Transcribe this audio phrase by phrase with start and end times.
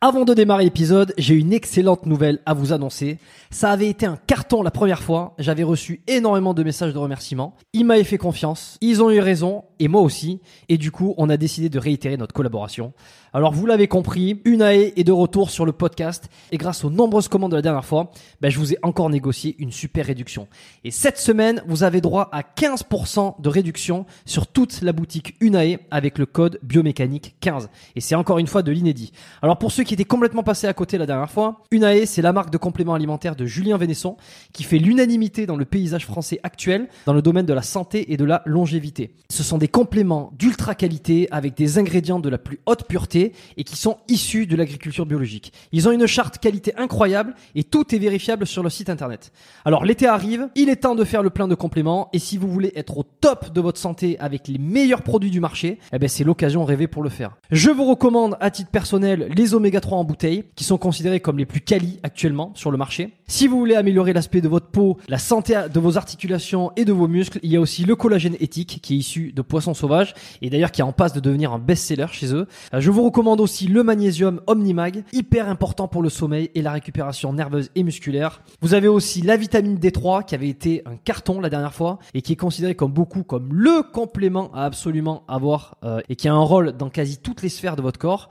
[0.00, 3.18] Avant de démarrer l'épisode, j'ai une excellente nouvelle à vous annoncer.
[3.50, 5.34] Ça avait été un carton la première fois.
[5.38, 7.56] J'avais reçu énormément de messages de remerciements.
[7.72, 8.76] Ils m'avaient fait confiance.
[8.82, 9.64] Ils ont eu raison.
[9.78, 10.40] Et moi aussi.
[10.68, 12.92] Et du coup, on a décidé de réitérer notre collaboration.
[13.32, 16.28] Alors, vous l'avez compris, Unae est de retour sur le podcast.
[16.50, 19.54] Et grâce aux nombreuses commandes de la dernière fois, ben, je vous ai encore négocié
[19.58, 20.48] une super réduction.
[20.84, 25.78] Et cette semaine, vous avez droit à 15% de réduction sur toute la boutique Unae
[25.90, 27.70] avec le code biomécanique 15.
[27.96, 29.12] Et c'est encore une fois de l'inédit.
[29.40, 32.32] Alors, pour ceux qui étaient complètement passés à côté la dernière fois, Unae, c'est la
[32.32, 34.16] marque de compléments alimentaires de Julien Vénesson
[34.52, 38.16] qui fait l'unanimité dans le paysage français actuel dans le domaine de la santé et
[38.18, 39.14] de la longévité.
[39.30, 43.64] Ce sont des compléments d'ultra qualité avec des ingrédients de la plus haute pureté et
[43.64, 45.52] qui sont issus de l'agriculture biologique.
[45.72, 49.32] Ils ont une charte qualité incroyable et tout est vérifiable sur le site internet.
[49.64, 52.48] Alors l'été arrive, il est temps de faire le plein de compléments et si vous
[52.48, 56.08] voulez être au top de votre santé avec les meilleurs produits du marché, eh ben
[56.08, 57.36] c'est l'occasion rêvée pour le faire.
[57.50, 61.38] Je vous recommande à titre personnel les oméga 3 en bouteille qui sont considérés comme
[61.38, 63.12] les plus quali actuellement sur le marché.
[63.30, 66.94] Si vous voulez améliorer l'aspect de votre peau, la santé de vos articulations et de
[66.94, 70.14] vos muscles, il y a aussi le collagène éthique qui est issu de poissons sauvages
[70.40, 72.46] et d'ailleurs qui est en passe de devenir un best-seller chez eux.
[72.72, 76.72] Euh, je vous recommande aussi le magnésium Omnimag, hyper important pour le sommeil et la
[76.72, 78.40] récupération nerveuse et musculaire.
[78.62, 82.22] Vous avez aussi la vitamine D3 qui avait été un carton la dernière fois et
[82.22, 86.32] qui est considéré comme beaucoup comme le complément à absolument avoir euh, et qui a
[86.32, 88.30] un rôle dans quasi toutes les sphères de votre corps.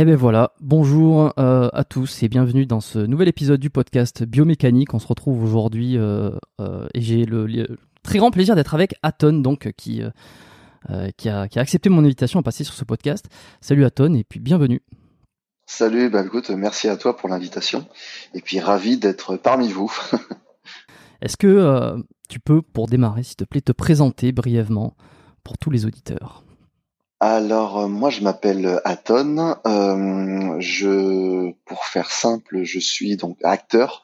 [0.00, 4.22] Et ben voilà, bonjour euh, à tous et bienvenue dans ce nouvel épisode du podcast
[4.24, 4.94] Biomécanique.
[4.94, 8.94] On se retrouve aujourd'hui euh, euh, et j'ai le, le, très grand plaisir d'être avec
[9.02, 10.00] Aton, donc qui,
[11.18, 13.26] qui a, qui, a, accepté mon invitation à passer sur ce podcast.
[13.60, 14.80] Salut Aton et puis bienvenue.
[15.66, 17.86] Salut, bah écoute, merci à toi pour l'invitation
[18.32, 19.92] et puis ravi d'être parmi vous.
[21.20, 24.96] Est-ce que tu peux, pour démarrer, s'il te plaît, te présenter brièvement
[25.44, 26.42] pour tous les auditeurs?
[27.20, 29.56] Alors moi je m'appelle Aton.
[29.66, 34.02] Euh, je, pour faire simple, je suis donc acteur.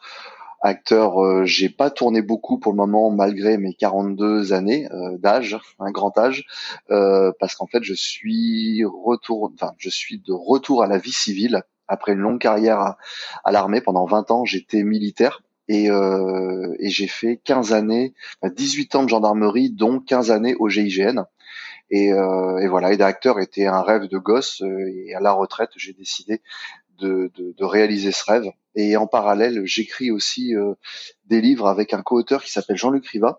[0.62, 5.59] Acteur, euh, j'ai pas tourné beaucoup pour le moment malgré mes 42 années euh, d'âge,
[5.78, 6.44] un grand âge,
[6.91, 12.41] euh, parce qu'en fait je suis de retour à la vie civile après une longue
[12.41, 12.97] carrière
[13.44, 13.81] à, l'armée.
[13.81, 18.15] Pendant 20 ans, j'étais militaire et, euh, et j'ai fait 15 années,
[18.45, 21.27] 18 ans de gendarmerie, dont 15 années au GIGN.
[21.91, 24.62] Et, euh, et voilà, et d'acteur était un rêve de gosse.
[24.62, 26.42] Euh, et à la retraite, j'ai décidé
[26.98, 28.50] de, de, de, réaliser ce rêve.
[28.74, 30.74] Et en parallèle, j'écris aussi euh,
[31.27, 33.38] des livres avec un co-auteur qui s'appelle Jean-Luc Riva.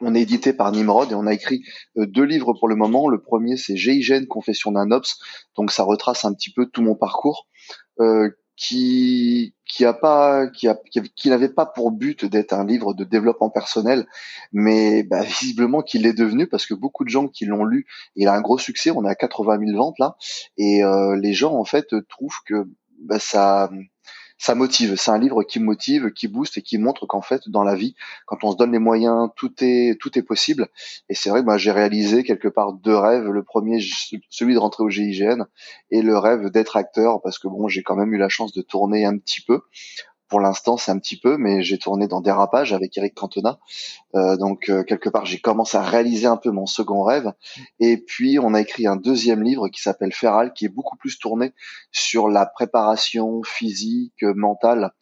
[0.00, 1.62] On est édité par Nimrod et on a écrit
[1.94, 3.08] deux livres pour le moment.
[3.08, 5.20] Le premier, c'est GIGN, Confession d'un Ops.
[5.56, 7.46] Donc ça retrace un petit peu tout mon parcours.
[8.00, 14.06] Euh, qui qui n'avait pas pour but d'être un livre de développement personnel,
[14.52, 17.86] mais bah, visiblement qu'il l'est devenu parce que beaucoup de gens qui l'ont lu,
[18.16, 18.90] il a un gros succès.
[18.90, 20.16] On a 80 000 ventes là,
[20.56, 22.68] et euh, les gens en fait trouvent que
[23.00, 23.70] bah, ça
[24.42, 24.96] ça motive.
[24.96, 27.94] C'est un livre qui motive, qui booste et qui montre qu'en fait, dans la vie,
[28.26, 30.66] quand on se donne les moyens, tout est tout est possible.
[31.08, 33.28] Et c'est vrai que j'ai réalisé quelque part deux rêves.
[33.28, 33.78] Le premier,
[34.30, 35.44] celui de rentrer au GIGN,
[35.92, 38.62] et le rêve d'être acteur, parce que bon, j'ai quand même eu la chance de
[38.62, 39.60] tourner un petit peu
[40.32, 43.58] pour l'instant, c'est un petit peu, mais j'ai tourné dans Dérapage avec Eric Cantona.
[44.14, 47.34] Euh, donc, euh, quelque part, j'ai commencé à réaliser un peu mon second rêve.
[47.80, 51.18] Et puis, on a écrit un deuxième livre qui s'appelle Feral, qui est beaucoup plus
[51.18, 51.52] tourné
[51.90, 54.92] sur la préparation physique, mentale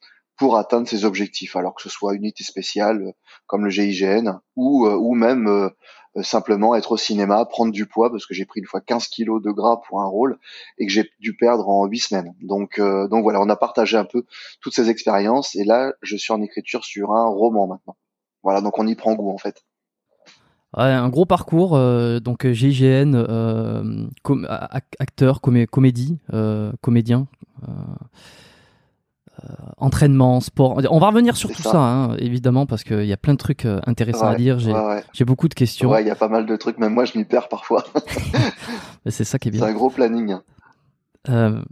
[0.41, 3.13] pour atteindre ses objectifs, alors que ce soit unité spéciale
[3.47, 5.69] comme le GIGN ou, euh, ou même euh,
[6.23, 9.43] simplement être au cinéma, prendre du poids parce que j'ai pris une fois 15 kilos
[9.43, 10.39] de gras pour un rôle
[10.79, 12.35] et que j'ai dû perdre en 8 semaines.
[12.43, 14.25] Donc, euh, donc voilà, on a partagé un peu
[14.61, 17.97] toutes ces expériences et là, je suis en écriture sur un roman maintenant.
[18.43, 19.65] Voilà, donc on y prend goût en fait.
[20.77, 24.07] Ouais, un gros parcours, euh, donc GIGN, euh,
[24.99, 26.19] acteur, comédie,
[26.81, 27.27] comédien.
[29.43, 30.83] Euh, entraînement, sport.
[30.91, 33.65] On va revenir sur tout ça, hein, évidemment, parce qu'il y a plein de trucs
[33.65, 34.59] euh, intéressants à dire.
[35.13, 35.97] J'ai beaucoup de questions.
[35.97, 36.79] Il y a pas mal de trucs.
[36.79, 37.85] Même moi, je m'y perds parfois.
[39.07, 39.63] c'est ça qui est bien.
[39.63, 40.37] C'est un gros planning.
[41.29, 41.63] Euh,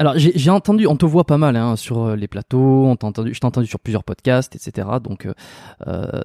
[0.00, 3.38] alors, j'ai entendu, on te voit pas mal hein, sur les plateaux, on entendu, je
[3.38, 4.88] t'ai entendu sur plusieurs podcasts, etc.
[5.00, 5.28] Donc,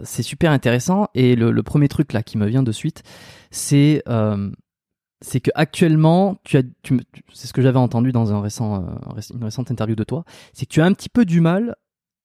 [0.04, 1.08] c'est super intéressant.
[1.14, 3.04] Et le, le, premier truc là qui me vient de suite,
[3.52, 4.04] c'est
[5.22, 8.48] c'est que actuellement, c'est ce que j'avais entendu dans euh,
[9.34, 10.24] une récente interview de toi,
[10.54, 11.76] c'est que tu as un petit peu du mal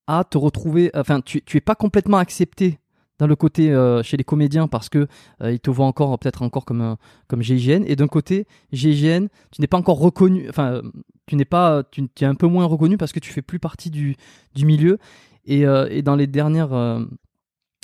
[0.06, 2.78] à te retrouver, enfin, tu, tu es pas complètement accepté
[3.18, 5.06] dans le côté euh, chez les comédiens parce que
[5.40, 6.96] euh, ils te voient encore peut-être encore comme
[7.28, 10.82] comme GIGN et d'un côté GIGN tu n'es pas encore reconnu enfin
[11.26, 13.90] tu n'es pas tu, es un peu moins reconnu parce que tu fais plus partie
[13.90, 14.16] du,
[14.56, 14.98] milieu.
[15.46, 15.64] Et
[16.02, 16.72] dans les dernières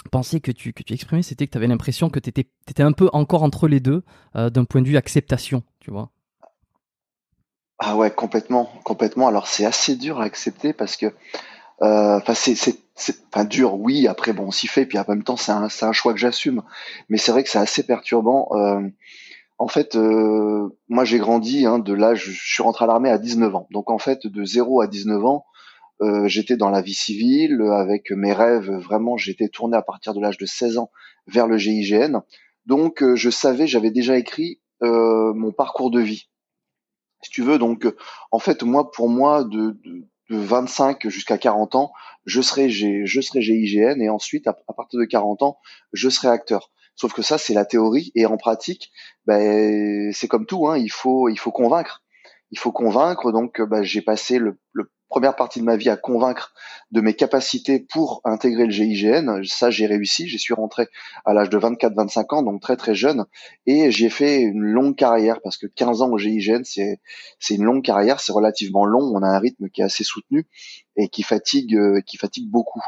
[0.09, 2.93] pensée que tu, que tu exprimais, c'était que tu avais l'impression que tu étais, un
[2.93, 4.03] peu encore entre les deux
[4.37, 6.11] euh, d'un point de vue acceptation, tu vois.
[7.79, 9.29] Ah ouais, complètement, complètement.
[9.29, 12.55] Alors c'est assez dur à accepter parce que, euh, enfin c'est,
[13.33, 14.07] enfin dur, oui.
[14.07, 16.63] Après bon, on s'y fait, puis en même temps c'est un, un choix que j'assume.
[17.09, 18.49] Mais c'est vrai que c'est assez perturbant.
[18.53, 18.81] Euh,
[19.59, 19.95] en fait,
[20.89, 23.67] moi j'ai grandi hein, de l'âge, je suis rentré à l'armée à 19 ans.
[23.71, 25.45] Donc en fait, de 0 à 19 ans,
[26.03, 28.71] euh, j'étais dans la vie civile avec mes rêves.
[28.71, 30.91] Vraiment, j'étais tourné à partir de l'âge de 16 ans
[31.27, 32.21] vers le GIGN.
[32.67, 36.29] Donc, euh, je savais, j'avais déjà écrit euh, mon parcours de vie.
[37.23, 37.87] Si tu veux, donc,
[38.31, 41.93] en fait, moi, pour moi, de, de, de 25 jusqu'à 40 ans,
[42.25, 45.59] je serai, je serai GIGN et ensuite, à, partir de 40 ans,
[45.93, 46.71] je serai acteur.
[46.95, 48.91] Sauf que ça, c'est la théorie et en pratique,
[49.27, 52.03] ben, c'est comme tout, hein, il faut, il faut convaincre.
[52.51, 53.33] Il faut convaincre.
[53.33, 56.55] Donc, ben, j'ai passé le, le première partie de ma vie à convaincre
[56.93, 59.43] de mes capacités pour intégrer le GIGN.
[59.45, 60.29] Ça, j'ai réussi.
[60.29, 60.87] J'y suis rentré
[61.25, 63.27] à l'âge de 24-25 ans, donc très très jeune,
[63.67, 66.99] et j'ai fait une longue carrière parce que 15 ans au GIGN, c'est
[67.51, 69.13] une longue carrière, c'est relativement long.
[69.15, 70.47] On a un rythme qui est assez soutenu
[70.97, 72.83] et qui fatigue euh, qui fatigue beaucoup.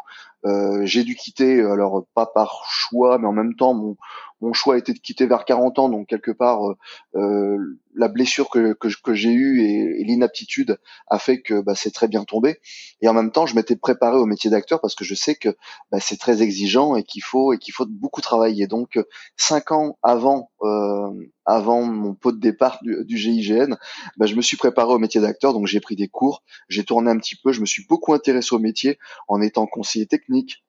[0.44, 3.96] Euh, j'ai dû quitter, alors pas par choix, mais en même temps, mon,
[4.42, 6.76] mon choix était de quitter vers 40 ans, donc quelque part, euh,
[7.14, 8.76] euh, la blessure que,
[9.14, 12.60] j'ai eue et, l'inaptitude a fait que bah, c'est très bien tombé.
[13.00, 15.50] Et en même temps, je m'étais préparé au métier d'acteur parce que je sais que
[15.92, 18.66] bah, c'est très exigeant et qu'il faut et qu'il faut beaucoup travailler.
[18.66, 18.98] Donc,
[19.36, 21.08] cinq ans avant euh,
[21.46, 23.76] mon pot de départ du, du GIGN,
[24.16, 27.10] bah, je me suis préparé au métier d'acteur, donc j'ai pris des cours, j'ai tourné
[27.10, 30.64] un petit peu, je me suis beaucoup intéressé au métier en étant conseiller technique,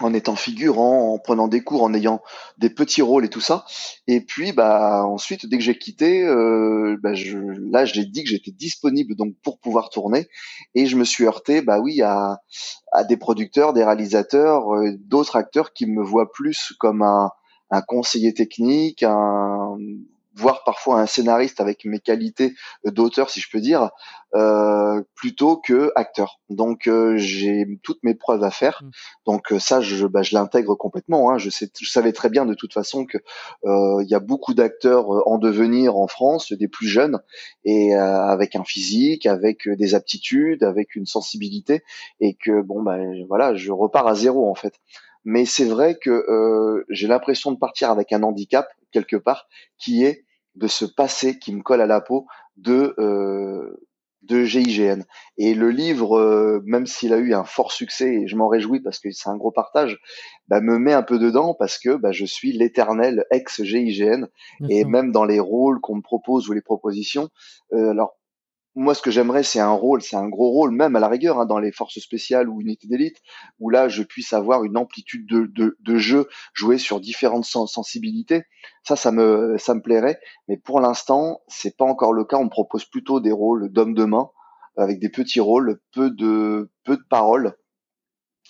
[0.00, 2.22] en étant figurant, en prenant des cours, en ayant
[2.58, 3.64] des petits rôles et tout ça.
[4.06, 8.30] Et puis, bah ensuite, dès que j'ai quitté, euh, bah, je, là, j'ai dit que
[8.30, 10.28] j'étais disponible donc pour pouvoir tourner.
[10.74, 12.40] Et je me suis heurté, bah oui, à,
[12.92, 17.30] à des producteurs, des réalisateurs, euh, d'autres acteurs qui me voient plus comme un,
[17.70, 19.76] un conseiller technique, un
[20.34, 23.90] voire parfois un scénariste avec mes qualités d'auteur, si je peux dire,
[24.34, 26.40] euh, plutôt que acteur.
[26.50, 28.80] Donc euh, j'ai toutes mes preuves à faire.
[28.82, 28.90] Mm.
[29.26, 31.30] Donc euh, ça, je, bah, je l'intègre complètement.
[31.30, 31.38] Hein.
[31.38, 33.18] Je, sais, je savais très bien de toute façon que
[33.64, 37.20] il y a beaucoup d'acteurs en devenir en France, des plus jeunes,
[37.64, 41.82] et avec un physique, avec des aptitudes, avec une sensibilité,
[42.20, 44.74] et que bon bah voilà, je repars à zéro en fait
[45.24, 49.46] mais c'est vrai que euh, j'ai l'impression de partir avec un handicap quelque part
[49.78, 50.24] qui est
[50.56, 53.80] de ce passé qui me colle à la peau de euh,
[54.22, 55.04] de GIGN.
[55.38, 58.80] Et le livre, euh, même s'il a eu un fort succès, et je m'en réjouis
[58.80, 59.98] parce que c'est un gros partage,
[60.48, 64.26] bah, me met un peu dedans parce que bah, je suis l'éternel ex-GIGN.
[64.68, 67.30] Et même dans les rôles qu'on me propose ou les propositions,
[67.72, 68.19] euh, alors
[68.76, 71.40] moi, ce que j'aimerais, c'est un rôle, c'est un gros rôle, même à la rigueur,
[71.40, 73.16] hein, dans les forces spéciales ou unités d'élite,
[73.58, 78.44] où là, je puisse avoir une amplitude de, de, de jeu, jouer sur différentes sensibilités.
[78.84, 80.20] Ça, ça me, ça me plairait.
[80.48, 82.36] Mais pour l'instant, c'est pas encore le cas.
[82.36, 84.30] On propose plutôt des rôles d'homme de main,
[84.76, 87.56] avec des petits rôles, peu de peu de paroles.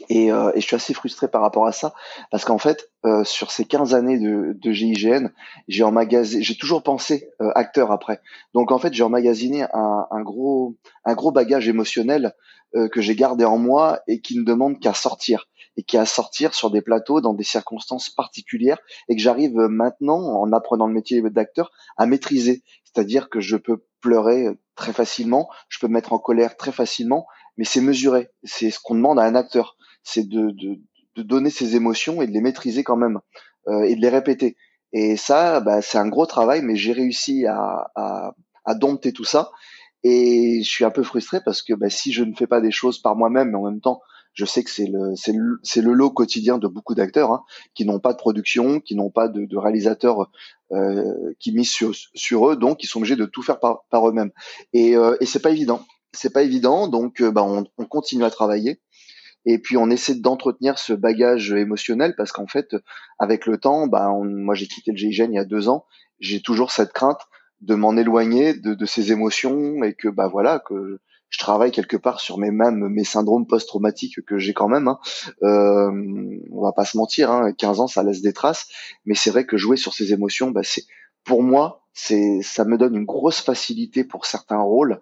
[0.09, 1.95] Et, euh, et, je suis assez frustré par rapport à ça
[2.30, 5.30] parce qu'en fait, euh, sur ces 15 années de, de GIGN,
[5.69, 8.21] j'ai emmagasiné, j'ai toujours pensé euh, acteur après.
[8.54, 12.35] Donc en fait, j'ai emmagasiné un, un, gros, un gros bagage émotionnel
[12.76, 16.02] euh, que j'ai gardé en moi et qui ne demande qu'à sortir et qui a
[16.02, 18.78] à sortir sur des plateaux dans des circonstances particulières
[19.09, 22.62] et que j'arrive maintenant, en apprenant le métier d'acteur, à maîtriser.
[22.85, 27.26] C'est-à-dire que je peux pleurer très facilement, je peux me mettre en colère très facilement,
[27.57, 28.28] mais c'est mesuré.
[28.42, 30.78] C'est ce qu'on demande à un acteur c'est de, de,
[31.16, 33.21] de, donner ses émotions et de les maîtriser quand même
[33.69, 34.57] euh, et de les répéter.
[34.92, 39.25] Et ça, bah, c'est un gros travail, mais j'ai réussi à, à, à, dompter tout
[39.25, 39.50] ça.
[40.02, 42.71] Et je suis un peu frustré parce que bah, si je ne fais pas des
[42.71, 44.00] choses par moi-même, mais en même temps,
[44.33, 47.42] je sais que c'est le c'est le, le, lot quotidien de beaucoup d'acteurs hein,
[47.75, 50.30] qui n'ont pas de production, qui n'ont pas de, de réalisateurs
[50.73, 51.76] euh, qui misent
[52.14, 54.30] sur, eux, donc ils sont obligés de tout faire par, par eux-mêmes.
[54.73, 55.85] Et, euh, et c'est pas évident.
[56.12, 58.80] C'est pas évident, donc euh, bah, on, on continue à travailler
[59.47, 62.76] et puis on essaie d'entretenir ce bagage émotionnel parce qu'en fait
[63.18, 65.87] avec le temps bah moi j'ai quitté le GIGN il y a deux ans.
[66.18, 67.20] J'ai toujours cette crainte
[67.62, 71.97] de m'en éloigner de, de, ces émotions et que bah voilà que je travaille quelque
[71.97, 74.99] part sur mes mêmes mes syndromes post-traumatiques que j'ai quand même hein.
[75.42, 75.90] euh,
[76.50, 78.68] on va pas se mentir hein, 15 ans ça laisse des traces.
[79.04, 80.85] Mais c'est vrai que jouer sur ces émotions bah c'est
[81.25, 85.00] pour moi c'est ça me donne une grosse facilité pour certains rôles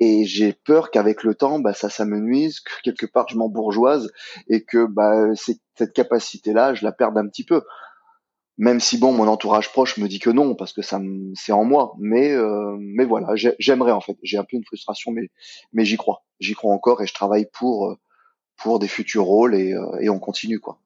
[0.00, 4.12] et j'ai peur qu'avec le temps, bah, ça, ça que quelque part je m'embourgeoise
[4.48, 7.62] et que bah, cette capacité-là, je la perde un petit peu.
[8.56, 11.00] Même si bon, mon entourage proche me dit que non parce que ça,
[11.34, 11.94] c'est en moi.
[11.98, 14.16] Mais euh, mais voilà, j'aimerais en fait.
[14.22, 15.28] J'ai un peu une frustration, mais
[15.72, 16.24] mais j'y crois.
[16.40, 17.96] J'y crois encore et je travaille pour
[18.56, 20.78] pour des futurs rôles et, euh, et on continue quoi.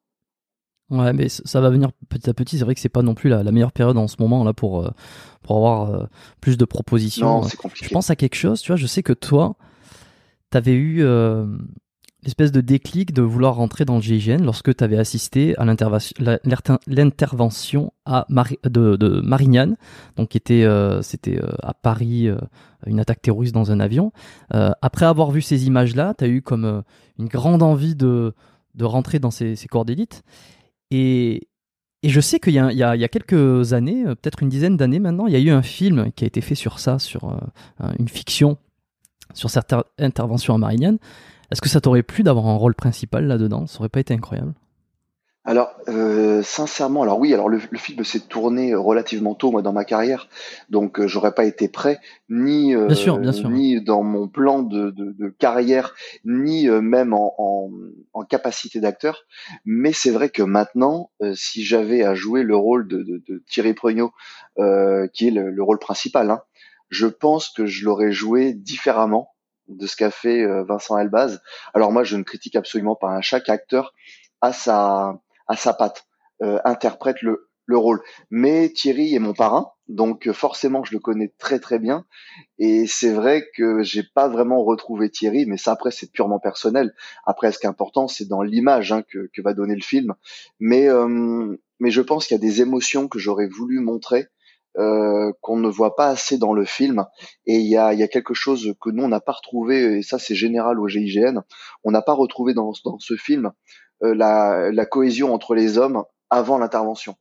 [0.91, 2.59] Ouais, mais ça va venir petit à petit.
[2.59, 4.85] C'est vrai que c'est pas non plus la, meilleure période en ce moment là pour
[4.85, 4.91] euh,
[5.43, 6.07] pour avoir euh,
[6.41, 7.43] plus de propositions.
[7.43, 7.87] Non, compliqué.
[7.87, 8.63] Je pense à quelque chose.
[8.63, 9.57] Tu vois, je sais que toi,
[10.49, 11.45] t'avais eu euh,
[12.23, 17.93] l'espèce de déclic de vouloir rentrer dans le GIGN lorsque tu avais assisté à l'intervention
[18.07, 18.27] à
[18.65, 19.77] de, de, Marignane,
[20.17, 20.67] donc qui était
[21.03, 22.29] c'était à Paris
[22.87, 24.13] une attaque terroriste dans un avion.
[24.51, 26.83] après avoir vu ces images-là, tu as eu comme
[27.19, 28.35] une grande envie de
[28.75, 30.23] de rentrer dans ces, ces corps d'élite.
[30.91, 31.49] Et,
[32.03, 35.27] et je sais qu'il y, y, a quelques années, euh, peut-être une dizaine d'années maintenant,
[35.27, 38.09] il y a eu un film qui a été fait sur ça, sur euh, une
[38.09, 38.59] fiction,
[39.35, 40.99] sur certaines interventions à.
[41.51, 43.67] Est-ce que ça t'aurait plu d'avoir un rôle principal là-dedans?
[43.67, 44.55] Ça aurait pas été incroyable?
[45.49, 49.87] Alors, euh, sincèrement, alors oui, alors le, film s'est tourné relativement tôt moi dans ma
[49.87, 50.29] carrière,
[50.69, 52.87] donc euh, j'aurais pas été prêt ni euh,
[53.49, 55.95] ni dans mon plan de, de, carrière,
[56.27, 57.71] ni même en,
[58.13, 59.25] en, capacité d'acteur.
[59.65, 64.13] Mais c'est vrai que maintenant, si j'avais à jouer le rôle de, de Thierry Pregno,
[64.59, 66.43] qui est le, rôle principal, hein,
[66.91, 69.33] je pense que je l'aurais joué différemment
[69.69, 71.41] de ce qu'a fait Vincent Elbaz.
[71.73, 73.09] Alors moi, je ne critique absolument pas.
[73.09, 73.95] un Chaque acteur
[74.43, 76.07] a sa à sa patte,
[76.43, 78.01] euh, interprète le, le rôle.
[78.31, 82.07] Mais Thierry est mon parrain, donc euh, forcément je le connais très très bien.
[82.59, 86.95] Et c'est vrai que j'ai pas vraiment retrouvé Thierry, mais ça après c'est purement personnel.
[87.27, 90.15] Après ce qui est important c'est dans l'image hein, que, que va donner le film.
[90.59, 94.27] Mais euh, mais je pense qu'il y a des émotions que j'aurais voulu montrer.
[94.77, 97.07] Euh, qu'on ne voit pas assez dans le film
[97.47, 100.03] et il y a, y a quelque chose que nous on n'a pas retrouvé et
[100.03, 101.41] ça c'est général au GIGN
[101.85, 103.51] on n'a pas retrouvé dans, dans ce film
[104.01, 107.17] la, la, cohésion entre les hommes avant l'intervention.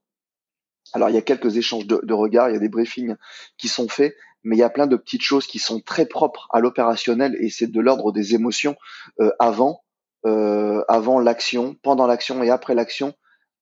[0.94, 3.16] Alors il y a quelques échanges de, de, regards, il y a des briefings
[3.58, 6.48] qui sont faits, mais il y a plein de petites choses qui sont très propres
[6.52, 8.76] à l'opérationnel et c'est de l'ordre des émotions
[9.20, 9.84] euh, avant,
[10.26, 13.14] euh, avant l'action, pendant l'action et après l'action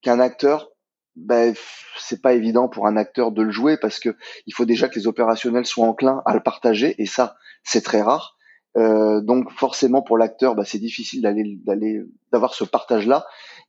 [0.01, 0.69] qu'un acteur
[1.15, 1.55] ben,
[1.97, 4.17] c'est pas évident pour un acteur de le jouer parce que
[4.47, 8.01] il faut déjà que les opérationnels soient enclins à le partager et ça c'est très
[8.01, 8.35] rare
[8.77, 13.25] euh, donc forcément pour l'acteur, bah, c'est difficile d'aller d'aller d'avoir ce partage-là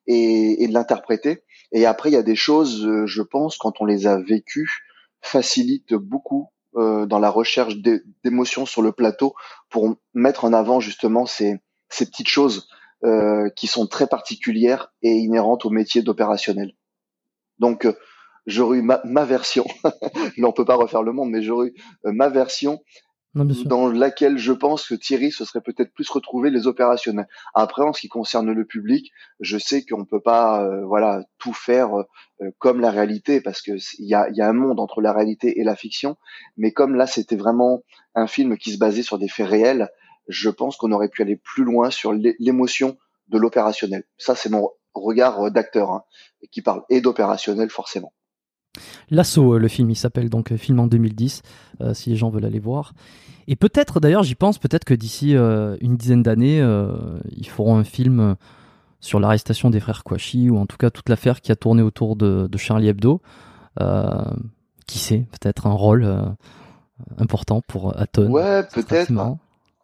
[0.07, 1.43] et, et, de l'interpréter.
[1.73, 4.87] Et après, il y a des choses, euh, je pense, quand on les a vécues,
[5.21, 7.77] facilitent beaucoup euh, dans la recherche
[8.23, 9.35] d'émotions sur le plateau
[9.71, 11.59] pour mettre en avant justement ces,
[11.89, 12.69] ces petites choses
[13.03, 16.75] euh, qui sont très particulières et inhérentes au métier d'opérationnel.
[17.59, 17.95] Donc euh,
[18.47, 19.65] j'aurais eu ma, ma version.
[20.37, 22.83] Là, on peut pas refaire le monde, mais j'aurais eu ma version
[23.45, 27.29] dans laquelle je pense que Thierry se serait peut-être plus retrouvé les opérationnels.
[27.55, 31.53] Après, en ce qui concerne le public, je sais qu'on peut pas, euh, voilà, tout
[31.53, 35.01] faire euh, comme la réalité parce que il y a, y a un monde entre
[35.01, 36.17] la réalité et la fiction.
[36.57, 37.83] Mais comme là, c'était vraiment
[38.15, 39.91] un film qui se basait sur des faits réels,
[40.29, 42.97] je pense qu'on aurait pu aller plus loin sur l'émotion
[43.29, 44.05] de l'opérationnel.
[44.19, 46.05] Ça, c'est mon regard d'acteur hein,
[46.51, 48.13] qui parle et d'opérationnel forcément.
[49.11, 51.43] L'assaut, le film, il s'appelle donc film en 2010,
[51.93, 52.93] si les gens veulent aller voir.
[53.49, 56.59] Et peut-être, d'ailleurs, j'y pense, peut-être que d'ici une dizaine d'années,
[57.37, 58.37] ils feront un film
[59.01, 62.17] sur l'arrestation des frères Kouachi, ou en tout cas toute l'affaire qui a tourné autour
[62.17, 63.21] de, de Charlie Hebdo.
[64.87, 66.35] qui sait, peut-être un rôle
[67.19, 68.31] important pour Aton.
[68.31, 69.13] Ouais, peut-être.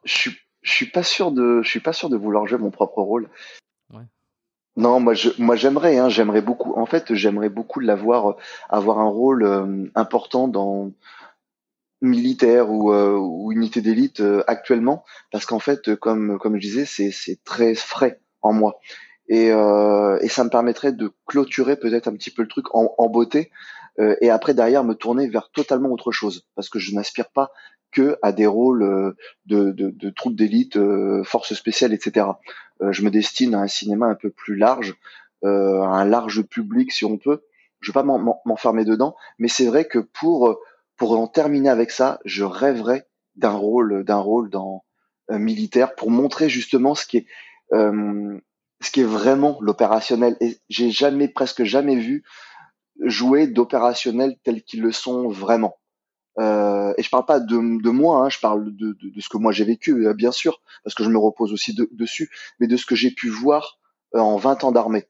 [0.04, 0.32] Je suis,
[0.62, 3.28] je suis pas sûr de, je suis pas sûr de vouloir jouer mon propre rôle.
[4.76, 6.72] Non, moi, je, moi, j'aimerais, hein, j'aimerais beaucoup.
[6.78, 8.36] En fait, j'aimerais beaucoup l'avoir, euh,
[8.70, 10.92] avoir un rôle euh, important dans
[12.00, 17.10] militaire ou, euh, ou unité d'élite actuellement, parce qu'en fait, comme comme je disais, c'est
[17.12, 18.80] c'est très frais en moi.
[19.28, 23.08] Et, et ça me permettrait de clôturer peut-être un petit peu le truc en, en
[23.08, 23.50] beauté
[23.98, 27.50] euh, et après derrière me tourner vers totalement autre chose parce que je n'aspire pas
[27.92, 32.26] que à des rôles euh, de, de, de troupes d'élite, euh, forces spéciales, etc.
[32.80, 34.96] je me destine à un cinéma un peu plus large,
[35.44, 37.42] à un large public si on peut.
[37.80, 40.58] Je vais pas m'enfermer dedans, mais c'est vrai que pour
[40.96, 43.06] pour en terminer avec ça, je rêverais
[43.36, 44.82] d'un rôle d'un rôle dans
[45.30, 47.26] militaire pour montrer justement ce qui est
[47.70, 50.36] ce qui est vraiment l'opérationnel.
[50.40, 52.24] Et j'ai jamais presque jamais vu
[53.00, 55.76] jouer d'opérationnels tels qu'ils le sont vraiment.
[56.38, 59.28] Euh, et je parle pas de, de moi, hein, je parle de, de, de, ce
[59.28, 62.66] que moi j'ai vécu, euh, bien sûr, parce que je me repose aussi dessus, mais
[62.66, 63.78] de ce que j'ai pu voir
[64.14, 65.04] euh, en 20 ans d'armée.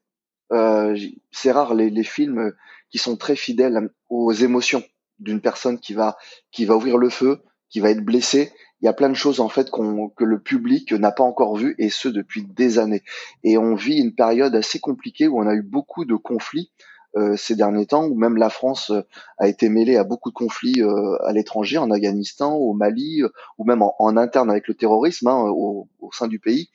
[0.51, 0.97] Euh,
[1.31, 2.53] c'est rare les, les, films
[2.89, 4.83] qui sont très fidèles aux émotions
[5.19, 6.17] d'une personne qui va
[6.51, 8.51] qui va ouvrir le feu, qui va être blessée.
[8.81, 11.73] Il y a plein de choses en fait que le public n'a pas encore vu
[11.77, 13.01] et ce depuis des années.
[13.43, 16.92] Et on vit une période assez compliquée où on a eu beaucoup de conflits euh,
[17.35, 19.01] ces derniers temps, où même la France euh,
[19.37, 23.21] a été mêlée à beaucoup de conflits euh, à l'étranger, en Afghanistan, au Mali,
[23.57, 26.69] ou même en, interne avec le terrorisme hein, au, sein du pays.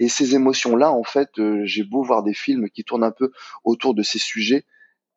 [0.00, 1.30] Et ces émotions-là, en fait,
[1.64, 3.32] j'ai beau voir des films qui tournent un peu
[3.64, 4.64] autour de ces sujets,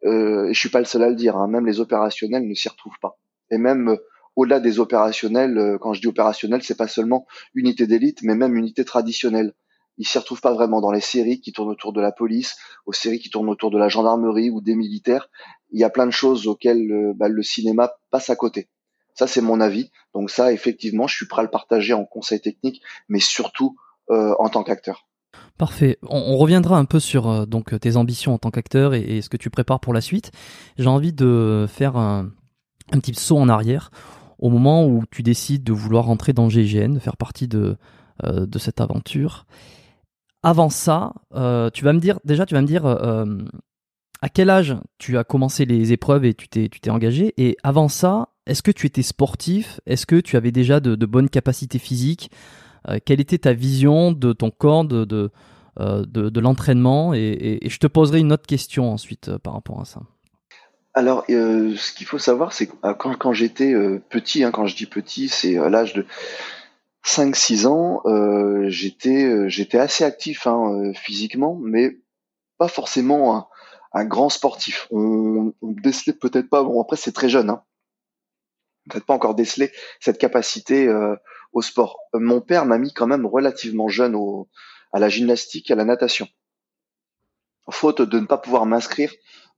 [0.06, 2.53] euh, et je suis pas le seul à le dire, hein, même les opérationnels ne
[2.56, 3.18] s'y retrouvent pas.
[3.51, 3.98] Et même
[4.36, 8.86] au-delà des opérationnels, quand je dis opérationnel, c'est pas seulement unité d'élite, mais même unité
[8.86, 9.53] traditionnelle
[9.98, 12.94] ils s'y retrouvent pas vraiment dans les séries qui tournent autour de la police, aux
[12.94, 15.29] séries qui tournent autour de la gendarmerie ou des militaires.
[15.72, 18.70] Il y a plein de choses auxquelles euh, bah, le cinéma passe à côté.
[19.13, 19.92] Ça, c'est mon avis.
[20.13, 23.75] Donc ça, effectivement, je suis prêt à le partager en conseil technique, mais surtout
[24.09, 25.07] euh, en tant qu'acteur.
[25.57, 25.98] Parfait.
[26.01, 29.37] On, reviendra un peu sur euh, donc tes ambitions en tant qu'acteur et, ce que
[29.37, 30.31] tu prépares pour la suite.
[30.77, 32.31] J'ai envie de faire un,
[32.92, 33.92] un, petit saut en arrière
[34.39, 37.77] au moment où tu décides de vouloir rentrer dans GIGN, de faire partie de,
[38.24, 39.46] de cette aventure
[40.44, 43.25] avant ça, euh, tu vas me dire, déjà, tu vas me dire euh,
[44.22, 47.34] à quel âge tu as commencé les épreuves et tu t'es, engagé?
[47.38, 49.80] Et avant ça, est-ce que tu étais sportif?
[49.86, 52.32] Est-ce que tu avais déjà de, bonnes capacités physiques?
[52.90, 55.32] Euh, Quelle était ta vision de ton corps, de, de,
[55.77, 57.14] de, l'entraînement?
[57.14, 60.01] Et, je te poserai une autre question ensuite par rapport à ça.
[60.94, 63.74] Alors, ce qu'il faut savoir, c'est que quand, quand j'étais
[64.10, 66.06] petit, hein, quand je dis petit, c'est à l'âge de
[67.05, 71.98] 5-6 ans, euh, j'étais euh, j'étais assez actif hein, euh, physiquement, mais
[72.57, 73.48] pas forcément un,
[73.94, 74.87] un grand sportif.
[74.92, 76.64] On, on décelait peut-être pas.
[76.64, 77.64] Bon après c'est très jeune, hein.
[78.90, 81.16] peut-être pas encore décelé cette capacité euh,
[81.53, 82.00] au sport.
[82.14, 84.48] Mon père m'a mis quand même relativement jeune au,
[84.94, 86.27] à la gymnastique, à la natation.
[87.70, 89.11] Faute de ne pas pouvoir m'inscrire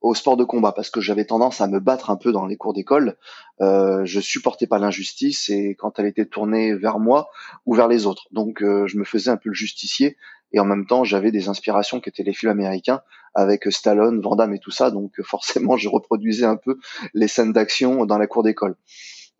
[0.04, 2.58] au sport de combat parce que j'avais tendance à me battre un peu dans les
[2.58, 3.16] cours d'école.
[3.62, 7.30] Euh, je supportais pas l'injustice et quand elle était tournée vers moi
[7.66, 10.18] ou vers les autres, donc euh, je me faisais un peu le justicier
[10.52, 13.02] et en même temps j'avais des inspirations qui étaient les films américains
[13.34, 16.78] avec Stallone, Van Damme et tout ça, donc forcément je reproduisais un peu
[17.14, 18.76] les scènes d'action dans la cour d'école.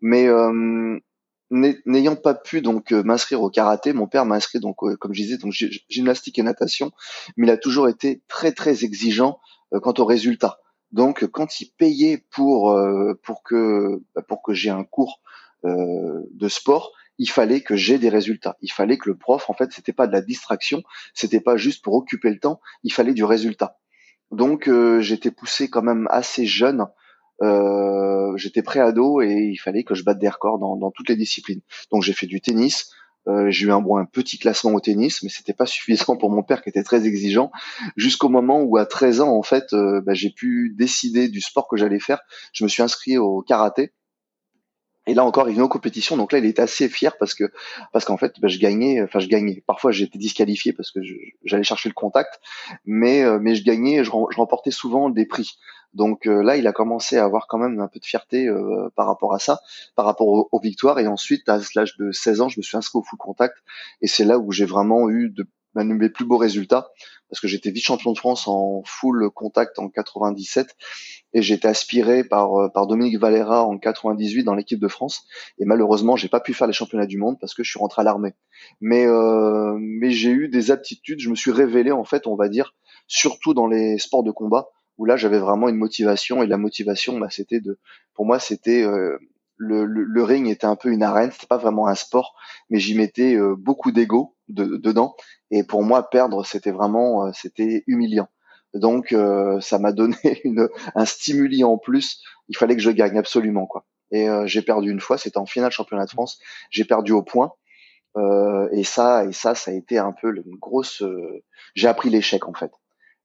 [0.00, 0.98] Mais euh,
[1.86, 5.22] n'ayant pas pu donc euh, m'inscrire au karaté, mon père m'a inscrit donc comme je
[5.22, 5.52] disais donc
[5.88, 6.92] gymnastique et natation,
[7.36, 9.38] mais il a toujours été très très exigeant
[9.74, 10.60] euh, quant aux résultats.
[10.92, 15.20] Donc, quand il payait pour euh, pour que bah, pour que j'ai un cours
[15.64, 18.56] euh, de sport, il fallait que j'ai des résultats.
[18.60, 20.82] Il fallait que le prof, en fait, c'était pas de la distraction,
[21.14, 22.60] c'était pas juste pour occuper le temps.
[22.82, 23.78] Il fallait du résultat.
[24.30, 24.68] Donc,
[25.00, 26.86] j'étais poussé quand même assez jeune.
[27.40, 31.60] J'étais pré-ado et il fallait que je batte des records dans, dans toutes les disciplines.
[31.90, 32.90] Donc, j'ai fait du tennis,
[33.26, 36.42] euh, j'ai eu un, bon, petit classement au tennis, mais c'était pas suffisant pour mon
[36.42, 37.50] père qui était très exigeant.
[37.96, 41.68] Jusqu'au moment où, à 13 ans, en fait, euh, bah, j'ai pu décider du sport
[41.68, 42.20] que j'allais faire.
[42.52, 43.92] Je me suis inscrit au karaté.
[45.06, 47.44] Et là encore, il venait aux compétitions, donc là, il était assez fier parce que
[47.92, 49.02] parce qu'en fait, bah, je gagnais.
[49.02, 49.62] Enfin, je gagnais.
[49.66, 51.00] Parfois, j'étais disqualifié parce que
[51.44, 52.40] j'allais chercher le contact,
[52.86, 53.98] mais euh, mais je gagnais.
[54.02, 55.58] Je, je remportais souvent des prix.
[55.94, 58.88] Donc euh, là, il a commencé à avoir quand même un peu de fierté euh,
[58.96, 59.60] par rapport à ça,
[59.94, 60.98] par rapport aux, victoires.
[60.98, 63.54] Et ensuite, à l'âge de 16 ans, je me suis inscrit au full contact.
[64.00, 66.88] Et c'est là où j'ai vraiment eu de mes plus beaux résultats
[67.28, 70.76] parce que j'étais vice-champion de France en full contact en 97
[71.32, 75.26] et j'étais aspiré par euh, par Dominique Valera en 98 dans l'équipe de France
[75.58, 78.02] et malheureusement j'ai pas pu faire les championnats du monde parce que je suis rentré
[78.02, 78.34] à l'armée.
[78.80, 82.48] Mais euh, mais j'ai eu des aptitudes, je me suis révélé en fait, on va
[82.48, 82.74] dire,
[83.06, 87.18] surtout dans les sports de combat où là j'avais vraiment une motivation et la motivation
[87.18, 87.78] bah, c'était de
[88.14, 89.18] pour moi c'était euh,
[89.56, 92.34] le, le, ring était un peu une arène, c'était pas vraiment un sport,
[92.70, 95.14] mais j'y mettais euh, beaucoup d'ego dedans.
[95.50, 98.28] Et pour moi, perdre, c'était vraiment, euh, c'était humiliant.
[98.74, 102.22] Donc, euh, ça m'a donné une, un stimuli en plus.
[102.48, 103.86] Il fallait que je gagne absolument, quoi.
[104.10, 106.38] Et j'ai perdu une fois, c'était en finale championnat de France.
[106.70, 107.52] J'ai perdu au point.
[108.16, 111.02] et ça, et ça, ça a été un peu une grosse.
[111.74, 112.70] j'ai appris l'échec en fait.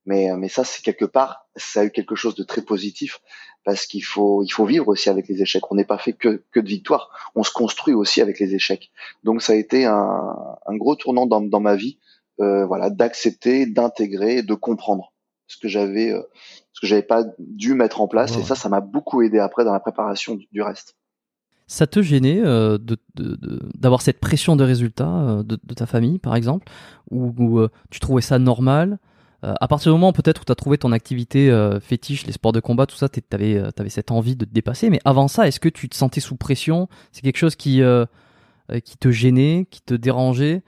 [0.10, 3.22] Mais, mais ça, c'est quelque part, ça a eu quelque chose de très positif
[3.64, 5.72] parce qu'il faut, il faut vivre aussi avec les échecs.
[5.72, 8.90] On n'est pas fait que, que de victoires, on se construit aussi avec les échecs.
[9.24, 12.00] Donc ça a été un, un gros tournant dans, dans ma vie,
[12.40, 15.14] euh, voilà, d'accepter, d'intégrer, de comprendre
[15.46, 16.24] ce que j'avais, euh,
[16.74, 18.36] ce que j'avais pas dû mettre en place.
[18.36, 20.96] Et ça, ça m'a beaucoup aidé après dans la préparation du, reste.
[21.68, 22.80] Ça te gênait euh,
[23.16, 26.66] d'avoir cette pression de résultat euh, de, de, ta famille, par exemple,
[27.12, 28.98] ou, ou tu trouvais ça normal
[29.44, 32.34] euh, à partir du moment peut-être où tu as trouvé ton activité euh, fétiche, les
[32.34, 34.90] sports de combat, tout ça, tu avais, euh, cette envie de te dépasser.
[34.90, 36.90] Mais avant ça, est-ce que tu te sentais sous pression?
[37.12, 37.82] C'est quelque chose qui,
[38.84, 40.62] qui te gênait, qui te dérangeait?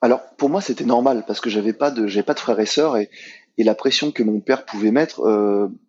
[0.00, 2.98] Alors pour moi c'était normal parce que j'avais pas de pas de frères et sœurs
[2.98, 3.08] et,
[3.56, 5.22] et la pression que mon père pouvait mettre,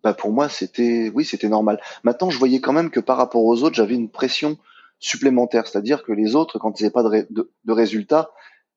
[0.02, 1.80] bah pour moi c'était oui c'était normal.
[2.02, 4.56] Maintenant je voyais quand même que par rapport aux autres j'avais une pression
[4.98, 8.30] supplémentaire, c'est-à-dire que les autres quand ils n'avaient pas de, de résultats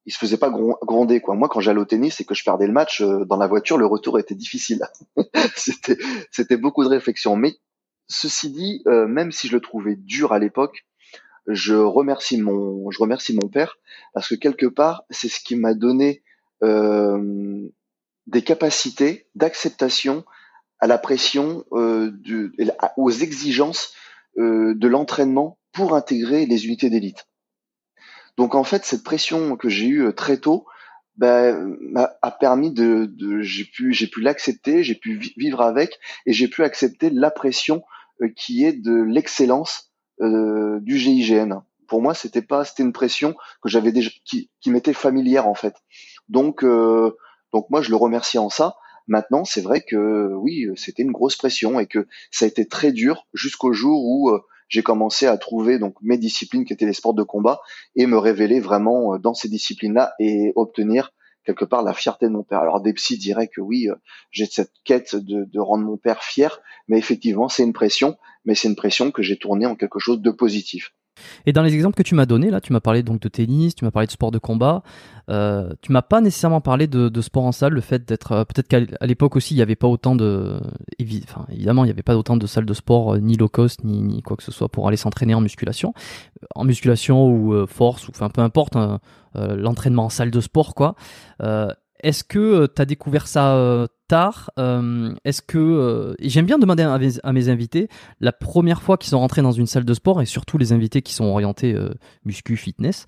[0.06, 1.36] il se faisait pas gronder quoi.
[1.36, 3.78] Moi quand j'allais au tennis et que je perdais le match euh, dans la voiture,
[3.78, 4.82] le retour était difficile.
[5.56, 7.36] c'était beaucoup de réflexion.
[7.36, 7.58] Mais
[8.08, 10.86] ceci dit, euh, même si je le trouvais dur à l'époque,
[11.48, 13.78] je remercie mon je remercie mon père
[14.14, 16.24] parce que quelque part c'est ce qui m'a donné
[16.64, 17.68] euh,
[18.28, 20.26] des capacités d'acceptation
[20.80, 23.94] à la pression aux exigences
[24.38, 27.29] de l'entraînement pour intégrer les unités d'élite.
[28.40, 30.66] Donc en fait, cette pression que j'ai eue euh, très tôt
[31.18, 31.78] ben,
[32.22, 36.64] a permis de, j'ai pu j'ai pu l'accepter, j'ai pu vivre avec et j'ai pu
[36.64, 37.84] accepter la pression
[38.22, 41.64] euh, qui est de l'excellence euh, du GIGN.
[41.90, 45.56] Pour moi, c'était pas c'était une pression que j'avais déjà qui, qui m'était familière en
[45.56, 45.76] fait.
[46.30, 48.78] Donc donc moi je le remercie en ça.
[49.08, 52.94] Maintenant, c'est vrai que oui, c'était une grosse pression et que ça a été très
[52.94, 54.32] dur jusqu'au jour où
[54.70, 57.60] j'ai commencé à trouver donc mes disciplines qui étaient les sports de combat
[57.96, 61.12] et me révéler vraiment euh, dans ces disciplines-là et obtenir
[61.44, 62.60] quelque part la fierté de mon père.
[62.60, 63.96] Alors des psys diraient que oui, euh,
[64.32, 68.56] j'ai cette quête de, de, rendre mon père fier, mais effectivement c'est une pression, mais
[68.56, 70.94] c'est une pression que j'ai tournée en quelque chose de positif.
[71.46, 73.76] Et dans les exemples que tu m'as donnés, là, tu m'as parlé donc de tennis,
[73.76, 74.84] tu m'as parlé de sport de combat.
[75.30, 78.32] Euh, tu m'as pas nécessairement parlé de, sport en salle, le fait d'être.
[78.32, 80.60] Euh, peut-être qu'à l'époque aussi, il n'y avait pas autant de.
[80.98, 84.22] évidemment, il n'y avait pas autant de salles de sport, euh, ni low cost, ni,
[84.22, 85.94] quoi que ce soit pour aller s'entraîner en musculation.
[86.56, 89.00] En musculation ou force, ou enfin peu importe, hein,
[89.36, 90.96] l'entraînement en salle de sport, quoi.
[92.02, 93.88] Est-ce que tu as découvert ça
[94.58, 99.20] Euh, est-ce que euh, j'aime bien demander à mes, invités la première fois qu'ils sont
[99.20, 101.94] rentrés dans une salle de sport et surtout les invités qui sont orientés euh,
[102.26, 103.06] muscu fitness,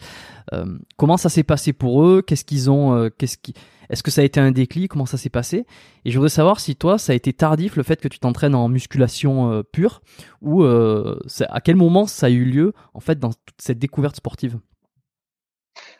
[0.97, 2.21] comment ça s'est passé pour eux?
[2.21, 3.53] Qu'est-ce qu'ils ont Qu'est-ce qui
[3.89, 4.91] Est-ce que ça a été un déclic?
[4.91, 5.65] Comment ça s'est passé?
[6.03, 8.55] Et je voudrais savoir si toi ça a été tardif le fait que tu t'entraînes
[8.55, 10.01] en musculation pure
[10.41, 14.59] ou à quel moment ça a eu lieu en fait dans toute cette découverte sportive?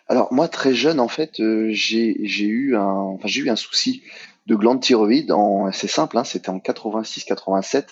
[0.08, 4.04] Alors moi très jeune en fait j'ai eu un enfin j'ai eu un souci
[4.48, 5.32] de glande thyroïde.
[5.32, 7.86] En, c'est simple, hein, c'était en 86-87,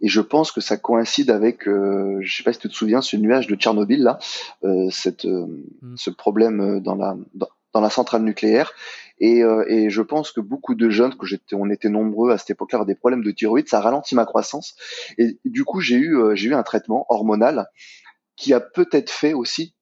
[0.00, 3.00] et je pense que ça coïncide avec, euh, je sais pas si tu te souviens,
[3.00, 4.18] ce nuage de Tchernobyl là,
[4.64, 5.46] euh, cette, euh,
[5.82, 5.96] mm.
[5.96, 8.72] ce problème dans la dans, la centrale nucléaire.
[9.20, 12.38] Et, euh, et, je pense que beaucoup de jeunes, que j'étais, on était nombreux à
[12.38, 14.74] cette époque-là, avoir des problèmes de thyroïde, ça ralentit ma croissance.
[15.18, 17.68] Et du coup, j'ai eu, j'ai eu un traitement hormonal
[18.34, 19.74] qui a peut-être fait aussi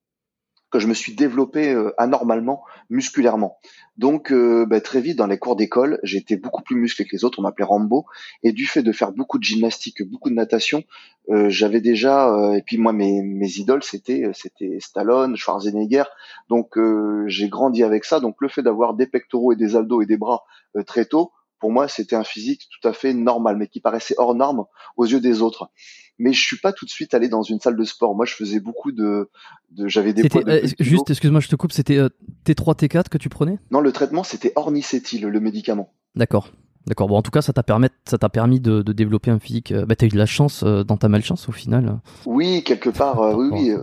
[0.71, 3.59] que je me suis développé anormalement musculairement.
[3.99, 7.25] Donc euh, bah, très vite dans les cours d'école, j'étais beaucoup plus musclé que les
[7.25, 8.07] autres, on m'appelait Rambo,
[8.45, 10.85] et du fait de faire beaucoup de gymnastique, beaucoup de natation,
[11.31, 16.05] euh, j'avais déjà, euh, et puis moi mes, mes idoles c'était c'était Stallone, Schwarzenegger,
[16.49, 16.79] donc
[17.27, 20.17] j'ai grandi avec ça, donc le fait d'avoir des pectoraux et des aldos et des
[20.17, 20.45] bras
[20.87, 24.35] très tôt, pour moi c'était un physique tout à fait normal, mais qui paraissait hors
[24.35, 24.65] norme
[24.97, 25.71] aux yeux des autres
[26.19, 28.15] mais je suis pas tout de suite allé dans une salle de sport.
[28.15, 29.31] Moi, je faisais beaucoup de,
[29.71, 31.73] de j'avais des poids euh, juste, excuse-moi, je te coupe.
[31.73, 33.59] C'était T3, euh, T4 que tu prenais?
[33.71, 35.93] Non, le traitement c'était ornicétile, le médicament.
[36.15, 36.51] D'accord.
[36.87, 37.09] D'accord.
[37.09, 39.73] Bon, en tout cas, ça t'a permis, ça t'a permis de, de, développer un physique.
[39.73, 42.01] Euh, bah, t'as eu de la chance dans ta malchance au final.
[42.27, 43.37] Oui, quelque part.
[43.37, 43.75] oui, oui.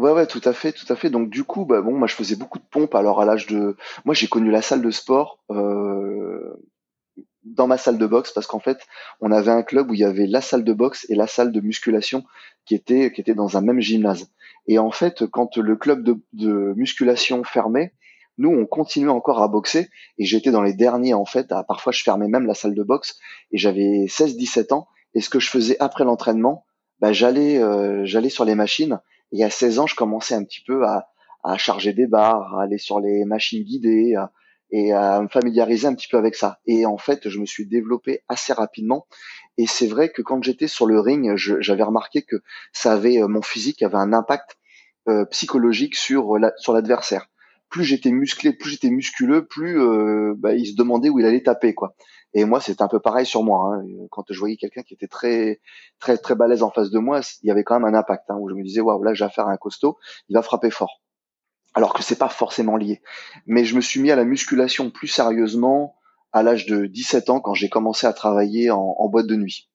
[0.00, 1.10] Ouais, ouais, tout à fait, tout à fait.
[1.10, 2.94] Donc du coup, bah bon, moi je faisais beaucoup de pompes.
[2.94, 3.76] Alors à l'âge de,
[4.06, 6.56] moi j'ai connu la salle de sport euh,
[7.44, 8.86] dans ma salle de boxe parce qu'en fait,
[9.20, 11.52] on avait un club où il y avait la salle de boxe et la salle
[11.52, 12.24] de musculation
[12.66, 14.30] qui était qui était dans un même gymnase.
[14.66, 17.94] Et en fait, quand le club de, de musculation fermait,
[18.38, 21.50] nous on continuait encore à boxer et j'étais dans les derniers en fait.
[21.52, 23.18] À, parfois, je fermais même la salle de boxe
[23.52, 24.88] et j'avais 16-17 ans.
[25.14, 26.64] Et ce que je faisais après l'entraînement,
[27.00, 29.00] bah, j'allais euh, j'allais sur les machines
[29.32, 31.08] et à 16 ans, je commençais un petit peu à,
[31.42, 34.14] à charger des barres, à aller sur les machines guidées
[34.70, 36.58] et à me familiariser un petit peu avec ça.
[36.66, 39.06] Et en fait, je me suis développé assez rapidement.
[39.58, 42.36] Et c'est vrai que quand j'étais sur le ring, j'avais remarqué que
[42.72, 44.56] ça avait euh, mon physique avait un impact
[45.08, 47.26] euh, psychologique sur la, sur l'adversaire.
[47.68, 51.42] Plus j'étais musclé, plus j'étais musculeux, plus euh, bah, il se demandait où il allait
[51.42, 51.94] taper quoi.
[52.32, 53.74] Et moi, c'était un peu pareil sur moi.
[53.74, 53.84] Hein.
[54.10, 55.60] Quand je voyais quelqu'un qui était très,
[55.98, 58.36] très, très balèze en face de moi, il y avait quand même un impact hein,
[58.38, 61.00] où je me disais, waouh, là, j'ai affaire à un costaud, il va frapper fort.
[61.74, 63.00] Alors que c'est pas forcément lié.
[63.46, 65.96] Mais je me suis mis à la musculation plus sérieusement
[66.32, 69.68] à l'âge de 17 ans quand j'ai commencé à travailler en, boîte de nuit.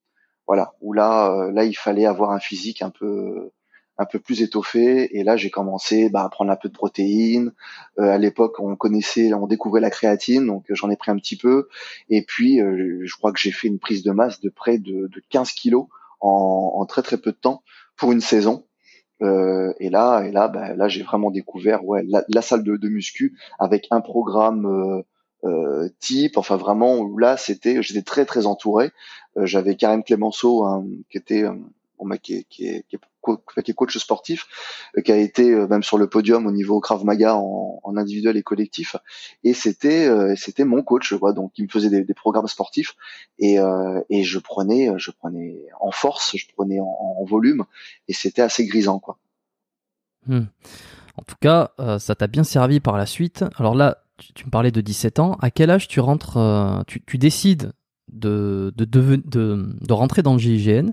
[0.48, 3.52] Voilà, où là, euh, là, il fallait avoir un physique un peu,
[3.98, 5.18] un peu plus étoffé.
[5.18, 7.54] Et là, j'ai commencé bah, à prendre un peu de protéines.
[8.00, 11.38] Euh, à l'époque, on connaissait, on découvrait la créatine, donc j'en ai pris un petit
[11.38, 11.68] peu.
[12.10, 15.08] Et puis, euh, je crois que j'ai fait une prise de masse de près de,
[15.08, 15.88] de 15 kilos
[16.22, 17.64] en, très très peu de temps
[17.98, 18.65] pour une saison.
[19.22, 22.76] Euh, et là, et là, bah, là, j'ai vraiment découvert ouais la, la salle de,
[22.76, 25.02] de, muscu avec un programme euh,
[25.46, 26.38] euh type.
[26.38, 28.92] Enfin, vraiment là, c'était, j'étais très très entouré.
[29.38, 31.46] Euh, j'avais Karim Clémenceau hein, qui était
[32.22, 33.00] qui, qui, est, qui, est,
[33.76, 34.48] coach sportif,
[34.98, 38.36] euh, qui a été euh, même sur le podium au niveau Krav Maga en, individuel
[38.38, 38.96] et collectif.
[39.44, 42.96] Et c'était euh, c'était mon coach, quoi, donc il me faisait des, programmes sportifs
[43.40, 43.58] et,
[44.10, 47.66] et je prenais je prenais en force, je prenais en, volume
[48.08, 49.18] et c'était assez grisant, quoi.
[50.28, 50.46] Hmm.
[51.18, 53.46] En tout cas, ça t'a bien servi par la suite.
[53.58, 55.38] Alors là, tu, me parlais de 17 ans.
[55.42, 57.74] À quel âge tu rentres, tu, tu décides
[58.12, 60.92] de, de, de, de, rentrer dans le GIGN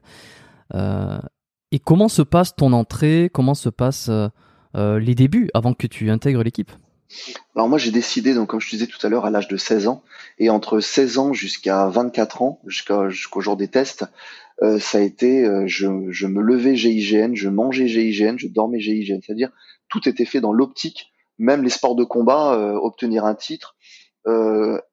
[1.72, 3.30] et comment se passe ton entrée?
[3.32, 4.28] Comment se passent euh,
[4.76, 6.70] euh, les débuts avant que tu intègres l'équipe?
[7.56, 9.56] Alors moi j'ai décidé, donc comme je te disais tout à l'heure, à l'âge de
[9.56, 10.02] 16 ans,
[10.38, 14.06] et entre 16 ans jusqu'à 24 ans, jusqu'au jour des tests,
[14.78, 19.50] ça a été, je, je, me levais GIGN, je mangeais GIGN, je dormais GIGN, c'est-à-dire
[19.90, 23.76] tout était fait dans l'optique, même les sports de combat, obtenir un titre,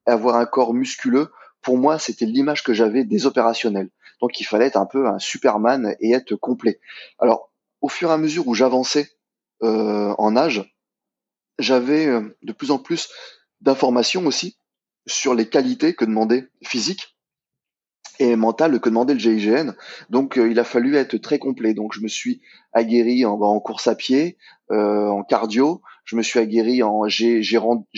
[0.05, 1.29] avoir un corps musculeux,
[1.61, 3.91] pour moi c'était l'image que j'avais des opérationnels.
[4.21, 6.79] Donc il fallait être un peu un Superman et être complet.
[7.19, 7.49] Alors
[7.81, 9.09] au fur et à mesure où j'avançais
[9.63, 10.75] euh, en âge,
[11.57, 13.09] j'avais euh, de plus en plus
[13.61, 14.57] d'informations aussi
[15.07, 17.17] sur les qualités que demandait physique
[18.19, 19.73] et mentale que demandait le GIGN.
[20.09, 21.73] Donc euh, il a fallu être très complet.
[21.73, 22.41] Donc je me suis
[22.73, 24.37] aguerri en, en course à pied,
[24.69, 25.81] en cardio.
[26.05, 27.39] Je me suis aguerri en j'ai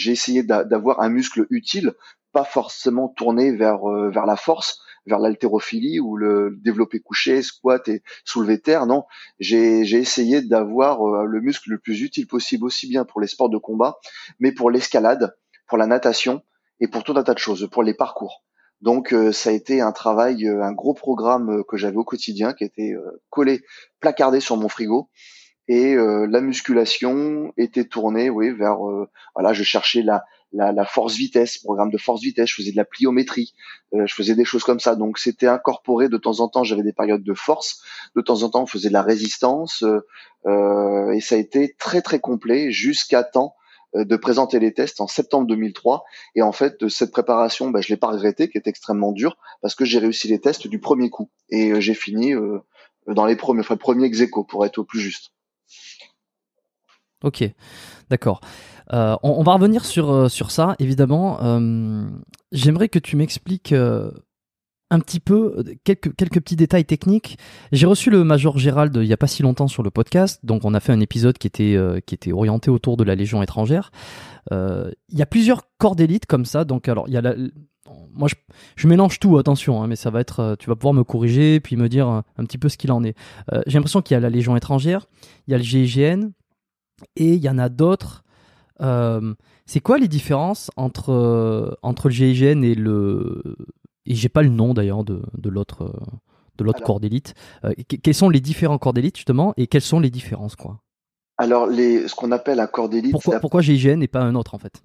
[0.06, 1.94] essayé d'avoir un muscle utile,
[2.34, 3.86] pas forcément tourné vers
[4.26, 8.86] la force, vers l'haltérophilie ou le développé couché, squat et soulevé terre.
[8.86, 9.06] Non,
[9.40, 13.50] j'ai essayé d'avoir euh, le muscle le plus utile possible aussi bien pour les sports
[13.50, 13.98] de combat,
[14.40, 15.36] mais pour l'escalade,
[15.68, 16.42] pour la natation
[16.80, 18.44] et pour tout un tas de choses, pour les parcours.
[18.82, 22.54] Donc euh, ça a été un travail, euh, un gros programme que j'avais au quotidien
[22.54, 22.94] qui était
[23.30, 23.62] collé,
[24.00, 25.10] placardé sur mon frigo
[25.68, 28.80] et la musculation était tournée oui vers
[29.36, 32.78] voilà je cherchais la la, la force vitesse, programme de force vitesse, je faisais de
[32.78, 33.54] la pliométrie,
[33.94, 34.96] euh, je faisais des choses comme ça.
[34.96, 36.64] Donc c'était incorporé de temps en temps.
[36.64, 37.82] J'avais des périodes de force,
[38.16, 40.06] de temps en temps on faisait de la résistance euh,
[40.46, 43.56] euh et ça a été très très complet jusqu'à temps
[43.96, 46.04] euh, de présenter les tests en septembre 2003.
[46.36, 49.76] Et en fait, cette préparation, bah, je l'ai pas regretté, qui est extrêmement dure, parce
[49.76, 51.30] que j'ai réussi les tests du premier coup.
[51.50, 52.34] Et j'ai fini
[53.08, 55.32] dans les premiers, enfin, premier ex pour être au plus juste.
[57.24, 57.44] Ok,
[58.10, 58.42] d'accord.
[58.94, 61.42] Euh, on, va revenir sur, euh, sur ça, évidemment.
[61.42, 62.10] Euh,
[62.52, 67.38] j'aimerais que tu m'expliques un petit peu quelques, quelques petits détails techniques.
[67.72, 70.66] J'ai reçu le Major Gérald il n'y a pas si longtemps sur le podcast, donc
[70.66, 73.92] on a fait un épisode qui était, qui était orienté autour de la Légion étrangère.
[74.52, 77.36] Il y a plusieurs corps d'élite comme ça, donc alors il y a
[78.14, 78.28] moi
[78.76, 81.78] je, mélange tout, attention, hein, mais ça va être, tu vas pouvoir me corriger puis
[81.78, 83.16] me dire un, petit peu ce qu'il en est.
[83.68, 85.08] J'ai l'impression qu'il y a la Légion étrangère,
[85.48, 86.32] il y a le GIGN
[87.16, 88.24] et il y en a d'autres
[88.82, 89.34] euh,
[89.66, 93.58] c'est quoi les différences entre, euh, entre le GIGN et le.
[94.06, 95.94] Et j'ai pas le nom d'ailleurs de, de l'autre
[96.58, 97.34] de l'autre corps d'élite.
[97.64, 100.80] Euh, quels sont les différents corps d'élite justement et quelles sont les différences quoi?
[101.38, 103.12] Alors les, ce qu'on appelle un corps d'élite.
[103.12, 104.84] Pourquoi, pourquoi GIGN et pas un autre en fait?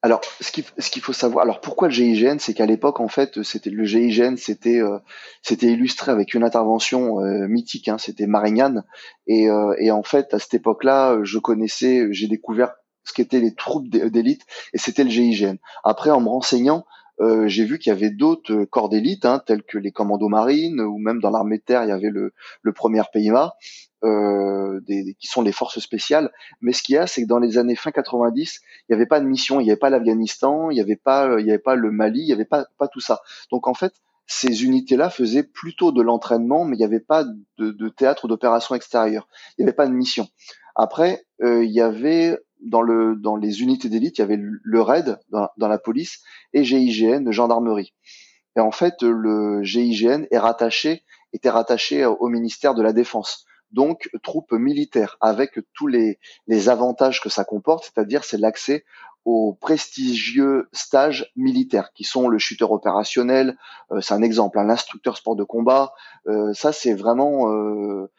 [0.00, 3.08] Alors, ce qu'il ce qu'il faut savoir, alors pourquoi le GIGN, c'est qu'à l'époque, en
[3.08, 4.98] fait, c'était le GIGN, c'était euh,
[5.42, 8.84] c'était illustré avec une intervention euh, mythique, hein, c'était Marignane,
[9.26, 12.74] et, euh, et en fait, à cette époque-là, je connaissais, j'ai découvert
[13.08, 14.42] ce qu'étaient les troupes d'élite,
[14.72, 15.56] et c'était le GIGN.
[15.84, 16.84] Après, en me renseignant,
[17.20, 20.80] euh, j'ai vu qu'il y avait d'autres corps d'élite, hein, tels que les commandos marines,
[20.80, 23.54] ou même dans l'armée de terre, il y avait le, le premier PIMA,
[24.04, 26.30] euh, des, qui sont les forces spéciales.
[26.60, 29.06] Mais ce qu'il y a, c'est que dans les années fin 90, il n'y avait
[29.06, 31.58] pas de mission, il n'y avait pas l'Afghanistan, il n'y avait pas, il y avait
[31.58, 33.20] pas le Mali, il n'y avait pas, pas tout ça.
[33.50, 33.94] Donc en fait,
[34.28, 38.74] ces unités-là faisaient plutôt de l'entraînement, mais il n'y avait pas de, de théâtre d'opération
[38.74, 39.26] extérieure.
[39.56, 40.28] Il n'y avait pas de mission.
[40.76, 44.80] Après, euh, il y avait dans le dans les unités d'élite, il y avait le
[44.80, 47.94] RAID dans, la police et GIGN, gendarmerie.
[48.56, 54.08] Et en fait, le GIGN est rattaché était rattaché au ministère de la Défense donc
[54.22, 58.84] troupes militaires, avec tous les, les avantages que ça comporte, c'est-à-dire c'est l'accès
[59.24, 63.58] aux prestigieux stages militaires qui sont le chuteur opérationnel,
[63.92, 65.92] euh, c'est un exemple, hein, l'instructeur sport de combat,
[66.28, 68.10] euh, ça c'est vraiment euh,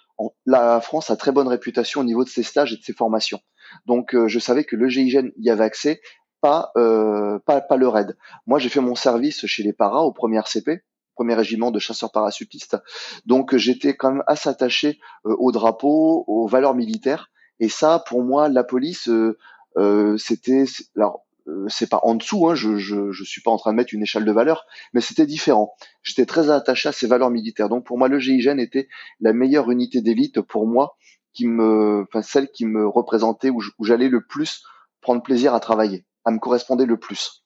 [0.46, 3.40] la France a très bonne réputation au niveau de ses stages et de ses formations.
[3.86, 6.02] Donc je savais que le GIGN y avait accès,
[6.42, 8.18] pas pas, pas le RAID.
[8.46, 10.84] Moi j'ai fait mon service chez les paras au premier CP
[11.20, 12.78] premier régiment de chasseurs parachutistes.
[13.26, 17.30] Donc j'étais quand même assez attaché euh, au drapeau, aux valeurs militaires.
[17.60, 19.38] Et ça, pour moi, la police, euh,
[19.76, 20.64] euh, c'était
[20.96, 21.26] alors
[21.68, 24.04] c'est pas en dessous, hein, je, je, je suis pas en train de mettre une
[24.04, 25.76] échelle de valeur, mais c'était différent.
[26.04, 27.70] J'étais très attaché à ces valeurs militaires.
[27.70, 28.88] Donc pour moi, le GIGN était
[29.20, 30.98] la meilleure unité d'élite pour moi,
[31.34, 34.64] qui me, enfin celle qui me représentait où j'allais le plus
[35.02, 37.44] prendre plaisir à travailler, à me correspondre le plus.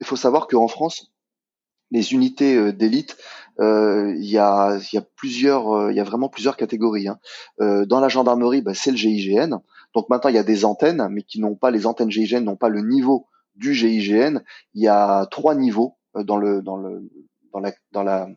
[0.00, 1.12] Il faut savoir qu'en France,
[1.90, 3.16] les unités euh, d'élite,
[3.58, 7.08] euh, il y, a, y, a, plusieurs, euh, il y a vraiment plusieurs catégories.
[7.08, 7.18] Hein.
[7.58, 9.60] dans la gendarmerie, bah, c'est le GIGN.
[9.94, 12.56] Donc maintenant, il y a des antennes, mais qui n'ont pas les antennes GIGN, n'ont
[12.56, 13.26] pas le niveau
[13.56, 14.40] du GIGN.
[14.74, 17.08] Il y a trois niveaux dans le dans le
[17.52, 18.28] dans la dans la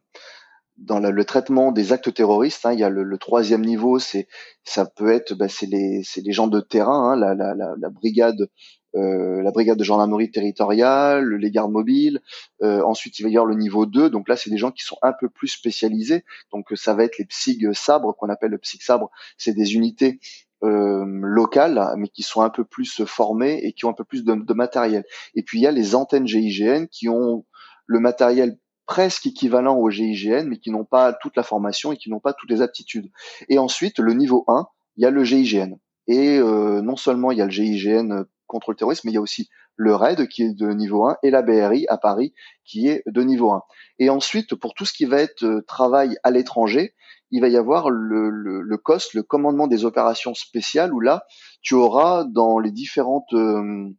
[0.78, 4.28] dans le traitement des actes terroristes, hein, il y a le, troisième niveau, c'est
[4.64, 7.76] ça peut être, bah, c'est les c'est les gens de terrain, hein, la, la, la,
[7.78, 8.50] la, brigade
[8.96, 12.22] euh, la brigade de gendarmerie territoriale, les gardes mobiles.
[12.62, 14.10] Euh, ensuite, il va y avoir le niveau 2.
[14.10, 16.24] Donc là, c'est des gens qui sont un peu plus spécialisés.
[16.52, 19.10] Donc ça va être les psyg sabres qu'on appelle le psyg sabre.
[19.38, 20.20] C'est des unités
[20.64, 24.24] euh, locales, mais qui sont un peu plus formées et qui ont un peu plus
[24.24, 25.04] de, matériel.
[25.36, 27.46] Et puis il y a les antennes GIGN qui ont
[27.86, 32.10] le matériel presque équivalent au GIGN, mais qui n'ont pas toute la formation et qui
[32.10, 33.10] n'ont pas toutes les aptitudes.
[33.50, 35.78] Et ensuite, le niveau 1, il y a le GIGN.
[36.08, 39.18] Et euh, non seulement il y a le GIGN contre le terrorisme, mais il y
[39.18, 42.34] a aussi le RAID qui est de niveau 1 et la BRI à Paris
[42.66, 43.64] qui est de niveau 1.
[44.00, 46.94] Et ensuite, pour tout ce qui va être euh, travail à l'étranger,
[47.32, 51.24] il va y avoir le, le, le, COS, le commandement des opérations spéciales, où là,
[51.62, 53.90] tu auras dans les différentes euh,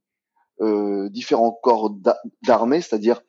[0.61, 1.93] euh différents corps
[2.43, 3.23] d'armée, c'est-à-dire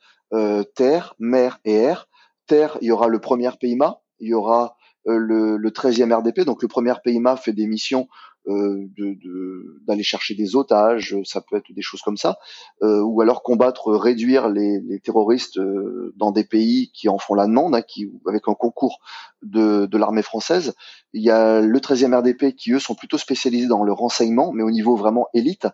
[0.75, 2.07] terre, mer et air.
[2.45, 6.41] Terre, il y aura le premier PIMA, il y aura le, le 13e RDP.
[6.41, 8.07] Donc le premier PIMA fait des missions
[8.47, 8.87] euh,
[9.87, 12.37] d'aller chercher des otages, ça peut être des choses comme ça,
[12.83, 17.47] euh, ou alors combattre, réduire les, terroristes euh, dans des pays qui en font la
[17.47, 18.99] demande, hein, qui, avec un concours
[19.41, 20.75] de, de l'armée française.
[21.13, 24.63] Il y a le 13e RDP qui eux sont plutôt spécialisés dans le renseignement, mais
[24.63, 25.67] au niveau vraiment élite.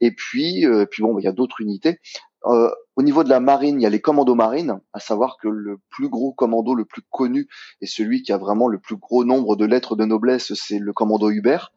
[0.00, 1.98] Et puis, puis bon, il y a d'autres unités.
[2.46, 5.48] Euh, au niveau de la marine, il y a les commandos marines, à savoir que
[5.48, 7.48] le plus gros commando, le plus connu,
[7.80, 10.92] et celui qui a vraiment le plus gros nombre de lettres de noblesse, c'est le
[10.92, 11.72] commando Hubert.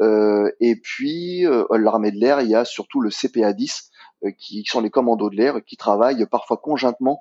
[0.00, 3.90] Euh, et puis, euh, l'armée de l'air, il y a surtout le CPA-10,
[4.24, 7.20] euh, qui, sont les commandos de l'air, qui travaillent parfois conjointement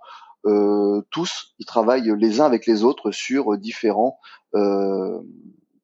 [1.12, 4.17] tous, ils travaillent les uns avec les autres sur différents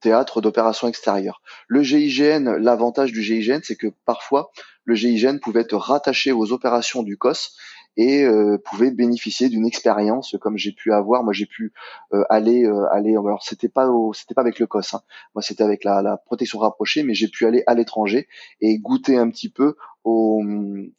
[0.06, 1.42] théâtres d'opérations extérieures.
[1.68, 4.52] Le GIGN, l'avantage du GIGN, c'est que parfois
[4.84, 7.58] le GIGN pouvait être rattaché aux opérations du COS
[7.98, 11.24] et euh, pouvait bénéficier d'une expérience comme j'ai pu avoir.
[11.24, 11.74] Moi, j'ai pu
[12.14, 13.14] euh, aller euh, aller.
[13.14, 14.94] Alors, c'était pas c'était pas avec le COS.
[14.94, 15.02] Hein.
[15.34, 18.28] Moi, c'était avec la, protection rapprochée, mais j'ai pu aller à l'étranger
[18.62, 19.76] et goûter un petit peu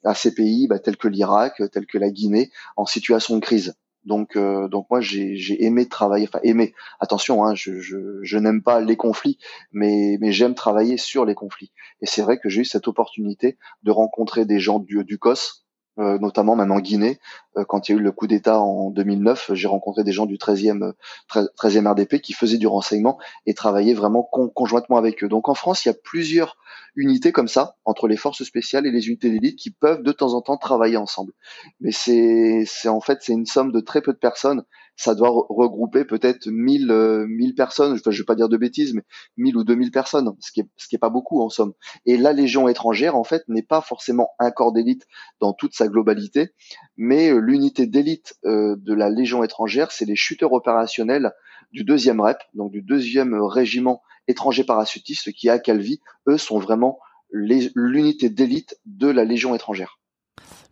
[0.05, 3.77] à ces pays bah, tels que l'Irak, tels que la Guinée, en situation de crise.
[4.07, 6.75] Donc, euh, donc moi j'ai aimé travailler, enfin aimé.
[7.01, 9.39] Attention, hein, je, je, je n'aime pas les conflits,
[9.73, 11.73] mais, mais j'aime travailler sur les conflits.
[12.01, 15.66] Et c'est vrai que j'ai eu cette opportunité de rencontrer des gens du, du COS,
[15.99, 17.19] euh, notamment même en Guinée.
[17.57, 20.27] Euh, quand il y a eu le coup d'État en 2009, j'ai rencontré des gens
[20.27, 20.93] du 13e,
[21.31, 25.29] 13e RDP qui faisaient du renseignement et travaillaient vraiment conjointement avec eux.
[25.29, 26.57] Donc en France, il y a plusieurs
[26.97, 30.35] unités comme ça, entre les forces spéciales et les unités d'élite, qui peuvent de temps
[30.35, 31.33] en temps travailler ensemble.
[31.81, 34.65] Mais c'est en fait c'est une somme de très peu de personnes
[34.97, 37.27] ça doit regrouper peut-être 1000 euh,
[37.57, 39.03] personnes, enfin, je vais pas dire de bêtises, mais
[39.37, 41.75] 1000 ou 2000 personnes, ce qui est ce qui est pas beaucoup en somme.
[42.07, 45.07] Et la Légion étrangère en fait n'est pas forcément un corps d'élite
[45.41, 46.51] dans toute sa globalité,
[46.97, 51.33] mais euh, l'unité d'élite euh, de la Légion étrangère, c'est les chuteurs opérationnels
[51.73, 56.99] du deuxième REP, donc du deuxième régiment étranger parachutiste qui à Calvi, eux sont vraiment
[57.31, 59.99] l'unité d'élite de la Légion étrangère.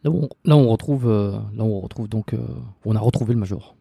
[0.02, 0.10] Là,
[0.56, 2.34] on, retrouve, euh, là, on retrouve donc,
[2.84, 3.74] on a retrouvé le major.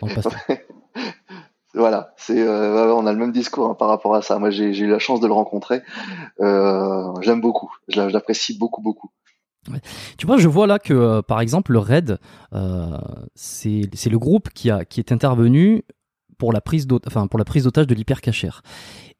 [1.74, 4.38] voilà, c'est, euh, on a le même discours hein, par rapport à ça.
[4.38, 5.82] Moi, j'ai eu la chance de le rencontrer.
[6.40, 9.10] J'aime beaucoup, je l'apprécie beaucoup, beaucoup.
[10.18, 12.18] Tu vois, je vois là que, par exemple, le RAID,
[13.34, 15.84] c'est le groupe qui, a, qui est intervenu
[16.42, 18.62] pour la prise enfin, pour la prise d'otage de l'hypercachère.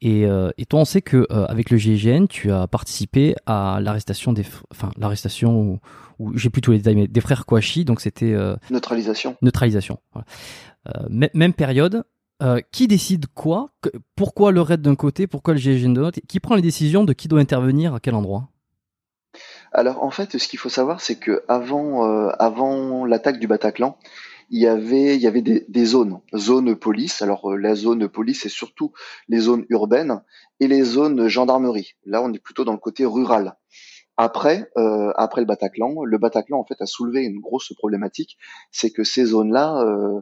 [0.01, 3.79] Et, euh, et, toi, on sait que euh, avec le GIGN, tu as participé à
[3.81, 5.79] l'arrestation des, enfin l'arrestation
[6.19, 9.37] où, j'ai plus tous les détails, mais des frères Kouachi, donc c'était euh, neutralisation.
[9.41, 10.01] Neutralisation.
[10.99, 12.03] même période.
[12.73, 13.71] qui décide quoi?
[14.17, 15.29] Pourquoi le raid d'un côté?
[15.29, 16.19] Pourquoi le GIGN de l'autre?
[16.27, 18.49] Qui prend les décisions de qui doit intervenir à quel endroit?
[19.71, 23.97] Alors en fait, ce qu'il faut savoir, c'est que avant, avant l'attaque du Bataclan,
[24.53, 27.23] il y avait, des, des zones, zones police.
[27.23, 28.93] Alors euh, la zone police, c'est surtout
[29.29, 30.23] les zones urbaines
[30.61, 31.95] et les zones gendarmerie.
[32.05, 33.57] Là, on est plutôt dans le côté rural.
[34.19, 38.37] Après, euh, après le Bataclan, le Bataclan en fait a soulevé une grosse problématique,
[38.71, 40.21] c'est que ces zones-là, euh,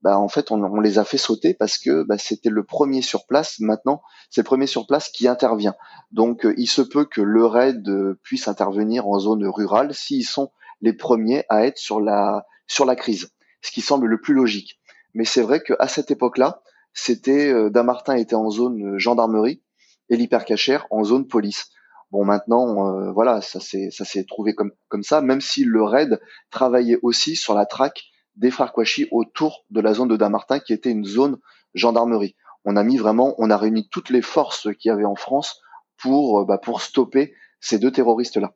[0.00, 3.26] bah, en fait, on, les a fait sauter parce que bah, c'était le premier sur
[3.26, 3.60] place.
[3.60, 4.00] Maintenant,
[4.30, 5.74] c'est le premier sur place qui intervient.
[6.12, 7.86] Donc, il se peut que le raid
[8.22, 10.50] puisse intervenir en zone rurale s'ils sont
[10.80, 13.30] les premiers à être sur la sur la crise
[13.62, 14.80] ce qui semble le plus logique.
[15.14, 19.62] Mais c'est vrai qu'à cette époque-là, c'était euh, Damartin était en zone euh, gendarmerie
[20.08, 21.70] et l'hypercachère en zone police.
[22.10, 27.36] Bon, maintenant, euh, voilà, ça s'est trouvé comme ça, même si le raid travaillait aussi
[27.36, 28.04] sur la traque
[28.36, 31.38] des frères Kouachi autour de la zone de Damartin, qui était une zone
[31.74, 32.36] gendarmerie.
[32.64, 35.60] On a mis vraiment, on a réuni toutes les forces qu'il y avait en France
[35.96, 38.54] pour bah, pour stopper ces deux terroristes là.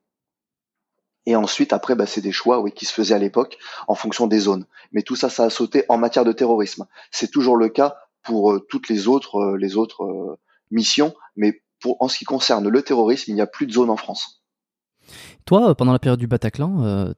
[1.27, 3.59] Et ensuite, après, bah, c'est des choix oui, qui se faisaient à l'époque
[3.89, 4.67] en fonction des zones.
[4.93, 6.87] Mais tout ça, ça a sauté en matière de terrorisme.
[7.11, 10.39] C'est toujours le cas pour euh, toutes les autres, euh, les autres euh,
[10.71, 11.15] missions.
[11.37, 13.97] Mais pour, en ce qui concerne le terrorisme, il n'y a plus de zone en
[13.97, 14.43] France.
[15.45, 17.13] Toi, pendant la période du Bataclan,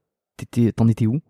[0.77, 1.21] t'en étais où?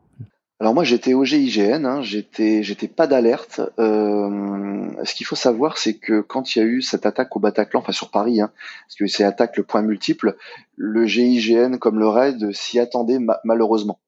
[0.63, 3.61] Alors moi j'étais au GIGN, hein, j'étais j'étais pas d'alerte.
[3.81, 7.41] Euh, ce qu'il faut savoir c'est que quand il y a eu cette attaque au
[7.41, 8.53] Bataclan, enfin sur Paris, hein,
[8.87, 10.37] parce que c'est attaque le point multiple,
[10.77, 13.99] le GIGN comme le RAID s'y attendait malheureusement.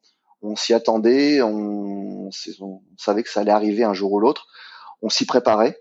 [0.43, 2.29] On s'y attendait, on,
[2.61, 4.47] on, savait que ça allait arriver un jour ou l'autre,
[5.03, 5.81] on s'y préparait.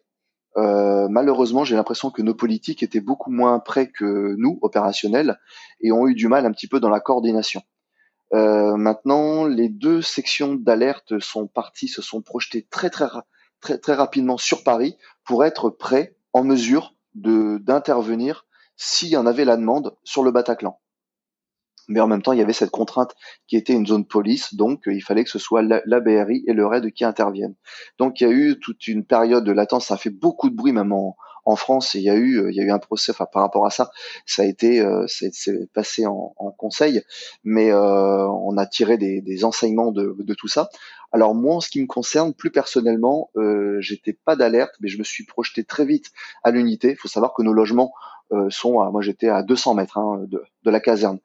[0.58, 5.40] Euh, malheureusement, j'ai l'impression que nos politiques étaient beaucoup moins prêts que nous, opérationnels,
[5.82, 7.62] et ont eu du mal un petit peu dans la coordination.
[8.34, 13.08] Euh, maintenant, les deux sections d'alerte sont parties, se sont projetées très très
[13.62, 19.28] très très rapidement sur Paris pour être prêts, en mesure de d'intervenir s'il y en
[19.28, 20.80] avait la demande sur le Bataclan.
[21.90, 23.14] Mais en même temps, il y avait cette contrainte
[23.46, 26.54] qui était une zone police, donc il fallait que ce soit la, la BRI et
[26.54, 27.56] le RAID qui interviennent.
[28.00, 30.56] Donc il y a eu toute une période de latence, ça a fait beaucoup de
[30.56, 31.16] bruit même en,
[31.46, 33.12] en France, il y a eu, euh, il y a eu un procès.
[33.12, 33.92] Enfin, par rapport à ça,
[34.26, 35.06] ça a été, euh,
[35.74, 37.02] passé en, conseil,
[37.44, 40.70] mais euh, on a tiré des, enseignements de, tout ça.
[41.12, 44.98] Alors moi, en ce qui me concerne, plus personnellement, euh, j'étais pas d'alerte, mais je
[44.98, 46.12] me suis projeté très vite
[46.44, 46.92] à l'unité.
[46.92, 47.94] Il faut savoir que nos logements
[48.50, 51.20] sont, à, moi j'étais à 200 mètres hein, de, de, la caserne,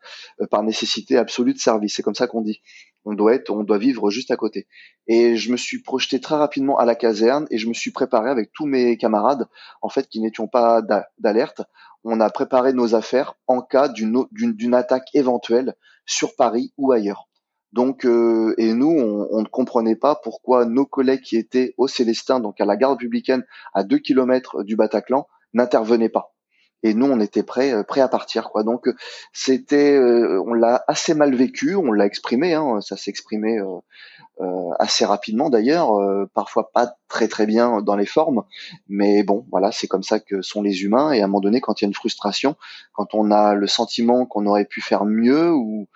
[0.51, 1.95] par nécessité absolue de service.
[1.97, 2.61] C'est comme ça qu'on dit
[3.09, 4.67] on doit être, on doit vivre juste à côté.
[5.07, 8.29] Et je me suis projeté très rapidement à la caserne et je me suis préparé
[8.29, 9.47] avec tous mes camarades,
[9.81, 10.83] en fait, qui n'étions pas
[11.19, 11.63] d'alerte.
[12.05, 17.29] On a préparé nos affaires en cas d'une attaque éventuelle sur Paris ou ailleurs.
[17.73, 22.41] Donc, euh, et nous, on, ne comprenait pas pourquoi nos collègues qui étaient au Célestin,
[22.41, 23.45] donc à la gare républicaine,
[23.75, 26.35] à deux kilomètres du Bataclan, n'intervenaient pas
[26.83, 28.63] et nous on était prêts euh, prêts à partir quoi.
[28.63, 28.95] Donc euh,
[29.33, 34.71] c'était euh, on l'a assez mal vécu on l'a exprimé hein, ça s'est exprimé euh,
[34.79, 35.91] assez rapidement d'ailleurs
[36.33, 38.45] parfois pas très très bien dans les formes.
[38.89, 41.13] Mais bon voilà c'est comme ça que sont les humains.
[41.13, 42.55] Et à un moment donné quand il y a une frustration
[42.93, 45.89] quand on a le sentiment qu'on aurait pu faire mieux ou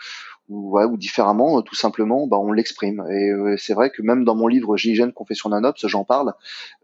[0.49, 3.07] ou, ouais, ou différemment, tout simplement, bah, on l'exprime.
[3.11, 6.35] Et c'est vrai que même dans mon livre Gigène Confession d'un Ops, j'en parle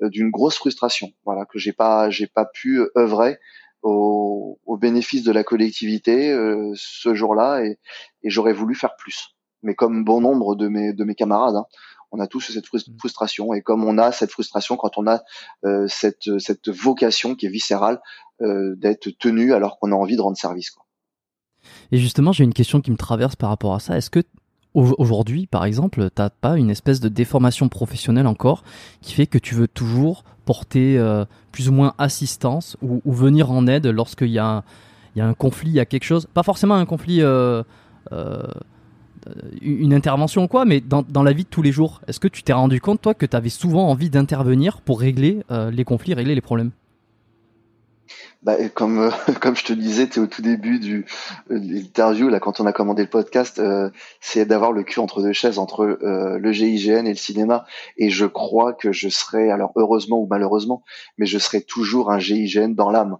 [0.00, 3.38] d'une grosse frustration, voilà, que j'ai pas, j'ai pas pu œuvrer
[3.82, 7.78] au, au, bénéfice de la collectivité euh, ce jour-là et,
[8.22, 9.36] et j'aurais voulu faire plus.
[9.62, 11.66] Mais comme bon nombre de mes, de mes camarades, hein,
[12.10, 12.98] on a tous cette mmh.
[12.98, 15.22] frustration et comme on a cette frustration quand on a
[15.64, 18.00] euh, cette, cette vocation qui est viscérale
[18.40, 20.70] euh, d'être tenu alors qu'on a envie de rendre service.
[20.70, 20.84] Quoi.
[21.92, 23.96] Et justement, j'ai une question qui me traverse par rapport à ça.
[23.96, 24.22] Est-ce que
[24.74, 28.62] aujourd'hui, par exemple, t'as pas une espèce de déformation professionnelle encore
[29.00, 33.66] qui fait que tu veux toujours porter euh, plus ou moins assistance ou, venir en
[33.66, 34.62] aide lorsqu'il y, a
[35.16, 37.62] un conflit, il y a quelque chose, pas forcément un conflit, euh,
[38.12, 38.42] euh,
[39.60, 42.00] une intervention ou quoi, mais dans, dans, la vie de tous les jours.
[42.06, 45.42] Est-ce que tu t'es rendu compte, toi, que tu avais souvent envie d'intervenir pour régler
[45.50, 46.70] les conflits, régler les problèmes?
[48.42, 49.10] Bah, comme euh,
[49.40, 51.06] comme je te disais, tu au tout début du
[51.50, 55.22] euh, l'interview là quand on a commandé le podcast, euh, c'est d'avoir le cul entre
[55.22, 57.64] deux chaises entre le GIGN et le cinéma
[57.96, 60.84] et je crois que je serai alors heureusement ou malheureusement,
[61.18, 63.18] mais je serai toujours un GIGN dans l'âme.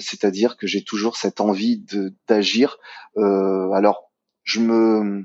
[0.00, 2.78] c'est-à-dire que j'ai toujours cette envie de d'agir.
[3.16, 4.10] alors
[4.42, 5.24] je me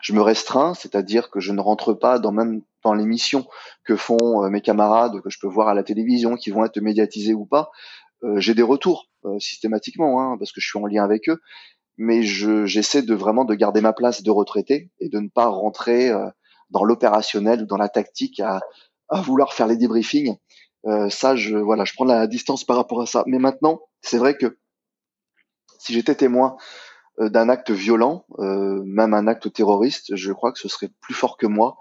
[0.00, 3.46] je me restreins, c'est-à-dire que je ne rentre pas dans même dans les missions
[3.84, 7.34] que font mes camarades que je peux voir à la télévision, qui vont être médiatisés
[7.34, 7.70] ou pas.
[8.24, 11.40] Euh, j'ai des retours euh, systématiquement hein, parce que je suis en lien avec eux,
[11.96, 16.10] mais j'essaie de vraiment de garder ma place de retraité et de ne pas rentrer
[16.10, 16.28] euh,
[16.70, 18.60] dans l'opérationnel ou dans la tactique à,
[19.08, 20.36] à vouloir faire les débriefings.
[20.86, 23.24] Euh, ça, je voilà, je prends la distance par rapport à ça.
[23.26, 24.58] Mais maintenant, c'est vrai que
[25.78, 26.56] si j'étais témoin
[27.18, 31.36] d'un acte violent, euh, même un acte terroriste, je crois que ce serait plus fort
[31.36, 31.78] que moi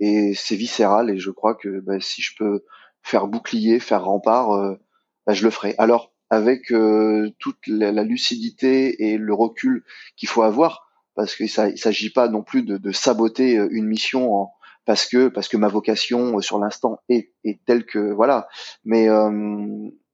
[0.00, 1.10] et c'est viscéral.
[1.10, 2.64] Et je crois que bah, si je peux
[3.02, 4.76] faire bouclier, faire rempart,
[5.30, 5.76] bah, je le ferai.
[5.78, 9.84] Alors avec euh, toute la, lucidité et le recul
[10.16, 14.34] qu'il faut avoir, parce qu'il ne s'agit pas non plus de, saboter euh, une mission
[14.34, 14.52] en,
[14.86, 18.48] parce que parce que ma vocation euh, sur l'instant est, est telle que voilà.
[18.84, 19.06] Mais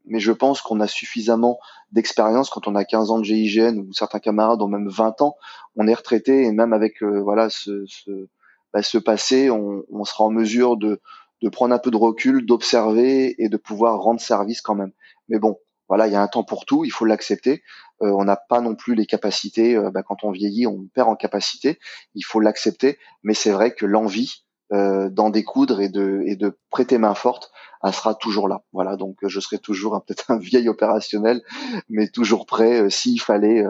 [0.05, 1.59] mais je pense qu'on a suffisamment
[1.93, 5.37] d'expérience quand on a 15 ans de GIGN ou certains camarades ont même 20 ans,
[5.77, 8.29] on est retraité et même avec voilà ce ce,
[8.75, 11.01] bah, ce passé, on, on sera en mesure de
[11.43, 14.93] de prendre un peu de recul, d'observer et de pouvoir rendre service quand même.
[15.29, 15.59] Mais bon,
[15.89, 17.63] voilà, il y a un temps pour tout, il faut l'accepter.
[18.03, 19.77] Euh, on n'a pas non plus les capacités.
[19.77, 21.79] Euh, bah, quand on vieillit, on perd en capacité.
[22.15, 22.99] Il faut l'accepter.
[23.23, 27.53] Mais c'est vrai que l'envie euh, d'en découdre et de, et de prêter main forte,
[27.85, 28.65] elle sera toujours là.
[28.73, 31.43] Voilà, donc je serai toujours peut-être un vieil opérationnel,
[31.89, 33.65] mais toujours prêt s'il fallait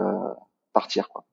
[0.73, 1.09] partir.
[1.09, 1.23] Quoi.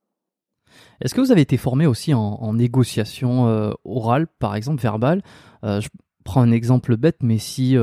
[1.01, 5.23] Est-ce que vous avez été formé aussi en, en négociation orale, par exemple verbale?
[5.63, 5.89] Je
[6.25, 7.77] prends un exemple bête, mais si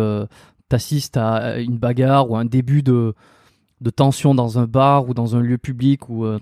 [0.72, 3.14] t'assistes à une bagarre ou un début de,
[3.82, 6.40] de tension dans un bar ou dans un lieu public ou euh,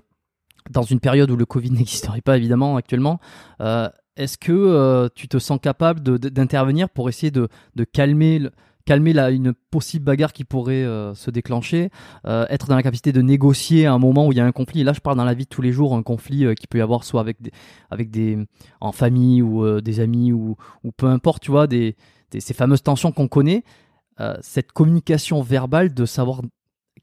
[0.70, 3.18] dans une période où le Covid n'existerait pas évidemment actuellement,
[3.60, 8.40] euh, est-ce que euh, tu te sens capable d'intervenir pour essayer de, de calmer,
[8.84, 11.90] calmer la, une possible bagarre qui pourrait se déclencher,
[12.24, 14.84] être dans la capacité de négocier à un moment où il y a un conflit?
[14.84, 16.82] Là, je parle dans la vie de tous les jours, un conflit qui peut y
[16.82, 17.52] avoir soit avec des,
[17.90, 18.36] avec des
[18.80, 21.96] en famille ou des amis ou, ou peu importe, tu vois, des,
[22.38, 23.64] ces fameuses tensions qu'on connaît.
[24.18, 26.42] Euh, cette communication verbale de savoir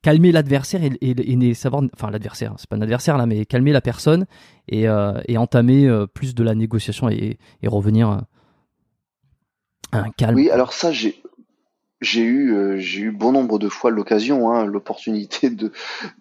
[0.01, 3.81] calmer l'adversaire et, et, savoir, enfin l'adversaire, c'est pas un adversaire là, mais calmer la
[3.81, 4.25] personne
[4.67, 8.09] et, euh, entamer euh, plus de la négociation et, revenir
[9.91, 10.35] à un calme.
[10.35, 11.21] Oui, alors ça, j'ai
[11.99, 15.71] j'ai eu euh, j'ai eu bon nombre de fois l'occasion, hein, l'opportunité de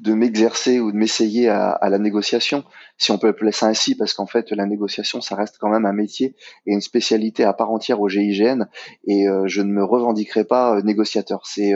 [0.00, 2.64] de m'exercer ou de m'essayer à, à, la négociation,
[2.96, 5.84] si on peut appeler ça ainsi, parce qu'en fait la négociation ça reste quand même
[5.84, 6.34] un métier
[6.66, 8.66] et une spécialité à part entière au GIGN,
[9.06, 11.46] et euh, je ne me revendiquerai pas euh, négociateur.
[11.46, 11.74] C'est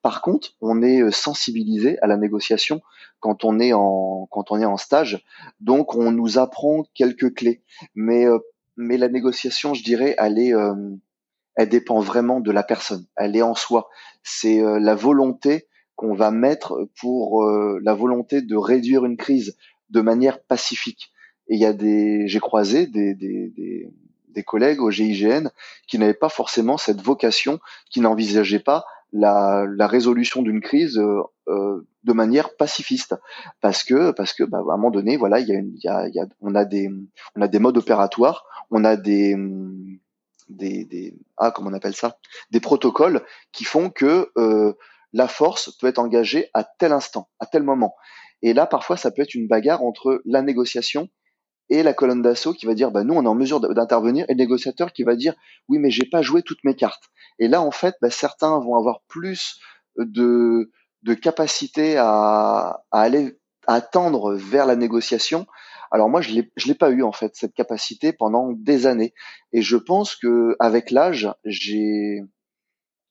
[0.00, 2.80] par contre on est sensibilisé à la négociation
[3.20, 5.24] quand on est en quand on est en stage,
[5.60, 7.62] donc on nous apprend quelques clés,
[7.94, 8.26] mais
[8.76, 10.54] mais la négociation, je dirais, elle est
[11.56, 13.06] elle dépend vraiment de la personne.
[13.16, 13.88] Elle est en soi.
[14.22, 19.56] C'est euh, la volonté qu'on va mettre pour euh, la volonté de réduire une crise
[19.90, 21.12] de manière pacifique.
[21.48, 23.90] Et il y a des, j'ai croisé des, des, des,
[24.28, 25.50] des, collègues au GIGN
[25.86, 30.98] qui n'avaient pas forcément cette vocation, qui n'envisageaient pas la, la résolution d'une crise
[31.48, 33.14] euh, de manière pacifiste,
[33.60, 35.88] parce que parce que bah, à un moment donné, voilà, il y a, une, y
[35.88, 36.88] a, y a on a des
[37.36, 39.36] on a des modes opératoires, on a des
[40.56, 42.18] des, ah comment on appelle ça?
[42.50, 44.74] Des protocoles qui font que euh,
[45.12, 47.94] la force peut être engagée à tel instant, à tel moment.
[48.42, 51.08] Et là, parfois, ça peut être une bagarre entre la négociation
[51.68, 54.34] et la colonne d'assaut qui va dire, bah, nous, on est en mesure d'intervenir, et
[54.34, 55.34] le négociateur qui va dire,
[55.68, 57.04] oui, mais j'ai pas joué toutes mes cartes.
[57.38, 59.58] Et là, en fait, bah, certains vont avoir plus
[59.96, 60.70] de,
[61.02, 65.46] de capacité à, à aller à tendre vers la négociation
[65.92, 69.12] alors moi, je l'ai, pas eu en fait cette capacité pendant des années,
[69.52, 72.22] et je pense que avec l'âge, j'ai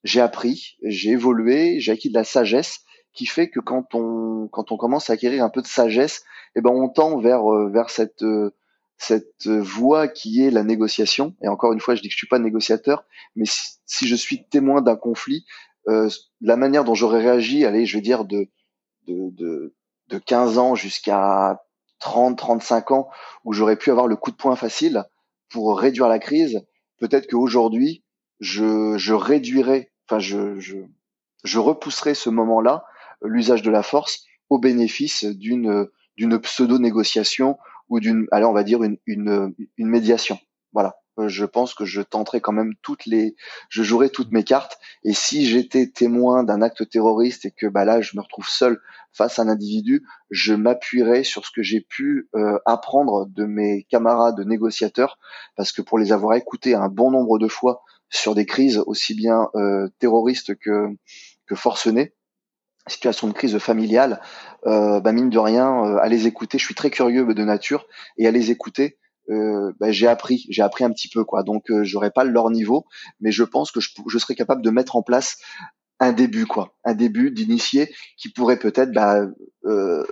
[0.02, 2.80] j'ai appris, j'ai évolué, j'ai acquis de la sagesse
[3.14, 6.24] qui fait que quand on quand on commence à acquérir un peu de sagesse,
[6.56, 8.50] eh ben on tend vers euh, vers cette euh,
[8.98, 11.36] cette voie qui est la négociation.
[11.40, 13.04] Et encore une fois, je dis que je suis pas négociateur,
[13.36, 15.44] mais si, je suis témoin d'un conflit,
[15.88, 16.08] euh,
[16.40, 18.48] la manière dont j'aurais réagi, allez, je vais dire de
[19.06, 19.74] de de,
[20.08, 21.62] de 15 ans jusqu'à
[22.02, 23.08] 30, 35 ans
[23.44, 25.04] où j'aurais pu avoir le coup de poing facile
[25.48, 26.64] pour réduire la crise,
[26.98, 28.04] peut-être qu'aujourd'hui,
[28.40, 30.78] je, je réduirais, enfin, je, je,
[31.44, 32.84] je repousserai ce moment-là,
[33.22, 35.88] l'usage de la force, au bénéfice d'une
[36.18, 37.56] d'une pseudo-négociation
[37.88, 40.38] ou d'une, allez, on va dire une, une médiation.
[40.74, 41.01] Voilà.
[41.18, 43.36] Euh, je pense que je tenterai quand même toutes les,
[43.68, 44.78] je jouerai toutes mes cartes.
[45.04, 48.80] Et si j'étais témoin d'un acte terroriste et que bah là je me retrouve seul
[49.12, 53.84] face à un individu, je m'appuierai sur ce que j'ai pu euh, apprendre de mes
[53.90, 55.18] camarades négociateurs,
[55.56, 59.14] parce que pour les avoir écoutés un bon nombre de fois sur des crises aussi
[59.14, 60.88] bien euh, terroristes que
[61.46, 62.14] que forcenées,
[62.86, 64.20] situation de crise familiale,
[64.66, 67.86] euh, bah mine de rien, euh, à les écouter, je suis très curieux de nature
[68.18, 68.98] et à les écouter,
[69.30, 71.42] euh, bah, j'ai appris, j'ai appris un petit peu quoi.
[71.42, 72.84] Donc euh, j'aurais pas leur niveau,
[73.20, 75.38] mais je pense que je, je, serais capable de mettre en place
[76.00, 79.26] un début quoi, un début d'initié qui pourrait peut-être bah,
[79.64, 80.04] euh,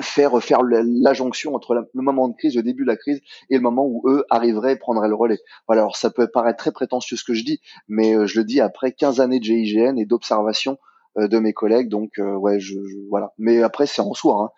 [0.00, 3.56] faire faire la jonction entre le moment de crise, le début de la crise et
[3.56, 5.38] le moment où eux arriveraient et prendraient le relais.
[5.66, 8.44] Voilà, alors ça peut paraître très prétentieux ce que je dis, mais euh, je le
[8.44, 10.78] dis après 15 années de GIGN et d'observation
[11.18, 11.88] euh, de mes collègues.
[11.88, 12.76] Donc euh, ouais, je,
[13.10, 13.32] voilà.
[13.38, 14.50] Mais après c'est en soi hein,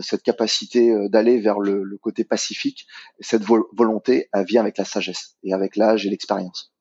[0.00, 2.86] cette capacité d'aller vers le, côté pacifique,
[3.20, 6.72] cette volonté, elle vient avec la sagesse et avec l'âge et l'expérience.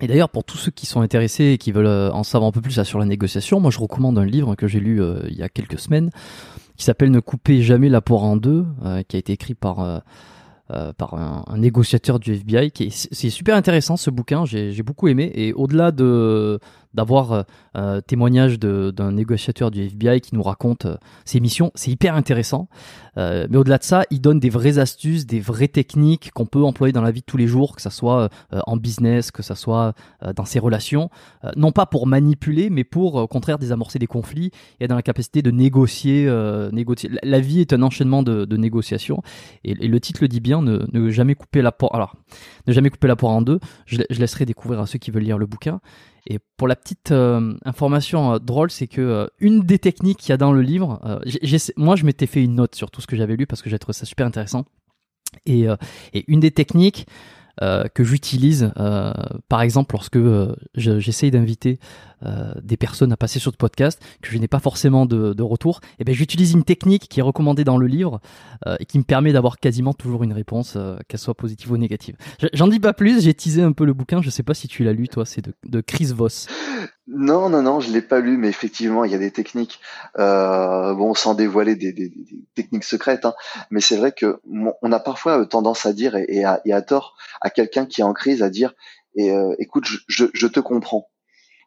[0.00, 2.60] Et d'ailleurs, pour tous ceux qui sont intéressés et qui veulent en savoir un peu
[2.60, 5.48] plus sur la négociation, moi je recommande un livre que j'ai lu il y a
[5.48, 6.10] quelques semaines
[6.76, 8.64] qui s'appelle Ne coupez jamais la poire en deux,
[9.08, 10.02] qui a été écrit par
[10.72, 12.72] euh, par un, négociateur du FBI.
[12.90, 15.30] C'est super intéressant ce bouquin, j'ai beaucoup aimé.
[15.34, 16.60] Et au-delà de
[16.94, 17.42] d'avoir euh,
[17.74, 22.68] un témoignage d'un négociateur du FBI qui nous raconte euh, ses missions, c'est hyper intéressant.
[23.18, 26.62] Euh, mais au-delà de ça, il donne des vraies astuces, des vraies techniques qu'on peut
[26.62, 29.42] employer dans la vie de tous les jours, que ça soit euh, en business, que
[29.42, 31.10] ça soit euh, dans ses relations,
[31.56, 35.42] non pas pour manipuler, mais pour au contraire désamorcer des conflits et dans la capacité
[35.42, 36.30] de négocier.
[36.72, 37.10] négocier.
[37.22, 39.22] La, vie est un enchaînement de, de négociations
[39.64, 41.94] et, le titre le dit bien, ne, ne jamais couper la porte.
[41.94, 42.16] Alors,
[42.66, 43.60] ne jamais couper la porte en deux.
[43.86, 45.80] Je, je laisserai découvrir à ceux qui veulent lire le bouquin.
[46.26, 50.30] Et pour la petite euh, information euh, drôle, c'est que euh, une des techniques qu'il
[50.30, 51.00] y a dans le livre,
[51.76, 53.78] moi je m'étais fait une note sur tout ce que j'avais lu parce que j'ai
[53.78, 54.64] trouvé ça super intéressant.
[55.46, 55.66] Et,
[56.12, 57.06] et une des techniques,
[57.60, 59.12] euh, que j'utilise, euh,
[59.48, 61.78] par exemple, lorsque euh, j'essaye d'inviter
[62.62, 66.02] des personnes à passer sur le podcast, que je n'ai pas forcément de, retour, et
[66.02, 68.20] eh ben j'utilise une technique qui est recommandée dans le livre
[68.78, 70.78] et qui me permet d'avoir quasiment toujours une réponse,
[71.08, 72.14] qu'elle soit positive ou négative.
[72.52, 74.84] J'en dis pas plus, j'ai teasé un peu le bouquin, je sais pas si tu
[74.84, 76.46] l'as lu toi, c'est de, de Chris Voss.
[77.08, 79.80] Non, non, non, je l'ai pas lu, mais effectivement, il y a des techniques,
[80.18, 82.12] euh, bon, sans dévoiler des,
[82.54, 83.34] techniques secrètes, hein,
[83.70, 87.86] mais c'est vrai que on a parfois tendance à dire, et, à, tort, à quelqu'un
[87.86, 88.74] qui est en crise, à dire,
[89.18, 91.10] euh, écoute, je, te comprends.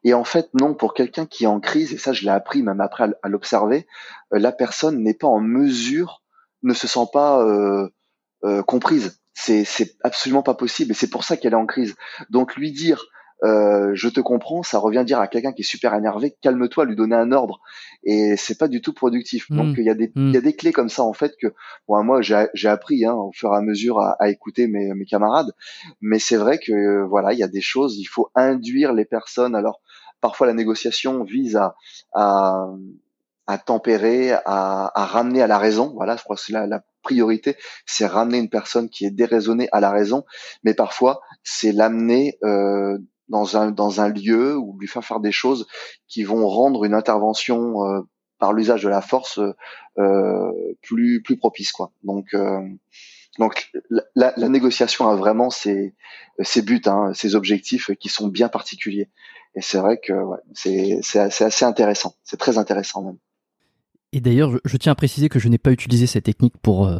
[0.06, 2.64] Et en fait, non, pour quelqu'un qui est en crise, et ça, je l'ai appris
[2.64, 3.88] même après à, l'observer,
[4.34, 6.24] euh, la personne n'est pas en mesure,
[6.64, 7.90] ne se sent pas euh,
[8.46, 9.20] euh comprise.
[9.34, 11.96] C'est absolument pas possible, et c'est pour ça qu'elle est en crise.
[12.30, 13.06] Donc lui dire
[13.44, 16.96] euh, je te comprends, ça revient dire à quelqu'un qui est super énervé, calme-toi, lui
[16.96, 17.60] donner un ordre,
[18.04, 19.50] et c'est pas du tout productif.
[19.50, 19.58] Hmm.
[19.58, 20.32] Donc il y a des hmm.
[20.32, 21.48] y a des clés comme ça en fait que
[21.88, 25.06] bon moi j'ai appris hein, au fur et à mesure à, à écouter mes, mes
[25.06, 25.52] camarades,
[26.02, 29.56] mais c'est vrai que voilà il y a des choses, il faut induire les personnes.
[29.56, 29.82] Alors
[30.22, 31.76] parfois la négociation vise à,
[32.14, 32.68] à
[33.48, 35.94] à tempérer, à, à, ramener à la raison.
[35.94, 37.56] Voilà, je crois que c'est la, la, priorité,
[37.86, 40.26] c'est ramener une personne qui est déraisonnée à la raison,
[40.64, 42.98] mais parfois c'est l'amener euh,
[43.30, 45.68] dans un dans un lieu ou lui faire faire des choses
[46.08, 48.02] qui vont rendre une intervention euh,
[48.40, 49.40] par l'usage de la force
[49.98, 50.52] euh,
[50.82, 51.92] plus plus propice quoi.
[52.04, 52.62] Donc euh,
[53.40, 55.94] donc la, la, négociation a vraiment ses
[56.40, 59.10] ses buts, hein, ses objectifs qui sont bien particuliers.
[59.56, 63.18] Et c'est vrai que ouais, c'est c'est assez intéressant, c'est très intéressant même.
[64.16, 67.00] Et d'ailleurs, je, tiens à préciser que je n'ai pas utilisé cette technique pour euh,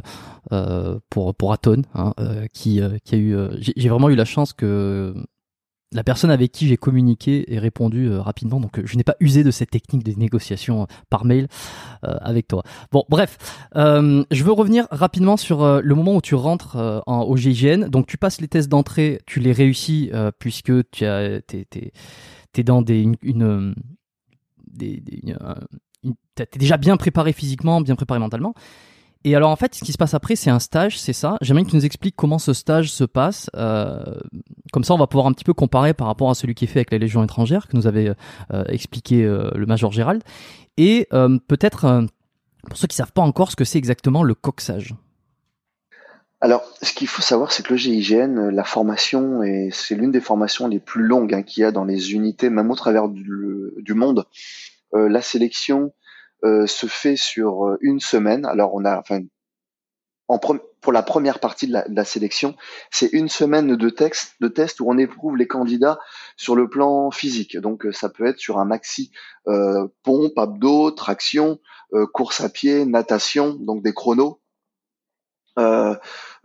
[0.52, 3.38] euh pour pour Aton, hein, euh, qui qui a eu.
[3.60, 5.14] j'ai vraiment eu la chance que
[5.96, 9.16] la personne avec qui j'ai communiqué ait répondu euh, rapidement, donc euh, je n'ai pas
[9.22, 11.48] usé de cette technique de négociation euh, par mail
[12.02, 12.62] avec toi.
[12.92, 13.38] Bon, bref,
[13.74, 17.88] je veux revenir rapidement sur le moment où tu rentres en, au GIGN.
[17.88, 22.84] Donc tu passes les tests d'entrée, tu les réussis puisque tu as, t'es, t'es, dans
[22.84, 23.74] des, une,
[26.36, 28.54] t'es déjà bien préparé physiquement, bien préparé mentalement.
[29.26, 31.38] Et alors en fait, ce qui se passe après, c'est un stage, c'est ça.
[31.42, 33.50] J'aimerais que tu nous expliques comment ce stage se passe.
[33.56, 34.00] Euh,
[34.72, 36.68] comme ça, on va pouvoir un petit peu comparer par rapport à celui qui est
[36.68, 38.14] fait avec la Légion étrangère que nous avait
[38.54, 40.22] euh, expliqué euh, le Major Gérald.
[40.78, 41.08] Et
[41.48, 42.06] peut-être
[42.70, 44.94] pour ceux qui savent pas encore ce que c'est exactement le coxage.
[46.42, 49.40] Alors, ce qu'il faut savoir, c'est que le GIGN, la formation,
[49.72, 52.70] c'est l'une des formations les plus longues hein, qu'il y a dans les unités, même
[52.70, 54.26] au travers du, monde.
[54.94, 55.94] la sélection
[56.68, 58.46] se fait sur euh, une semaine.
[58.46, 59.22] Alors on a, enfin,
[60.28, 60.40] en
[60.86, 62.56] pour la première partie de la, sélection,
[62.92, 66.00] c'est une semaine de texte, de test où on éprouve les candidats
[66.38, 67.58] sur le plan physique.
[67.58, 69.12] Donc ça peut être sur un maxi
[69.48, 71.60] euh, pompe, abdos, traction,
[71.94, 74.40] euh, course à pied, natation, donc des chronos.
[75.58, 75.96] Euh,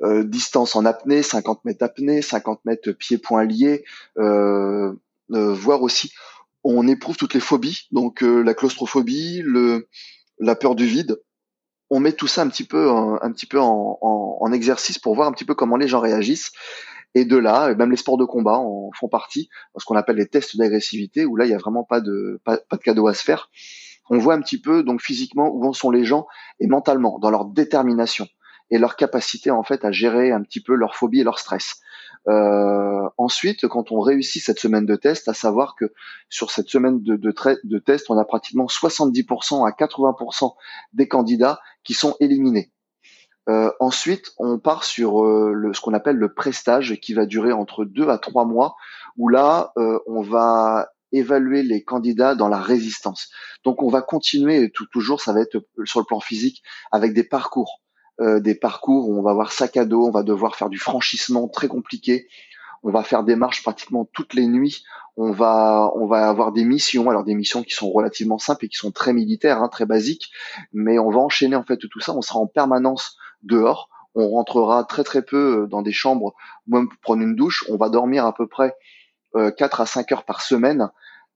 [0.03, 3.85] euh distance en apnée, 50 mètres apnée, 50 mètres pieds-poings liés,
[4.19, 4.95] euh,
[5.33, 6.13] euh, voire aussi
[6.65, 9.89] on éprouve toutes les phobies, donc la claustrophobie, le,
[10.39, 11.19] la peur du vide,
[11.91, 15.33] on met tout ça un petit peu, un, petit peu en, exercice pour voir un
[15.33, 16.51] petit peu comment les gens réagissent.
[17.15, 20.29] Et de là, même les sports de combat en font partie, ce qu'on appelle les
[20.29, 23.23] tests d'agressivité, où là, il n'y a vraiment pas de, pas, de cadeau à se
[23.23, 23.51] faire.
[24.11, 26.27] On voit un petit peu, donc physiquement, où en sont les gens
[26.61, 28.27] et mentalement, dans leur détermination
[28.71, 31.81] et leur capacité en fait à gérer un petit peu leur phobie et leur stress.
[32.29, 35.93] Euh, ensuite, quand on réussit cette semaine de test, à savoir que
[36.29, 40.55] sur cette semaine de, test, on a pratiquement 70% à 80%
[40.93, 42.73] des candidats qui sont éliminés.
[43.49, 47.85] Euh, ensuite, on part sur euh, ce qu'on appelle le prestage, qui va durer entre
[47.85, 48.77] deux à trois mois,
[49.17, 49.73] où là,
[50.07, 53.31] on va évaluer les candidats dans la résistance.
[53.65, 56.63] Donc, on va continuer toujours, ça va être sur le plan physique,
[56.93, 57.81] avec des parcours.
[58.21, 60.79] Euh, des parcours où on va avoir sac à dos, on va devoir faire du
[60.79, 62.29] franchissement très compliqué,
[62.83, 64.85] on va faire des marches pratiquement toutes les nuits,
[65.17, 68.69] on va on va avoir des missions, alors des missions qui sont relativement simples et
[68.69, 70.31] qui sont très militaires, hein, très basiques,
[70.75, 74.85] mais on va enchaîner en fait tout ça, on sera en permanence dehors, on rentrera
[74.85, 76.35] très très peu euh, dans des chambres,
[76.67, 78.77] même pour prendre une douche, on va dormir à peu près
[79.35, 80.91] euh, 4 à 5 heures par semaine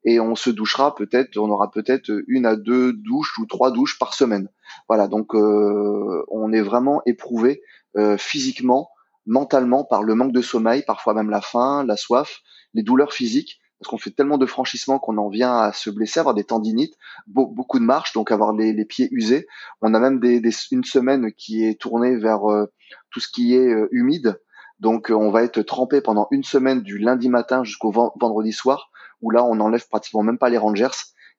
[0.04, 3.98] et on se douchera peut-être, on aura peut-être une à deux douches ou trois douches
[3.98, 4.48] par semaine.
[4.88, 7.62] Voilà, donc euh, on est vraiment éprouvé
[7.96, 8.90] euh, physiquement,
[9.26, 12.40] mentalement par le manque de sommeil, parfois même la faim, la soif,
[12.74, 16.20] les douleurs physiques, parce qu'on fait tellement de franchissements qu'on en vient à se blesser,
[16.20, 16.94] avoir des tendinites,
[17.26, 19.46] beaucoup de marches, donc avoir les, pieds usés.
[19.80, 20.40] On a même des,
[20.70, 22.66] une semaine qui est tournée vers euh,
[23.10, 24.40] tout ce qui est humide.
[24.80, 28.90] Donc on va être trempé pendant une semaine du lundi matin jusqu'au vendredi soir
[29.22, 30.88] où là on enlève pratiquement même pas les Rangers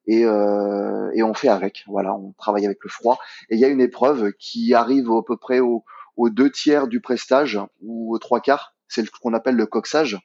[0.08, 1.84] et, euh, et on fait avec.
[1.88, 3.18] Voilà, on travaille avec le froid.
[3.50, 5.84] Et il y a une épreuve qui arrive à peu près aux
[6.30, 8.76] deux tiers du prestage ou aux trois quarts.
[8.88, 10.20] C'est ce qu'on appelle le coxage.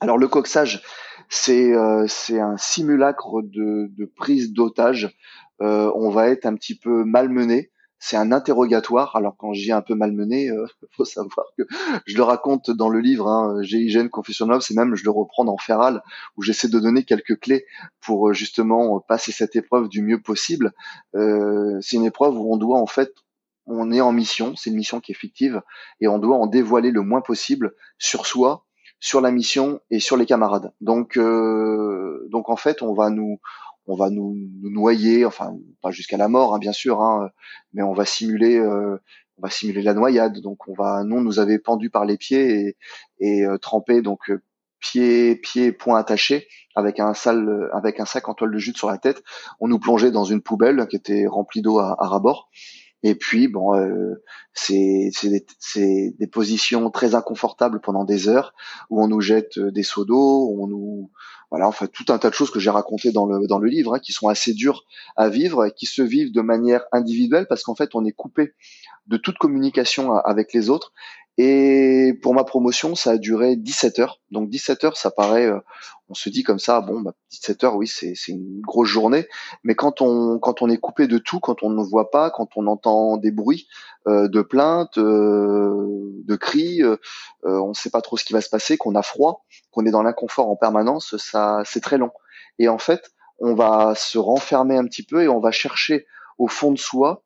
[0.00, 0.82] Alors le coxage,
[1.28, 5.14] c'est euh, un simulacre de, de prise d'otage.
[5.60, 7.70] Euh, on va être un petit peu malmené
[8.00, 9.14] c'est un interrogatoire.
[9.14, 11.62] Alors quand j'ai un peu malmené, il euh, faut savoir que
[12.06, 15.58] je le raconte dans le livre, hein, GIGN Confessional, c'est même je le reprends dans
[15.58, 16.02] Feral,
[16.36, 17.66] où j'essaie de donner quelques clés
[18.00, 20.72] pour euh, justement passer cette épreuve du mieux possible.
[21.14, 23.12] Euh, c'est une épreuve où on doit en fait,
[23.66, 25.62] on est en mission, c'est une mission qui est fictive,
[26.00, 28.64] et on doit en dévoiler le moins possible sur soi,
[28.98, 30.72] sur la mission et sur les camarades.
[30.80, 33.40] Donc, euh, donc en fait, on va nous,
[33.86, 37.30] on va nous, noyer, enfin pas jusqu'à la mort hein, bien sûr, hein,
[37.72, 38.98] mais on va simuler, euh,
[39.38, 40.40] on va simuler la noyade.
[40.40, 42.76] Donc on va, nous, on nous avait pendu par les pieds et,
[43.18, 44.42] et euh, trempé donc euh,
[44.78, 48.88] pieds, pieds, poings attachés avec un sale, avec un sac en toile de jute sur
[48.88, 49.22] la tête.
[49.60, 52.50] On nous plongeait dans une poubelle qui était remplie d'eau à, à rabord.
[53.02, 54.22] Et puis, bon, euh,
[54.52, 58.54] c'est des, des, positions très inconfortables pendant des heures
[58.90, 61.10] où on nous jette des seaux d'eau, on nous,
[61.50, 63.94] voilà, enfin tout un tas de choses que j'ai racontées dans le dans le livre,
[63.94, 64.84] hein, qui sont assez dures
[65.16, 68.54] à vivre, et qui se vivent de manière individuelle parce qu'en fait on est coupé
[69.06, 70.92] de toute communication avec les autres.
[71.38, 74.20] Et pour ma promotion, ça a duré 17 heures.
[74.30, 75.58] Donc 17 heures, ça paraît, euh,
[76.08, 79.26] on se dit comme ça, bon, bah, 17 heures, oui, c'est une grosse journée.
[79.64, 82.48] Mais quand on quand on est coupé de tout, quand on ne voit pas, quand
[82.56, 83.68] on entend des bruits
[84.06, 85.86] euh, de plaintes, euh,
[86.24, 86.82] de cris,
[87.44, 89.90] on ne sait pas trop ce qui va se passer, qu'on a froid, qu'on est
[89.90, 92.10] dans l'inconfort en permanence, ça, c'est très long.
[92.58, 96.06] Et en fait, on va se renfermer un petit peu et on va chercher
[96.38, 97.22] au fond de soi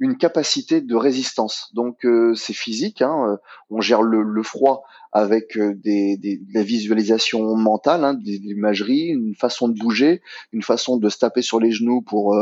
[0.00, 1.70] une capacité de résistance.
[1.74, 3.36] Donc euh, c'est physique, hein, euh,
[3.68, 9.08] on gère le, froid avec euh, des, des, de la visualisation mentale, hein, des, imageries,
[9.08, 10.22] une façon de bouger,
[10.52, 12.36] une façon de se taper sur les genoux pour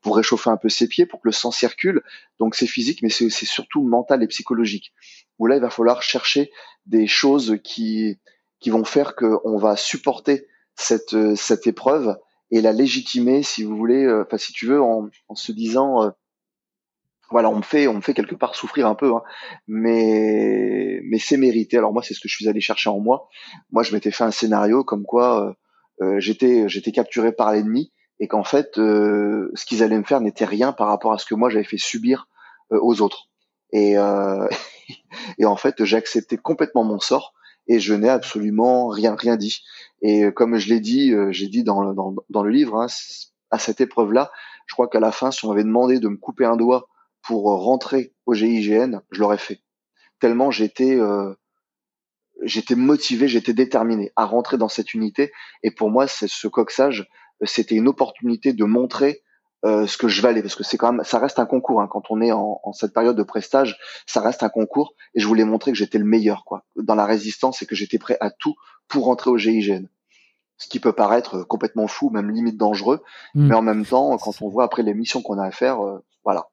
[0.00, 2.02] pour réchauffer un peu ses pieds, pour que le sang circule.
[2.38, 4.92] Donc c'est physique, mais c'est surtout mental et psychologique.
[5.38, 6.50] Où là il va falloir chercher
[6.86, 8.18] des choses qui
[8.60, 10.46] qui vont faire qu'on va supporter
[10.76, 12.16] cette cette épreuve
[12.50, 16.12] et la légitimer, si vous voulez, enfin si tu veux, en, en se disant
[17.32, 19.22] voilà, on me fait, on me fait quelque part souffrir un peu, hein.
[19.66, 21.78] mais mais c'est mérité.
[21.78, 23.28] Alors moi, c'est ce que je suis allé chercher en moi.
[23.72, 25.52] Moi, je m'étais fait un scénario comme quoi euh,
[26.04, 30.20] euh, j'étais j'étais capturé par l'ennemi et qu'en fait, euh, ce qu'ils allaient me faire
[30.20, 32.28] n'était rien par rapport à ce que moi j'avais fait subir
[32.70, 33.28] aux autres.
[33.72, 33.94] Et
[35.38, 37.34] et en fait, j'ai accepté complètement mon sort
[37.66, 39.62] et je n'ai absolument rien rien dit.
[40.02, 42.86] Et comme je l'ai dit, j'ai dit dans le, dans, dans le livre, hein,
[43.50, 44.30] à cette épreuve-là,
[44.66, 46.88] je crois qu'à la fin, si on m'avait demandé de me couper un doigt
[47.22, 49.60] pour rentrer au GIGN, je l'aurais fait.
[50.20, 51.34] Tellement j'étais euh,
[52.42, 55.32] j'étais motivé, j'étais déterminé à rentrer dans cette unité.
[55.62, 57.08] Et pour moi, c'est ce coxage,
[57.44, 59.22] c'était une opportunité de montrer
[59.64, 61.80] euh, ce que je valais, parce que c'est quand même, ça reste un concours.
[61.80, 61.88] Hein.
[61.88, 64.94] Quand on est en, en, cette période de prestage, ça reste un concours.
[65.14, 67.98] Et je voulais montrer que j'étais le meilleur, quoi, dans la résistance et que j'étais
[67.98, 68.56] prêt à tout
[68.88, 69.84] pour rentrer au GIGN.
[70.56, 73.02] Ce qui peut paraître complètement fou, même limite dangereux,
[73.34, 73.48] hmm.
[73.48, 76.04] mais en même temps, quand on voit après les missions qu'on a à faire, euh,
[76.24, 76.48] voilà.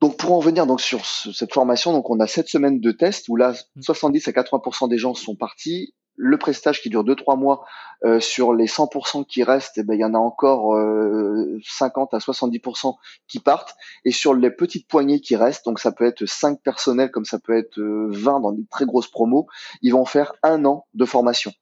[0.00, 3.28] Donc pour en venir donc sur cette formation, donc on a sept semaines de tests
[3.28, 4.30] où là 70 hmm.
[4.30, 5.94] à 80% des gens sont partis.
[6.16, 7.64] Le prestage qui dure 2-3 mois,
[8.04, 12.14] euh, sur les 100% qui restent, eh ben, il y en a encore euh, 50
[12.14, 12.94] à 70%
[13.26, 13.74] qui partent.
[14.04, 17.40] Et sur les petites poignées qui restent, donc ça peut être 5 personnels comme ça
[17.40, 19.48] peut être 20 euh, dans des très grosses promos,
[19.82, 21.52] ils vont faire un an de formation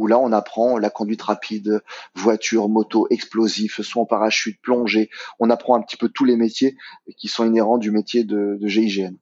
[0.00, 1.82] où là on apprend la conduite rapide,
[2.14, 5.10] voiture, moto, explosif, soit en parachute, plongée.
[5.38, 6.74] On apprend un petit peu tous les métiers
[7.18, 9.14] qui sont inhérents du métier de, GIGN.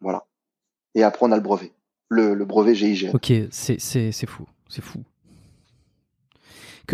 [0.00, 0.26] Voilà.
[0.94, 1.72] Et après on a le brevet,
[2.10, 3.14] le, brevet GIGN.
[3.14, 5.02] Ok, c'est fou, c'est fou.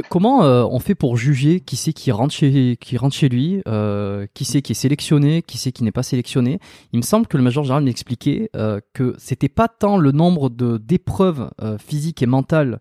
[0.08, 3.62] Comment euh, on fait pour juger qui c'est qui rentre chez qui rentre chez lui,
[3.68, 6.58] euh, qui c'est qui est sélectionné, qui c'est qui n'est pas sélectionné?
[6.92, 10.50] Il me semble que le major général m'expliquait euh, que c'était pas tant le nombre
[10.50, 12.80] de d'épreuves physiques et mentales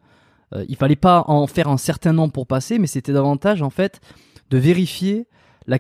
[0.53, 3.69] euh, il fallait pas en faire un certain nombre pour passer, mais c'était davantage en
[3.69, 4.01] fait
[4.49, 5.27] de vérifier
[5.67, 5.77] la,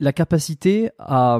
[0.00, 1.38] la capacité à,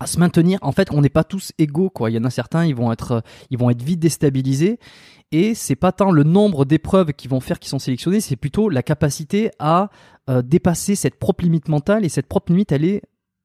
[0.00, 0.58] à se maintenir.
[0.62, 2.10] En fait, on n'est pas tous égaux, quoi.
[2.10, 4.78] Il y en a certains, ils vont être, ils vont être vite déstabilisés.
[5.32, 8.68] Et c'est pas tant le nombre d'épreuves qui vont faire qu'ils sont sélectionnés, c'est plutôt
[8.68, 9.90] la capacité à
[10.30, 12.04] euh, dépasser cette propre limite mentale.
[12.04, 13.02] Et cette propre limite, elle est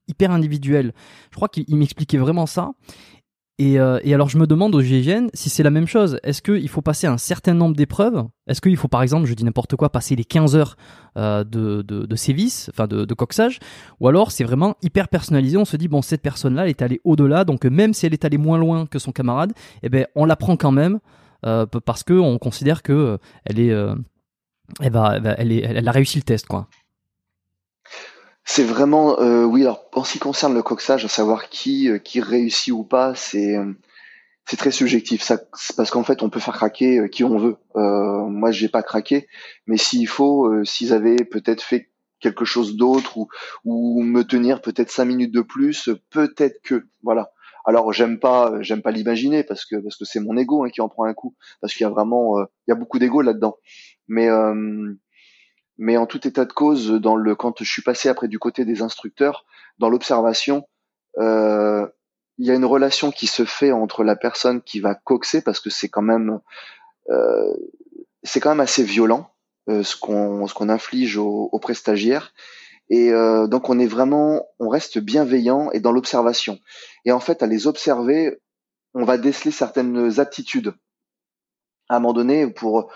[0.07, 0.93] hyper individuelle.
[1.31, 2.71] Je crois qu'il m'expliquait vraiment ça.
[3.61, 6.19] Euh, et, alors je me demande au GIGN si c'est la même chose.
[6.23, 8.25] Est-ce qu'il faut passer un certain nombre d'épreuves?
[8.47, 10.77] Est-ce qu'il faut par exemple, je dis n'importe quoi, passer les 15 heures
[11.17, 13.59] euh, de, de, sévices, enfin de, de coxage?
[13.99, 17.01] Ou alors c'est vraiment hyper personnalisé, on se dit, bon, cette personne-là, elle est allée
[17.03, 19.51] au-delà, donc même si elle est allée moins loin que son camarade,
[19.83, 20.99] eh ben, on la prend quand même
[21.45, 23.75] euh, parce qu'on considère que elle, est,
[24.79, 26.47] elle, va, elle, est, elle a réussi le test.
[26.47, 26.67] quoi.
[28.45, 29.61] C'est vraiment, euh, oui.
[29.61, 33.13] Alors, en ce qui concerne le coxage, à savoir qui euh, qui réussit ou pas,
[33.15, 33.73] c'est euh,
[34.45, 35.21] c'est très subjectif.
[35.21, 35.37] Ça,
[35.77, 37.57] parce qu'en fait, on peut faire craquer qui on veut.
[37.75, 39.27] Euh, moi, j'ai pas craqué,
[39.67, 43.27] mais s'il faut, s'ils avaient peut-être fait quelque chose d'autre ou
[43.65, 47.31] ou me tenir peut-être cinq minutes de plus, peut-être que voilà.
[47.65, 50.81] Alors j'aime pas, j'aime pas l'imaginer parce que parce que c'est mon ego hein, qui
[50.81, 53.57] en prend un coup parce qu'il y a vraiment, il y a beaucoup d'ego là-dedans.
[54.07, 54.27] Mais
[55.79, 58.65] mais en tout état de cause, dans le quand je suis passé après du côté
[58.65, 59.45] des instructeurs,
[59.79, 60.67] dans l'observation,
[61.17, 61.87] euh,
[62.37, 65.61] il y a une relation qui se fait entre la personne qui va coxer parce
[65.61, 66.39] que c'est quand même
[67.09, 67.53] euh,
[68.23, 69.31] c'est quand même assez violent
[69.69, 72.33] euh, ce qu'on ce qu'on inflige aux, aux prestagiaires.
[72.89, 76.59] Et euh, donc on est vraiment on reste bienveillant et dans l'observation.
[77.05, 78.41] Et en fait à les observer
[78.93, 80.73] on va déceler certaines aptitudes.
[81.87, 82.91] À un moment donné pour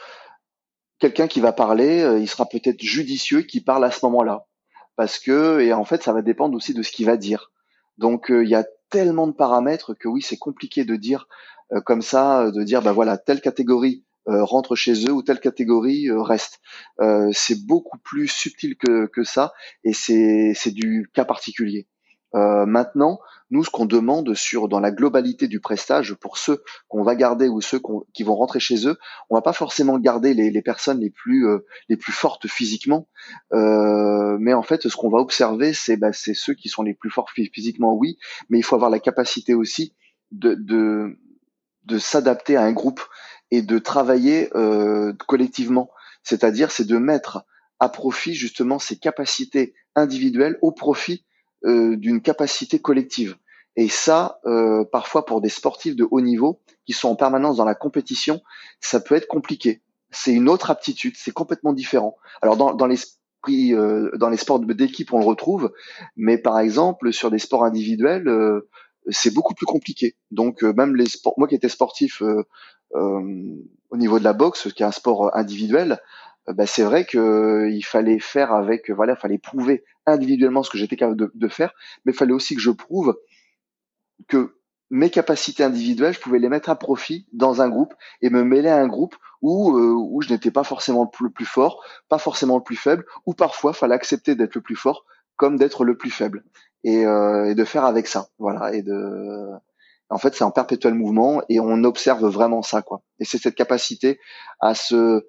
[1.03, 4.45] quelqu'un qui va parler, euh, il sera peut-être judicieux qui parle à ce moment-là.
[4.95, 7.51] Parce que, et en fait, ça va dépendre aussi de ce qu'il va dire.
[7.97, 11.27] Donc, euh, il y a tellement de paramètres que oui, c'est compliqué de dire
[11.73, 16.07] euh, comme ça, de dire, bah voilà, telle catégorie rentre chez eux ou telle catégorie
[16.09, 16.61] reste.
[17.33, 19.51] c'est beaucoup plus subtil que, que ça
[19.83, 21.89] et c'est du cas particulier.
[22.35, 23.19] Euh, maintenant,
[23.51, 27.47] nous, ce qu'on demande sur dans la globalité du prestage pour ceux qu'on va garder
[27.47, 27.79] ou ceux
[28.13, 28.97] qui vont rentrer chez eux,
[29.29, 31.59] on va pas forcément garder les, les personnes les plus euh,
[31.89, 33.07] les plus fortes physiquement,
[33.53, 36.95] euh, mais en fait, ce qu'on va observer, c'est bah, c'est ceux qui sont les
[36.95, 38.17] plus forts physiquement, oui,
[38.49, 39.93] mais il faut avoir la capacité aussi
[40.31, 41.19] de de,
[41.85, 43.01] de s'adapter à un groupe
[43.51, 45.91] et de travailler euh, collectivement.
[46.23, 47.45] C'est-à-dire, c'est de mettre
[47.79, 51.25] à profit justement ces capacités individuelles au profit
[51.65, 53.35] euh, d'une capacité collective.
[53.75, 57.65] Et ça, euh, parfois pour des sportifs de haut niveau qui sont en permanence dans
[57.65, 58.41] la compétition,
[58.79, 59.81] ça peut être compliqué.
[60.11, 62.17] C'est une autre aptitude, c'est complètement différent.
[62.41, 65.71] Alors dans, dans l'esprit, euh, dans les sports d'équipe, on le retrouve,
[66.15, 68.69] mais par exemple sur des sports individuels, euh,
[69.09, 70.15] c'est beaucoup plus compliqué.
[70.29, 72.21] Donc même les sports, moi qui étais sportif
[72.93, 75.99] au niveau de la boxe, qui est un sport individuel,
[76.47, 80.63] bah, c'est vrai que euh, il fallait faire avec, euh, voilà, il fallait prouver individuellement
[80.63, 81.73] ce que j'étais capable de, faire,
[82.05, 83.17] mais il fallait aussi que je prouve
[84.27, 84.57] que
[84.89, 88.69] mes capacités individuelles, je pouvais les mettre à profit dans un groupe et me mêler
[88.69, 92.57] à un groupe où, euh, où je n'étais pas forcément le plus fort, pas forcément
[92.57, 96.11] le plus faible, ou parfois fallait accepter d'être le plus fort comme d'être le plus
[96.11, 96.43] faible
[96.83, 98.73] et, euh, et, de faire avec ça, voilà.
[98.73, 99.49] Et de,
[100.09, 103.01] en fait, c'est un perpétuel mouvement et on observe vraiment ça, quoi.
[103.19, 104.19] Et c'est cette capacité
[104.59, 105.25] à se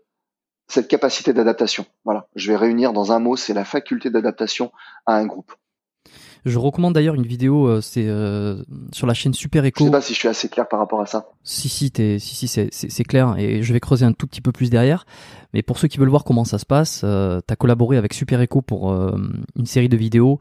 [0.67, 1.87] cette capacité d'adaptation.
[2.05, 4.73] Voilà, je vais réunir dans un mot, c'est la faculté d'adaptation
[5.07, 5.53] à un groupe.
[6.45, 8.63] Je recommande d'ailleurs une vidéo, euh, c'est euh,
[8.93, 9.85] sur la chaîne Super Echo.
[9.85, 11.29] Je sais pas si je suis assez clair par rapport à ça.
[11.43, 14.69] Si si, si si, c'est, clair et je vais creuser un tout petit peu plus
[14.69, 15.07] derrière.
[15.55, 18.43] Mais pour ceux qui veulent voir comment ça se passe, euh, t'as collaboré avec Super
[18.43, 19.17] Echo pour euh,
[19.57, 20.39] une série de vidéos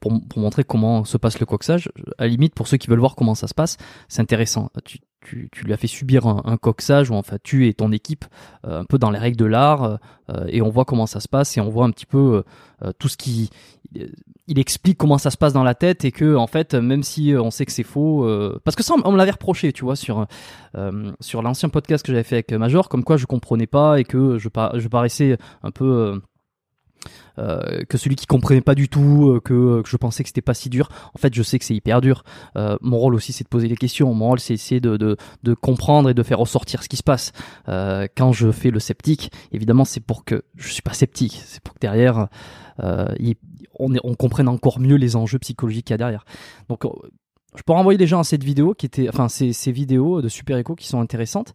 [0.00, 1.90] pour, pour montrer comment se passe le coxage.
[2.18, 3.76] À la limite, pour ceux qui veulent voir comment ça se passe,
[4.08, 4.70] c'est intéressant.
[4.84, 8.24] Tu, tu, lui as fait subir un, coxage, ou enfin tu et ton équipe,
[8.66, 9.98] euh, un peu dans les règles de l'art,
[10.30, 12.42] euh, et on voit comment ça se passe et on voit un petit peu
[12.82, 13.50] euh, tout ce qui
[14.48, 17.34] il explique comment ça se passe dans la tête et que en fait même si
[17.38, 18.28] on sait que c'est faux
[18.64, 20.26] parce que ça on me l'avait reproché tu vois sur
[21.20, 24.38] sur l'ancien podcast que j'avais fait avec Major comme quoi je comprenais pas et que
[24.38, 26.20] je, je paraissais un peu
[27.38, 30.28] euh, euh, que celui qui comprenait pas du tout, euh, que, que je pensais que
[30.28, 30.88] c'était pas si dur.
[31.14, 32.24] En fait, je sais que c'est hyper dur.
[32.56, 34.12] Euh, mon rôle aussi, c'est de poser des questions.
[34.14, 37.32] Mon rôle, c'est essayer de, de, comprendre et de faire ressortir ce qui se passe.
[37.68, 41.40] Euh, quand je fais le sceptique, évidemment, c'est pour que je suis pas sceptique.
[41.44, 42.28] C'est pour que derrière,
[42.82, 43.06] euh,
[43.78, 46.24] on, est- on comprenne encore mieux les enjeux psychologiques qu'il y a derrière.
[46.68, 46.90] Donc, euh,
[47.56, 50.28] je peux renvoyer les gens à cette vidéo qui était, enfin, ces, ces vidéos de
[50.28, 51.54] Super Echo qui sont intéressantes.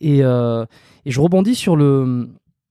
[0.00, 0.64] Et, euh,
[1.04, 2.30] et je rebondis sur le,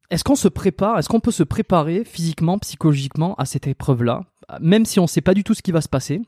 [0.10, 4.24] est-ce qu'on se prépare, est-ce qu'on peut se préparer physiquement, psychologiquement à cette épreuve-là,
[4.60, 6.22] même si on ne sait pas du tout ce qui va se passer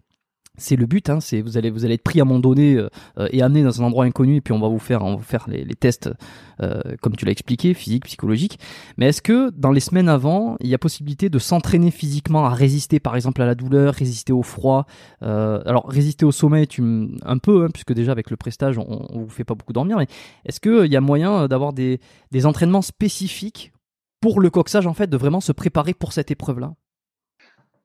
[0.61, 2.75] c'est le but, hein, c'est vous allez vous allez être pris à un moment donné
[2.75, 2.87] euh,
[3.17, 5.15] euh, et amené dans un endroit inconnu et puis on va vous faire on va
[5.15, 6.09] vous faire les, tests
[6.61, 8.59] euh, comme tu l'as expliqué, physique, psychologique.
[8.97, 12.49] Mais est-ce que dans les semaines avant, il y a possibilité de s'entraîner physiquement à
[12.49, 14.85] résister par exemple à la douleur, résister au froid
[15.21, 16.81] Alors résister au sommeil, tu
[17.23, 19.97] un peu hein, puisque déjà avec le prestage on, on vous fait pas beaucoup dormir.
[19.97, 20.07] Mais
[20.45, 21.99] est-ce que il y a moyen d'avoir des
[22.31, 23.73] des entraînements spécifiques
[24.21, 26.73] pour le coxage en fait, de vraiment se préparer pour cette épreuve-là?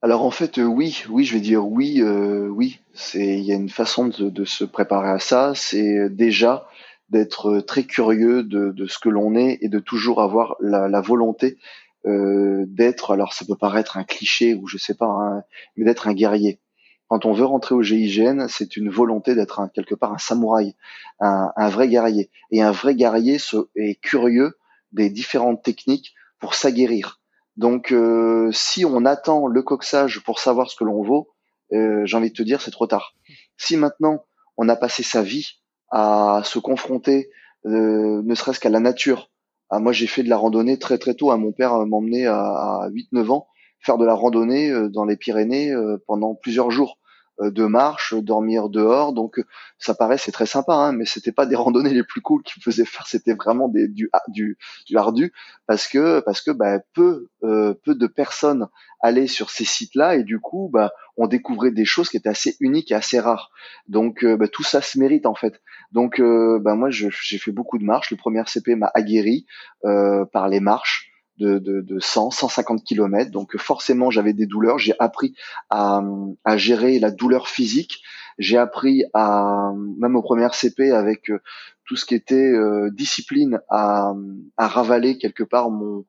[0.02, 2.80] Alors en fait, euh, oui, oui, je vais dire oui, euh, oui.
[2.94, 5.52] C'est, il y a une façon de, se préparer à ça.
[5.54, 6.68] C'est déjà
[7.08, 11.58] d'être très curieux de, de ce que l'on est et de toujours avoir la, volonté
[12.06, 13.12] euh, d'être.
[13.12, 15.42] Alors ça peut paraître un cliché ou je sais pas, hein,
[15.76, 16.60] mais d'être un guerrier.
[17.08, 20.74] Quand on veut rentrer au GIGN, c'est une volonté d'être un, quelque part un samouraï,
[21.20, 22.30] un, un vrai guerrier.
[22.50, 24.58] Et un vrai guerrier se, est curieux
[24.92, 27.20] des différentes techniques pour s'aguerrir.
[27.56, 31.30] Donc, euh, si on attend le coxage pour savoir ce que l'on vaut,
[31.72, 33.14] euh, j'ai envie de te dire, c'est trop tard.
[33.56, 34.24] Si maintenant
[34.56, 37.30] on a passé sa vie à se confronter,
[37.66, 39.30] euh, ne serait-ce qu'à la nature.
[39.70, 41.30] Ah, moi, j'ai fait de la randonnée très très tôt.
[41.30, 41.38] hein.
[41.38, 43.48] Mon père m'emmenait à, à 8-9 ans
[43.80, 45.74] faire de la randonnée euh, dans les Pyrénées
[46.06, 46.98] pendant plusieurs jours
[47.40, 49.12] de marche, dormir dehors.
[49.12, 49.44] Donc, euh,
[49.78, 52.60] ça paraît c'est très sympa, hein, mais c'était pas des randonnées les plus cool qu'il
[52.60, 53.06] me faisait faire.
[53.06, 55.32] C'était vraiment des, du, du, du ardu
[55.66, 58.68] parce que parce que bah, peu euh, peu de personnes
[59.00, 62.56] allaient sur ces sites-là et du coup bah on découvrait des choses qui étaient assez
[62.60, 63.50] uniques et assez rares.
[63.88, 65.60] Donc euh, bah, tout ça se mérite en fait.
[65.92, 68.10] Donc euh, bah, moi j'ai fait beaucoup de marches.
[68.10, 69.46] Le premier CP m'a aguerri
[69.84, 71.05] euh, par les marches
[71.38, 73.30] de, de, de 100, 150 km.
[73.30, 74.78] Donc forcément j'avais des douleurs.
[74.78, 75.34] J'ai appris
[75.70, 76.02] à,
[76.44, 78.02] à gérer la douleur physique.
[78.38, 81.40] J'ai appris à même au premier CP avec euh,
[81.84, 84.12] tout ce qui était euh, discipline à,
[84.56, 86.04] à ravaler quelque part mon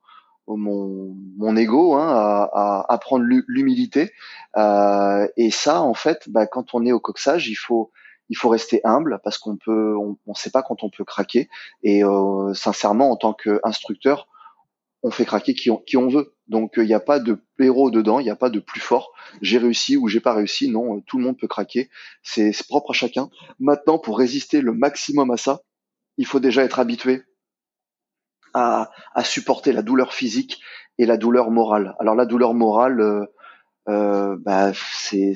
[0.49, 4.13] mon, mon ego, hein, à, à apprendre l'hu- l'humilité.
[4.55, 7.91] Euh, et ça, en fait, bah, quand on est au coxage, il faut
[8.29, 11.49] il faut rester humble parce qu'on peut, on ne sait pas quand on peut craquer.
[11.83, 14.27] Et euh, sincèrement, en tant qu'instructeur,
[15.03, 16.33] on fait craquer qui on, qui on veut.
[16.47, 19.11] Donc il n'y a pas de héros dedans, il n'y a pas de plus fort.
[19.41, 20.69] J'ai réussi ou j'ai pas réussi.
[20.69, 21.89] Non, euh, tout le monde peut craquer.
[22.23, 23.29] C'est propre à chacun.
[23.59, 25.61] Maintenant, pour résister le maximum à ça,
[26.17, 27.23] il faut déjà être habitué
[28.53, 30.61] à, à supporter la douleur physique
[30.97, 31.95] et la douleur morale.
[31.99, 33.25] Alors la douleur morale, euh,
[33.89, 35.35] euh, bah, c'est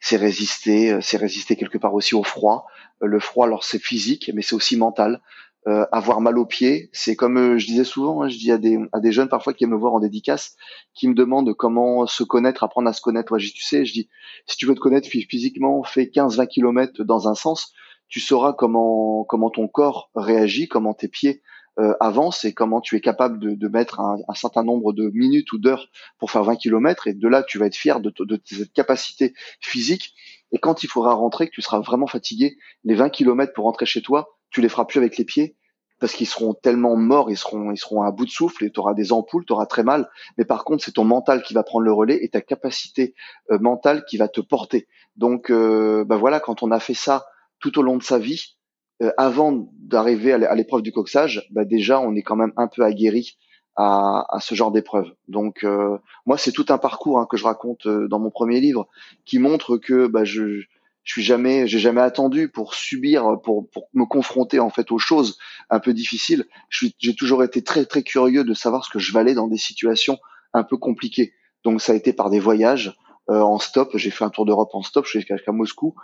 [0.00, 2.66] c'est résister, euh, c'est résister quelque part aussi au froid.
[3.02, 5.20] Euh, Le froid, alors c'est physique, mais c'est aussi mental.
[5.68, 8.58] Euh, avoir mal aux pieds, c'est comme euh, je disais souvent, hein, je dis à
[8.58, 10.54] des, à des jeunes parfois qui viennent me voir en dédicace,
[10.94, 13.32] qui me demandent comment se connaître, apprendre à se connaître.
[13.32, 14.08] Ouais, je dis, tu sais, je dis,
[14.46, 17.72] si tu veux te connaître phy- physiquement, fais 15-20 kilomètres dans un sens,
[18.08, 21.42] tu sauras comment comment ton corps réagit, comment tes pieds
[21.80, 25.10] euh, avancent et comment tu es capable de, de mettre un, un certain nombre de
[25.14, 25.88] minutes ou d'heures
[26.20, 27.08] pour faire 20 kilomètres.
[27.08, 30.14] Et de là, tu vas être fier de, de cette capacité physique.
[30.52, 33.84] Et quand il faudra rentrer, que tu seras vraiment fatigué, les 20 kilomètres pour rentrer
[33.84, 35.56] chez toi, tu les feras plus avec les pieds
[35.98, 38.80] parce qu'ils seront tellement morts, ils seront, ils seront à bout de souffle et tu
[38.80, 40.08] auras des ampoules, tu auras très mal.
[40.36, 43.14] Mais par contre, c'est ton mental qui va prendre le relais et ta capacité
[43.50, 44.88] euh, mentale qui va te porter.
[45.16, 47.24] Donc, euh, bah voilà, quand on a fait ça
[47.60, 48.56] tout au long de sa vie,
[49.02, 52.52] euh, avant d'arriver à l'é- à l'épreuve du coxage, bah déjà, on est quand même
[52.58, 53.38] un peu aguerri
[53.74, 55.10] à, à ce genre d'épreuve.
[55.28, 58.60] Donc, euh, moi, c'est tout un parcours hein, que je raconte euh, dans mon premier
[58.60, 58.86] livre
[59.24, 60.62] qui montre que bah, je
[61.06, 64.98] je suis jamais, j'ai jamais attendu pour subir, pour, pour me confronter en fait aux
[64.98, 65.38] choses
[65.70, 66.46] un peu difficiles.
[66.68, 70.18] J'ai toujours été très très curieux de savoir ce que je valais dans des situations
[70.52, 71.32] un peu compliquées.
[71.62, 72.96] Donc ça a été par des voyages
[73.28, 73.92] en stop.
[73.94, 75.04] J'ai fait un tour d'Europe en stop.
[75.04, 75.94] Je suis jusqu'à Moscou.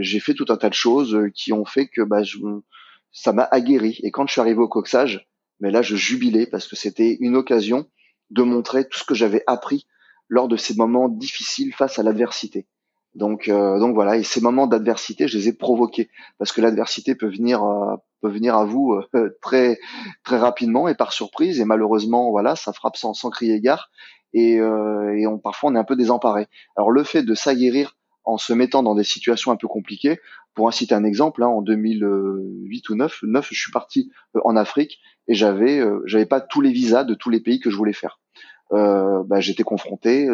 [0.00, 2.38] j'ai fait tout un tas de choses qui ont fait que bah, je,
[3.12, 4.00] ça m'a aguerri.
[4.02, 5.28] Et quand je suis arrivé au coxage,
[5.60, 7.86] mais là, je jubilais parce que c'était une occasion
[8.30, 9.86] de montrer tout ce que j'avais appris
[10.28, 12.66] lors de ces moments difficiles face à l'adversité.
[13.18, 16.08] Donc, euh, donc voilà, et ces moments d'adversité, je les ai provoqués
[16.38, 19.78] parce que l'adversité peut venir, euh, peut venir à vous euh, très,
[20.22, 21.60] très rapidement et par surprise.
[21.60, 23.90] Et malheureusement, voilà, ça frappe sans, sans crier gare.
[24.34, 26.48] Et, et on, parfois, on est un peu désemparé.
[26.76, 30.20] Alors, le fait de s'aguerrir en se mettant dans des situations un peu compliquées,
[30.54, 34.10] pour inciter un exemple, hein, en 2008 ou 9, 9, je suis parti
[34.44, 34.98] en Afrique
[35.28, 38.20] et j'avais, j'avais pas tous les visas de tous les pays que je voulais faire.
[38.70, 40.28] Bah, j'étais confronté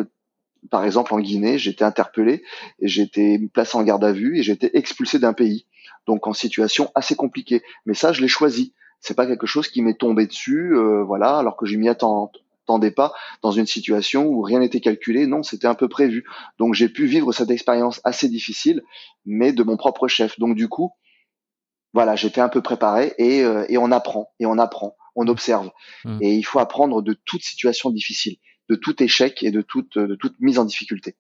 [0.71, 2.43] par exemple en Guinée, j'étais interpellé
[2.81, 5.67] et j'étais placé en garde à vue et j'étais expulsé d'un pays.
[6.07, 7.63] Donc en situation assez compliquée.
[7.87, 8.75] Mais ça, je l'ai choisi.
[9.01, 12.91] C'est pas quelque chose qui m'est tombé dessus, euh, voilà, alors que je m'y attendais
[12.91, 13.13] pas
[13.43, 15.27] dans une situation où rien n'était calculé.
[15.27, 16.25] Non, c'était un peu prévu.
[16.59, 18.83] Donc j'ai pu vivre cette expérience assez difficile,
[19.27, 20.39] mais de mon propre chef.
[20.39, 20.93] Donc du coup,
[21.93, 25.71] voilà, j'étais un peu préparé et, euh, et on apprend et on apprend, on observe.
[26.05, 26.19] Mmh.
[26.23, 28.37] Et il faut apprendre de toute situation difficile
[28.69, 31.17] de tout échec et de toute, de toute mise en difficulté.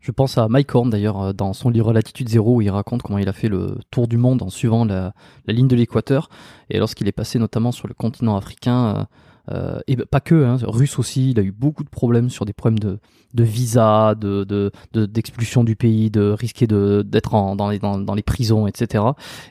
[0.00, 3.02] Je pense à Mike Horn d'ailleurs euh, dans son livre Latitude Zéro où il raconte
[3.02, 5.14] comment il a fait le tour du monde en suivant la,
[5.46, 6.30] ligne de l'équateur
[6.70, 9.06] et lorsqu'il est passé notamment sur le continent africain
[9.50, 12.52] euh, et pas que, hein, russe aussi, il a eu beaucoup de problèmes sur des
[12.52, 12.98] problèmes de,
[13.34, 19.04] de visa, de, d'expulsion du pays, de risquer d'être dans, les, dans, les prisons, etc.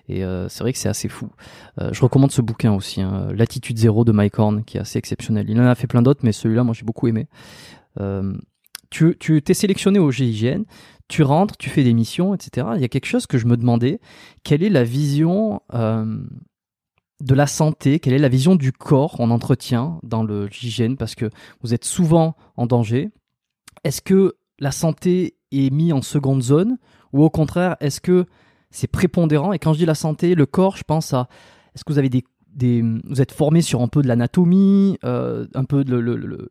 [0.07, 1.29] Et euh, c'est vrai que c'est assez fou.
[1.81, 4.99] Euh, je recommande ce bouquin aussi, hein, L'attitude zéro de Mike Horn, qui est assez
[4.99, 5.49] exceptionnel.
[5.49, 7.27] Il en a fait plein d'autres, mais celui-là, moi, j'ai beaucoup aimé.
[8.89, 10.63] tu, tu t'es sélectionné au GIGN,
[11.07, 12.67] tu rentres, tu fais des missions, etc.
[12.75, 13.99] Il y a quelque chose que je me demandais,
[14.43, 15.61] quelle est la vision
[17.21, 21.15] de la santé, quelle est la vision du corps en entretien dans le GIGN parce
[21.15, 21.29] que
[21.61, 23.09] vous êtes souvent en danger.
[23.83, 26.77] Est-ce que la santé est mise en seconde zone
[27.13, 28.25] ou au contraire, est-ce que
[28.69, 29.53] c'est prépondérant?
[29.53, 31.27] Et quand je dis la santé, le corps, je pense à
[31.73, 32.23] est-ce que vous avez des,
[33.05, 35.95] vous êtes formé sur un peu de l'anatomie, euh, un peu de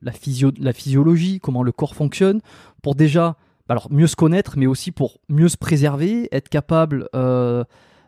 [0.01, 2.41] la, physio, la physiologie, comment le corps fonctionne,
[2.83, 3.37] pour déjà
[3.69, 7.65] bah alors mieux se connaître, mais aussi pour mieux se préserver, être capable euh,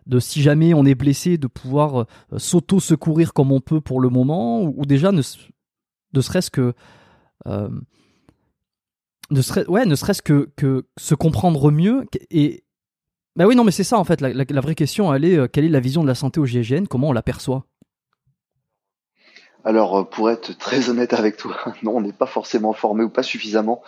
[0.08, 4.08] de si jamais on est blessé, de pouvoir euh, s'auto-secourir comme on peut pour le
[4.08, 6.72] moment, ou, déjà ne, serait-ce que.
[7.46, 7.68] Euh,
[9.30, 12.06] ne serait, ouais, ne serait-ce que, que se comprendre mieux.
[12.30, 12.64] Et.
[13.36, 14.20] Bah oui, non, mais c'est ça en fait.
[14.20, 16.86] La, vraie question, elle est euh, quelle est la vision de la santé au GIGN
[16.86, 17.67] Comment on l'aperçoit?
[19.64, 23.10] Alors, euh, pour être très honnête avec toi, non, on n'est pas forcément formé ou
[23.10, 23.82] pas suffisamment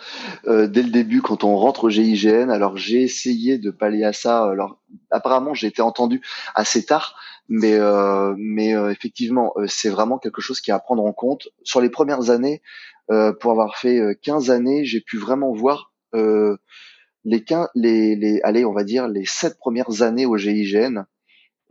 [0.47, 2.49] euh, dès le début quand on rentre au GIGN.
[2.49, 4.43] Alors, j'ai essayé de pallier à ça.
[4.43, 4.79] Alors,
[5.11, 6.21] apparemment, j'ai été entendu
[6.55, 7.15] assez tard,
[7.47, 11.47] mais euh, mais effectivement, c'est vraiment quelque chose qui est à prendre en compte.
[11.63, 12.61] Sur les premières années,
[13.39, 18.71] pour avoir fait 15 années, j'ai pu vraiment voir les, 15, les les allez, on
[18.71, 21.03] va dire les sept premières années au GIGN.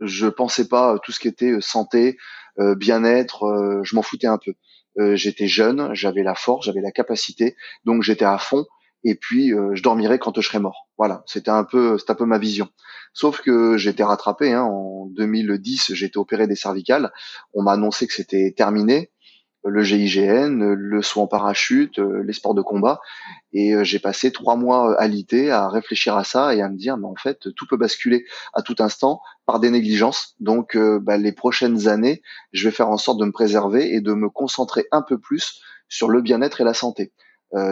[0.01, 2.17] Je pensais pas tout ce qui était santé
[2.59, 4.53] euh, bien-être, euh, je m'en foutais un peu.
[4.99, 8.65] Euh, j'étais jeune, j'avais la force, j'avais la capacité, donc j'étais à fond.
[9.03, 10.87] Et puis je dormirais quand je serais mort.
[10.95, 12.69] Voilà, c'était un peu, c'était un peu ma vision.
[13.13, 14.53] Sauf que j'étais rattrapé.
[14.53, 17.11] Hein, en 2010, j'ai été opéré des cervicales.
[17.55, 19.09] On m'a annoncé que c'était terminé
[19.63, 22.99] le GIGN, le saut en parachute, euh, les sports de combat.
[23.53, 26.77] Et euh, j'ai passé trois mois à l'IT à réfléchir à ça et à me
[26.77, 30.35] dire, mais en fait, tout peut basculer à tout instant par des négligences.
[30.39, 32.21] Donc, euh, bah, les prochaines années,
[32.53, 35.61] je vais faire en sorte de me préserver et de me concentrer un peu plus
[35.89, 37.11] sur le bien-être et la santé.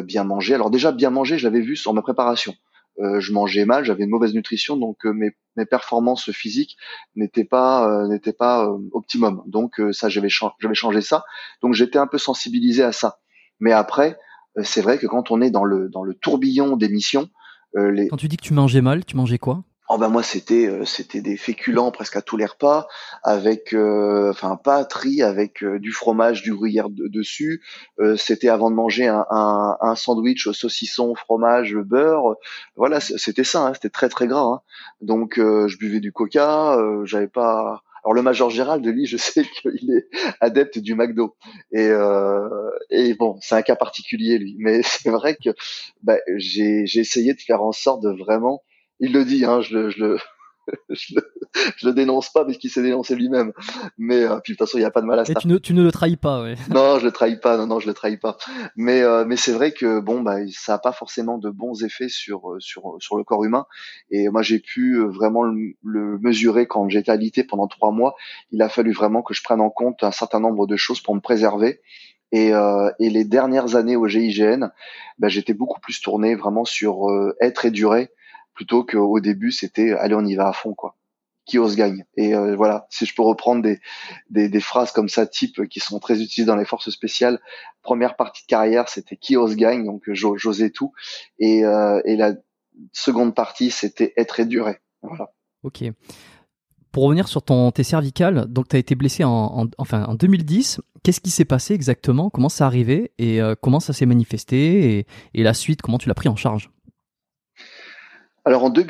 [0.04, 0.56] bien manger.
[0.56, 2.54] Alors déjà, bien manger, je l'avais vu sur ma préparation.
[3.00, 6.76] Euh, je mangeais mal, j'avais une mauvaise nutrition, donc euh, mes, mes, performances physiques
[7.16, 9.42] n'étaient pas euh, n'étaient pas optimum.
[9.48, 11.24] Donc ça, j'avais j'avais changé ça.
[11.62, 13.20] Donc j'étais un peu sensibilisé à ça.
[13.60, 14.18] Mais après,
[14.64, 17.30] c'est vrai que quand on est dans le dans le tourbillon des missions,
[17.76, 18.08] les...
[18.08, 19.64] quand tu dis que tu mangeais mal, tu mangeais quoi?
[19.92, 22.88] Oh ben moi c'était euh, c'était des féculents presque à tous les repas
[23.24, 27.64] avec euh, enfin pas tri avec euh, du fromage du gruyère dessus
[28.16, 32.36] c'était avant de manger un, un, un, sandwich au saucisson fromage beurre
[32.76, 34.62] voilà c'était ça hein, c'était très très gras hein.
[35.02, 39.92] donc je buvais du coca j'avais pas alors le major Gérald, lui, je sais qu'il
[39.92, 40.08] est
[40.40, 41.36] adepte du McDo.
[41.74, 41.90] Et,
[42.90, 44.56] et bon, c'est un cas particulier, lui.
[44.58, 45.50] Mais c'est vrai que
[46.02, 48.64] bah, j'ai essayé de faire en sorte de vraiment
[49.00, 50.18] il le dit, hein, je le, je le,
[50.90, 51.22] je le,
[51.78, 53.54] je le dénonce pas parce qu'il s'est dénoncé lui-même.
[53.98, 55.32] Mais euh, puis de toute façon, il n'y a pas de mal à ça.
[55.32, 56.56] Et tu ne, tu ne le trahis pas, ouais.
[56.70, 57.58] Non, je le trahis pas.
[57.58, 58.38] Non, non, je le trahis pas.
[58.76, 62.10] Mais euh, mais c'est vrai que bon, bah, ça a pas forcément de bons effets
[62.10, 63.66] sur euh, sur sur le corps humain.
[64.12, 68.16] Et moi, j'ai pu euh, vraiment le, le mesurer quand j'étais alité pendant trois mois.
[68.52, 71.16] Il a fallu vraiment que je prenne en compte un certain nombre de choses pour
[71.16, 71.82] me préserver
[72.32, 74.70] Et, euh, et les dernières années au GIGN,
[75.18, 78.12] bah, j'étais beaucoup plus tourné vraiment sur euh, être et durer
[78.60, 80.98] plutôt qu'au début c'était allez on y va à fond quoi.
[81.46, 82.04] Qui ose gagne.
[82.18, 83.80] Et euh, voilà, si je peux reprendre des,
[84.30, 87.40] des, des, phrases comme ça type qui sont très utilisées dans les forces spéciales.
[87.84, 90.92] Première partie de carrière c'était qui ose gagne, donc j'osais tout.
[91.40, 92.34] Et, et la
[92.92, 94.80] seconde partie c'était être et durer.
[95.02, 95.32] Voilà.
[95.64, 95.86] Ok.
[96.92, 100.82] Pour revenir sur ton, tes cervicales, donc tu as été blessé en, enfin, en 2010.
[101.04, 102.30] Qu'est-ce qui s'est passé exactement?
[102.30, 105.06] Comment ça arrivé Et euh, comment ça s'est manifesté?
[105.34, 106.72] Et, la suite, comment tu l'as pris en charge?
[108.50, 108.88] Alors, en deux,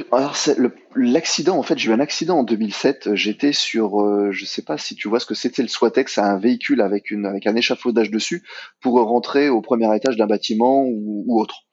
[0.95, 3.14] l'accident, en fait, j'ai eu un accident en 2007.
[3.14, 6.38] J'étais sur, euh, je sais pas si tu vois ce que c'était le Swatex, un
[6.38, 8.41] véhicule avec une avec un échafaudage dessus
[8.80, 11.65] pour rentrer au premier étage d'un bâtiment ou, ou autre.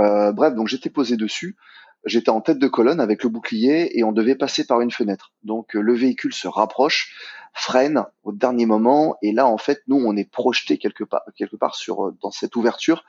[0.00, 1.56] Euh, bref, donc j'étais posé dessus
[2.04, 5.32] j'étais en tête de colonne avec le bouclier et on devait passer par une fenêtre.
[5.42, 7.14] Donc euh, le véhicule se rapproche,
[7.52, 11.56] freine au dernier moment et là en fait nous on est projeté quelque part quelque
[11.56, 13.04] part sur euh, dans cette ouverture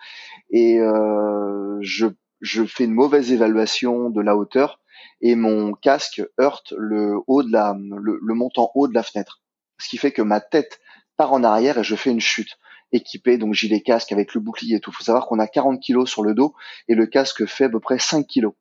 [0.49, 2.07] et euh, je
[2.41, 4.79] je fais une mauvaise évaluation de la hauteur
[5.21, 9.41] et mon casque heurte le haut de la le, montant haut de la fenêtre.
[9.79, 10.79] Ce qui fait que ma tête
[11.17, 12.57] part en arrière et je fais une chute
[12.91, 14.91] équipé, donc gilet casque avec le bouclier et tout.
[14.91, 16.53] Faut savoir qu'on a 40 kilos sur le dos
[16.87, 18.53] et le casque fait à peu près 5 kilos.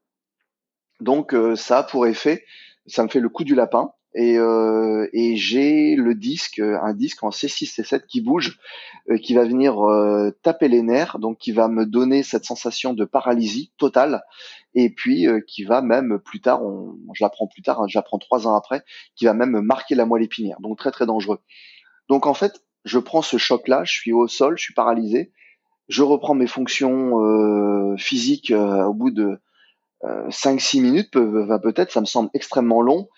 [1.01, 2.45] Donc euh, ça a pour effet,
[2.87, 3.93] ça me fait le coup du lapin.
[4.15, 8.59] Et, euh, et j'ai le disque, un disque en C6, C7 qui bouge,
[9.09, 9.77] euh, qui va venir
[10.43, 14.23] taper les nerfs, donc qui va me donner cette sensation de paralysie totale,
[14.75, 18.47] et puis qui va même plus tard, on, je l'apprends plus tard, hein, j'apprends trois
[18.47, 18.83] ans après,
[19.15, 21.41] qui va même marquer la moelle épinière, donc très très dangereux.
[22.09, 25.33] Donc en fait, je prends ce choc-là, je suis au sol, je suis paralysé,
[25.89, 29.41] je reprends mes fonctions physiques au bout de
[30.03, 33.09] 5-6 euh, minutes peut-être, ça me semble extrêmement long.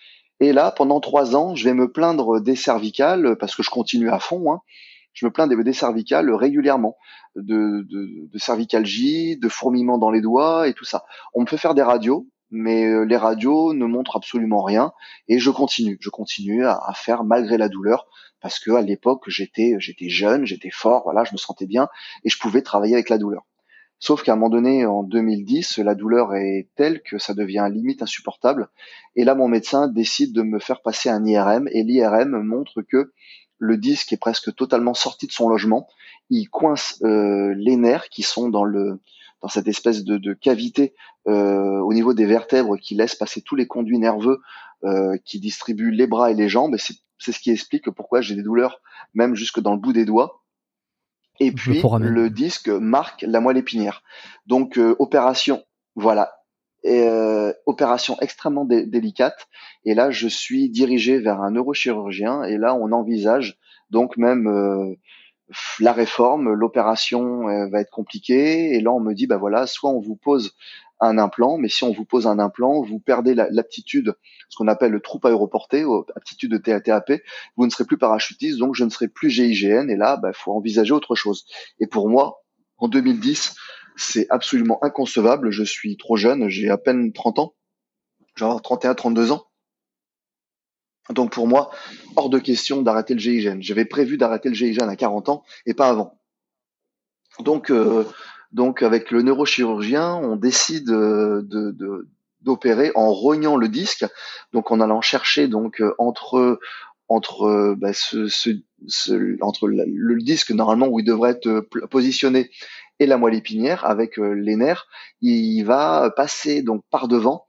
[0.42, 4.10] Et là, pendant trois ans, je vais me plaindre des cervicales parce que je continue
[4.10, 4.52] à fond.
[4.52, 4.60] Hein.
[5.12, 6.96] Je me plains des, cervicales régulièrement,
[7.36, 11.04] de, de, de cervicalgie, de fourmillement dans les doigts et tout ça.
[11.32, 14.92] On me fait faire des radios, mais euh, les radios ne montrent absolument rien
[15.28, 18.08] et je continue, je continue à, à faire malgré la douleur
[18.40, 21.86] parce que à l'époque j'étais j'étais jeune, j'étais fort, voilà, je me sentais bien
[22.24, 23.44] et je pouvais travailler avec la douleur.
[24.02, 28.02] Sauf qu'à un moment donné, en 2010, la douleur est telle que ça devient limite
[28.02, 28.68] insupportable.
[29.14, 31.68] Et là, mon médecin décide de me faire passer un IRM.
[31.70, 33.12] Et l'IRM montre que
[33.58, 35.86] le disque est presque totalement sorti de son logement.
[36.30, 38.98] Il coince euh, les nerfs qui sont dans le
[39.40, 40.94] dans cette espèce de, cavité
[41.28, 44.40] euh, au niveau des vertèbres qui laisse passer tous les conduits nerveux
[44.82, 46.74] euh, qui distribuent les bras et les jambes.
[46.74, 46.78] Et
[47.18, 48.80] c'est ce qui explique pourquoi j'ai des douleurs
[49.14, 50.41] même jusque dans le bout des doigts
[51.46, 54.02] et puis le disque marque la moelle épinière.
[54.46, 55.62] Donc euh, opération,
[55.94, 56.32] voilà,
[56.84, 59.48] euh, opération extrêmement délicate.
[59.84, 63.58] Et là, je suis dirigé vers un neurochirurgien et là, on envisage
[63.90, 64.94] donc même euh,
[65.80, 68.74] la réforme, l'opération va être compliquée.
[68.74, 70.54] Et là, on me dit, bah voilà, soit on vous pose
[71.02, 74.14] un implant, mais si on vous pose un implant, vous perdez l'aptitude,
[74.48, 75.84] ce qu'on appelle le troupe aéroporté,
[76.16, 77.20] aptitude de TATAP,
[77.56, 80.32] vous ne serez plus parachutiste, donc je ne serai plus GIGN, et là, il bah,
[80.32, 81.44] faut envisager autre chose.
[81.80, 82.44] Et pour moi,
[82.78, 83.56] en 2010,
[83.96, 87.54] c'est absolument inconcevable, je suis trop jeune, j'ai à peine 30 ans,
[88.36, 89.46] genre 31, 32 ans.
[91.10, 91.70] Donc pour moi,
[92.14, 93.60] hors de question d'arrêter le GIGN.
[93.60, 96.20] J'avais prévu d'arrêter le GIGN à 40 ans et pas avant.
[97.40, 98.04] Donc euh,
[98.52, 102.08] donc avec le neurochirurgien, on décide euh, de,
[102.42, 104.04] d'opérer en rognant le disque,
[104.52, 106.60] donc en allant chercher donc euh, entre
[107.08, 111.60] entre euh, bah, ce, ce, entre le, disque normalement où il devrait être
[111.90, 112.50] positionné
[113.00, 114.86] et la moelle épinière avec les nerfs,
[115.20, 117.46] il va passer donc par devant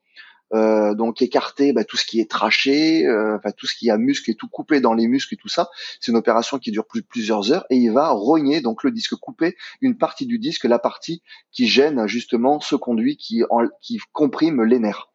[0.53, 4.29] euh, donc écarter bah, tout ce qui est traché, euh, tout ce qui a muscle
[4.29, 5.69] et tout coupé dans les muscles et tout ça.
[5.99, 9.15] C'est une opération qui dure plus, plusieurs heures et il va rogner donc le disque
[9.15, 13.43] coupé, une partie du disque, la partie qui gêne justement ce conduit qui,
[13.81, 15.09] qui comprime les nerfs.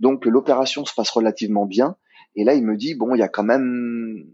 [0.00, 1.96] Donc l'opération se passe relativement bien
[2.36, 4.26] et là il me dit bon il y a quand même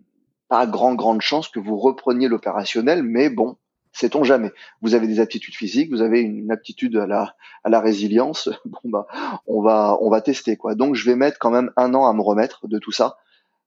[0.48, 3.57] pas grand grande chance que vous repreniez l'opérationnel, mais bon
[3.93, 4.53] sait-on jamais.
[4.83, 7.35] Vous avez des aptitudes physiques, vous avez une aptitude à la
[7.65, 8.49] à la résilience.
[8.65, 9.07] Bon bah
[9.47, 10.75] on va on va tester quoi.
[10.75, 13.17] Donc je vais mettre quand même un an à me remettre de tout ça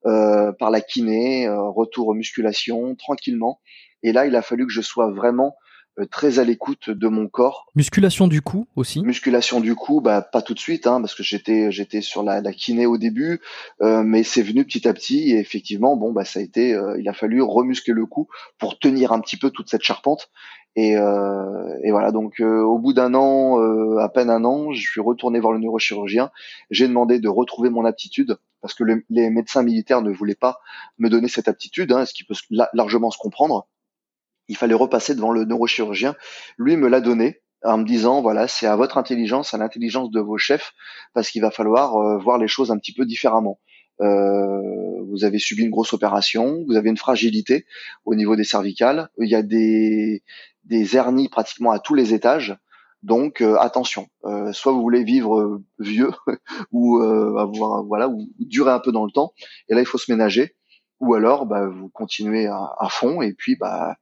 [0.06, 3.60] euh, par la kiné, euh, retour aux musculation tranquillement.
[4.02, 5.56] Et là il a fallu que je sois vraiment
[6.10, 7.68] très à l'écoute de mon corps.
[7.76, 9.02] Musculation du cou aussi.
[9.02, 12.42] Musculation du cou, bah pas tout de suite, hein, parce que j'étais j'étais sur la,
[12.42, 13.42] la, kiné au début,
[13.82, 17.00] euh, mais c'est venu petit à petit et effectivement, bon bah ça a été, euh,
[17.00, 20.30] il a fallu remuscler le cou pour tenir un petit peu toute cette charpente.
[20.76, 23.60] Et, et voilà, donc au bout d'un an,
[24.00, 26.32] à peine un an, je suis retourné voir le neurochirurgien.
[26.72, 30.62] J'ai demandé de retrouver mon aptitude parce que les médecins militaires ne voulaient pas
[30.98, 32.34] me donner cette aptitude, hein, ce qui peut
[32.74, 33.68] largement se comprendre
[34.54, 36.16] il fallait repasser devant le neurochirurgien.
[36.60, 40.20] Lui me l'a donné en me disant voilà c'est à votre intelligence, à l'intelligence de
[40.20, 40.74] vos chefs,
[41.16, 43.60] parce qu'il va falloir euh, voir les choses un petit peu différemment.
[44.02, 47.66] Euh, vous avez subi une grosse opération, vous avez une fragilité
[48.06, 50.24] au niveau des cervicales, il y a des,
[50.66, 52.56] des hernies pratiquement à tous les étages.
[53.02, 56.12] Donc euh, attention, euh, soit vous voulez vivre vieux
[56.72, 59.34] ou avoir voilà ou durer un peu dans le temps,
[59.68, 60.56] et là il faut se ménager,
[61.00, 63.96] ou alors bah, vous continuez à, à fond et puis bah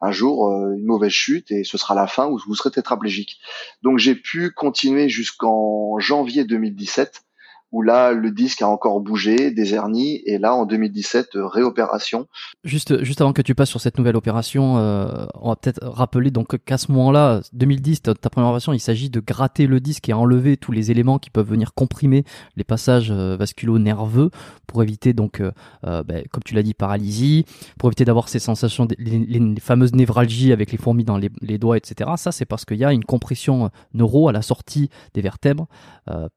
[0.00, 3.38] un jour euh, une mauvaise chute et ce sera la fin où vous serez tétraplégique.
[3.82, 7.25] Donc j'ai pu continuer jusqu'en janvier 2017
[7.72, 12.26] où là le disque a encore bougé, des hernies, et là en 2017 euh, réopération.
[12.64, 16.30] Juste, juste avant que tu passes sur cette nouvelle opération, euh, on va peut-être rappeler
[16.30, 20.12] donc qu'à ce moment-là, 2010, ta, première opération, il s'agit de gratter le disque et
[20.12, 22.24] enlever tous les éléments qui peuvent venir comprimer
[22.56, 24.30] les passages euh, vasculo-nerveux
[24.66, 25.40] pour éviter donc,
[25.82, 27.44] ben, comme tu l'as dit, paralysie,
[27.78, 31.76] pour éviter d'avoir ces sensations, les, fameuses névralgies avec les fourmis dans les, les doigts,
[31.76, 32.10] etc.
[32.16, 35.68] Ça, c'est parce qu'il y a une compression neuro à la sortie des vertèbres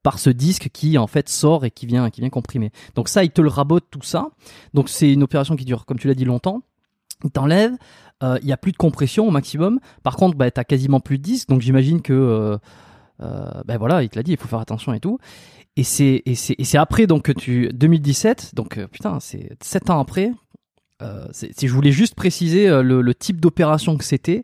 [0.03, 2.71] par ce disque qui en fait sort et qui vient, qui vient comprimer.
[2.95, 4.29] Donc ça, il te le rabote tout ça.
[4.73, 6.61] Donc c'est une opération qui dure, comme tu l'as dit, longtemps.
[7.25, 7.73] Il t'enlève.
[8.23, 9.79] Euh, il y a plus de compression au maximum.
[10.03, 11.49] Par contre, bah, t'as quasiment plus de disque.
[11.49, 12.57] Donc j'imagine que, euh,
[13.21, 15.19] euh, ben voilà, il te l'a dit, il faut faire attention et tout.
[15.75, 18.55] Et c'est et c'est et c'est après donc que tu 2017.
[18.55, 20.31] Donc putain, c'est sept ans après.
[21.31, 24.43] si je voulais juste préciser le, le type d'opération que c'était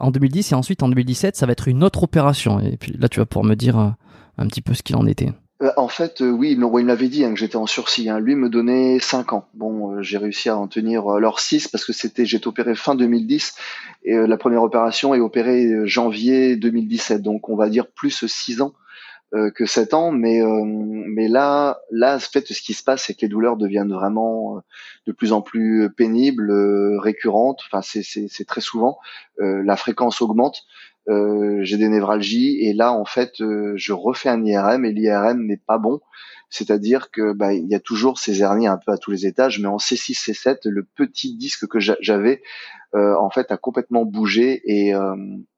[0.00, 2.58] en 2010 et ensuite en 2017, ça va être une autre opération.
[2.58, 5.32] Et puis là, tu vas pouvoir me dire un petit peu ce qu'il en était.
[5.62, 8.08] Euh, en fait, euh, oui, il me l'avait dit hein, que j'étais en sursis.
[8.08, 8.18] Hein.
[8.18, 9.48] Lui me donnait 5 ans.
[9.54, 12.94] Bon, euh, j'ai réussi à en tenir alors 6 parce que c'était j'ai opéré fin
[12.94, 13.54] 2010
[14.04, 17.22] et la première opération est opérée janvier 2017.
[17.22, 18.72] Donc on va dire plus 6 ans
[19.54, 20.10] que 7 ans.
[20.10, 23.92] Mais mais là, là, en fait, ce qui se passe, c'est que les douleurs deviennent
[23.92, 24.60] vraiment
[25.06, 26.52] de plus en plus pénibles,
[26.98, 27.60] récurrentes.
[27.70, 28.98] Enfin, c'est très souvent.
[29.38, 30.64] la fréquence augmente.
[31.08, 35.46] Euh, j'ai des névralgies et là en fait euh, je refais un IRM et l'IRM
[35.46, 36.00] n'est pas bon.
[36.48, 39.58] C'est-à-dire que bah, il y a toujours ces hernies un peu à tous les étages
[39.58, 42.42] mais en C6 C7 le petit disque que j'avais
[42.94, 44.92] euh, en fait a complètement bougé et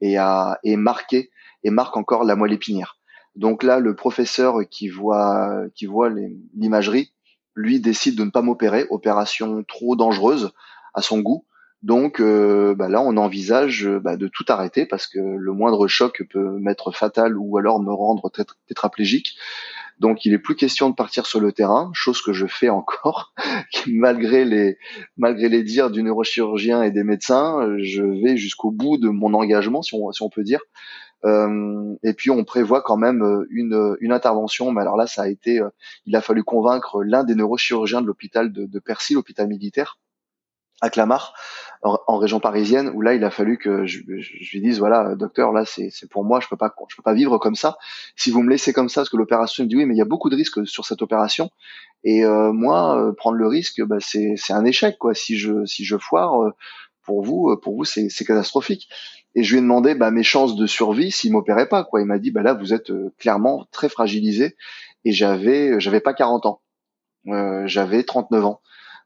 [0.01, 1.31] et a et marqué
[1.63, 2.97] et marque encore la moelle épinière.
[3.37, 6.11] Donc là le professeur qui voit qui voit
[6.55, 7.13] l'imagerie
[7.55, 8.87] lui décide de ne pas m'opérer.
[8.89, 10.53] Opération trop dangereuse
[10.95, 11.45] à son goût
[11.85, 16.23] donc euh, bah là, on envisage bah, de tout arrêter parce que le moindre choc
[16.31, 18.33] peut m'être fatal ou alors me rendre
[18.67, 19.37] tétraplégique.
[20.01, 23.35] Donc, il est plus question de partir sur le terrain, chose que je fais encore,
[23.87, 24.79] malgré les
[25.19, 27.77] malgré les dires du neurochirurgien et des médecins.
[27.77, 30.61] Je vais jusqu'au bout de mon engagement, si on, peut dire.
[31.27, 35.61] Euh, et puis on prévoit quand même une, intervention, mais alors là ça a été,
[35.61, 35.69] euh,
[36.07, 39.99] il a fallu convaincre l'un des neurochirurgiens de l'hôpital de Percy, l'hôpital militaire,
[40.81, 41.35] à Clamart,
[41.85, 45.65] en, région parisienne où là il a fallu que je, lui dise voilà docteur là
[45.67, 47.77] c'est pour moi je peux pas je peux pas vivre comme ça.
[48.17, 50.03] Si vous me laissez comme ça parce que l'opération me dit oui mais il y
[50.03, 51.51] a beaucoup de risques sur cette opération.
[52.03, 55.15] Et euh, moi euh, prendre le risque bah, c'est un échec quoi.
[55.15, 56.53] Si je si je foire euh,
[57.03, 58.89] pour vous pour vous c'est catastrophique.
[59.35, 62.01] Et je lui ai demandé bah, mes chances de survie s'il m'opérait pas quoi.
[62.01, 64.57] Il m'a dit bah là vous êtes clairement très fragilisé.
[65.05, 66.63] Et j'avais j'avais pas 40 ans.
[67.67, 68.61] J'avais 39 ans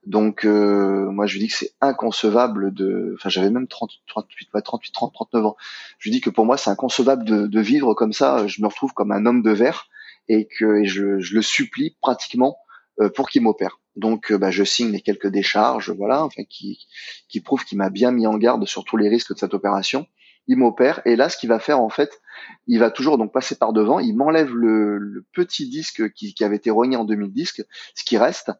[0.06, 4.48] donc euh, moi je lui dis que c'est inconcevable de, enfin j'avais même 30, 38,
[4.64, 5.56] 38, 30, 39 ans.
[5.98, 8.46] Je lui dis que pour moi c'est inconcevable de, de, vivre comme ça.
[8.46, 9.88] Je me retrouve comme un homme de verre
[10.28, 12.58] et que je, je, le supplie pratiquement
[13.00, 13.80] euh, pour qu'il m'opère.
[13.96, 16.86] Donc euh, bah, je signe les quelques décharges, voilà, enfin qui
[17.28, 20.06] qui prouvent qu'il m'a bien mis en garde sur tous les risques de cette opération.
[20.46, 22.20] Il m'opère et là ce qu'il va faire en fait,
[22.66, 26.44] il va toujours donc passer par devant, il m'enlève le, le, petit disque qui, qui
[26.44, 27.62] avait été rogné en 2010,
[27.94, 28.52] ce qui reste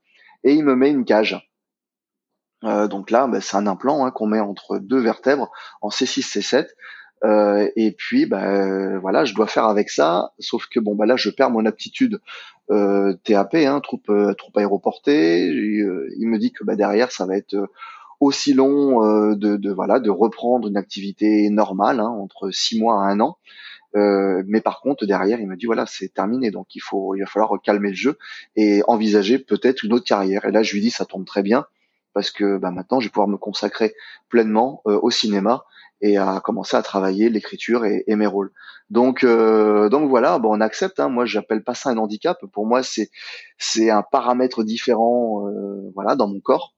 [0.45, 1.49] et il me met une cage.
[2.65, 5.51] Euh, donc là, bah, c'est un implant hein, qu'on met entre deux vertèbres
[5.81, 6.69] en C6, C7.
[7.25, 10.33] Euh, et puis, bah, voilà, je dois faire avec ça.
[10.39, 12.21] Sauf que bon, bah là, je perds mon aptitude
[12.71, 15.47] euh, TAP, hein, troupe, euh, aéroportée.
[15.47, 17.57] il me dit que bah, derrière, ça va être
[18.21, 19.01] aussi long
[19.35, 23.39] de, de, de reprendre une activité normale hein, entre six mois à un an.
[23.97, 27.21] Euh, mais par contre, derrière, il me dit voilà, c'est terminé, donc il faut, il
[27.21, 28.19] va falloir calmer le jeu
[28.57, 30.45] et envisager peut-être une autre carrière.
[30.45, 31.67] Et là, je lui dis ça tombe très bien
[32.15, 33.95] parce que bah, maintenant, je vais pouvoir me consacrer
[34.29, 35.65] pleinement euh, au cinéma
[36.01, 38.53] et à commencer à travailler l'écriture et, mes rôles.
[38.89, 41.01] Donc, euh, donc voilà, bon, on accepte.
[41.01, 41.09] Hein.
[41.09, 42.39] Moi, j'appelle pas ça un handicap.
[42.53, 43.11] Pour moi, c'est
[43.59, 45.51] c'est un paramètre différent,
[45.95, 46.75] voilà, dans mon corps.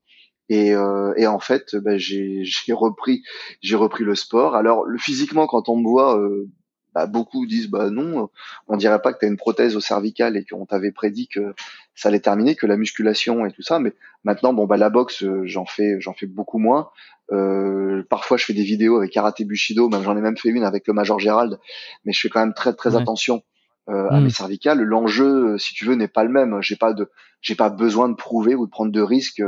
[0.51, 3.23] Et, euh, et, en fait, bah, j'ai repris,
[3.62, 4.55] j'ai repris le sport.
[4.55, 6.49] Alors, le, physiquement, quand on me voit, euh,
[6.95, 8.31] bah, beaucoup disent bah non,
[8.69, 11.55] on dirait pas que tu as une prothèse au cervical et qu'on t'avait prédit que
[11.95, 13.79] ça allait terminer que la musculation et tout ça.
[13.79, 13.93] Mais
[14.25, 16.91] maintenant, bon bah la boxe, euh, j'en fais, j'en fais beaucoup moins.
[17.31, 20.65] Euh, parfois, je fais des vidéos avec karaté bushido, même j'en ai même fait une
[20.65, 21.59] avec le major Gérald,
[22.05, 23.43] mais je fais quand même très très attention
[23.89, 24.25] euh, à mm.
[24.25, 24.81] mes cervicales.
[24.81, 26.61] L'enjeu, si tu veux, n'est pas le même.
[26.62, 27.11] J'ai pas de,
[27.41, 29.43] j'ai pas besoin de prouver ou de prendre de risques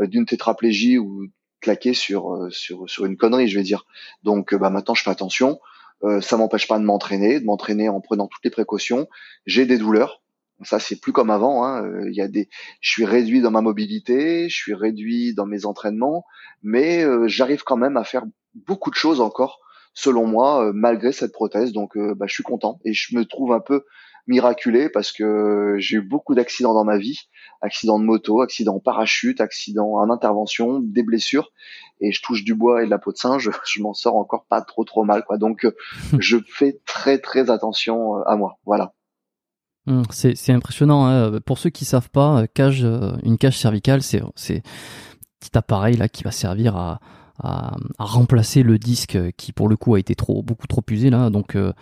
[0.00, 1.26] d'une tétraplégie ou
[1.60, 3.84] claquer sur sur sur une connerie, je vais dire.
[4.22, 5.60] Donc, bah maintenant, je fais attention.
[6.04, 9.08] Euh, ça m'empêche pas de m'entraîner, de m'entraîner en prenant toutes les précautions.
[9.46, 10.22] J'ai des douleurs,
[10.62, 11.64] ça c'est plus comme avant.
[11.64, 11.84] Hein.
[11.84, 12.48] Euh, il y a des,
[12.80, 16.24] je suis réduit dans ma mobilité, je suis réduit dans mes entraînements,
[16.62, 18.24] mais euh, j'arrive quand même à faire
[18.54, 19.60] beaucoup de choses encore,
[19.94, 21.72] selon moi, malgré cette prothèse.
[21.72, 23.84] Donc, bah, je suis content et je me trouve un peu
[24.26, 27.28] miraculé parce que j'ai eu beaucoup d'accidents dans ma vie,
[27.60, 31.50] accidents de moto, accidents en parachute, accidents en intervention, des blessures
[32.00, 34.46] et je touche du bois et de la peau de singe, je m'en sors encore
[34.46, 35.38] pas trop trop mal quoi.
[35.38, 35.74] Donc euh,
[36.18, 38.58] je fais très très attention euh, à moi.
[38.64, 38.92] Voilà.
[39.86, 41.06] Hum, c'est impressionnant.
[41.06, 41.40] Hein.
[41.44, 42.86] Pour ceux qui savent pas, euh, cage,
[43.22, 44.62] une cage cervicale, c'est c'est
[45.40, 47.00] petit appareil là qui va servir à,
[47.42, 51.30] à, remplacer le disque qui pour le coup a été trop beaucoup trop usé là.
[51.30, 51.72] Donc euh,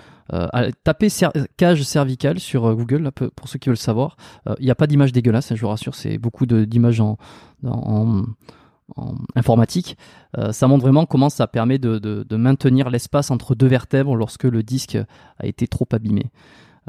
[0.85, 1.09] tapez
[1.57, 4.17] cage cervicale sur Google là, pour ceux qui veulent savoir.
[4.59, 5.95] Il n'y a pas d'image dégueulasse, hein, je vous rassure.
[5.95, 7.17] C'est beaucoup d'images en,
[7.65, 8.25] en
[9.35, 9.97] informatique,
[10.39, 14.63] euh, ça montre vraiment comment ça permet de, maintenir l'espace entre deux vertèbres lorsque le
[14.63, 14.99] disque
[15.39, 16.31] a été trop abîmé.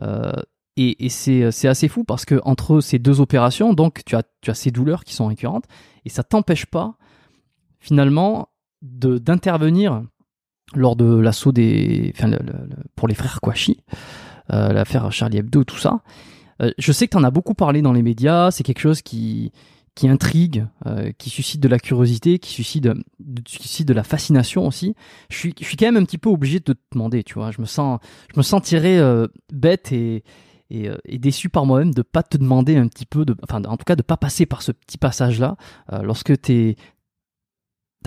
[0.02, 0.34] Euh,
[0.76, 4.56] et, c'est assez fou parce que entre ces deux opérations, donc tu as, tu as
[4.56, 5.66] ces douleurs qui sont récurrentes
[6.04, 6.96] et ça t'empêche pas
[7.80, 8.50] finalement
[8.84, 10.04] d'intervenir
[10.76, 12.14] lors de l'assaut des,
[12.96, 13.80] pour les frères Kouachi,
[14.52, 16.02] euh, l'affaire Charlie Hebdo, tout ça.
[16.78, 19.52] je sais que tu en as beaucoup parlé dans les médias, c'est quelque chose qui,
[19.96, 22.96] qui intrigue, euh, qui suscite de la curiosité, qui suscite de,
[23.48, 24.96] suscite de la fascination aussi.
[25.30, 27.52] Je suis, je suis quand même un petit peu obligé de te demander, tu vois.
[27.52, 28.00] Je me sens,
[28.34, 30.24] je me sentirais euh, bête et,
[30.72, 33.78] et, euh, déçu par moi-même de pas te demander un petit peu, de, enfin, en
[33.78, 35.58] tout cas, de pas passer par ce petit passage-là
[36.02, 36.76] lorsque tu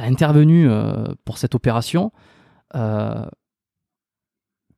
[0.02, 0.68] as intervenu
[1.24, 2.12] pour cette opération.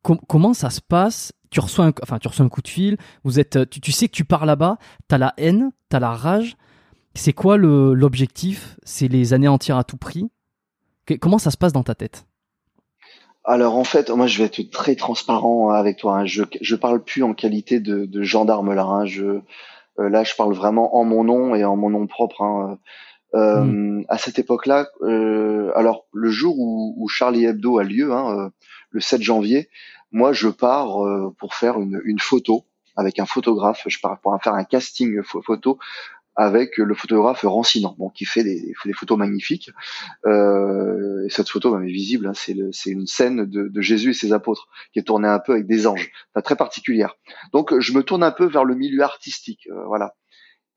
[0.03, 1.33] comment ça se passe?
[1.51, 4.07] Tu reçois un, enfin tu reçois un coup de fil, vous êtes tu, tu sais
[4.07, 4.77] que tu pars là-bas,
[5.09, 6.59] tu as la haine, tu as la rage,
[7.19, 8.77] c'est quoi l'objectif?
[8.85, 10.31] C'est les anéantir à tout prix?
[11.21, 12.27] Comment ça se passe dans ta tête?
[13.45, 16.19] Alors en fait, moi je vais être très transparent avec toi.
[16.19, 16.27] Hein.
[16.27, 18.85] Je je parle plus en qualité de, gendarme là.
[18.85, 19.07] Hein.
[19.07, 19.41] Je
[19.99, 22.43] euh, là je parle vraiment en mon nom et en mon nom propre.
[22.43, 22.79] Hein.
[23.35, 24.05] Euh, hmm.
[24.09, 28.11] À cette époque-là, euh, alors le jour où, Charlie Hebdo a lieu,
[28.91, 29.69] le 7 janvier,
[30.13, 30.99] moi je pars
[31.39, 32.65] pour faire une, une photo
[32.97, 33.85] avec un photographe.
[33.87, 35.79] Je pars pour faire un casting photo
[36.39, 39.73] avec le photographe Rancinan, bon, qui fait des, des photos magnifiques.
[40.25, 44.15] Euh, et cette photo, bah, est visible, hein, c'est une scène de, de, Jésus et
[44.15, 47.17] ses apôtres, qui est tournée un peu avec des anges, enfin, très particulière.
[47.53, 50.15] Donc, je me tourne un peu vers le milieu artistique, euh, voilà.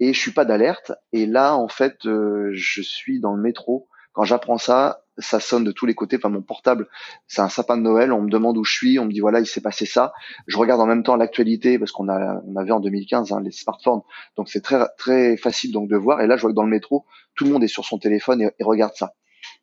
[0.01, 0.91] Et je suis pas d'alerte.
[1.13, 3.87] Et là, en fait, euh, je suis dans le métro.
[4.13, 6.17] Quand j'apprends ça, ça sonne de tous les côtés.
[6.17, 6.89] Enfin, mon portable,
[7.27, 8.11] c'est un sapin de Noël.
[8.11, 8.97] On me demande où je suis.
[8.97, 10.11] On me dit voilà, il s'est passé ça.
[10.47, 13.51] Je regarde en même temps l'actualité parce qu'on a, on avait en 2015 hein, les
[13.51, 14.01] smartphones,
[14.37, 16.19] donc c'est très très facile donc de voir.
[16.21, 17.05] Et là, je vois que dans le métro,
[17.35, 19.13] tout le monde est sur son téléphone et, regarde ça.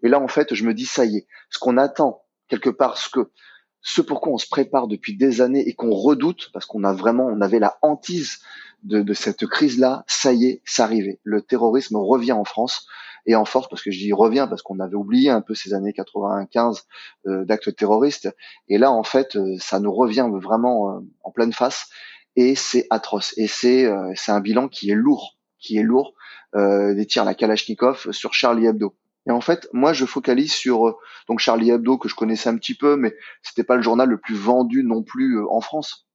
[0.05, 2.97] Et là, en fait, je me dis ça y est, ce qu'on attend quelque part,
[2.97, 3.33] ce que
[3.81, 7.27] ce pourquoi on se prépare depuis des années et qu'on redoute parce qu'on a vraiment,
[7.27, 8.39] on avait la hantise
[8.83, 10.05] de, cette crise-là.
[10.07, 11.21] Ça y est, ça arrivait.
[11.25, 12.87] Le terrorisme revient en France
[13.27, 15.75] et en force parce que je dis revient parce qu'on avait oublié un peu ces
[15.75, 16.87] années 95
[17.27, 18.35] euh, d'actes terroristes
[18.69, 21.91] et là en fait euh, ça nous revient vraiment euh, en pleine face
[22.37, 26.15] et c'est atroce et c'est c'est un bilan qui est lourd qui est lourd
[26.55, 28.95] des tirs à la Kalachnikov sur Charlie Hebdo
[29.27, 30.97] et en fait, moi, je focalise sur
[31.29, 34.17] donc Charlie Hebdo que je connaissais un petit peu, mais c'était pas le journal le
[34.17, 36.08] plus vendu non plus en France.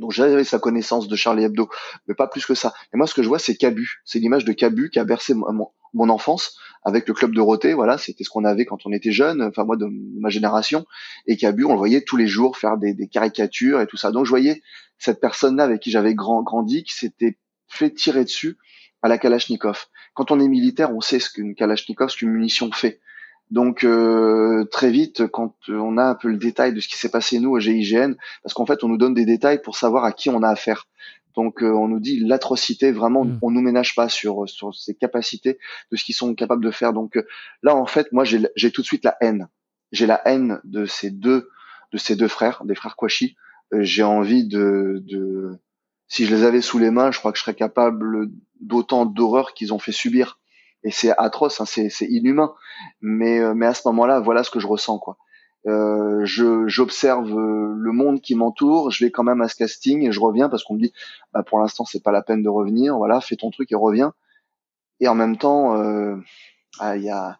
[0.00, 1.68] Donc j'avais sa connaissance de Charlie Hebdo,
[2.08, 2.72] mais pas plus que ça.
[2.92, 4.00] Et moi, ce que je vois, c'est Cabu.
[4.04, 7.74] C'est l'image de Cabu qui a bercé mon, enfance avec le club Dorothée.
[7.74, 9.86] Voilà, c'était ce qu'on avait quand on était jeune, enfin moi de
[10.18, 10.86] ma génération.
[11.26, 14.10] Et Cabu, on le voyait tous les jours faire des, des caricatures et tout ça.
[14.10, 14.62] Donc je voyais
[14.98, 18.56] cette personne-là avec qui j'avais grand, grandi qui s'était fait tirer dessus
[19.02, 19.86] à la Kalachnikov.
[20.14, 23.00] Quand on est militaire, on sait ce qu'une Kalachnikov, ce qu'une munition fait.
[23.50, 27.10] Donc euh, très vite, quand on a un peu le détail de ce qui s'est
[27.10, 30.12] passé nous au GIGN, parce qu'en fait on nous donne des détails pour savoir à
[30.12, 30.86] qui on a affaire.
[31.36, 33.38] Donc euh, on nous dit l'atrocité, vraiment, mm.
[33.42, 35.58] on nous ménage pas sur sur ces capacités
[35.90, 36.92] de ce qu'ils sont capables de faire.
[36.92, 37.26] Donc euh,
[37.62, 39.48] là, en fait, moi, j'ai tout de suite la haine.
[39.92, 41.48] J'ai la haine de ces deux
[41.92, 43.36] de ces deux frères, des frères Kouachi.
[43.72, 45.58] Euh, j'ai envie de, de
[46.06, 48.28] si je les avais sous les mains, je crois que je serais capable
[48.60, 50.39] d'autant d'horreurs qu'ils ont fait subir.
[50.82, 52.54] Et c'est atroce, hein, c'est inhumain.
[53.00, 55.18] Mais mais à ce moment-là, voilà ce que je ressens, quoi.
[55.66, 60.18] Euh, j'observe le monde qui m'entoure, je vais quand même à ce casting et je
[60.18, 60.92] reviens parce qu'on me dit
[61.34, 64.14] bah, pour l'instant c'est pas la peine de revenir, voilà, fais ton truc et reviens.
[65.00, 66.16] Et en même temps, euh,
[66.78, 67.38] ah, y a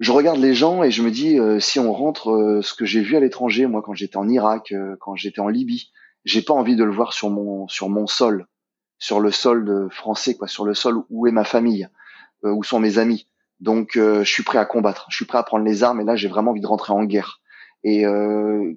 [0.00, 2.84] je regarde les gens et je me dis euh, si on rentre euh, ce que
[2.84, 5.90] j'ai vu à l'étranger, moi quand j'étais en Irak, euh, quand j'étais en Libye,
[6.24, 8.46] j'ai pas envie de le voir sur mon sur mon sol,
[8.98, 11.88] sur le sol français quoi, sur le sol où est ma famille,
[12.42, 13.28] où sont mes amis.
[13.60, 16.16] Donc je suis prêt à combattre, je suis prêt à prendre les armes et là
[16.16, 17.40] j'ai vraiment envie de rentrer en guerre.
[17.84, 18.04] Et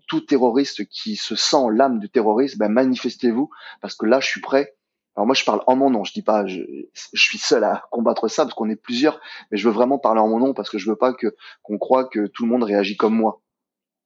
[0.08, 3.50] tout terroriste qui se sent l'âme du terroriste, ben manifestez-vous
[3.82, 4.76] parce que là je suis prêt
[5.16, 6.04] alors moi, je parle en mon nom.
[6.04, 6.62] Je dis pas, je,
[6.94, 9.20] je suis seul à combattre ça parce qu'on est plusieurs,
[9.52, 11.78] mais je veux vraiment parler en mon nom parce que je veux pas que qu'on
[11.78, 13.42] croit que tout le monde réagit comme moi,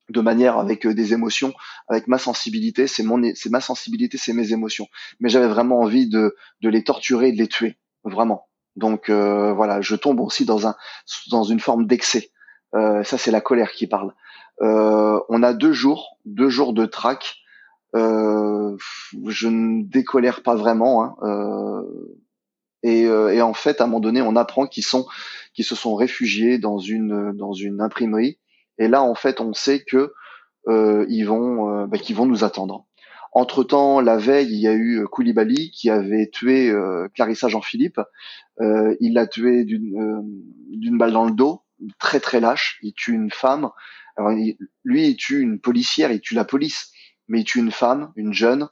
[0.09, 1.53] de manière avec euh, des émotions,
[1.87, 2.87] avec ma sensibilité.
[2.87, 4.87] C'est mon, c'est ma sensibilité, c'est mes émotions.
[5.19, 8.47] Mais j'avais vraiment envie de de les torturer, de les tuer, vraiment.
[8.75, 10.75] Donc euh, voilà, je tombe aussi dans un
[11.31, 12.31] dans une forme d'excès.
[12.73, 14.13] Euh, ça, c'est la colère qui parle.
[14.61, 17.37] Euh, on a deux jours, deux jours de traque
[17.95, 18.75] euh,
[19.27, 21.03] je ne décolère pas vraiment.
[21.03, 21.81] Hein, euh,
[22.83, 25.07] et, euh, et, en fait, à un moment donné, on apprend qu'ils sont,
[25.53, 28.37] qu'ils se sont réfugiés dans une dans une imprimerie.
[28.77, 30.13] Et là, en fait, on sait que
[30.67, 32.85] ils vont, bah, qu'ils vont nous attendre.
[33.35, 37.99] Entre temps, la veille, il y a eu Koulibaly qui avait tué euh, Clarissa Jean-Philippe.
[38.61, 41.61] Euh, il l'a tué d'une balle dans le dos,
[41.99, 42.79] très très lâche.
[42.81, 43.69] Il tue une femme.
[44.17, 44.31] Alors,
[44.83, 46.91] lui, il tue une policière, il tue la police
[47.27, 48.69] mais il tue une femme, une jeune,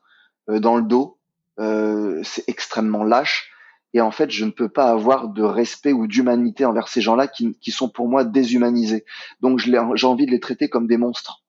[0.50, 1.20] euh, dans le dos.
[1.60, 3.50] Euh, c'est extrêmement lâche.
[3.94, 7.28] Et en fait, je ne peux pas avoir de respect ou d'humanité envers ces gens-là
[7.28, 9.06] qui, sont pour moi déshumanisés.
[9.40, 11.43] Donc, j'ai envie de les traiter comme des monstres.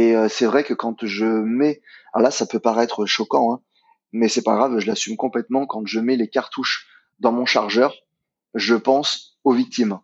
[0.00, 1.82] Et euh, c'est vrai que quand je mets,
[2.14, 3.60] alors là, ça peut paraître choquant, hein,
[4.12, 5.66] mais c'est pas grave, je l'assume complètement.
[5.66, 6.86] Quand je mets les cartouches
[7.18, 7.94] dans mon chargeur,
[8.54, 10.00] je pense aux victimes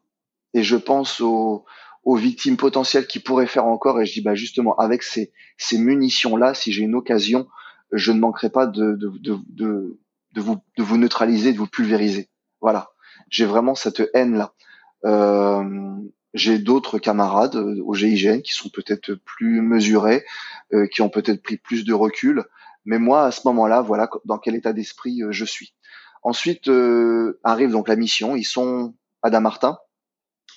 [0.52, 1.64] et je pense aux,
[2.04, 3.98] aux victimes potentielles qui pourraient faire encore.
[4.00, 7.48] Et je dis bah justement avec ces, ces munitions là, si j'ai une occasion,
[7.90, 9.98] je ne manquerai pas de, de, de, de,
[10.32, 12.28] de vous, de vous neutraliser, de vous pulvériser.
[12.60, 12.90] Voilà,
[13.30, 14.52] j'ai vraiment cette haine là.
[15.06, 15.96] Euh,
[16.34, 20.24] j'ai d'autres camarades euh, au GIGN qui sont peut-être plus mesurés,
[20.72, 22.44] euh, qui ont peut-être pris plus de recul.
[22.84, 25.74] Mais moi, à ce moment-là, voilà dans quel état d'esprit je suis.
[26.22, 26.70] Ensuite
[27.44, 28.36] arrive donc la mission.
[28.36, 29.78] Ils sont à Damartin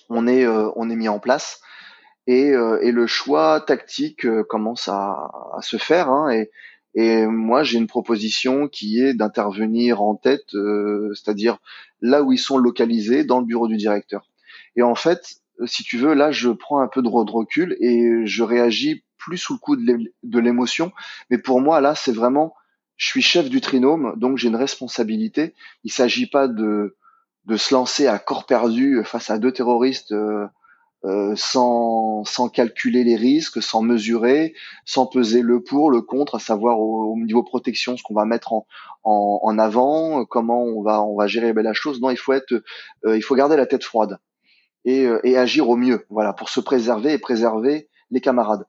[0.09, 1.61] on est euh, on est mis en place
[2.27, 6.51] et, euh, et le choix tactique euh, commence à, à, se faire hein, et,
[6.95, 10.49] et moi j'ai une proposition qui est d'intervenir en tête,
[11.13, 11.59] c'est-à-dire
[12.01, 14.27] là où ils sont localisés dans le bureau du directeur.
[14.75, 18.43] Et en fait, si tu veux, là je prends un peu de recul et je
[18.43, 20.91] réagis plus sous le coup de l'émotion.
[21.29, 22.53] Mais pour moi là c'est vraiment
[22.97, 25.55] je suis chef du trinôme, donc j'ai une responsabilité.
[25.85, 26.97] Il s'agit pas de
[27.45, 30.45] de se lancer à corps perdu face à deux terroristes euh,
[31.05, 34.53] euh, sans, sans calculer les risques, sans mesurer,
[34.85, 38.51] sans peser le pour, le contre, à savoir au, niveau protection ce qu'on va mettre
[38.51, 38.67] en,
[39.03, 42.01] en, en, avant, comment on va on va gérer la chose.
[42.01, 42.51] Non, il faut être,
[43.05, 44.19] euh, il faut garder la tête froide
[44.89, 48.65] et, et agir au mieux, voilà, pour se préserver et préserver les camarades.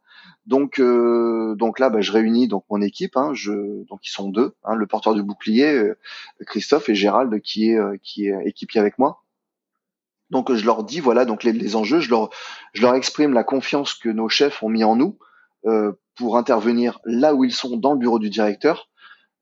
[0.47, 3.17] Donc, euh, donc là, bah, je réunis donc mon équipe.
[3.17, 5.99] Hein, je, donc ils sont deux, hein, le porteur du bouclier, euh,
[6.47, 9.23] Christophe et Gérald qui est euh, qui est équipier avec moi.
[10.31, 12.31] Donc je leur dis voilà donc les, enjeux, je leur
[12.73, 15.19] je leur exprime la confiance que nos chefs ont mis en nous
[16.17, 18.89] pour intervenir là où ils sont dans le bureau du directeur.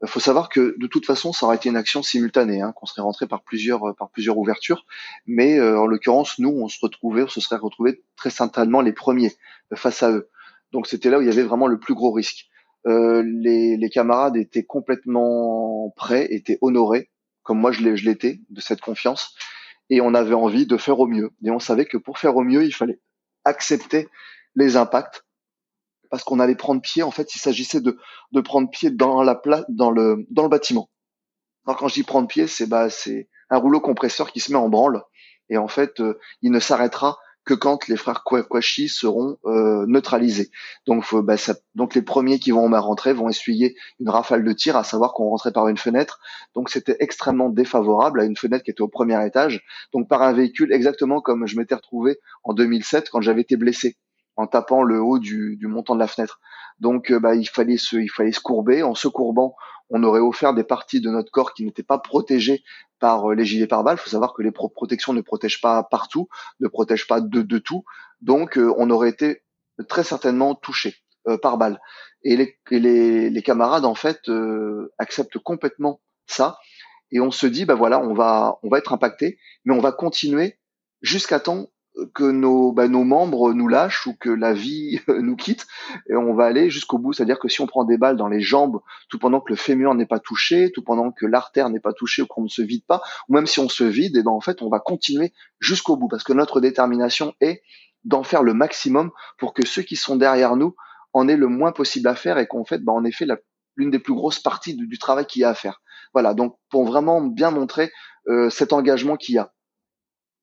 [0.03, 2.87] Il faut savoir que de toute façon, ça aurait été une action simultanée, hein, qu'on
[2.87, 4.87] serait rentré par plusieurs par plusieurs ouvertures,
[5.27, 9.33] mais en l'occurrence, nous, on se retrouvait, on se serait retrouvé très certainement les premiers
[9.75, 10.31] face à eux.
[10.73, 12.47] Donc c'était là où il y avait vraiment le plus gros risque.
[12.87, 17.11] Euh, les, les, camarades étaient complètement prêts, étaient honorés,
[17.43, 19.35] comme moi je l'étais, de cette confiance,
[19.91, 21.31] et on avait envie de faire au mieux.
[21.45, 23.01] Et on savait que pour faire au mieux, il fallait
[23.45, 24.09] accepter
[24.55, 25.25] les impacts,
[26.11, 27.03] parce qu'on allait prendre pied.
[27.03, 27.99] En fait, il s'agissait de,
[28.33, 30.91] de prendre pied dans la place, dans le dans le bâtiment.
[31.67, 34.59] Alors quand je dis prendre pied, c'est bah c'est un rouleau compresseur qui se met
[34.59, 35.03] en branle,
[35.49, 40.51] et en fait, euh, il ne s'arrêtera que quand les frères Kwashi seront euh, neutralisés.
[40.87, 41.37] Donc, bah,
[41.75, 45.31] donc les premiers qui vont rentrer vont essuyer une rafale de tir, à savoir qu'on
[45.31, 46.21] rentrait par une fenêtre.
[46.55, 49.65] Donc c'était extrêmement défavorable à une fenêtre qui était au premier étage,
[49.95, 53.97] donc par un véhicule exactement comme je m'étais retrouvé en 2007 quand j'avais été blessé
[54.39, 56.41] en tapant le haut du, du montant de la fenêtre.
[56.79, 58.83] Donc euh, bah, il fallait se, il fallait se courber.
[58.83, 59.55] En se courbant,
[59.91, 62.63] on aurait offert des parties de notre corps qui n'étaient pas protégées
[63.01, 63.97] par euh, les gilets pare-balles.
[63.99, 66.29] Il faut savoir que les protections ne protègent pas partout,
[66.61, 67.85] ne protègent pas de, de tout.
[68.21, 69.43] Donc, euh, on aurait été
[69.89, 70.95] très certainement touché
[71.27, 71.81] euh, par balle.
[72.23, 74.31] Et, les, les, les, camarades, en fait,
[74.99, 76.59] acceptent complètement ça.
[77.11, 79.93] Et on se dit, bah voilà, on va, on va être impacté, mais on va
[79.93, 80.59] continuer
[81.01, 81.69] jusqu'à temps
[82.15, 85.67] que nos, bah, nos membres nous lâchent ou que la vie nous quitte
[86.09, 87.13] et on va aller jusqu'au bout.
[87.13, 89.95] C'est-à-dire que si on prend des balles dans les jambes tout pendant que le fémur
[89.95, 92.85] n'est pas touché, tout pendant que l'artère n'est pas touchée ou qu'on ne se vide
[92.87, 95.97] pas, ou même si on se vide, et ben en fait on va continuer jusqu'au
[95.97, 97.63] bout parce que notre détermination est
[98.05, 100.75] d'en faire le maximum pour que ceux qui sont derrière nous
[101.13, 103.27] en aient le moins possible à faire et qu'en fait, bah, en effet,
[103.77, 105.81] l'une des plus grosses parties du, travail qu'il y a à faire.
[106.13, 107.91] Voilà, donc pour vraiment bien montrer
[108.29, 109.53] euh, cet engagement qu'il y a.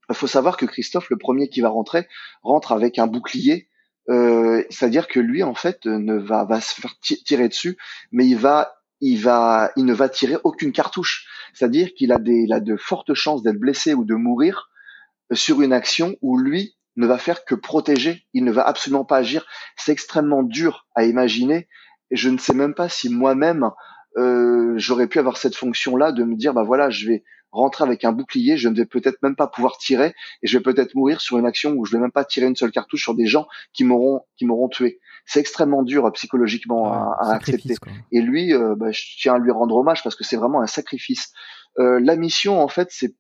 [0.10, 2.08] Il faut savoir que Christophe, le premier qui va rentrer,
[2.44, 3.70] rentre avec un bouclier,
[4.10, 7.78] euh, c'est-à-dire que lui, en fait, ne va, va se faire tirer dessus,
[8.12, 11.28] mais il va, il va, il ne va tirer aucune cartouche.
[11.54, 14.70] C'est-à-dire qu'il a des, il a de fortes chances d'être blessé ou de mourir
[15.32, 18.26] sur une action où lui ne va faire que protéger.
[18.34, 19.46] Il ne va absolument pas agir.
[19.76, 21.68] C'est extrêmement dur à imaginer.
[22.12, 23.70] Et je ne sais même pas si moi-même
[24.18, 27.24] euh, j'aurais pu avoir cette fonction-là de me dire bah voilà, je vais
[27.56, 30.14] rentrer avec un bouclier, je ne vais peut-être même pas pouvoir tirer
[30.44, 32.56] et je vais peut-être mourir sur une action où je vais même pas tirer une
[32.56, 35.00] seule cartouche sur des gens qui m'auront qui m'auront tué.
[35.26, 37.76] C'est extrêmement dur psychologiquement à, accepter.
[38.12, 40.68] Et lui, euh, bah, je tiens à lui rendre hommage parce que c'est vraiment un
[40.68, 41.32] sacrifice.
[41.80, 43.16] Euh, la mission, en fait, c'est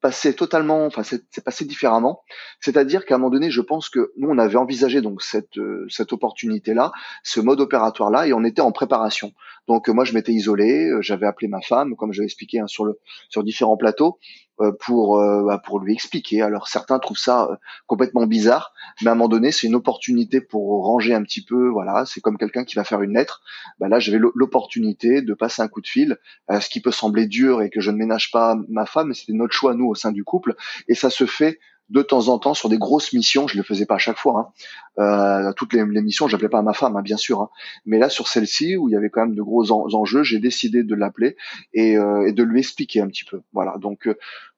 [0.00, 2.22] passé totalement, enfin c'est passé différemment.
[2.60, 5.86] C'est-à-dire qu'à un moment donné, je pense que nous on avait envisagé donc cette euh,
[5.88, 9.32] cette opportunité là, ce mode opératoire là, et on était en préparation.
[9.68, 12.84] Donc moi je m'étais isolé, euh, j'avais appelé ma femme, comme j'avais expliqué hein, sur
[12.84, 12.98] le
[13.28, 14.18] sur différents plateaux,
[14.49, 16.42] euh, pour euh, bah, pour lui expliquer.
[16.42, 17.56] Alors certains trouvent ça euh,
[17.86, 18.72] complètement bizarre,
[19.02, 21.68] mais à un moment donné, c'est une opportunité pour ranger un petit peu.
[21.68, 23.42] Voilà, c'est comme quelqu'un qui va faire une lettre.
[23.78, 26.18] Bah là, j'avais l'opportunité de passer un coup de fil,
[26.50, 29.32] ce qui peut sembler dur et que je ne ménage pas ma femme, mais c'était
[29.32, 30.54] notre choix nous au sein du couple,
[30.88, 31.58] et ça se fait
[31.90, 33.46] de temps en temps sur des grosses missions.
[33.48, 34.52] Je le faisais pas à chaque fois.
[34.98, 35.48] Hein.
[35.48, 37.40] Euh, toutes les, missions, j'appelais pas ma femme, hein, bien sûr.
[37.40, 37.50] Hein.
[37.84, 40.82] Mais là, sur celle-ci, où il y avait quand même de gros enjeux, j'ai décidé
[40.82, 41.36] de l'appeler
[41.74, 43.42] et, euh, et, de lui expliquer un petit peu.
[43.52, 43.76] Voilà.
[43.78, 44.16] Donc, euh,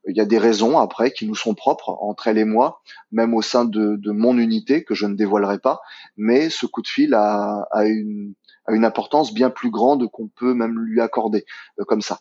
[0.09, 2.81] il y a des raisons après qui nous sont propres entre elle et moi,
[3.13, 5.81] même au sein de, mon unité que je ne dévoilerai pas.
[6.17, 8.35] Mais ce coup de fil a, a une,
[8.67, 11.45] a une importance bien plus grande qu'on peut même lui accorder
[11.81, 12.19] euh, comme ça.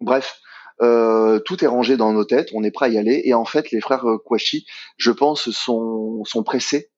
[0.00, 0.40] Bref,
[0.80, 3.22] euh, tout est rangé dans nos têtes, on est prêt à y aller.
[3.24, 4.66] Et en fait, les frères euh, Kouachi,
[4.96, 6.90] je pense, sont, sont pressés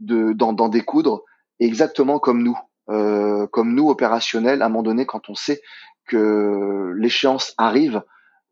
[0.00, 1.22] de d'en, découdre
[1.60, 4.62] exactement comme nous, euh, comme nous opérationnels.
[4.62, 5.60] À un moment donné, quand on sait
[6.06, 8.02] que l'échéance arrive,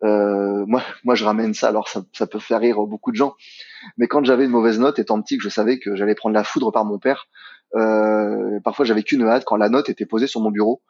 [0.02, 1.68] moi, moi, je ramène ça.
[1.68, 3.34] Alors, ça, ça, peut faire rire beaucoup de gens,
[3.96, 6.44] mais quand j'avais une mauvaise note, étant petit, que je savais que j'allais prendre la
[6.44, 7.28] foudre par mon père,
[7.72, 10.82] parfois j'avais qu'une hâte quand la note était posée sur mon bureau.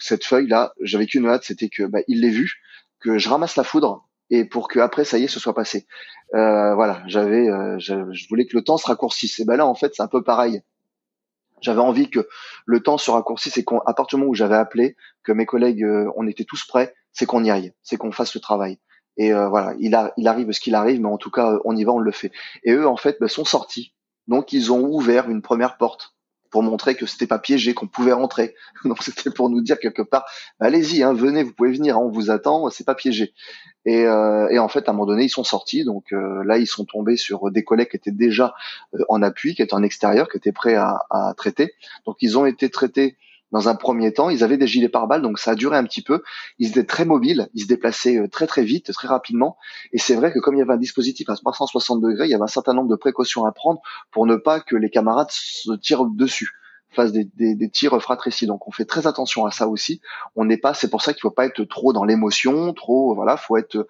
[0.00, 2.60] cette feuille là, j'avais qu'une hâte, c'était que bah, il l'ait vue
[3.02, 5.86] que je ramasse la foudre et pour que après ça y est ce soit passé.
[6.34, 7.94] Euh, voilà, j'avais, euh, je,
[8.28, 9.38] voulais que le temps se raccourcisse.
[9.40, 10.62] Et ben là en fait c'est un peu pareil.
[11.60, 12.26] J'avais envie que
[12.66, 15.84] le temps se raccourcisse et qu'à partir du moment où j'avais appelé, que mes collègues,
[15.84, 18.78] euh, on était tous prêts, c'est qu'on y aille, c'est qu'on fasse le travail.
[19.18, 21.84] Et voilà, il, a, il arrive ce qu'il arrive, mais en tout cas, on y
[21.84, 22.32] va, on le fait.
[22.64, 23.92] Et eux, en fait, ben, sont sortis.
[24.26, 26.14] Donc, ils ont ouvert une première porte
[26.52, 28.54] pour montrer que c'était pas piégé, qu'on pouvait rentrer.
[28.84, 30.24] Donc c'était pour nous dire quelque part,
[30.60, 33.32] bah, allez-y, hein, venez, vous pouvez venir, hein, on vous attend, c'est pas piégé.
[33.84, 35.84] Et, euh, et, en fait, à un moment donné, ils sont sortis.
[35.84, 38.54] Donc euh, là, ils sont tombés sur des collègues qui étaient déjà
[38.94, 41.72] euh, en appui, qui étaient en extérieur, qui étaient prêts à, à traiter.
[42.06, 43.16] Donc ils ont été traités
[43.52, 44.30] dans un premier temps.
[44.30, 46.22] Ils avaient des gilets pare-balles, donc ça a duré un petit peu.
[46.58, 49.56] Ils étaient très mobiles, ils se déplaçaient euh, très très vite, très rapidement.
[49.92, 52.34] Et c'est vrai que comme il y avait un dispositif à 360 degrés, il y
[52.34, 53.80] avait un certain nombre de précautions à prendre
[54.10, 56.50] pour ne pas que les camarades se tirent dessus
[56.94, 58.48] fassent des, des, des, tirs fratricides.
[58.48, 60.00] Donc on fait très attention à ça aussi.
[60.36, 63.36] On n'est pas, c'est pour ça qu'il faut pas être trop dans l'émotion, trop voilà,
[63.36, 63.86] faut être euh,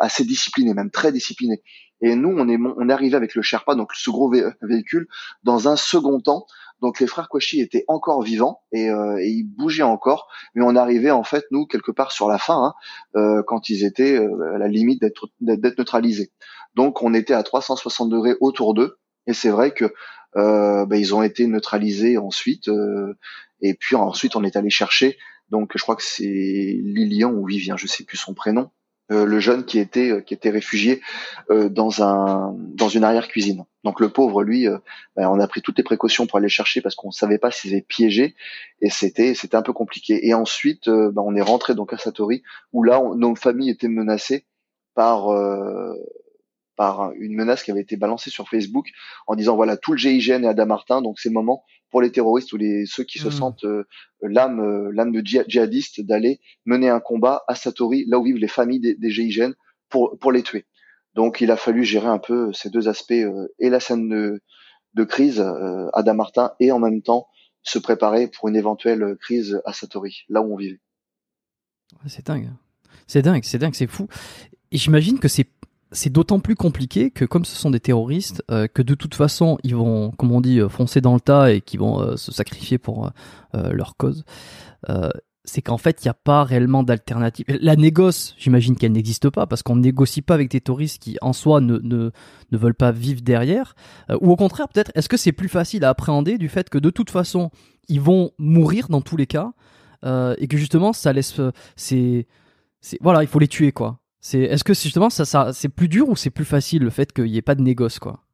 [0.00, 1.62] assez discipliné, même très discipliné.
[2.02, 5.08] Et nous, on est on est arrivé avec le Sherpa, donc ce gros véhicule,
[5.44, 6.46] dans un second temps
[6.82, 11.10] donc les frères Kouachi étaient encore vivants et, euh, ils bougeaient encore, mais on arrivait
[11.10, 12.74] en fait nous quelque part sur la fin hein,
[13.16, 16.32] euh, quand ils étaient euh, à la limite d'être neutralisés.
[16.74, 19.92] Donc on était à 360 degrés autour d'eux et c'est vrai que
[20.36, 22.70] euh, bah, ils ont été neutralisés ensuite
[23.62, 25.16] et puis ensuite on est allé chercher.
[25.48, 26.24] Donc je crois que c'est
[26.82, 28.70] Lilian ou Vivien, je sais plus son prénom,
[29.08, 31.00] le jeune qui était euh, qui était réfugié
[31.50, 33.64] euh, dans un dans une arrière cuisine.
[33.84, 34.66] Donc le pauvre lui,
[35.14, 37.72] ben, on a pris toutes les précautions pour aller chercher parce qu'on savait pas s'il
[37.72, 38.34] était piégé
[38.80, 40.26] et c'était c'était un peu compliqué.
[40.26, 42.42] Et ensuite, ben, on est rentré donc à Satori
[42.72, 44.44] où là nos familles étaient menacées
[44.96, 45.28] par
[46.74, 48.88] par une menace qui avait été balancée sur Facebook
[49.28, 52.10] en disant voilà tout le GIGN est à Damartin donc c'est le moment pour les
[52.10, 53.32] terroristes ou les ceux qui se hmm.
[53.32, 53.84] sentent euh,
[54.22, 58.48] l'âme euh, l'âme de djihadiste d'aller mener un combat à Satori là où vivent les
[58.48, 59.52] familles des, des GIGN
[59.88, 60.66] pour pour les tuer.
[61.14, 64.42] Donc il a fallu gérer un peu ces deux aspects euh, et la scène de,
[64.94, 67.28] de crise à Damartin et en même temps
[67.62, 70.80] se préparer pour une éventuelle crise à Satori là où on vivait.
[72.06, 72.50] C'est dingue.
[73.06, 74.08] C'est dingue c'est dingue c'est fou.
[74.70, 75.48] Et j'imagine que c'est
[75.92, 79.58] c'est d'autant plus compliqué que comme ce sont des terroristes, euh, que de toute façon
[79.62, 82.32] ils vont, comme on dit, euh, foncer dans le tas et qui vont euh, se
[82.32, 83.10] sacrifier pour
[83.54, 84.24] leur cause.
[85.44, 87.46] c'est qu'en fait, il n'y a pas réellement d'alternative.
[87.48, 91.16] La négoce, j'imagine qu'elle n'existe pas parce qu'on ne négocie pas avec des terroristes qui,
[91.22, 92.10] en soi, ne, ne,
[92.50, 93.74] ne veulent pas vivre derrière.
[94.20, 96.90] ou au contraire, peut-être, est-ce que c'est plus facile à appréhender du fait que de
[96.90, 97.50] toute façon,
[97.88, 99.52] ils vont mourir dans tous les cas
[100.04, 101.40] et que justement, ça laisse.
[101.76, 102.26] c'est,
[103.00, 104.00] voilà, il faut les tuer, quoi.
[104.28, 107.12] C'est, est-ce que justement ça, ça c'est plus dur ou c'est plus facile le fait
[107.12, 108.24] qu'il n'y ait pas de négoce quoi?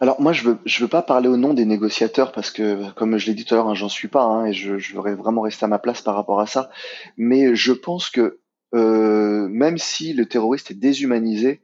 [0.00, 3.18] Alors moi je veux je veux pas parler au nom des négociateurs parce que comme
[3.18, 5.14] je l'ai dit tout à l'heure hein, j'en suis pas hein, et je, je voudrais
[5.14, 6.70] vraiment rester à ma place par rapport à ça.
[7.18, 8.40] Mais je pense que
[8.74, 11.60] euh, même si le terroriste est déshumanisé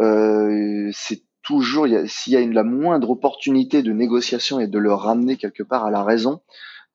[0.00, 4.94] euh, c'est toujours s'il y a une, la moindre opportunité de négociation et de le
[4.94, 6.40] ramener quelque part à la raison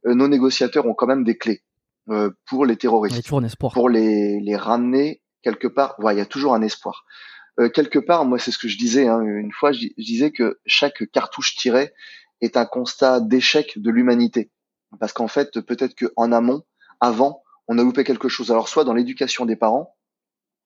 [0.07, 1.61] euh, nos négociateurs ont quand même des clés
[2.49, 3.29] pour les terroristes.
[3.73, 7.05] Pour les les ramener quelque part, il y a toujours un espoir.
[7.57, 9.07] Euh, quelque part, moi, c'est ce que je disais.
[9.07, 11.93] Hein, une fois, je, disais que chaque cartouche tirée
[12.41, 14.51] est un constat d'échec de l'humanité,
[14.99, 16.63] parce qu'en fait, peut-être qu'en amont,
[16.99, 18.51] avant, on a loupé quelque chose.
[18.51, 19.95] Alors, soit dans l'éducation des parents,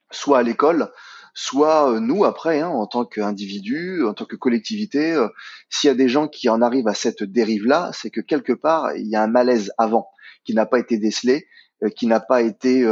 [0.09, 0.91] soit à l'école,
[1.35, 5.13] soit euh, nous après, hein, en tant qu'individu, en tant que collectivité.
[5.13, 5.27] Euh,
[5.69, 8.95] s'il y a des gens qui en arrivent à cette dérive-là, c'est que quelque part,
[8.95, 10.09] il y a un malaise avant
[10.43, 11.47] qui n'a pas été décelé,
[11.95, 12.85] qui n'a pas été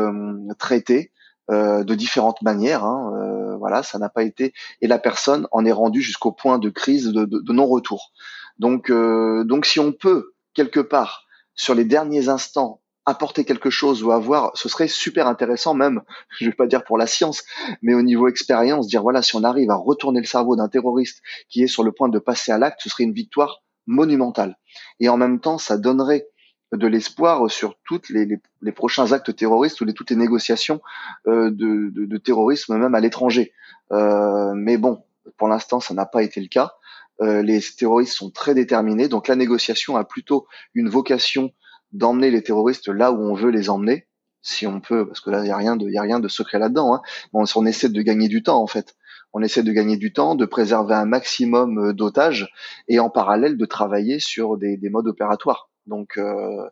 [0.57, 1.11] traité,
[1.49, 2.83] euh, de différentes manières.
[2.83, 6.59] Hein, euh, voilà, ça n'a pas été et la personne en est rendue jusqu'au point
[6.59, 8.11] de crise de, de, non-retour.
[8.59, 14.03] Donc, euh, donc si on peut quelque part sur les derniers instants apporter quelque chose
[14.03, 16.01] ou avoir, ce serait super intéressant même,
[16.39, 17.43] je vais pas dire pour la science,
[17.81, 21.21] mais au niveau expérience, dire voilà, si on arrive à retourner le cerveau d'un terroriste
[21.49, 24.57] qui est sur le point de passer à l'acte, ce serait une victoire monumentale.
[24.99, 26.27] Et en même temps, ça donnerait
[26.71, 28.27] de l'espoir sur toutes les,
[28.61, 30.81] les, prochains actes terroristes ou les, toutes les négociations
[31.27, 33.53] euh, de, de, de, terrorisme même à l'étranger.
[33.91, 35.03] Euh, mais bon,
[35.37, 36.73] pour l'instant, ça n'a pas été le cas.
[37.21, 41.51] Euh, les terroristes sont très déterminés, donc la négociation a plutôt une vocation
[41.91, 44.07] d'emmener les terroristes là où on veut les emmener,
[44.41, 46.59] si on peut, parce que là, il n'y a rien de, a rien de secret
[46.59, 46.93] là-dedans.
[46.93, 47.01] Hein.
[47.33, 48.95] on essaie de gagner du temps en fait.
[49.33, 52.51] On essaie de gagner du temps, de préserver un maximum d'otages
[52.87, 55.68] et en parallèle de travailler sur des modes opératoires.
[55.89, 56.69] Donc, euh,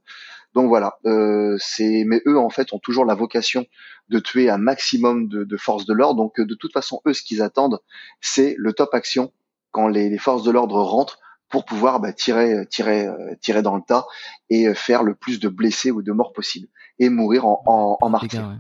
[0.54, 0.98] donc voilà.
[1.06, 3.66] Euh, c'est, mais eux en fait ont toujours la vocation
[4.10, 6.18] de tuer un maximum de, forces de l'ordre.
[6.18, 7.80] Donc de toute façon, eux, ce qu'ils attendent,
[8.22, 9.34] c'est le top action
[9.72, 11.20] quand les, forces de l'ordre rentrent
[11.50, 13.08] pour pouvoir bah, tirer, tirer,
[13.42, 14.06] tirer dans le tas
[14.50, 16.68] et faire le plus de blessés ou de morts possible
[17.00, 18.58] et mourir en, en, en martyr.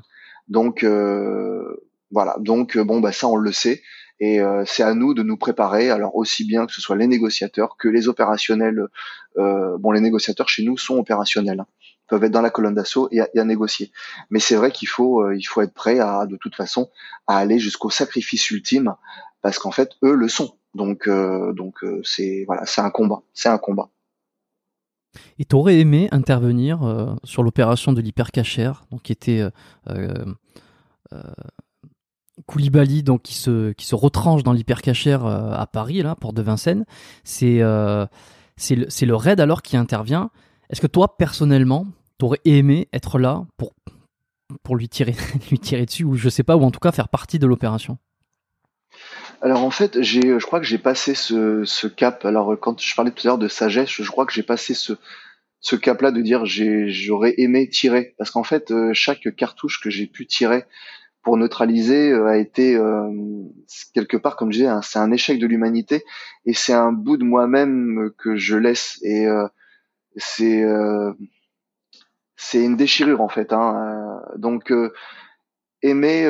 [0.47, 2.35] Donc euh, voilà.
[2.39, 3.81] Donc bon bah ça on le sait.
[4.19, 7.07] Et euh, c'est à nous de nous préparer, alors aussi bien que ce soit les
[7.07, 8.87] négociateurs que les opérationnels.
[9.37, 11.67] Euh, bon, les négociateurs chez nous sont opérationnels, hein.
[12.07, 13.91] peuvent être dans la colonne d'assaut et, à négocier.
[14.31, 16.89] Mais c'est vrai qu'il faut, euh, il faut être prêt à, de toute façon,
[17.27, 18.95] à aller jusqu'au sacrifice ultime,
[19.41, 20.55] parce qu'en fait, eux le sont.
[20.73, 23.89] Donc, donc c'est voilà, c'est un combat, c'est un combat.
[25.39, 29.43] Et tu aurais aimé intervenir sur l'opération de l'hypercachère, donc qui était
[32.45, 36.41] Koulibaly donc qui se qui se retranche dans l'hypercachère euh, à Paris là pour de
[36.41, 36.85] Vincennes
[37.23, 38.05] c'est euh,
[38.55, 40.29] c'est le, le raid alors qui intervient.
[40.69, 41.85] Est-ce que toi personnellement
[42.17, 43.73] t'aurais aimé être là pour
[44.63, 45.15] pour lui tirer
[45.51, 47.97] lui tirer dessus ou je sais pas ou en tout cas faire partie de l'opération?
[49.41, 52.25] Alors en fait, j'ai, je crois que j'ai passé ce, ce cap.
[52.25, 54.93] Alors quand je parlais tout à l'heure de sagesse, je crois que j'ai passé ce,
[55.59, 60.07] ce cap-là de dire j'aurais aimé tirer, parce qu'en fait, euh, chaque cartouche que j'ai
[60.07, 60.65] pu tirer
[61.27, 63.11] pour neutraliser euh, a été euh,
[63.93, 66.05] quelque part, comme je disais, c'est un échec de l'humanité
[66.45, 69.45] et c'est un bout de moi-même que je laisse et euh,
[70.15, 70.65] c'est
[72.37, 73.51] c'est une déchirure en fait.
[73.51, 74.21] Hein.
[74.37, 74.71] Donc
[75.81, 76.21] aimer,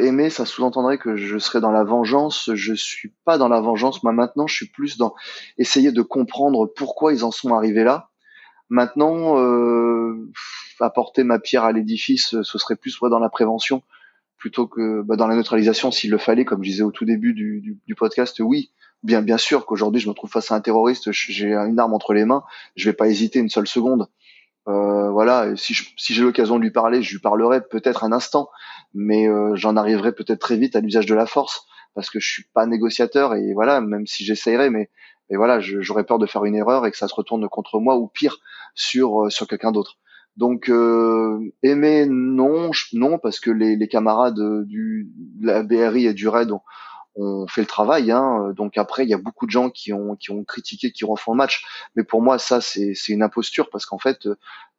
[0.00, 2.48] aimer, ça sous-entendrait que je serais dans la vengeance.
[2.54, 4.02] Je suis pas dans la vengeance.
[4.04, 5.14] Moi maintenant, je suis plus dans
[5.58, 8.08] essayer de comprendre pourquoi ils en sont arrivés là.
[8.70, 9.36] Maintenant,
[10.80, 13.82] apporter ma pierre à l'édifice, ce serait plus soit dans la prévention
[14.38, 17.32] plutôt que bah, dans la neutralisation s'il le fallait, comme je disais au tout début
[17.32, 18.70] du, du, podcast, oui,
[19.02, 22.12] bien bien sûr qu'aujourd'hui je me trouve face à un terroriste, j'ai une arme entre
[22.12, 22.44] les mains,
[22.76, 24.08] je vais pas hésiter une seule seconde.
[24.68, 28.50] Euh, voilà, si si j'ai l'occasion de lui parler, je lui parlerai peut-être un instant,
[28.94, 32.28] mais euh, j'en arriverai peut-être très vite à l'usage de la force parce que je
[32.28, 34.90] suis pas négociateur et voilà, même si j'essayerais, mais
[35.30, 37.96] mais voilà, j'aurais peur de faire une erreur et que ça se retourne contre moi
[37.96, 38.38] ou pire
[38.74, 39.98] sur euh, sur quelqu'un d'autre.
[40.36, 46.14] Donc euh, aimer non, non parce que les, les camarades du de la BRI et
[46.14, 46.60] du RAID ont,
[47.16, 48.10] ont fait le travail.
[48.10, 48.52] Hein.
[48.54, 51.32] Donc après, il y a beaucoup de gens qui ont qui ont critiqué, qui refont
[51.32, 51.64] le match.
[51.96, 54.28] Mais pour moi, ça c'est c'est une imposture parce qu'en fait,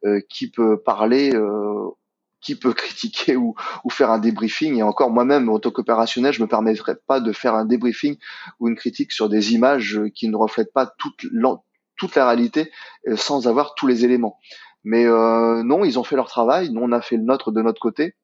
[0.06, 1.90] euh, qui peut parler euh,
[2.42, 4.78] qui peut critiquer ou, ou faire un débriefing?
[4.78, 8.18] Et encore, moi-même, en tant qu'opérationnel, je me permettrais pas de faire un débriefing
[8.60, 11.26] ou une critique sur des images qui ne reflètent pas toute,
[11.98, 12.72] toute la réalité
[13.08, 14.38] euh, sans avoir tous les éléments.
[14.88, 17.62] Mais euh, non, ils ont fait leur travail, nous on a fait le nôtre de
[17.62, 18.16] notre côté.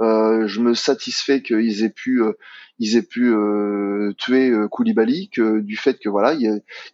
[0.00, 2.34] Euh, je me satisfais qu'ils aient pu, euh,
[2.78, 6.36] ils aient pu euh, tuer Koulibaly, que du fait que voilà,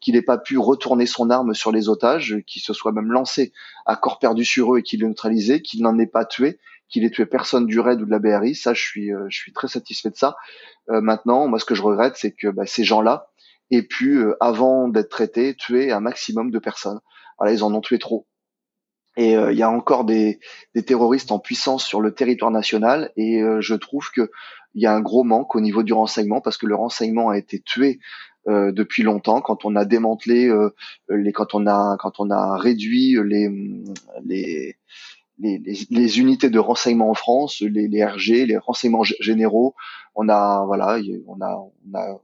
[0.00, 3.52] qu'il n'ait pas pu retourner son arme sur les otages, qu'il se soit même lancé
[3.84, 7.04] à corps perdu sur eux et qu'il l'ait neutralisé, qu'il n'en ait pas tué, qu'il
[7.04, 8.54] ait tué personne du raid ou de la BRI.
[8.54, 10.36] Ça, je suis, je suis très satisfait de ça.
[10.88, 13.28] maintenant, moi, ce que je regrette, c'est que bah, ces gens-là
[13.70, 17.00] aient pu, avant d'être traités, tuer un maximum de personnes.
[17.36, 18.26] Voilà, ils en ont tué trop.
[19.16, 20.38] Et euh, il y a encore des,
[20.74, 23.12] des, terroristes en puissance sur le territoire national.
[23.16, 24.30] Et euh, je trouve que
[24.74, 27.38] il y a un gros manque au niveau du renseignement parce que le renseignement a
[27.38, 27.98] été tué
[28.48, 29.40] euh, depuis longtemps.
[29.40, 30.52] Quand on a démantelé
[31.08, 33.50] les, quand on a, quand on a réduit les,
[34.24, 34.76] les
[35.42, 35.58] les,
[35.88, 39.74] les, unités de renseignement en France, les, les, RG, les renseignements généraux,
[40.14, 42.20] on a voilà, on a, on a,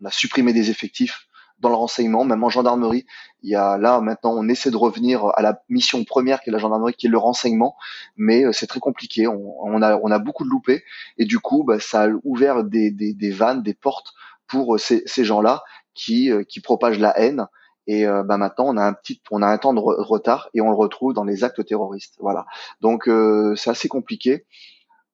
[0.00, 1.26] on a supprimé des effectifs
[1.60, 3.06] dans le renseignement, même en gendarmerie.
[3.42, 6.52] Il y a là maintenant, on essaie de revenir à la mission première qui est
[6.52, 7.76] la gendarmerie, qui est le renseignement,
[8.16, 9.26] mais euh, c'est très compliqué.
[9.26, 10.82] On, a on a beaucoup de loupés
[11.18, 14.12] et du coup, bah, ça a ouvert des, des, des vannes, des portes
[14.46, 15.62] pour euh, ces, ces gens-là
[15.94, 17.46] qui euh, qui propagent la haine.
[17.86, 20.70] Et bah maintenant, on a un petit, on a un temps de retard et on
[20.70, 22.14] le retrouve dans les actes terroristes.
[22.20, 22.46] Voilà.
[22.80, 23.10] Donc
[23.56, 24.46] c'est assez compliqué.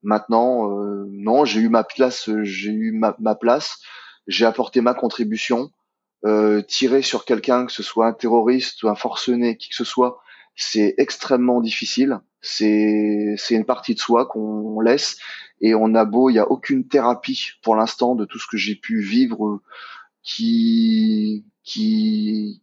[0.03, 0.69] Maintenant,
[1.09, 3.79] non, j'ai eu ma place, j'ai eu ma place,
[4.27, 5.71] j'ai apporté ma contribution.
[6.25, 9.85] Euh, tirer sur quelqu'un, que ce soit un terroriste ou un forcené, qui que ce
[9.85, 10.19] soit,
[10.57, 12.21] c'est extrêmement difficile.
[12.41, 15.19] C'est une partie de soi qu'on laisse
[15.61, 18.57] et on a beau, il y a aucune thérapie pour l'instant de tout ce que
[18.57, 19.61] j'ai pu vivre
[20.23, 22.63] qui qui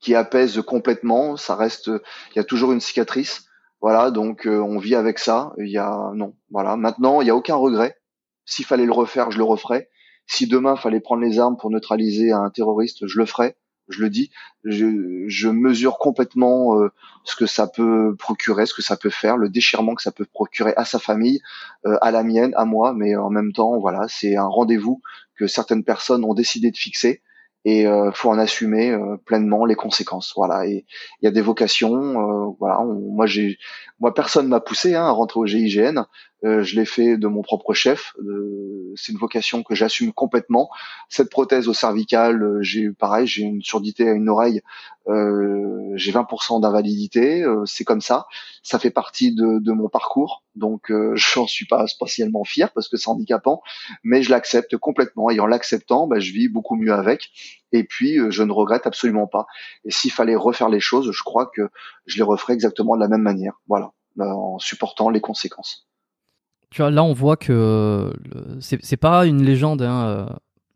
[0.00, 1.36] qui apaise complètement.
[1.36, 3.46] Ça reste, il y a toujours une cicatrice.
[3.80, 5.52] Voilà, donc euh, on vit avec ça.
[5.58, 6.76] Il y a non, voilà.
[6.76, 7.96] Maintenant, il y a aucun regret.
[8.44, 9.88] S'il fallait le refaire, je le referais.
[10.30, 13.56] Si demain fallait prendre les armes pour neutraliser un terroriste, je le ferais.
[13.88, 14.30] Je le dis.
[14.62, 16.92] Je, mesure complètement euh,
[17.24, 20.24] ce que ça peut procurer, ce que ça peut faire, le déchirement que ça peut
[20.24, 21.40] procurer à sa famille,
[21.84, 22.92] euh, à la mienne, à moi.
[22.94, 25.02] Mais en même temps, voilà, c'est un rendez-vous
[25.34, 27.22] que certaines personnes ont décidé de fixer
[27.64, 30.86] et euh, faut en assumer euh, pleinement les conséquences voilà et
[31.20, 33.58] il y a des vocations voilà moi j'ai
[33.98, 36.06] moi personne m'a poussé hein, à rentrer au GIGN
[36.44, 38.14] euh, je l'ai fait de mon propre chef.
[38.20, 40.70] Euh, c'est une vocation que j'assume complètement.
[41.08, 44.62] Cette prothèse au cervical, euh, j'ai pareil, j'ai une surdité à une oreille,
[45.96, 47.44] j'ai 20% d'invalidité.
[47.66, 48.26] c'est comme ça.
[48.62, 52.96] Ça fait partie de, de mon parcours, donc j'en suis pas spécialement fier parce que
[52.96, 53.60] c'est handicapant,
[54.04, 55.30] mais je l'accepte complètement.
[55.30, 57.30] Et en l'acceptant, bah, je vis beaucoup mieux avec.
[57.72, 59.46] Et puis, je ne regrette absolument pas.
[59.84, 61.68] Et s'il fallait refaire les choses, je crois que
[62.06, 63.60] je les referais exactement de la même manière.
[63.66, 63.90] Voilà,
[64.20, 65.89] en supportant les conséquences
[66.70, 68.12] tu vois, là, on voit que
[68.60, 70.26] c'est pas une légende, hein, euh,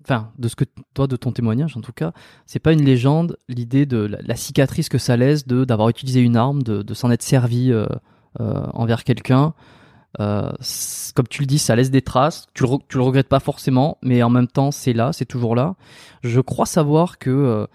[0.02, 2.12] enfin, de ce que toi, de ton témoignage en tout cas,
[2.46, 6.36] c'est pas une légende, l'idée de la, cicatrice que ça laisse de d'avoir utilisé une
[6.36, 7.86] arme, de, de s'en être servi euh,
[8.40, 9.54] euh, envers quelqu'un.
[10.18, 12.46] comme tu le dis, ça laisse des traces.
[12.54, 15.76] Tu le, le regrettes pas forcément, mais en même temps, c'est là, c'est toujours là.
[16.24, 17.68] Je crois savoir que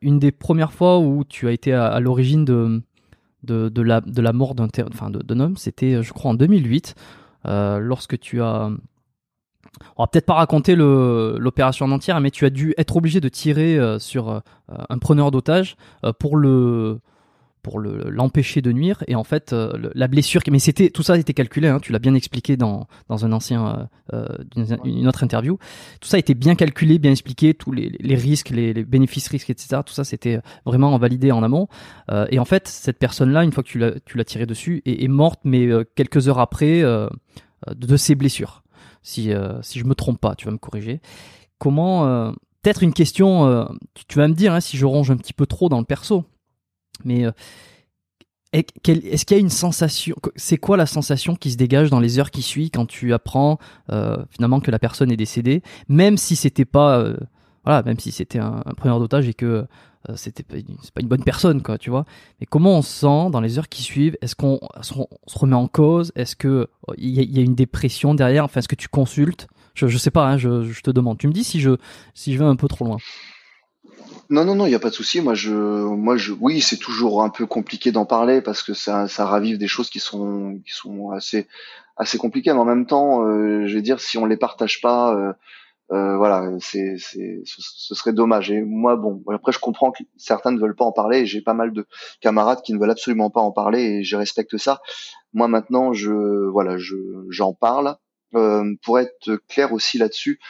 [0.00, 2.82] une des premières fois où tu as été à, l'origine de,
[3.44, 4.68] de, la, de la mort d'un
[5.40, 6.96] homme, c'était, je crois, en 2008.
[7.46, 8.70] Euh, lorsque tu as
[9.96, 13.28] on va peut-être pas raconter l'opération en entière, mais tu as dû être obligé de
[13.28, 15.76] tirer euh, sur euh, un preneur d'otage
[16.18, 17.00] pour le
[17.62, 19.04] pour l'empêcher de nuire.
[19.06, 19.54] Et en fait
[19.94, 22.86] la blessure mais c'était tout ça a été calculé hein, tu l'as bien expliqué dans
[23.08, 25.58] dans un ancien une, autre interview.
[26.00, 29.28] Tout ça a été bien calculé bien expliqué tous les, les risques les, les, bénéfices
[29.28, 31.68] risques etc tout ça c'était vraiment validé en amont.
[32.30, 34.82] Et en fait cette personne là une fois que tu l'as tu l'as tiré dessus
[34.84, 36.82] est, est morte mais quelques heures après
[37.68, 38.62] euh, de ses blessures.
[39.02, 41.00] Si, euh, si je me trompe pas, tu vas me corriger.
[41.58, 42.32] Comment euh,
[42.62, 43.66] Peut-être une question,
[44.06, 46.24] tu, vas me dire hein, si je ronge un petit peu trop dans le perso,
[47.04, 47.24] mais
[48.52, 52.18] est-ce qu'il y a une sensation C'est quoi la sensation qui se dégage dans les
[52.18, 53.58] heures qui suivent quand tu apprends
[54.30, 57.14] finalement que la personne est décédée, même si c'était pas
[57.64, 59.66] voilà, même si c'était un, un preneur d'otage et que
[60.08, 62.04] euh, c'était pas, une bonne personne, quoi, tu vois.
[62.40, 64.16] Mais comment on se sent dans les heures qui suivent?
[64.20, 64.94] Est-ce qu'on se
[65.38, 66.12] remet en cause?
[66.16, 68.44] Est-ce que il y, a une dépression derrière?
[68.44, 69.46] Enfin, est-ce que tu consultes?
[69.74, 71.18] Je, je sais pas, hein, je, je, te demande.
[71.18, 71.76] Tu me dis si je
[72.14, 72.98] si je vais un peu trop loin.
[74.32, 75.20] Non, non, non, il n'y a pas de souci.
[75.20, 79.06] Moi, je, moi, je, oui, c'est toujours un peu compliqué d'en parler parce que ça,
[79.06, 81.48] ça ravive des choses qui sont, qui sont assez,
[81.98, 82.50] assez compliquées.
[82.54, 85.34] Mais en même temps, euh, je vais dire, si on les partage pas, euh,
[85.92, 88.50] euh, voilà, c'est, c'est, ce, serait dommage.
[88.50, 91.26] Et moi, bon, après, je comprends que certains ne veulent pas en parler.
[91.26, 91.86] J'ai pas mal de
[92.22, 94.80] camarades qui ne veulent absolument pas en parler, et je respecte ça.
[95.34, 96.10] Moi, maintenant, je,
[96.48, 96.96] voilà, je,
[97.28, 97.98] j'en parle.
[98.34, 100.40] Euh, pour être clair aussi là-dessus,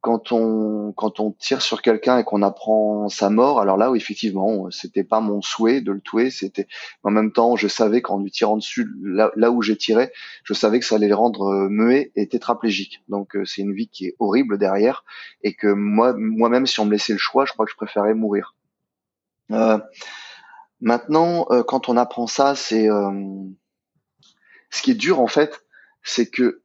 [0.00, 3.96] quand on quand on tire sur quelqu'un et qu'on apprend sa mort, alors là, où
[3.96, 6.68] effectivement, c'était pas mon souhait de le tuer, c'était
[7.02, 10.12] en même temps, je savais qu'en lui tirant dessus, là, où j'ai tiré,
[10.44, 13.02] je savais que ça allait le rendre euh, muet et tétraplégique.
[13.08, 15.04] Donc euh, c'est une vie qui est horrible derrière
[15.42, 18.14] et que moi moi-même, si on me laissait le choix, je crois que je préférais
[18.14, 18.54] mourir.
[19.50, 19.78] Euh,
[20.80, 22.88] maintenant, euh, quand on apprend ça, c'est
[24.70, 25.64] ce qui est dur en fait,
[26.04, 26.62] c'est que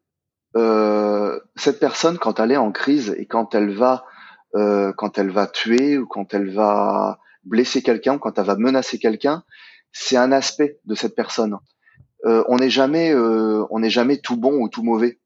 [0.55, 4.05] euh, cette personne, quand elle est en crise et quand elle va,
[4.55, 8.55] euh, quand elle va tuer ou quand elle va blesser quelqu'un, ou quand elle va
[8.55, 9.43] menacer quelqu'un,
[9.91, 11.57] c'est un aspect de cette personne.
[12.25, 15.19] Euh, on n'est jamais, euh, on n'est jamais tout bon ou tout mauvais.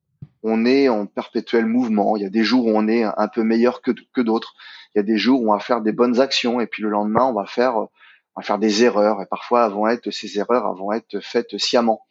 [0.43, 2.17] On est en perpétuel mouvement.
[2.17, 4.53] Il y a des jours où on est un peu meilleur que, d'autres.
[4.95, 6.89] Il y a des jours où on va faire des bonnes actions et puis le
[6.89, 7.89] lendemain on va faire, on
[8.37, 12.01] va faire des erreurs et parfois vont être ces erreurs vont être faites sciemment,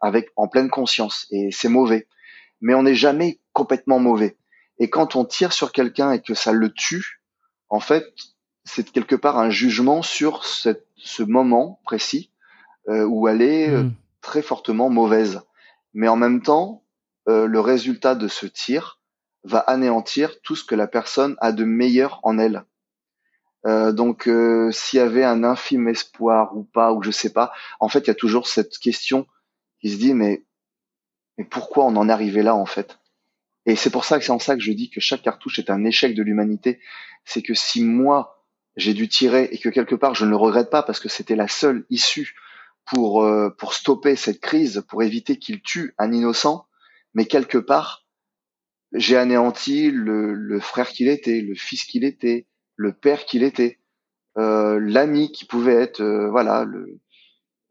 [0.00, 2.08] avec en pleine conscience et c'est mauvais
[2.62, 4.38] mais on n'est jamais complètement mauvais.
[4.78, 7.20] Et quand on tire sur quelqu'un et que ça le tue,
[7.68, 8.06] en fait,
[8.64, 12.30] c'est quelque part un jugement sur cette, ce moment précis
[12.88, 13.94] euh, où elle est euh, hmm.
[14.20, 15.42] très fortement mauvaise.
[15.94, 16.84] Mais en même temps,
[17.28, 19.00] euh, le résultat de ce tir
[19.44, 22.64] va anéantir tout ce que la personne a de meilleur en elle.
[23.64, 24.28] Donc,
[24.72, 28.06] s'il y avait un infime espoir ou pas, ou je sais pas, en fait, il
[28.08, 29.24] y a toujours cette question
[29.80, 30.42] qui se dit, mais
[31.38, 32.98] mais pourquoi on en est arrivé là en fait?
[33.66, 35.70] Et c'est pour ça que c'est en ça que je dis que chaque cartouche est
[35.70, 36.80] un échec de l'humanité.
[37.24, 38.44] C'est que si moi
[38.76, 41.36] j'ai dû tirer et que quelque part je ne le regrette pas parce que c'était
[41.36, 42.34] la seule issue
[42.84, 46.66] pour euh, pour stopper cette crise, pour éviter qu'il tue un innocent,
[47.14, 48.02] mais quelque part
[48.94, 52.46] j'ai anéanti le, frère qu'il était, le fils qu'il était,
[52.76, 53.78] le père qu'il était,
[54.38, 57.00] euh, l'ami qui pouvait être, euh, voilà, le,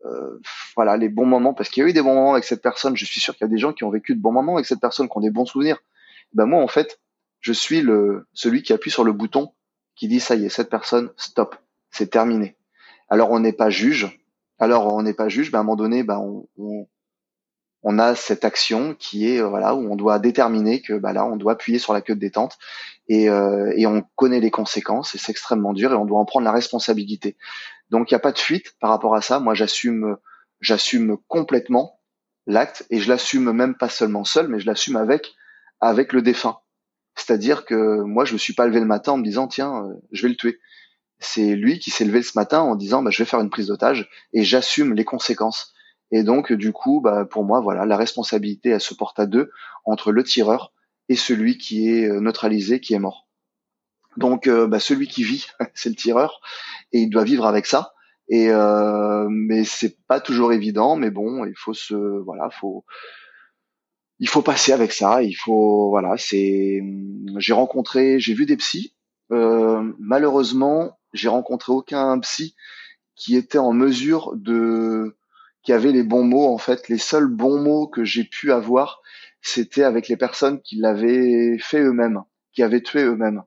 [0.05, 0.39] euh,
[0.75, 2.97] voilà les bons moments parce qu'il y a eu des bons moments avec cette personne
[2.97, 4.65] je suis sûr qu'il y a des gens qui ont vécu de bons moments avec
[4.65, 5.77] cette personne qui ont des bons souvenirs.
[6.33, 6.99] Ben moi en fait
[7.39, 9.53] je suis le celui qui appuie sur le bouton
[9.95, 11.55] qui dit ça y est cette personne stop
[11.91, 12.57] c'est terminé.
[13.09, 14.19] Alors on n'est pas juge.
[14.59, 16.87] Alors on n'est pas juge ben à un moment donné ben on, on,
[17.83, 21.25] on a cette action qui est euh, voilà où on doit déterminer que bah là
[21.25, 22.57] on doit appuyer sur la queue de détente
[23.07, 26.25] et, euh, et on connaît les conséquences et c'est extrêmement dur et on doit en
[26.25, 27.35] prendre la responsabilité.
[27.91, 29.39] Donc il n'y a pas de fuite par rapport à ça.
[29.39, 30.17] Moi j'assume
[30.59, 31.99] j'assume complètement
[32.47, 35.33] l'acte et je l'assume même pas seulement seul mais je l'assume avec
[35.79, 36.59] avec le défunt.
[37.15, 39.93] C'est-à-dire que moi je me suis pas levé le matin en me disant tiens euh,
[40.11, 40.59] je vais le tuer.
[41.19, 43.67] C'est lui qui s'est levé ce matin en disant bah, je vais faire une prise
[43.67, 45.73] d'otage et j'assume les conséquences
[46.11, 49.49] et donc, du coup, bah, pour moi, voilà, la responsabilité, elle se porte à deux
[49.85, 50.73] entre le tireur
[51.09, 53.27] et celui qui est euh, neutralisé, qui est mort.
[54.17, 56.41] Donc, euh, bah, celui qui vit, c'est le tireur,
[56.91, 57.93] et il doit vivre avec ça.
[58.29, 62.85] Et euh, mais c'est pas toujours évident, mais bon, il faut se, voilà, faut,
[64.19, 65.21] il faut passer avec ça.
[65.23, 66.81] Il faut, voilà, c'est,
[67.37, 68.95] j'ai rencontré, j'ai vu des psys.
[69.31, 72.55] Euh, malheureusement, j'ai rencontré aucun psy
[73.15, 75.17] qui était en mesure de
[75.63, 76.47] qui avaient les bons mots.
[76.47, 79.01] En fait, les seuls bons mots que j'ai pu avoir,
[79.41, 82.23] c'était avec les personnes qui l'avaient fait eux-mêmes,
[82.53, 83.43] qui avaient tué eux-mêmes.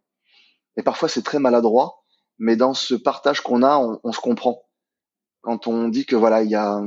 [0.77, 2.05] Et parfois, c'est très maladroit,
[2.39, 4.65] mais dans ce partage qu'on a, on, se comprend.
[5.43, 6.83] Quand on dit que voilà, il y a,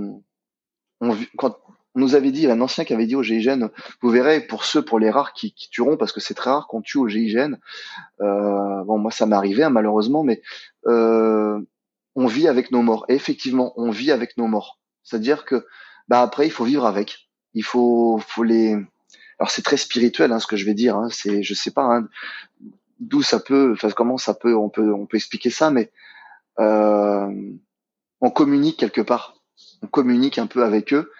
[1.02, 1.60] on, quand
[1.96, 3.70] on nous avait dit, un ancien qui avait dit au GIGN,
[4.02, 6.68] vous verrez, pour ceux, pour les rares qui, qui tueront, parce que c'est très rare
[6.68, 7.58] qu'on tue au GIGN.
[8.22, 10.42] Euh, bon, moi, ça m'est arrivé hein, malheureusement, mais
[10.86, 11.60] euh,
[12.16, 13.06] on vit avec nos morts.
[13.10, 14.80] Et effectivement, on vit avec nos morts.
[15.04, 15.66] C'est-à-dire que
[16.08, 17.30] bah après il faut vivre avec.
[17.54, 18.74] Il faut faut les
[19.40, 20.98] alors c'est très spirituel hein, ce que je vais dire.
[20.98, 21.10] Hein.
[21.12, 22.08] C'est je sais pas hein,
[23.00, 25.92] d'où ça peut, enfin comment ça peut, on peut on peut expliquer ça, mais
[26.60, 27.30] euh,
[28.22, 29.36] on communique quelque part.
[29.82, 31.12] On communique un peu avec eux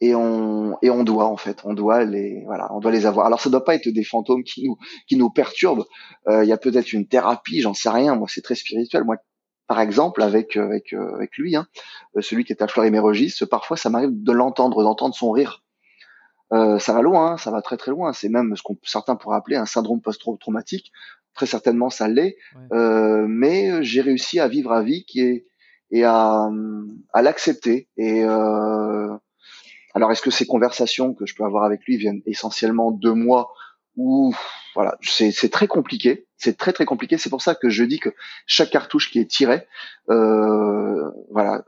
[0.00, 3.26] et on et on doit en fait, on doit les voilà, on doit les avoir.
[3.26, 4.76] Alors ça doit pas être des fantômes qui nous
[5.06, 5.84] qui nous perturbent.
[6.28, 8.16] Euh, il y a peut-être une thérapie, j'en sais rien.
[8.16, 9.04] Moi c'est très spirituel.
[9.04, 9.16] Moi
[9.68, 11.66] par exemple avec avec avec lui, hein,
[12.16, 15.62] euh, celui qui est à Fleury-Mérogis, parfois ça m'arrive de l'entendre, d'entendre son rire.
[16.52, 18.12] Ça va loin, hein, ça va très très loin.
[18.12, 20.92] C'est même ce qu'on certains pourraient appeler un syndrome post-traumatique.
[21.34, 22.36] Très certainement, ça l'est.
[22.72, 25.46] mais j'ai réussi à vivre à vie qui est
[25.94, 26.48] et à,
[27.12, 27.88] à l'accepter.
[27.96, 28.22] Et
[29.94, 33.52] alors, est-ce que ces conversations que je peux avoir avec lui viennent essentiellement de moi
[33.96, 34.34] ou
[34.74, 37.18] voilà, c'est très compliqué, c'est très très compliqué.
[37.18, 38.14] C'est pour ça que je dis que
[38.46, 39.66] chaque cartouche qui est tirée,
[40.08, 41.64] euh, voilà,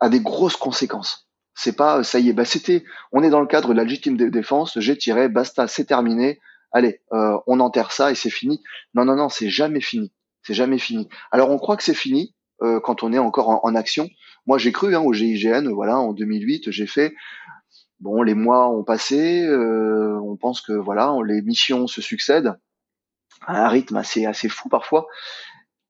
[0.00, 1.29] a des grosses conséquences.
[1.62, 4.16] C'est pas ça y est, bah c'était, on est dans le cadre de la légitime
[4.16, 6.40] défense, j'ai tiré, basta, c'est terminé.
[6.72, 8.62] allez, euh, on enterre ça et c'est fini.
[8.94, 10.10] Non, non, non, c'est jamais fini.
[10.42, 11.06] C'est jamais fini.
[11.30, 14.08] Alors on croit que c'est fini euh, quand on est encore en, action.
[14.46, 15.68] Moi, j'ai cru hein, au GIGN.
[15.70, 17.14] Voilà, en 2008, j'ai fait.
[17.98, 19.42] Bon, les mois ont passé.
[19.44, 22.54] Euh, on pense que voilà, les missions se succèdent
[23.46, 25.08] à un rythme assez assez fou parfois.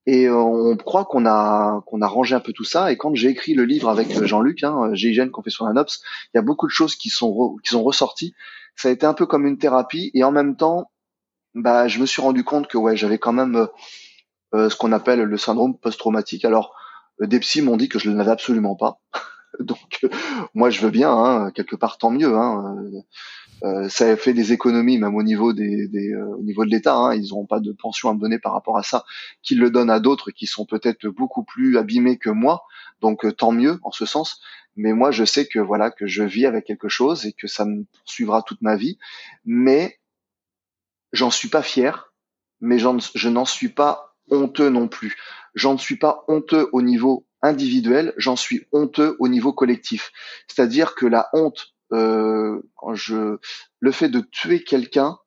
[0.07, 2.91] Et on croit qu'on a qu'on a rangé un peu tout ça.
[2.91, 6.01] Et quand j'ai écrit le livre avec Jean-Luc, hein, GIGN Confession d'un Ops,
[6.33, 8.35] il y a beaucoup de choses qui sont qui sont ressorties.
[8.77, 10.11] Ça a été un peu comme une thérapie.
[10.15, 10.91] Et en même temps,
[11.55, 13.69] bah, je me suis rendu compte que ouais, j'avais quand même
[14.55, 16.45] euh, ce qu'on appelle le syndrome post-traumatique.
[16.45, 16.75] Alors,
[17.21, 19.01] euh, des psys m'ont dit que je ne l'avais absolument pas.
[19.61, 20.09] Donc, euh,
[20.55, 22.35] moi, je veux bien, hein, quelque part, tant mieux.
[22.35, 22.77] Hein.
[22.79, 23.01] Euh,
[23.89, 26.95] ça a fait des économies, même au niveau des, des au niveau de l'État.
[26.95, 27.15] Hein.
[27.15, 29.05] ils n'auront pas de pension à me donner par rapport à ça,
[29.43, 32.65] qu'ils le donnent à d'autres qui sont peut-être beaucoup plus abîmés que moi.
[33.01, 34.41] Donc, tant mieux en ce sens.
[34.77, 37.65] Mais moi, je sais que voilà que je vis avec quelque chose et que ça
[37.65, 38.99] me poursuivra toute ma vie.
[39.45, 39.99] Mais
[41.13, 42.13] j'en suis pas fier.
[42.61, 45.17] Mais je n'en suis pas honteux non plus.
[45.55, 50.13] J'en suis pas honteux au niveau individuel, j'en suis honteux au niveau collectif.
[50.47, 53.39] C'est-à-dire que la honte, euh, quand je,
[53.79, 55.19] le fait de tuer quelqu'un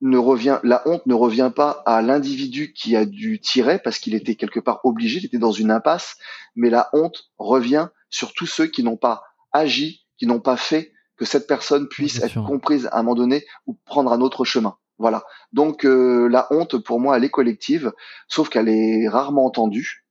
[0.00, 4.14] ne revient, la honte ne revient pas à l'individu qui a dû tirer parce qu'il
[4.14, 6.16] était quelque part obligé, il était dans une impasse,
[6.56, 10.92] mais la honte revient sur tous ceux qui n'ont pas agi, qui n'ont pas fait
[11.16, 14.76] que cette personne puisse être comprise à un moment donné ou prendre un autre chemin.
[14.98, 15.24] Voilà.
[15.52, 17.92] Donc euh, la honte pour moi elle est collective,
[18.28, 20.01] sauf qu'elle est rarement entendue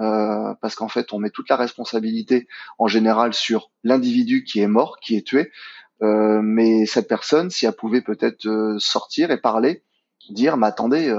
[0.00, 2.48] euh, parce qu'en fait on met toute la responsabilité
[2.78, 5.50] en général sur l'individu qui est mort, qui est tué.
[6.02, 9.82] Euh, mais cette personne, si elle pouvait peut-être sortir et parler,
[10.30, 11.14] dire mais attendez,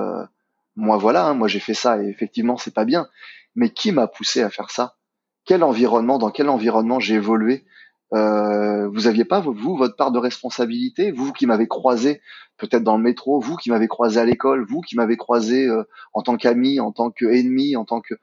[0.75, 3.07] moi voilà, hein, moi j'ai fait ça et effectivement c'est pas bien.
[3.55, 4.95] Mais qui m'a poussé à faire ça?
[5.45, 7.65] Quel environnement Dans quel environnement j'ai évolué?
[8.13, 12.21] Euh, vous aviez pas vous votre part de responsabilité, vous qui m'avez croisé
[12.57, 15.83] peut-être dans le métro, vous qui m'avez croisé à l'école, vous qui m'avez croisé euh,
[16.13, 18.15] en tant qu'ami, en tant qu'ennemi, en tant que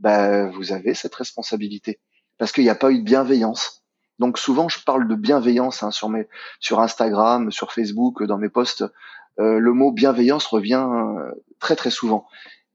[0.00, 2.00] ben vous avez cette responsabilité
[2.38, 3.84] parce qu'il n'y a pas eu de bienveillance.
[4.18, 6.26] Donc souvent je parle de bienveillance hein, sur mes
[6.58, 8.84] sur Instagram, sur Facebook, dans mes posts.
[9.38, 12.26] Euh, le mot bienveillance revient euh, très très souvent.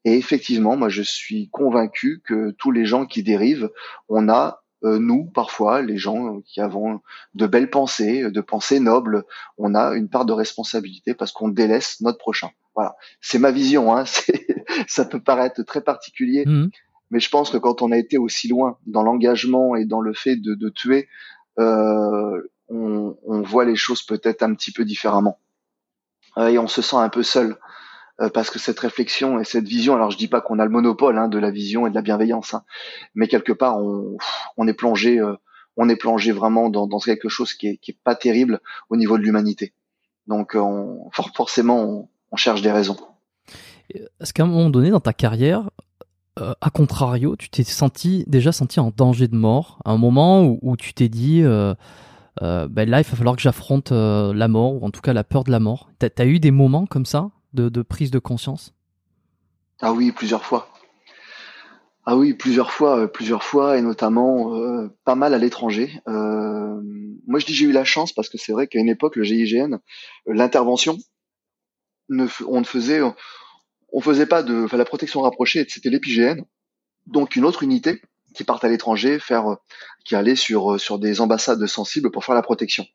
[0.06, 3.70] Et effectivement, moi je suis convaincu que tous les gens qui dérivent,
[4.08, 7.02] on a euh, nous, parfois, les gens qui avons
[7.34, 9.24] de belles pensées, de pensées nobles,
[9.58, 12.50] on a une part de responsabilité parce qu'on délaisse notre prochain.
[12.76, 13.96] Voilà, c'est ma vision.
[13.96, 14.04] Hein.
[14.88, 16.70] ça peut paraître très particulier, mmh.
[17.16, 20.14] Mais je pense que quand on a été aussi loin dans l'engagement et dans le
[20.14, 21.08] fait de, tuer,
[21.60, 25.40] euh, on, voit les choses peut-être un petit peu différemment
[26.38, 27.56] euh, et on se sent un peu seul.
[28.20, 30.72] Euh, parce que cette réflexion et cette vision, alors je dis pas qu'on a le
[30.72, 32.66] monopole hein, de la vision et de la bienveillance, hein,
[33.14, 35.22] mais quelque part on, est plongé,
[35.78, 38.60] on est plongé vraiment dans, quelque chose qui est, pas terrible
[38.90, 39.74] au niveau de l'humanité.
[40.28, 42.98] Donc on, forcément on, on, cherche des raisons.
[43.90, 45.70] Est-ce qu'à un moment donné dans ta carrière,
[46.40, 50.44] euh, à contrario, tu t'es senti déjà senti en danger de mort, à un moment
[50.44, 51.74] où, tu t'es dit euh,
[52.42, 55.44] ben là il va falloir que j'affronte la mort ou en tout cas la peur
[55.44, 55.90] de la mort.
[56.00, 58.74] T'as as eu des moments comme ça de, prise de conscience?
[59.82, 60.70] Ah oui, plusieurs fois.
[62.06, 66.00] Ah oui, plusieurs fois, euh, plusieurs fois, et notamment euh, pas mal à l'étranger.
[66.08, 66.80] Euh,
[67.26, 69.24] moi, je dis j'ai eu la chance parce que c'est vrai qu'à une époque, le
[69.24, 69.80] GIGN,
[70.28, 70.98] l'intervention,
[72.10, 73.02] on ne faisait,
[73.96, 76.44] on faisait pas de, enfin, la protection rapprochée, c'était l'épign,
[77.08, 78.02] donc une autre unité
[78.36, 79.56] qui part à l'étranger, faire,
[80.04, 82.86] qui allait sur sur des ambassades sensibles pour faire la protection.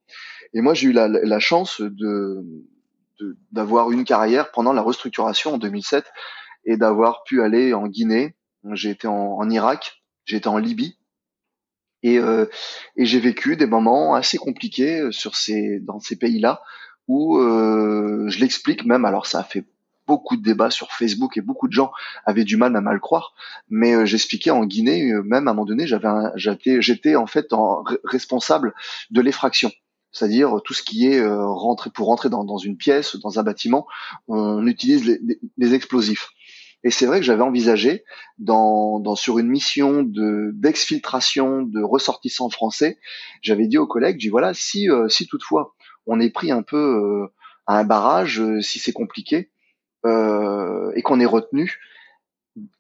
[0.52, 2.44] Et moi, j'ai eu la chance de
[3.50, 6.04] d'avoir une carrière pendant la restructuration en 2007
[6.64, 8.36] et d'avoir pu aller en Guinée.
[8.72, 10.98] J'ai été en, Irak, j'ai été en Libye
[12.02, 12.46] et, euh,
[12.96, 16.62] et j'ai vécu des moments assez compliqués sur ces dans ces pays-là
[17.08, 19.06] où euh, je l'explique même.
[19.06, 19.64] Alors ça a fait
[20.10, 21.92] beaucoup de débats sur Facebook et beaucoup de gens
[22.26, 23.34] avaient du mal à mal croire.
[23.68, 27.52] Mais euh, j'expliquais en Guinée, même à un moment donné, j'avais j'étais j'étais en fait
[27.52, 28.74] en, responsable
[29.10, 29.70] de l'effraction
[30.12, 33.44] c'est-à-dire tout ce qui est euh, rentré pour rentrer dans, dans, une pièce, dans un
[33.44, 33.86] bâtiment,
[34.26, 35.20] on utilise les,
[35.56, 36.30] les explosifs.
[36.82, 38.04] Et c'est vrai que j'avais envisagé,
[38.38, 42.98] dans, dans, sur une mission de d'exfiltration de ressortissants français,
[43.42, 45.74] j'avais dit aux collègues, j'ai voilà, si euh, si toutefois
[46.06, 47.26] on est pris un peu euh,
[47.66, 49.49] à un barrage, si c'est compliqué
[50.04, 51.78] et qu'on est retenu,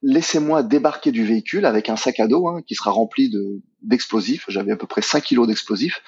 [0.02, 4.44] laissez-moi débarquer du véhicule avec un sac à dos hein, qui sera rempli de d'explosifs.
[4.48, 6.02] J'avais à peu près 5 kilos d'explosifs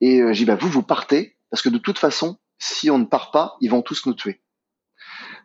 [0.00, 2.98] et euh, j'ai dit, bah, vous, vous partez, parce que de toute façon, si on
[2.98, 4.40] ne part pas, ils vont tous nous tuer.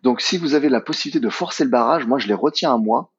[0.03, 2.77] Donc si vous avez la possibilité de forcer le barrage, moi je les retiens à
[2.77, 3.14] moi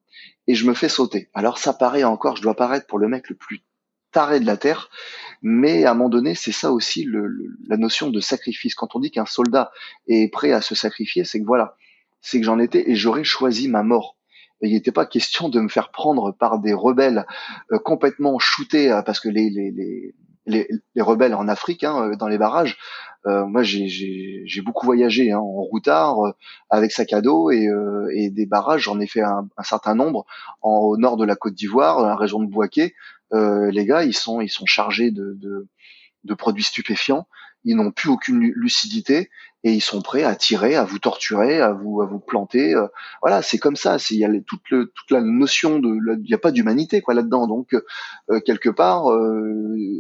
[0.47, 1.29] et je me fais sauter.
[1.35, 3.63] Alors ça paraît encore, je dois paraître pour le mec le plus
[4.13, 4.91] taré de la terre,
[5.43, 7.07] Mais à un moment donné, c'est ça aussi
[7.69, 8.75] la notion de sacrifice.
[8.75, 9.71] Quand on dit qu'un soldat
[10.09, 11.77] est prêt à se sacrifier, c'est que voilà,
[12.21, 14.17] c'est que j'en étais et j'aurais choisi ma mort.
[14.61, 17.27] il n'était pas question de me faire prendre par des rebelles
[17.73, 19.73] euh, complètement shootés euh, parce que les, les,
[20.47, 22.79] les, les, rebelles en Afrique, hein, dans les barrages,
[23.27, 26.33] euh, moi, j'ai beaucoup voyagé hein, en routard, euh,
[26.71, 28.83] avec sac à dos et, euh, et des barrages.
[28.83, 30.25] J'en ai fait un, un, certain nombre
[30.63, 32.95] en, au nord de la Côte d'Ivoire, dans la région de Boaké.
[33.33, 35.69] les gars, ils sont ils sont chargés de, de,
[36.25, 37.27] de produits stupéfiants.
[37.65, 39.29] Ils n'ont plus aucune lucidité
[39.65, 42.75] et ils sont prêts à tirer, à vous torturer, à vous à vous planter.
[43.21, 43.97] voilà, c'est comme ça.
[44.11, 47.15] Il y a toute, le, toute la notion de, il n'y a pas d'humanité quoi
[47.15, 47.47] là-dedans.
[47.47, 47.75] Donc
[48.47, 49.05] quelque part,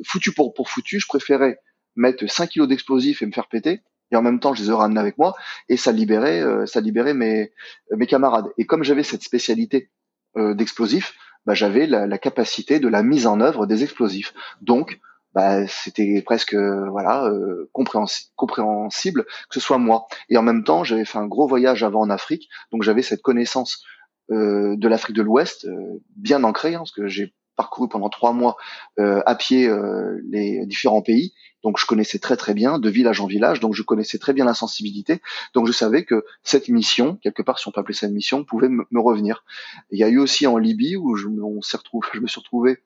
[0.06, 1.58] foutu pour pour foutu, je préférais
[1.96, 3.82] mettre 5 kilos d'explosifs et me faire péter.
[4.12, 5.36] Et en même temps, je les ai ramenés avec moi
[5.68, 7.52] et ça libérait, euh, ça libérait mes,
[7.96, 8.46] mes camarades.
[8.58, 9.90] Et comme j'avais cette spécialité
[10.36, 11.14] euh, d'explosifs,
[11.46, 14.34] bah, j'avais la, la, capacité de la mise en œuvre des explosifs.
[14.60, 15.00] Donc,
[15.34, 20.06] bah, c'était presque voilà euh, compréhensible que ce soit moi.
[20.28, 23.22] Et en même temps, j'avais fait un gros voyage avant en Afrique, donc j'avais cette
[23.22, 23.84] connaissance
[24.30, 28.32] euh, de l'Afrique de l'Ouest euh, bien ancrée, hein, parce que j'ai parcouru pendant trois
[28.32, 28.56] mois
[28.98, 31.34] euh, à pied euh, les différents pays.
[31.62, 34.46] Donc je connaissais très très bien de village en village, donc je connaissais très bien
[34.46, 35.20] la sensibilité.
[35.52, 38.44] Donc je savais que cette mission, quelque part si on peut appeler ça une mission,
[38.44, 39.44] pouvait me revenir.
[39.90, 42.78] Il y a eu aussi en Libye où je, on retrouvé, je me suis retrouvé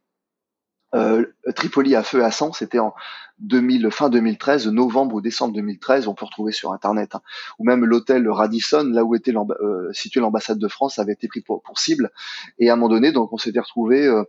[0.94, 2.94] euh, Tripoli à feu à sang, c'était en
[3.40, 7.20] 2000, fin 2013, novembre ou décembre 2013, on peut retrouver sur internet, hein.
[7.58, 11.40] ou même l'hôtel Radisson, là où était euh, situé l'ambassade de France, avait été pris
[11.40, 12.10] pour, cible.
[12.58, 14.22] Et à un moment donné, donc on s'était retrouvé euh,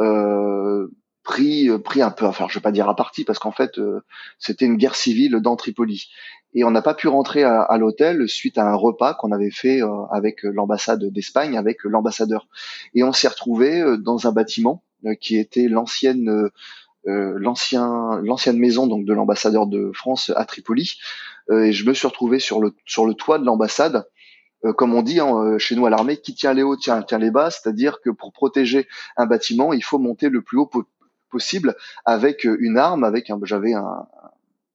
[0.00, 0.88] euh,
[1.22, 3.78] pris euh, pris un peu enfin je vais pas dire à partie parce qu'en fait
[3.78, 4.04] euh,
[4.38, 6.08] c'était une guerre civile dans Tripoli
[6.54, 9.80] et on n'a pas pu rentrer à, l'hôtel suite à un repas qu'on avait fait
[10.12, 12.46] avec l'ambassade d'Espagne avec l'ambassadeur
[12.94, 14.84] et on s'est retrouvé dans un bâtiment
[15.20, 16.50] qui était l'ancienne
[17.04, 20.98] l'ancien l'ancienne maison donc de l'ambassadeur de France à Tripoli.
[21.52, 24.06] Et je me suis retrouvé sur le sur le toit de l'ambassade.
[24.64, 27.02] Euh, comme on dit hein, euh, chez nous à l'armée, qui tient les hauts tient,
[27.02, 30.70] tient les bas, c'est-à-dire que pour protéger un bâtiment, il faut monter le plus haut
[31.30, 34.06] possible avec euh, une arme, avec un, j'avais un,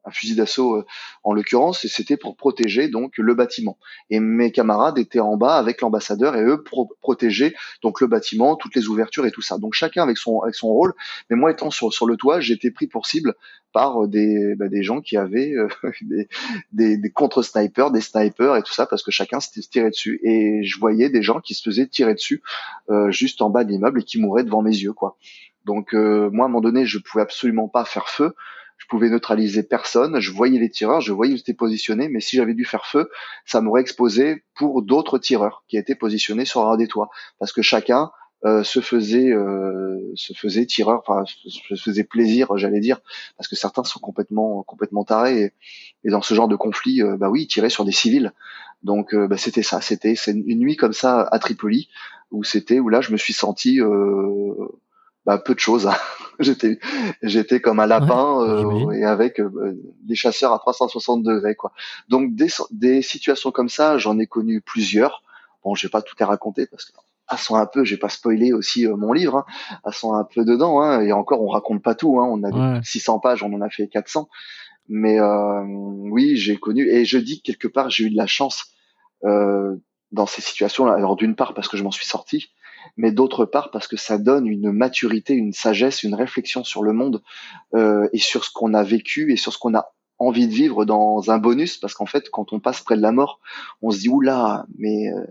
[0.04, 0.86] un fusil d'assaut euh,
[1.24, 3.78] en l'occurrence, et c'était pour protéger donc le bâtiment.
[4.10, 8.56] Et mes camarades étaient en bas avec l'ambassadeur et eux pro protéger donc le bâtiment,
[8.56, 9.58] toutes les ouvertures et tout ça.
[9.58, 10.94] Donc chacun avec son avec son rôle.
[11.30, 13.36] Mais moi étant sur sur le toit, j'étais pris pour cible
[13.74, 15.68] par des bah, des gens qui avaient euh,
[16.02, 16.28] des,
[16.72, 20.20] des, des contre snipers, des snipers et tout ça parce que chacun s'était tiré dessus.
[20.24, 22.42] Et je voyais des gens qui se faisaient tirer dessus
[22.90, 25.18] euh, juste en bas de l'immeuble et qui mouraient devant mes yeux quoi.
[25.66, 28.34] Donc moi à un moment donné, je pouvais absolument pas faire feu
[28.82, 32.36] je pouvais neutraliser personne, je voyais les tireurs, je voyais où c'était positionné, mais si
[32.36, 33.12] j'avais dû faire feu,
[33.46, 37.62] ça m'aurait exposé pour d'autres tireurs qui étaient positionnés sur un des toits, parce que
[37.62, 38.12] chacun
[38.44, 43.00] euh, se faisait euh, se faisait tireur, enfin se faisait plaisir, j'allais dire,
[43.38, 45.54] parce que certains sont complètement complètement tarés
[46.04, 48.34] et, dans ce genre de conflit, euh, bah oui, tiraient sur des civils.
[48.82, 51.88] Donc bah, c'était ça, c'était c'est une nuit comme ça à Tripoli
[52.32, 53.80] où c'était où là je me suis senti
[55.26, 55.88] bah, peu de choses.
[55.88, 55.96] Hein.
[56.40, 56.80] j'étais,
[57.22, 61.72] j'étais comme un lapin euh, et avec euh, des chasseurs à 360 degrés quoi.
[62.10, 65.24] Donc des, des situations comme ça, j'en ai connu plusieurs.
[65.64, 66.94] Bon, j'ai pas tout à raconter parce que
[67.38, 69.46] sont un peu, j'ai pas spoilé aussi euh, mon livre,
[69.84, 70.82] hein, sont un peu dedans.
[70.82, 72.20] Hein, et encore, on raconte pas tout.
[72.20, 74.30] Hein, on a 600 pages, on en a fait 400.
[74.90, 78.28] Mais euh, oui, j'ai connu et je dis que quelque part, j'ai eu de la
[78.28, 78.66] chance
[79.24, 79.76] euh,
[80.12, 80.94] dans ces situations-là.
[80.94, 82.52] Alors d'une part parce que je m'en suis sorti,
[82.98, 86.94] mais d'autre part parce que ça donne une maturité, une sagesse, une réflexion sur le
[86.94, 87.22] monde
[87.76, 89.92] euh, et sur ce qu'on a vécu et sur ce qu'on a
[90.22, 93.12] envie de vivre dans un bonus, parce qu'en fait, quand on passe près de la
[93.12, 93.40] mort,
[93.82, 95.26] on se dit oula, mais euh,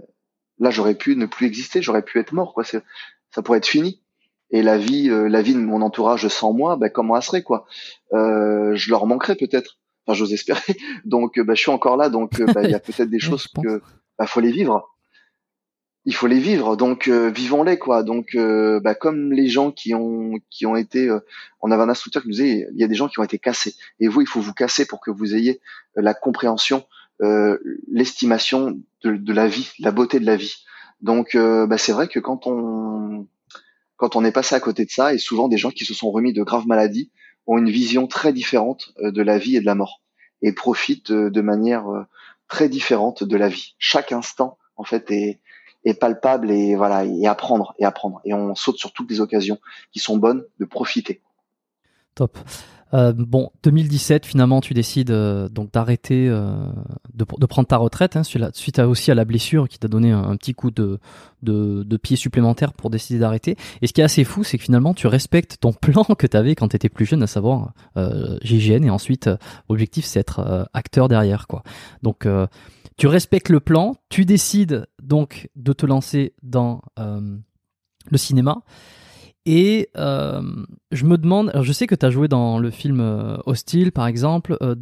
[0.59, 2.65] là j'aurais pu ne plus exister, j'aurais pu être mort, quoi.
[2.65, 4.03] Ça pourrait être fini.
[4.51, 7.43] Et la vie, euh, la vie de mon entourage sans moi, ben, comment elle serait,
[7.45, 7.67] quoi?
[8.13, 9.79] Euh, Je leur manquerais peut-être.
[10.07, 10.61] Enfin, j'ose espérer.
[11.05, 13.81] Donc, ben, je suis encore là, donc ben, il y a peut-être des choses que
[14.27, 14.90] faut les vivre
[16.07, 18.03] il faut les vivre, donc euh, vivons-les quoi.
[18.03, 21.21] Donc euh, bah, comme les gens qui ont qui ont été, euh,
[21.61, 23.39] on avait un instructeur qui nous disait, il y a des gens qui ont été
[23.39, 23.75] cassés.
[23.99, 25.61] Et vous, il faut vous casser pour que vous ayez
[25.95, 26.85] la compréhension,
[27.89, 30.65] l'estimation de, la vie, la beauté de la vie.
[31.03, 33.27] Donc bah, c'est vrai que quand on
[33.97, 36.11] quand on est passé à côté de ça, et souvent des gens qui se sont
[36.11, 37.11] remis de graves maladies
[37.47, 40.01] ont une vision très différente de la vie et de la mort
[40.41, 41.85] et profitent de manière
[42.49, 43.75] très différente de la vie.
[43.79, 45.41] Chaque instant en fait est
[45.85, 49.59] est palpable et voilà et apprendre et apprendre et on saute sur toutes les occasions
[49.93, 51.23] qui sont bonnes de profiter.
[52.15, 52.39] Top.
[52.93, 56.55] Euh, bon, 2017, finalement, tu décides euh, donc d'arrêter, euh,
[57.15, 60.11] de, de, prendre ta retraite hein, suite, à, aussi à la blessure qui t'a donné
[60.11, 60.99] un, petit coup de,
[61.43, 63.57] de, de, pied supplémentaire pour décider d'arrêter.
[63.83, 66.37] Et ce qui est assez fou, c'est que finalement, tu respectes ton plan que tu
[66.37, 67.73] avais quand tu étais plus jeune, à savoir
[68.43, 69.31] GGN, et ensuite,
[69.69, 71.63] objectif, c'est être acteur derrière, quoi.
[72.03, 72.27] Donc,
[73.01, 78.63] tu respectes le plan, tu décides donc de te lancer dans le cinéma.
[79.47, 80.43] Et euh,
[80.93, 83.91] je me demande, alors je sais que tu as joué dans le film euh, Hostile
[83.91, 84.75] par exemple, euh,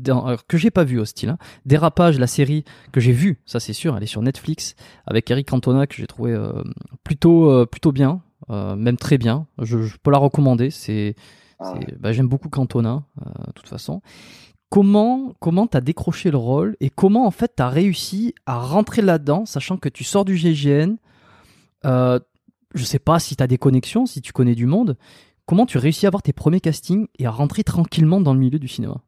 [0.49, 1.39] que j'ai pas vu Hostile, hein.
[1.65, 4.75] Dérapage, la série que j'ai vue, ça c'est sûr, elle est sur Netflix,
[5.07, 6.65] avec Eric Cantona que j'ai trouvé euh,
[7.05, 11.15] plutôt, euh, plutôt bien, même très bien, je, je peux la recommander, c'est,
[11.61, 13.05] ah bah, j'aime beaucoup Cantona,
[13.47, 14.03] de toute façon.
[14.71, 19.47] Comment comment t'as décroché le rôle et comment en fait t'as réussi à rentrer là-dedans,
[19.47, 20.97] sachant que tu sors du GGN,
[21.87, 22.19] euh,
[22.75, 24.97] je sais pas si tu as des connexions, si tu connais du monde.
[25.47, 28.59] Comment tu réussis à avoir tes premiers castings et à rentrer tranquillement dans le milieu
[28.59, 29.01] du cinéma?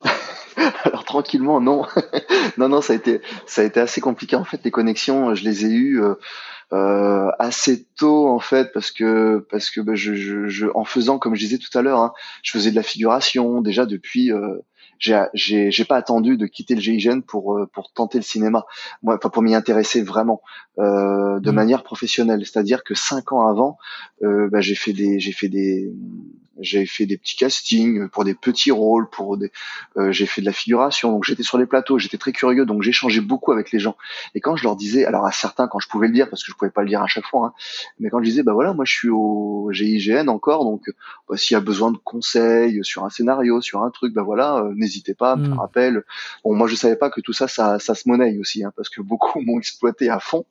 [0.84, 1.84] Alors tranquillement, non,
[2.56, 3.20] non, non, ça a été,
[3.80, 4.60] assez compliqué en fait.
[4.64, 6.14] Les connexions, je les ai eues euh,
[6.72, 9.44] euh assez tôt en fait parce que
[9.82, 9.94] bah,
[10.74, 12.12] en faisant comme je disais tout à l'heure, hein,
[12.44, 14.30] je faisais de la figuration déjà depuis.
[14.30, 14.58] Euh,
[14.98, 18.64] j'ai j'ai pas attendu de quitter le GIGN pour euh, pour tenter le cinéma
[19.02, 20.40] moi enfin pour m'y intéresser vraiment
[20.78, 21.54] euh, de mmh.
[21.54, 23.78] manière professionnelle c'est-à-dire que cinq ans avant
[24.22, 25.92] euh, bah, j'ai fait des j'ai fait des
[26.60, 29.50] j'ai fait des petits castings pour des petits rôles, pour des,
[29.96, 32.82] euh, j'ai fait de la figuration, donc j'étais sur les plateaux, j'étais très curieux, donc
[32.82, 33.96] j'échangeais beaucoup avec les gens.
[34.34, 36.50] Et quand je leur disais, alors à certains quand je pouvais le dire, parce que
[36.50, 37.52] je pouvais pas le dire à chaque fois, hein,
[38.00, 40.82] mais quand je disais, bah voilà, moi je suis au GIGN encore, donc
[41.28, 44.56] bah, s'il y a besoin de conseils sur un scénario, sur un truc, bah voilà,
[44.56, 45.60] euh, n'hésitez pas, à me faire mm.
[45.60, 46.04] appel.
[46.44, 48.88] Bon, moi je savais pas que tout ça, ça, ça se monnaie aussi, hein, parce
[48.88, 50.44] que beaucoup m'ont exploité à fond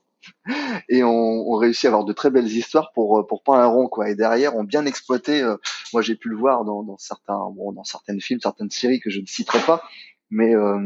[0.89, 3.88] et on, on, réussit à avoir de très belles histoires pour pour pas un rond
[3.88, 4.10] quoi.
[4.10, 5.41] Et derrière, on bien exploité.
[5.41, 5.57] Euh,
[5.93, 9.10] moi, j'ai pu le voir dans, dans certains bon, dans certaines films, certaines séries que
[9.10, 9.84] je ne citerai pas,
[10.30, 10.80] mais euh,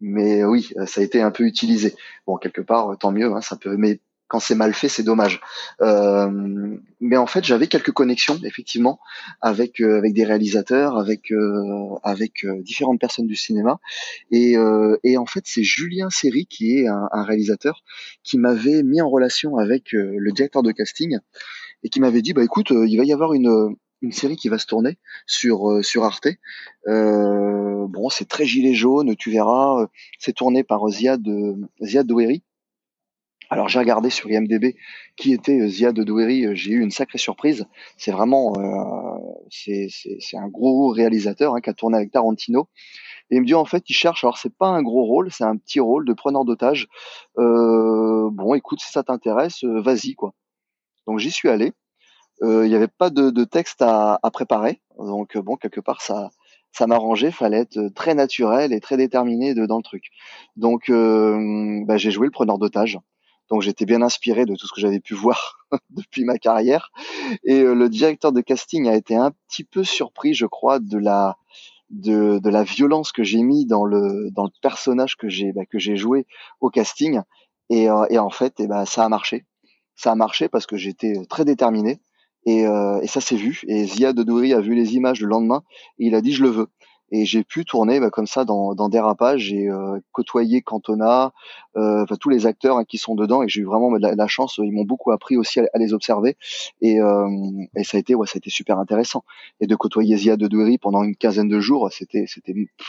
[0.00, 1.94] mais oui, ça a été un peu utilisé.
[2.26, 3.32] Bon, quelque part, tant mieux.
[3.32, 3.76] Hein, ça peut.
[3.76, 4.00] Mais
[4.34, 5.40] quand c'est mal fait, c'est dommage.
[5.80, 8.98] Euh, mais en fait, j'avais quelques connexions effectivement
[9.40, 13.78] avec euh, avec des réalisateurs, avec euh, avec euh, différentes personnes du cinéma.
[14.32, 14.56] Et,
[15.04, 17.84] et en fait, c'est Julien Serry qui est un, un réalisateur
[18.24, 21.18] qui m'avait mis en relation avec le directeur de casting
[21.84, 24.58] et qui m'avait dit bah écoute, il va y avoir une une série qui va
[24.58, 26.26] se tourner sur sur Arte.
[26.88, 29.86] Euh, bon, c'est très gilet jaune, tu verras.
[30.18, 31.22] C'est tourné par Ziad
[31.80, 32.42] Ziad Doueri,
[33.50, 34.74] alors j'ai regardé sur IMDb
[35.16, 37.66] qui était euh, Ziad Doueri, euh, j'ai eu une sacrée surprise.
[37.96, 39.88] C'est vraiment euh, c'est,
[40.36, 42.68] un gros réalisateur hein, qui a tourné avec Tarantino.
[43.30, 45.44] Et il me dit en fait il cherche, alors c'est pas un gros rôle, c'est
[45.44, 46.88] un petit rôle de preneur d'otage.
[47.36, 50.34] bon écoute si ça t'intéresse, vas-y quoi.
[51.06, 51.72] Donc j'y suis allé.
[52.42, 56.30] Il n'y avait pas de, texte à, préparer, donc bon quelque part ça
[56.72, 60.10] ça m'arrangeait, fallait être très naturel et très déterminé de, dans le truc.
[60.56, 62.98] Donc bah, j'ai joué le preneur d'otage.
[63.50, 66.90] Donc j'étais bien inspiré de tout ce que j'avais pu voir depuis ma carrière.
[67.44, 70.98] Et euh, le directeur de casting a été un petit peu surpris, je crois, de
[70.98, 71.36] la
[71.90, 75.66] de, de la violence que j'ai mis dans le dans le personnage que j'ai bah,
[75.66, 76.26] que j'ai joué
[76.60, 77.20] au casting.
[77.70, 79.44] Et, euh, et en fait, et eh ben ça a marché.
[79.94, 82.00] Ça a marché parce que j'étais très déterminé.
[82.46, 83.62] Et, euh, et ça s'est vu.
[83.68, 85.62] Et Ziad Doury a vu les images le lendemain
[85.98, 86.68] et il a dit je le veux
[87.10, 89.42] et j'ai pu tourner bah, comme ça dans, dans Dérapage.
[89.42, 90.00] J'ai euh,
[90.64, 91.32] Cantona,
[91.76, 94.58] euh, tous les acteurs hein, qui sont dedans et j'ai eu vraiment la, la, chance.
[94.62, 96.36] Ils m'ont beaucoup appris aussi à, les observer
[96.80, 97.28] et, euh,
[97.82, 98.14] ça a été
[98.50, 99.24] super intéressant.
[99.60, 102.26] Et de côtoyer Zia de Doury pendant une quinzaine de jours, c'était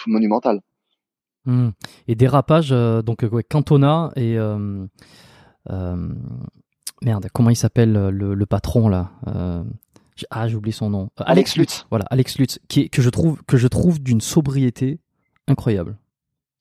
[0.07, 0.61] monumental.
[1.45, 1.69] Mmh.
[2.07, 4.37] Et Dérapage, euh, donc Cantona et
[7.01, 9.11] merde, comment il s'appelle le, le, patron là
[10.29, 11.09] ah, j'ai oublié son nom.
[11.19, 11.85] Euh, Alex, Lutz.
[11.89, 14.99] Voilà, Alex Lutz, qui est, que je trouve que je trouve d'une sobriété
[15.47, 15.97] incroyable.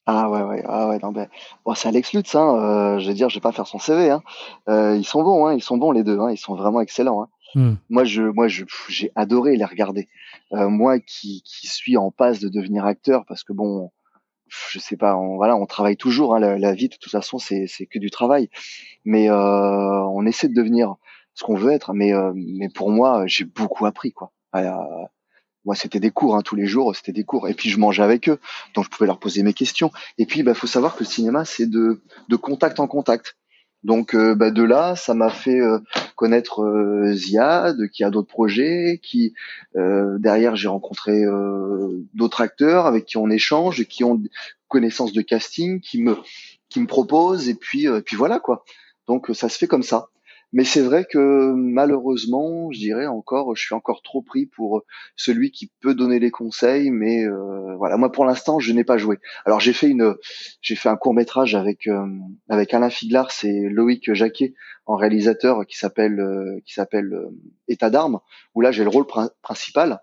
[0.07, 1.27] Ah ouais ouais ah ouais non ben
[1.65, 2.59] bon, c'est Alex Lutz hein.
[2.59, 4.21] Euh, je veux dire je vais pas faire son CV hein.
[4.69, 6.29] Euh, ils sont bons hein ils sont bons les deux hein.
[6.29, 7.27] ils sont vraiment excellents hein.
[7.55, 7.73] Hmm.
[7.89, 10.07] Moi je moi je j'ai adoré les regarder.
[10.51, 13.89] moi qui qui suis en passe de devenir acteur parce que bon
[14.47, 17.39] je sais pas on voilà on travaille toujours hein, la, la, vie de toute façon
[17.39, 18.49] c'est c'est que du travail
[19.05, 20.97] mais on essaie de devenir
[21.35, 21.93] ce qu'on veut être.
[21.93, 24.31] Mais, euh, mais pour moi, j'ai beaucoup appris, quoi.
[24.55, 24.71] Euh,
[25.65, 27.47] moi, c'était des cours, hein, tous les jours, c'était des cours.
[27.47, 28.39] Et puis, je mangeais avec eux,
[28.73, 29.91] donc je pouvais leur poser mes questions.
[30.17, 33.35] Et puis, il bah, faut savoir que le cinéma, c'est de, de contact en contact.
[33.83, 35.59] Donc, euh, bah, de là, ça m'a fait
[36.15, 39.33] connaître Ziad, qui a d'autres projets, qui
[39.75, 41.23] derrière, j'ai rencontré
[42.13, 44.21] d'autres acteurs avec qui on échange, qui ont
[44.67, 46.17] connaissance de casting, qui me
[46.69, 47.49] qui me proposent.
[47.49, 48.63] Et puis, puis voilà quoi.
[49.07, 50.09] Donc, ça se fait comme ça.
[50.55, 54.83] Mais c'est vrai que malheureusement, je dirais encore, je suis encore trop pris pour
[55.17, 58.97] celui qui peut donner les conseils, mais euh, voilà, moi pour l'instant, je n'ai pas
[58.97, 59.19] joué.
[59.43, 60.15] Alors j'ai fait une,
[60.61, 62.07] j'ai fait un court métrage avec euh,
[62.47, 64.53] avec Alain Figlar, c'est Loïc Jacquet
[64.85, 67.13] en réalisateur qui s'appelle euh, qui s'appelle
[67.67, 68.21] État d'armes,
[68.53, 69.07] où là j'ai le rôle
[69.41, 69.99] principal.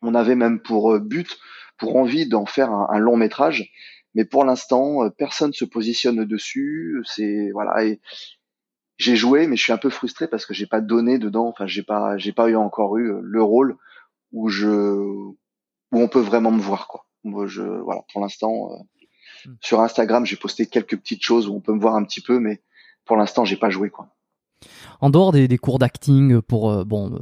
[0.00, 1.36] On avait même pour but,
[1.76, 3.70] pour envie d'en faire un, un long métrage,
[4.14, 7.02] mais pour l'instant, personne se positionne dessus.
[7.04, 8.00] C'est voilà et
[8.98, 11.48] j'ai joué, mais je suis un peu frustré parce que j'ai pas donné dedans.
[11.48, 13.76] Enfin, j'ai pas, j'ai pas eu encore eu euh, le rôle
[14.32, 15.36] où je, où
[15.92, 17.06] on peut vraiment me voir, quoi.
[17.24, 19.56] Moi, je, voilà, pour l'instant, euh, hmm.
[19.60, 22.38] sur Instagram, j'ai posté quelques petites choses où on peut me voir un petit peu,
[22.38, 22.62] mais
[23.04, 24.08] pour l'instant, j'ai pas joué, quoi.
[25.00, 27.18] En dehors des, des cours d'acting pour, euh, bon,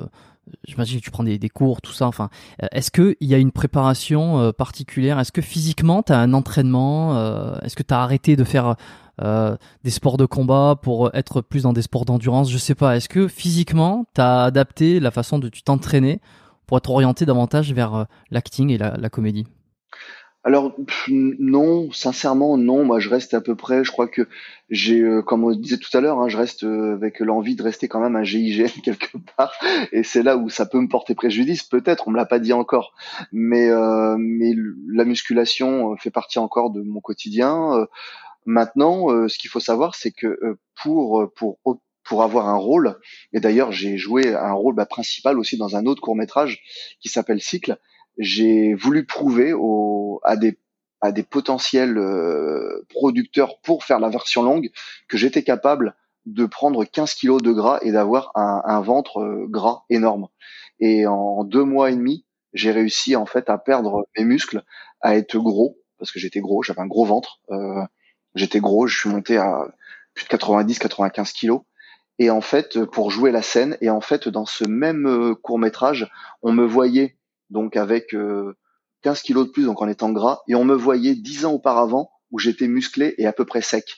[0.69, 2.07] j'imagine que tu prends des, des, cours, tout ça.
[2.07, 2.31] Enfin,
[2.71, 5.19] est-ce que il y a une préparation particulière?
[5.19, 8.77] Est-ce que physiquement, tu as un entraînement Est-ce que tu as arrêté de faire
[9.23, 12.97] euh, des sports de combat pour être plus dans des sports d'endurance Je sais pas.
[12.97, 16.21] Est-ce que physiquement, tu as adapté la façon de tu t'entraîner
[16.67, 19.47] pour être orienté davantage vers euh, l'acting et la, comédie?
[20.43, 20.75] Alors
[21.09, 22.85] non, sincèrement non.
[22.85, 23.85] Moi, je reste à peu près.
[23.85, 24.29] Je crois que
[24.69, 27.87] j'ai, euh, comme on disait tout à l'heure, hein, je reste avec l'envie de rester
[27.87, 29.55] quand même un GIGN quelque part.
[29.93, 31.63] Et c'est là où ça peut me porter préjudice.
[31.63, 32.95] Peut-être, on me l'a pas dit encore,
[33.33, 33.71] mais
[34.19, 34.53] mais
[34.89, 37.87] la musculation fait partie encore de mon quotidien.
[38.47, 41.59] Maintenant, euh, ce qu'il faut savoir, c'est que euh, pour euh, pour
[42.05, 42.99] pour avoir un rôle,
[43.33, 46.63] et d'ailleurs j'ai joué un rôle bah, principal aussi dans un autre court métrage
[47.01, 47.79] qui s'appelle Cycle,
[48.19, 50.59] j'ai voulu prouver au, à des
[51.01, 51.99] à des potentiels
[52.89, 54.71] producteurs pour faire la version longue
[55.09, 59.85] que j'étais capable de prendre 15 kilos de gras et d'avoir un, un, ventre gras
[59.91, 60.29] énorme.
[60.81, 64.63] Et en deux mois et demi, j'ai réussi en fait à perdre mes muscles,
[65.03, 67.41] à être gros parce que j'étais gros, j'avais un gros ventre.
[67.51, 67.83] Euh,
[68.35, 69.69] J'étais gros, je suis monté à
[70.15, 71.63] plus de 90-95 kilos.
[72.19, 75.59] Et en fait, pour jouer la scène, et en fait, dans ce même euh, court
[75.59, 76.11] métrage,
[76.43, 77.19] on me voyait
[77.51, 78.55] donc avec 15 euh,
[79.25, 82.39] kilos de plus, donc en étant gras, et on me voyait 10 ans auparavant où
[82.39, 83.97] j'étais musclé et à peu près sec.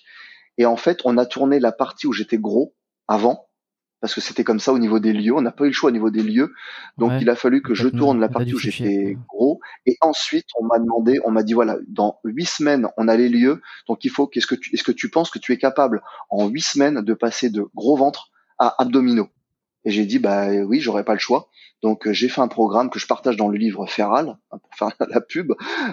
[0.59, 2.75] Et en fait, on a tourné la partie où j'étais gros
[3.09, 3.46] avant,
[4.01, 5.35] parce que c'était comme ça au niveau des lieux.
[5.35, 6.53] On n'a pas eu le choix au niveau des lieux,
[6.99, 9.61] donc il a fallu que je tourne la partie où j'étais gros.
[9.87, 13.29] Et ensuite, on m'a demandé, on m'a dit voilà, dans huit semaines, on a les
[13.29, 16.03] lieux, donc il faut qu'est-ce que tu, est-ce que tu penses que tu es capable
[16.31, 19.29] en huit semaines de passer de gros ventre à abdominaux?
[19.85, 21.49] Et j'ai dit bah oui, j'aurais pas le choix.
[21.83, 24.75] Donc euh, j'ai fait un programme que je partage dans le livre Feral hein, pour
[24.75, 25.53] faire la pub,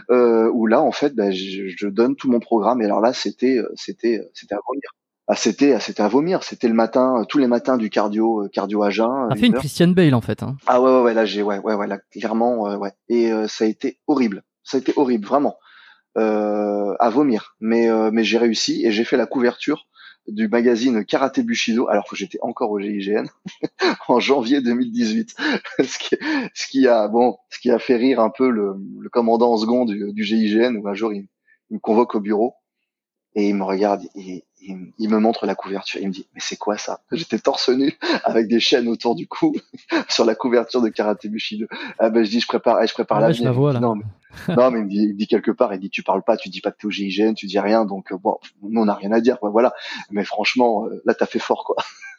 [0.09, 2.81] euh, où là en fait, bah, je, je, donne tout mon programme.
[2.81, 4.89] Et alors là, c'était, euh, c'était, c'était à revenir.
[5.27, 6.43] Ah, c'était, ah, c'était à vomir.
[6.43, 9.29] C'était le matin, euh, tous les matins du cardio, euh, cardio à jeun.
[9.29, 10.43] T'as fait une Christian Bale en fait.
[10.43, 10.57] Hein.
[10.67, 12.91] Ah ouais, ouais, ouais, là j'ai, ouais, ouais, ouais, là clairement, euh, ouais.
[13.07, 14.43] Et ça a été horrible.
[14.63, 15.57] Ça a été horrible, vraiment,
[16.17, 17.55] euh, à vomir.
[17.61, 19.87] Mais, mais j'ai réussi et j'ai fait la couverture
[20.27, 23.25] du magazine Karaté Bushido, alors que j'étais encore au GIGN
[24.07, 25.35] en janvier 2018.
[25.79, 26.15] ce, qui,
[26.53, 29.57] ce qui a, bon, ce qui a fait rire un peu le, le commandant en
[29.57, 31.27] second du, du GIGN où un jour il,
[31.69, 32.55] il me convoque au bureau
[33.35, 35.99] et il me regarde et il, me montre la couverture.
[36.01, 37.01] Il me dit, mais c'est quoi ça?
[37.11, 39.55] J'étais torse nu avec des chaînes autour du cou
[40.09, 41.67] sur la couverture de Karate Bushido.
[41.99, 44.03] Ah ben je dis, je prépare, eh, je prépare ah, la vois, Non, mais,
[44.55, 46.37] non, mais il me, dit, il me dit quelque part, il dit, tu parles pas,
[46.37, 48.85] tu dis pas que t'es au GIGN, tu dis rien, donc euh, bon, nous on
[48.85, 49.73] n'a rien à dire, quoi, voilà.
[50.11, 51.75] Mais franchement, euh, là t'as fait fort, quoi.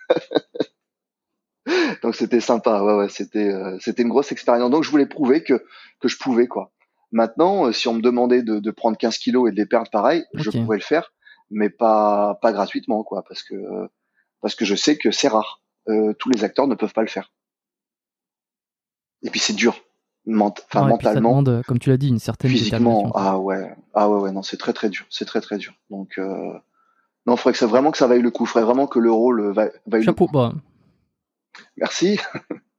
[2.02, 4.70] donc c'était sympa, ouais, ouais, c'était, euh, c'était une grosse expérience.
[4.70, 5.64] Donc je voulais prouver que
[6.00, 6.70] que je pouvais, quoi.
[7.12, 10.24] Maintenant, si on me demandait de, de prendre 15 kilos et de les perdre pareil,
[10.34, 11.13] je pouvais le faire
[11.50, 13.54] mais pas pas gratuitement quoi, parce que
[14.40, 15.62] parce que je sais que c'est rare.
[15.88, 17.32] Euh, tous les acteurs ne peuvent pas le faire.
[19.22, 19.74] Et puis c'est dur,
[20.26, 20.96] mentalement.
[20.96, 23.10] demande, comme tu l'as dit, une certaine physiquement.
[23.14, 25.74] Ah ouais, ah ouais ouais non, c'est très très dur, c'est très très dur.
[25.90, 26.52] Donc euh...
[27.26, 28.46] non, faudrait que ça vraiment que ça vaille le coup.
[28.46, 30.28] Faudrait vraiment que le rôle vaille, le coup.
[30.32, 30.52] Bah.
[31.76, 32.18] Merci.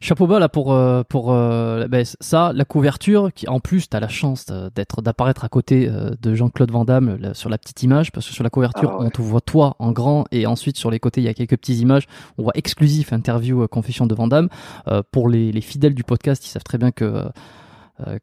[0.00, 3.96] chapeau bas là pour euh, pour euh, ben, ça la couverture qui en plus tu
[3.96, 7.82] as la chance d'être d'apparaître à côté euh, de Jean-Claude Van Damme sur la petite
[7.82, 10.76] image parce que sur la couverture ah on te voit toi en grand et ensuite
[10.76, 12.06] sur les côtés il y a quelques petites images.
[12.38, 14.48] On voit exclusif interview confession de Van Damme.
[15.10, 17.24] Pour les, les, fidèles du podcast ils savent très bien que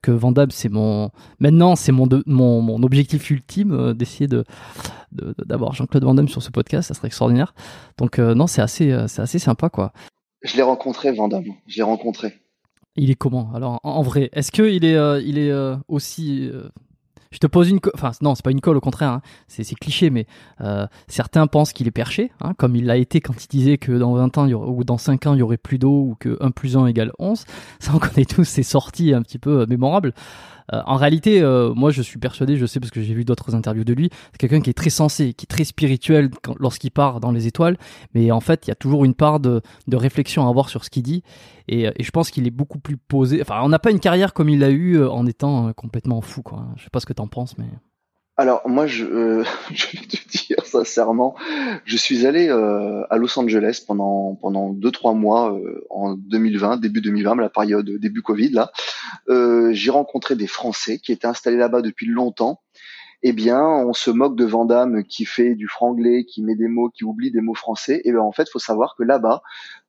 [0.01, 4.45] que Van Damme c'est mon maintenant c'est mon, mon, mon objectif ultime d'essayer de
[5.11, 6.87] d'avoir Jean-Claude Van Damme sur ce podcast.
[6.87, 7.53] Ça serait extraordinaire.
[7.97, 9.91] Donc non c'est assez c'est assez sympa quoi
[10.45, 11.45] je l'ai rencontré, Vandame.
[11.67, 12.33] Je l'ai rencontré.
[12.95, 13.51] Il est comment?
[13.53, 16.47] Alors, en, vrai, est-ce qu'il est, euh, il est euh, aussi.
[16.47, 16.69] Euh,
[17.31, 17.79] je te pose une.
[17.93, 19.09] Enfin, non, c'est pas une colle, au contraire.
[19.09, 19.21] Hein.
[19.47, 20.25] C'est, cliché, mais
[21.07, 24.13] certains pensent qu'il est perché, hein, comme il l'a été quand il disait que dans
[24.13, 26.77] 20 ans ou dans 5 ans, il y aurait plus d'eau ou que 1 plus
[26.77, 27.43] 1 égale 11.
[27.79, 30.13] Ça, on connaît tous ces sorties un petit peu mémorables.
[30.73, 33.55] Euh, en réalité, euh, moi, je suis persuadé, je sais parce que j'ai vu d'autres
[33.55, 36.29] interviews de lui, c'est quelqu'un qui est très sensé, qui est très spirituel
[36.59, 37.77] lorsqu'il part dans les étoiles.
[38.13, 40.83] Mais en fait, il y a toujours une part de, de réflexion à avoir sur
[40.83, 41.23] ce qu'il dit.
[41.67, 43.41] Et, et, je pense qu'il est beaucoup plus posé.
[43.41, 46.67] Enfin, on n'a pas une carrière comme il l'a eu en étant complètement fou, quoi.
[46.77, 47.65] Je sais pas ce que t'en penses, mais.
[48.37, 51.35] Alors moi, je, euh, vais te dire sincèrement,
[51.85, 56.77] je suis allé euh, à Los Angeles pendant pendant deux trois mois euh, en 2020,
[56.77, 58.71] début 2020, la période début Covid là.
[59.71, 62.61] J'ai rencontré des Français qui étaient installés là-bas depuis longtemps.
[63.23, 66.89] Eh bien, on se moque de Vandamme qui fait du franglais, qui met des mots,
[66.89, 67.95] qui oublie des mots français.
[67.95, 69.41] Et eh bien en fait, faut savoir que là-bas,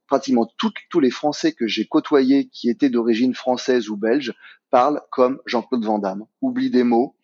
[0.06, 4.34] pratiquement tous les Français que j'ai côtoyés qui étaient d'origine française ou belge
[4.70, 7.16] parlent comme Jean-Claude Van Damme, oublient des mots,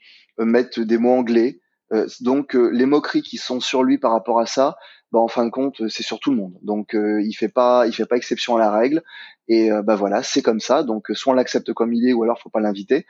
[0.43, 1.61] euh, mettre des mots anglais.
[1.93, 4.77] Euh, donc euh, les moqueries qui sont sur lui par rapport à ça,
[5.13, 6.55] bah, en fin de compte, c'est sur tout le monde.
[6.63, 9.03] Donc il fait pas, il fait pas exception à la règle.
[9.47, 10.83] Et bah voilà, c'est comme ça.
[10.85, 13.05] Donc soit on l'accepte comme il est, ou alors faut pas l'inviter.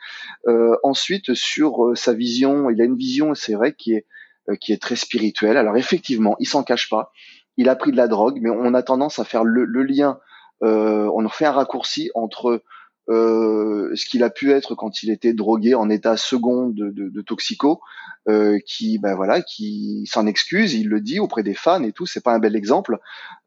[0.83, 4.05] ensuite, sur sa vision, il a une vision, c'est vrai, qui est
[4.59, 5.55] qui est très spirituelle.
[5.55, 7.13] Alors effectivement, il s'en cache pas.
[7.55, 10.19] Il a pris de la drogue, mais on a tendance à faire le, le lien.
[10.59, 12.63] on en fait un raccourci entre euh,
[13.09, 17.21] ce qu'il a pu être quand il était drogué en état second de, de, de
[17.21, 17.81] toxico,
[18.29, 22.05] euh, qui ben voilà, qui s'en excuse, il le dit auprès des fans et tout,
[22.05, 22.99] c'est pas un bel exemple.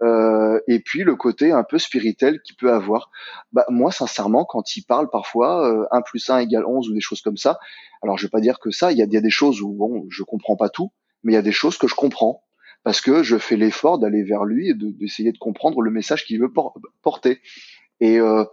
[0.03, 3.11] Euh, et puis le côté un peu spirituel qu'il peut avoir.
[3.53, 7.01] Bah, moi sincèrement, quand il parle parfois euh, 1 plus 1 égale 11 ou des
[7.01, 7.59] choses comme ça,
[8.03, 9.73] alors je vais pas dire que ça, il y a, y a des choses où
[9.73, 10.93] bon, je comprends pas tout,
[11.25, 12.45] mais il y a des choses que je comprends
[12.85, 16.39] parce que je fais l'effort d'aller vers lui et d'essayer de, comprendre le message qu'il
[16.39, 16.53] veut
[17.03, 17.41] porter.
[18.01, 18.45] Et euh,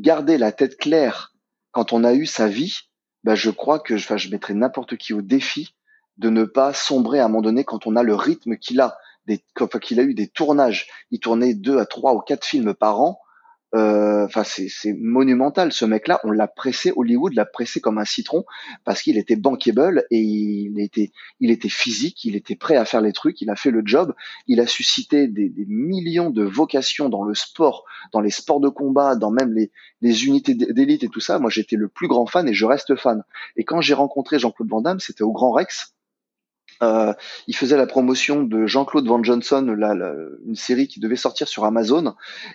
[0.00, 1.34] garder la tête claire
[1.72, 2.80] quand on a eu sa vie,
[3.24, 5.74] bah je crois que enfin, je mettrais n'importe qui au défi
[6.16, 8.96] de ne pas sombrer à un moment donné quand on a le rythme qu'il a,
[9.26, 9.44] des,
[9.82, 10.88] qu'il a eu des tournages.
[11.10, 13.20] Il tournait deux à trois ou quatre films par an.
[13.74, 15.72] Euh, enfin, c'est monumental.
[15.72, 18.44] Ce mec-là, on l'a pressé, Hollywood l'a pressé comme un citron
[18.84, 23.00] parce qu'il était bankable et il était, il était physique, il était prêt à faire
[23.02, 24.14] les trucs, il a fait le job,
[24.46, 28.68] il a suscité des, des millions de vocations dans le sport, dans les sports de
[28.68, 29.70] combat, dans même les,
[30.00, 31.38] les unités d'élite et tout ça.
[31.38, 33.22] Moi, j'étais le plus grand fan et je reste fan.
[33.56, 35.94] Et quand j'ai rencontré Jean-Claude Van Damme, c'était au Grand Rex
[36.82, 37.12] euh,
[37.46, 39.66] il faisait la promotion de Jean-Claude Van Johnson,
[40.46, 42.14] une série qui devait sortir sur Amazon.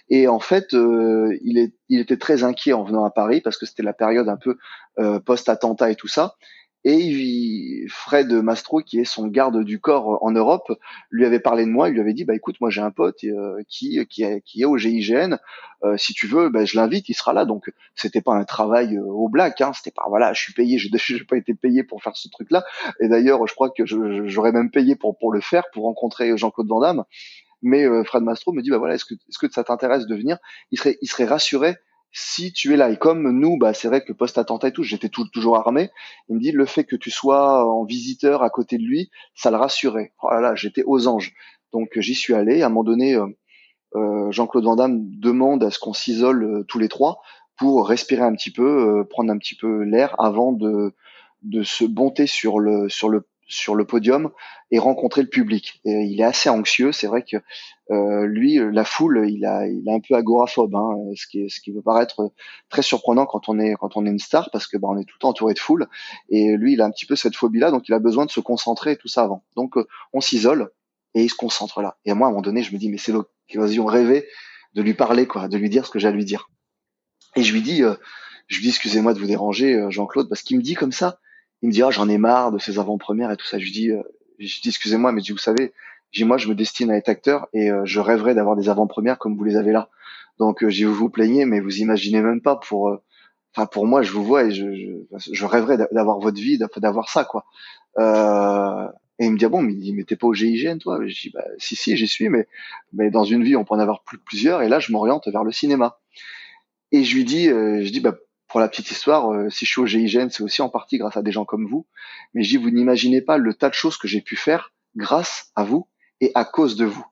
[0.09, 3.83] Et en fait, euh, il, était très inquiet en venant à Paris parce que c'était
[3.83, 4.57] la période un peu
[4.99, 6.35] euh, post-attentat et tout ça.
[6.85, 10.77] Et Fred Mastro, qui est son garde du corps en Europe,
[11.09, 11.87] lui avait parlé de moi.
[11.87, 14.61] Il lui avait dit, bah écoute, moi j'ai un pote euh, qui qui est, qui
[14.61, 15.37] est au GIGN.
[15.85, 17.45] Euh, si tu veux, bah, je l'invite, il sera là.
[17.45, 19.61] Donc c'était pas un travail euh, au black.
[19.61, 22.27] Hein, c'était pas voilà, je suis payé, je n'ai pas été payé pour faire ce
[22.27, 22.65] truc-là.
[22.99, 26.67] Et d'ailleurs, je crois que j'aurais même payé pour pour le faire, pour rencontrer Jean-Claude
[26.67, 27.03] Van Damme.
[27.61, 30.37] Mais Fred Mastro me dit, bah voilà, est-ce que est-ce que ça t'intéresse de venir?
[30.71, 31.77] Il serait il serait rassuré
[32.13, 35.09] si tu es là, et comme nous, bah, c'est vrai que post-attentat et tout, j'étais
[35.09, 35.89] toujours armé,
[36.29, 39.49] il me dit le fait que tu sois en visiteur à côté de lui, ça
[39.49, 40.13] le rassurait.
[40.21, 41.33] Oh là j'étais aux anges.
[41.73, 42.61] Donc j'y suis allé.
[42.61, 43.25] À un moment donné, euh,
[43.95, 47.19] euh Jean-Claude Van Damme demande à ce qu'on s'isole euh, tous les trois
[47.57, 50.93] pour respirer un petit peu, euh, prendre un petit peu l'air avant de,
[51.41, 54.31] de se bonter sur le, sur le sur le podium
[54.71, 55.81] et rencontrer le public.
[55.85, 56.91] Et il est assez anxieux.
[56.91, 57.37] C'est vrai que
[57.91, 61.59] euh, lui, la foule, il a, il est un peu agoraphobe, hein, ce qui, ce
[61.61, 62.31] qui peut paraître
[62.69, 65.05] très surprenant quand on est quand on est une star, parce que bah, on est
[65.05, 65.87] tout le temps entouré de foule.
[66.29, 68.39] Et lui, il a un petit peu cette phobie-là, donc il a besoin de se
[68.39, 69.43] concentrer et tout ça avant.
[69.55, 70.71] Donc euh, on s'isole
[71.13, 71.97] et il se concentre là.
[72.05, 74.27] Et à moi, à un moment donné, je me dis, mais c'est l'occasion rêvée
[74.73, 76.49] de lui parler, quoi, de lui dire ce que j'ai à lui dire.
[77.35, 77.95] Et je lui dis, euh,
[78.47, 81.19] je lui dis, excusez-moi de vous déranger, euh, Jean-Claude, parce qu'il me dit comme ça
[81.63, 83.57] il me dit ah, j'en ai marre de ces avant-premières et tout ça.
[83.57, 84.03] Je lui dis, euh,
[84.37, 85.73] je dis excusez-moi, mais vous savez,
[86.11, 89.17] j'ai moi je me destine à être acteur et euh, je rêverais d'avoir des avant-premières
[89.17, 89.89] comme vous les avez là.
[90.39, 93.01] Donc euh, j'ai vous vous plaignez, mais vous imaginez même pas pour, euh,
[93.55, 97.09] enfin pour moi je vous vois et je, je, je rêverais d'avoir votre vie, d'avoir
[97.09, 97.45] ça quoi.
[97.97, 100.99] et il me dit ah bon, mais mais t'es pas au GIGN toi?
[101.05, 102.45] Je dis bah si si j'y suis, mais
[102.91, 105.45] mais dans une vie on peut en avoir plus, plusieurs et là je m'oriente vers
[105.45, 105.97] le cinéma.
[106.91, 108.17] Et je lui dis, je dis bah
[108.53, 111.17] pour la petite histoire, euh, si je suis au GIGN, c'est aussi en partie grâce
[111.17, 111.87] à des gens comme vous.
[112.35, 115.63] Mais je vous n'imaginez pas le tas de choses que j'ai pu faire grâce à
[115.63, 115.87] vous
[116.21, 117.03] et à cause de vous.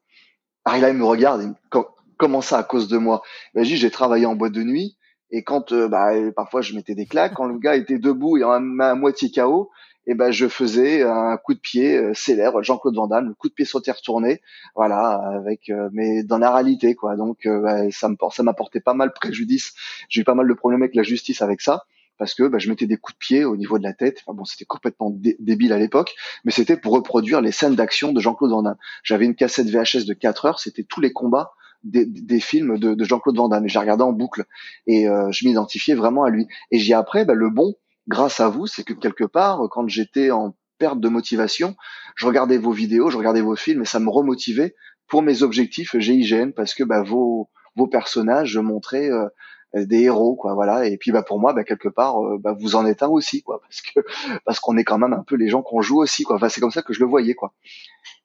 [0.68, 1.82] Là, il me regarde, il
[2.20, 3.24] comment ça à cause de moi?
[3.56, 5.00] Ben, j'ai travaillé en boîte de nuit.
[5.32, 8.44] Et quand euh, bah, parfois je mettais des claques, quand le gars était debout et
[8.44, 8.60] à,
[8.94, 9.72] moitié KO,
[10.07, 13.49] et ben je faisais un coup de pied euh, célèbre, Jean-Claude Van Damme, le coup
[13.49, 14.41] de pied sauté retourné,
[14.76, 17.15] voilà, avec euh, mais dans la réalité quoi.
[17.15, 19.73] Donc euh, ça me ça m'a pas mal préjudice.
[20.10, 21.86] J'ai eu pas mal de problèmes avec la justice avec ça
[22.18, 24.22] parce que bah, je mettais des coups de pied au niveau de la tête.
[24.26, 26.15] Enfin bon, c'était complètement débile à l'époque,
[26.45, 28.78] mais c'était pour reproduire les scènes d'action de Jean-Claude Van Damme.
[29.03, 31.52] J'avais une cassette VHS de 4 heures, c'était tous les combats
[31.84, 33.65] des, des films de, de Jean-Claude Van Damme.
[33.65, 34.45] Et j'ai regardé en boucle
[34.88, 36.48] et je m'identifiais vraiment à lui.
[36.72, 37.76] Et j'ai après bah, le bon
[38.07, 41.76] grâce à vous, c'est que quelque part, quand j'étais en perte de motivation,
[42.15, 44.76] je regardais vos vidéos, je regardais vos films et ça me remotivait
[45.07, 49.28] pour mes objectifs GIGN parce que bah, vos vos personnages montraient euh,
[49.76, 50.88] des héros quoi voilà.
[50.88, 53.44] Et puis bah pour moi bah quelque part euh, bah, vous en êtes un aussi
[53.44, 53.99] quoi parce que
[54.45, 56.36] parce qu'on est quand même un peu les gens qu'on joue aussi quoi.
[56.36, 57.53] Enfin c'est comme ça que je le voyais quoi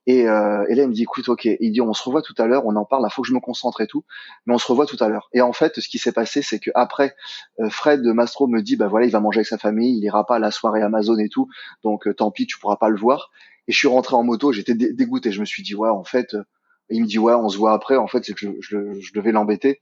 [0.06, 1.44] et, euh, et là il me dit écoute ok.
[1.44, 3.34] Il dit on se revoit tout à l'heure on en parle il faut que je
[3.34, 4.04] me concentre et tout.
[4.46, 5.28] Mais on se revoit tout à l'heure.
[5.32, 7.16] Et en fait ce qui s'est passé c'est que après
[7.60, 10.24] euh, Fred Mastro me dit bah voilà il va manger avec sa famille il ira
[10.24, 11.48] pas à la soirée Amazon et tout.
[11.82, 13.30] Donc euh, tant pis tu pourras pas le voir.
[13.66, 15.32] Et je suis rentré en moto j'étais dégoûté.
[15.32, 16.44] Je me suis dit ouais en fait euh,
[16.88, 17.96] il me dit ouais on se voit après.
[17.96, 19.80] En fait c'est que je, je, je devais l'embêter.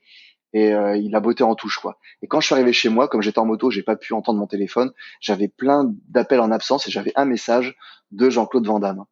[0.57, 1.99] Et il a botté en touche quoi.
[2.23, 4.39] Et quand je suis arrivé chez moi, comme j'étais en moto, j'ai pas pu entendre
[4.39, 7.75] mon téléphone, j'avais plein d'appels en absence et j'avais un message
[8.13, 9.05] de Jean-Claude Van Damme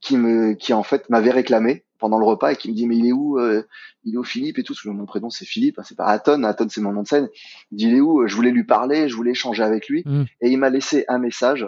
[0.00, 2.96] qui me qui en fait m'avait réclamé pendant le repas et qui me dit mais
[2.96, 3.66] il est où euh,
[4.04, 4.74] il est où Philippe et tout?
[4.84, 6.42] Mon prénom c'est Philippe hein, c'est pas Aton.
[6.44, 7.28] Aton c'est mon nom de scène.
[7.70, 8.26] Il dit il est où?
[8.26, 10.02] Je voulais lui parler je voulais échanger avec lui.
[10.04, 10.24] Mm.
[10.40, 11.66] et il m'a laissé un message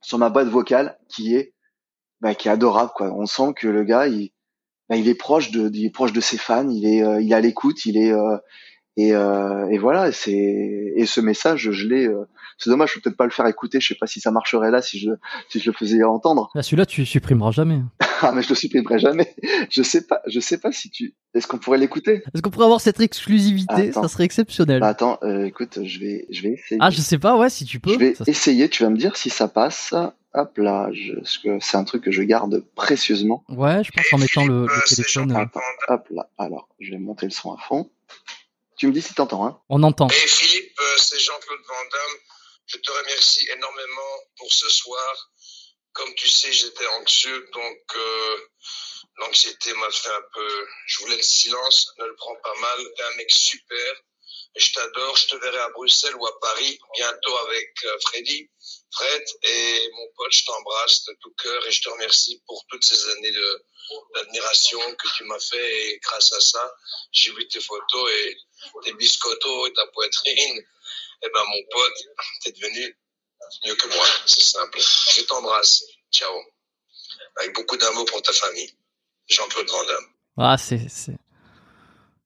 [0.00, 1.54] sur ma boîte vocale qui est
[2.20, 3.12] bah, qui est adorable quoi.
[3.12, 4.32] On sent que le gars il
[4.92, 7.32] bah, il est proche de, il est proche de ses fans, il est, euh, il
[7.32, 8.36] est à l'écoute, il est euh,
[8.96, 12.08] et, euh, et voilà, c'est et ce message, je l'ai.
[12.58, 13.80] c'est dommage, je peux peut-être pas le faire écouter.
[13.80, 15.10] Je sais pas si ça marcherait là, si je
[15.48, 16.50] si je le faisais entendre.
[16.54, 17.80] Ah, celui-là, tu supprimeras jamais.
[18.20, 19.34] ah, mais je le supprimerai jamais.
[19.70, 21.14] Je sais pas, je sais pas si tu.
[21.34, 22.22] Est-ce qu'on pourrait l'écouter?
[22.34, 23.92] Est-ce qu'on pourrait avoir cette exclusivité?
[23.92, 24.80] Ça serait exceptionnel.
[24.80, 26.78] Bah, attends, écoute, je vais, je vais essayer.
[26.80, 27.94] Ah, je sais pas, ouais, si tu peux.
[27.94, 28.68] Je vais essayer.
[28.68, 29.94] Tu vas me dire si ça passe.
[30.34, 30.88] Hop là,
[31.44, 33.44] que c'est un truc que je garde précieusement.
[33.50, 35.30] Ouais, je pense en mettant le, le téléphone.
[35.32, 37.90] Attends, hop là, alors, je vais monter le son à fond.
[38.78, 40.08] Tu me dis si t'entends, hein On entend.
[40.08, 42.18] Et Philippe, euh, c'est Jean-Claude Van Damme.
[42.66, 45.30] Je te remercie énormément pour ce soir.
[45.92, 48.36] Comme tu sais, j'étais anxieux, donc euh,
[49.18, 50.66] l'anxiété m'a fait un peu...
[50.86, 52.78] Je voulais le silence, ne le prends pas mal.
[52.96, 53.94] T'es un mec super.
[54.56, 55.16] Je t'adore.
[55.16, 58.50] Je te verrai à Bruxelles ou à Paris bientôt avec euh, Freddy.
[58.92, 62.84] Fred et mon pote, je t'embrasse de tout cœur et je te remercie pour toutes
[62.84, 63.64] ces années de
[64.14, 66.74] d'admiration que tu m'as fait et grâce à ça,
[67.10, 68.36] j'ai vu tes photos et
[68.84, 70.34] tes biscottos et ta poitrine.
[70.34, 72.04] Et eh ben mon pote,
[72.42, 72.98] t'es devenu
[73.66, 74.78] mieux que moi, c'est simple.
[74.80, 75.84] Je t'embrasse.
[76.10, 76.32] Ciao.
[77.36, 78.72] Avec beaucoup d'amour pour ta famille.
[79.28, 80.06] Jean-Claude Van Damme.
[80.38, 81.18] Ah, c'est c'est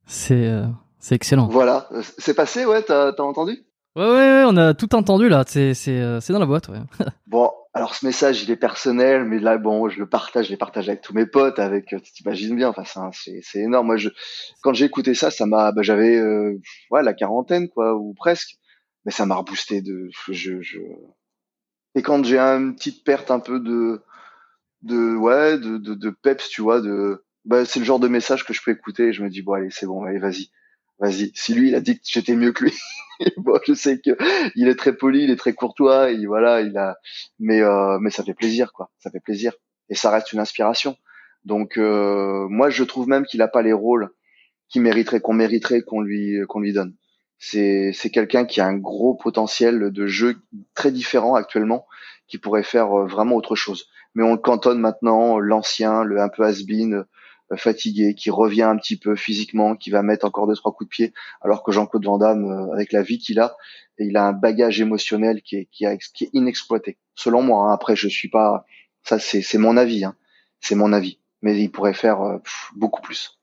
[0.07, 0.67] c'est euh,
[1.01, 1.49] c'est excellent.
[1.49, 1.89] Voilà,
[2.19, 3.66] c'est passé, ouais, t'as as entendu?
[3.97, 5.43] Ouais, ouais, on a tout entendu là.
[5.47, 6.81] C'est, c'est, euh, c'est dans la boîte, ouais.
[7.27, 10.59] bon, alors ce message, il est personnel, mais là, bon, je le partage, je l'ai
[10.59, 13.87] partagé avec tous mes potes, avec, euh, tu t'imagines bien, enfin, c'est, c'est énorme.
[13.87, 14.11] Moi, je,
[14.61, 16.61] quand j'ai écouté ça, ça m'a, bah, j'avais, euh,
[16.91, 18.59] ouais, la quarantaine, quoi, ou presque,
[19.07, 20.79] mais ça m'a reboosté de, je, je,
[21.95, 24.03] et quand j'ai une petite perte un peu de,
[24.83, 28.45] de, ouais, de, de, de peps, tu vois, de, bah, c'est le genre de message
[28.45, 30.51] que je peux écouter je me dis, bon, allez, c'est bon, allez, vas-y
[30.99, 31.33] vas-y.
[31.35, 32.75] Si lui, il a dit que j'étais mieux que lui,
[33.37, 34.17] bon, je sais que
[34.55, 36.97] il est très poli, il est très courtois, et voilà, il a,
[37.39, 38.91] mais euh, mais ça fait plaisir, quoi.
[38.99, 39.53] Ça fait plaisir,
[39.89, 40.97] et ça reste une inspiration.
[41.45, 44.11] Donc euh, moi, je trouve même qu'il a pas les rôles
[44.69, 46.95] qu'il mériterait, qu'on mériterait qu'on lui qu'on lui donne.
[47.39, 50.37] C'est c'est quelqu'un qui a un gros potentiel de jeu
[50.75, 51.87] très différent actuellement,
[52.29, 53.87] qui pourrait faire euh, vraiment autre chose.
[54.15, 57.05] Mais on le cantonne maintenant, l'ancien, le un peu has-been,
[57.55, 60.95] fatigué, qui revient un petit peu physiquement, qui va mettre encore deux trois coups de
[60.95, 63.57] pied, alors que Jean-Claude Van Damme, euh, avec la vie qu'il a,
[63.99, 66.99] il a un bagage émotionnel qui est, qui, est inexploité.
[67.15, 67.73] Selon moi, hein.
[67.73, 68.65] après je suis pas,
[69.03, 70.17] ça c'est c'est mon avis, hein.
[70.61, 72.39] c'est mon avis, mais il pourrait faire euh,
[72.75, 73.36] beaucoup plus.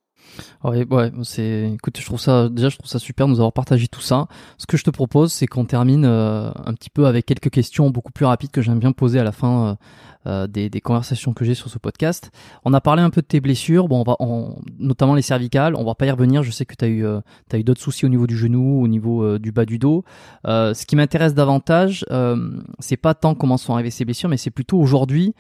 [0.63, 1.71] Ouais, ouais, c'est.
[1.73, 4.27] Écoute, je trouve ça déjà, je trouve ça super de nous avoir partagé tout ça.
[4.57, 8.11] Ce que je te propose, c'est qu'on termine un petit peu avec quelques questions beaucoup
[8.11, 9.77] plus rapides que j'aime bien poser à la fin
[10.25, 12.31] euh, des, des, conversations que j'ai sur ce podcast.
[12.63, 15.75] On a parlé un peu de tes blessures, bon, on va, notamment les cervicales.
[15.75, 16.43] On va pas y revenir.
[16.43, 17.19] Je sais que tu as eu, euh,
[17.53, 20.05] eu d'autres soucis au niveau du genou, au niveau euh, du bas du dos.
[20.45, 22.05] ce qui m'intéresse davantage,
[22.79, 25.33] c'est pas tant comment sont arrivées ces blessures, mais c'est plutôt aujourd'hui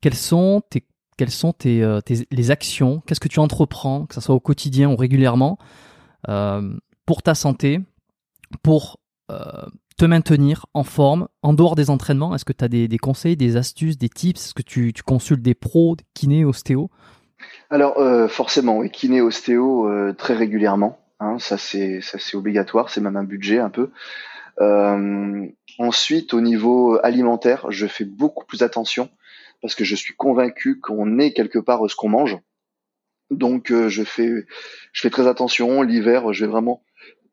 [0.00, 0.84] quelles sont tes
[1.16, 4.90] quelles sont tes, tes les actions, qu'est-ce que tu entreprends, que ce soit au quotidien
[4.90, 5.58] ou régulièrement,
[7.06, 7.80] pour ta santé,
[8.62, 9.00] pour
[9.96, 12.34] te maintenir en forme en dehors des entraînements?
[12.34, 14.46] Est-ce que tu as des, conseils, des astuces, des tips?
[14.46, 16.90] Est-ce que tu, consultes des pros, des kinés, ostéo?
[17.70, 20.98] Alors euh, forcément, oui, kiné, ostéo euh, très régulièrement.
[21.20, 22.00] Hein, ça c'est
[22.34, 23.90] obligatoire, c'est même un budget un peu.
[24.60, 25.46] Euh,
[25.78, 29.08] ensuite, au niveau alimentaire, je fais beaucoup plus attention
[29.62, 32.38] parce que je suis convaincu qu'on est quelque part ce qu'on mange.
[33.30, 34.46] Donc je fais
[34.92, 35.82] je fais très attention.
[35.82, 36.82] L'hiver, je vais vraiment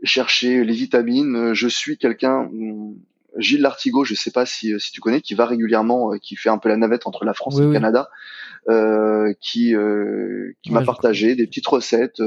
[0.04, 1.36] chercher les vitamines.
[1.36, 2.96] Euh, je suis quelqu'un, hum,
[3.38, 6.50] Gilles Lartigot, je sais pas si, si tu connais, qui va régulièrement, euh, qui fait
[6.50, 8.10] un peu la navette entre la France et le Canada,
[8.70, 12.22] euh, qui euh, qui m'a partagé des petites recettes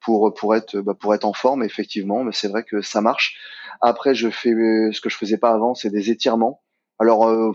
[0.00, 2.22] pour pour être bah, pour être en forme effectivement.
[2.24, 3.36] Mais c'est vrai que ça marche.
[3.80, 4.50] Après, je fais
[4.92, 6.60] ce que je faisais pas avant, c'est des étirements.
[6.98, 7.54] Alors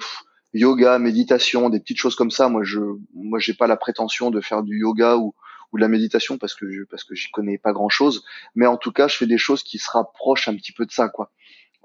[0.58, 2.50] yoga, méditation, des petites choses comme ça.
[2.50, 2.80] Moi, je,
[3.14, 5.34] moi, j'ai pas la prétention de faire du yoga ou,
[5.74, 8.24] de la méditation parce que je, parce que j'y connais pas grand chose.
[8.56, 10.92] Mais en tout cas, je fais des choses qui se rapprochent un petit peu de
[10.92, 11.32] ça, quoi.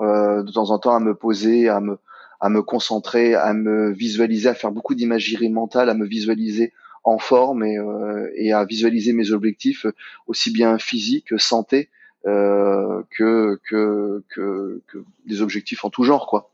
[0.01, 1.99] Euh, de temps en temps, à me poser, à me,
[2.41, 6.73] à me concentrer, à me visualiser, à faire beaucoup d'imagerie mentale, à me visualiser
[7.05, 9.87] en forme et, euh, à visualiser mes objectifs
[10.27, 11.91] aussi bien physique, santé
[12.27, 16.52] euh, que, que, que, que des objectifs en tout genre, quoi.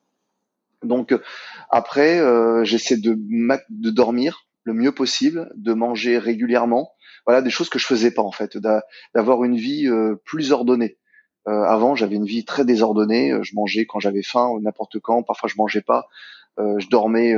[0.83, 1.15] Donc
[1.71, 3.19] après, euh, j'essaie de,
[3.71, 6.93] de dormir le mieux possible, de manger régulièrement.
[7.27, 8.57] Voilà, des choses que je faisais pas en fait,
[9.15, 10.99] d'avoir une vie euh, plus ordonnée.
[11.47, 13.33] Euh, avant, j'avais une vie très désordonnée.
[13.43, 15.23] Je mangeais quand j'avais faim, n'importe quand.
[15.23, 16.07] Parfois, je mangeais pas.
[16.59, 17.35] je dormais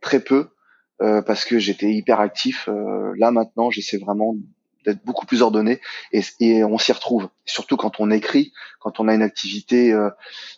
[0.00, 0.50] très peu
[0.98, 2.68] parce que j'étais hyper actif.
[3.16, 4.36] là maintenant, j'essaie vraiment
[4.84, 5.80] d'être beaucoup plus ordonné
[6.12, 7.28] et, et on s'y retrouve.
[7.44, 10.10] Surtout quand on écrit, quand on a une activité euh,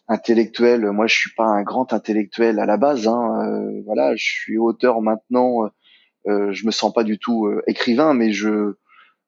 [0.09, 0.91] intellectuelle.
[0.91, 3.09] Moi, je suis pas un grand intellectuel à la base.
[3.09, 5.71] Hein, euh, voilà, je suis auteur maintenant.
[6.29, 8.75] Euh, je me sens pas du tout euh, écrivain, mais je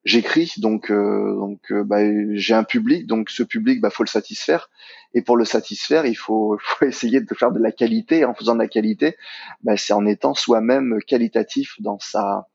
[0.05, 0.53] j'écris.
[0.59, 2.01] Donc donc bah,
[2.35, 3.07] j'ai un public.
[3.07, 4.69] Donc ce public, bah faut le satisfaire.
[5.15, 8.25] Et pour le satisfaire, il faut, faut essayer de faire de la qualité.
[8.25, 9.17] En faisant de la qualité,
[9.63, 12.47] bah, c'est en étant soi-même qualitatif dans sa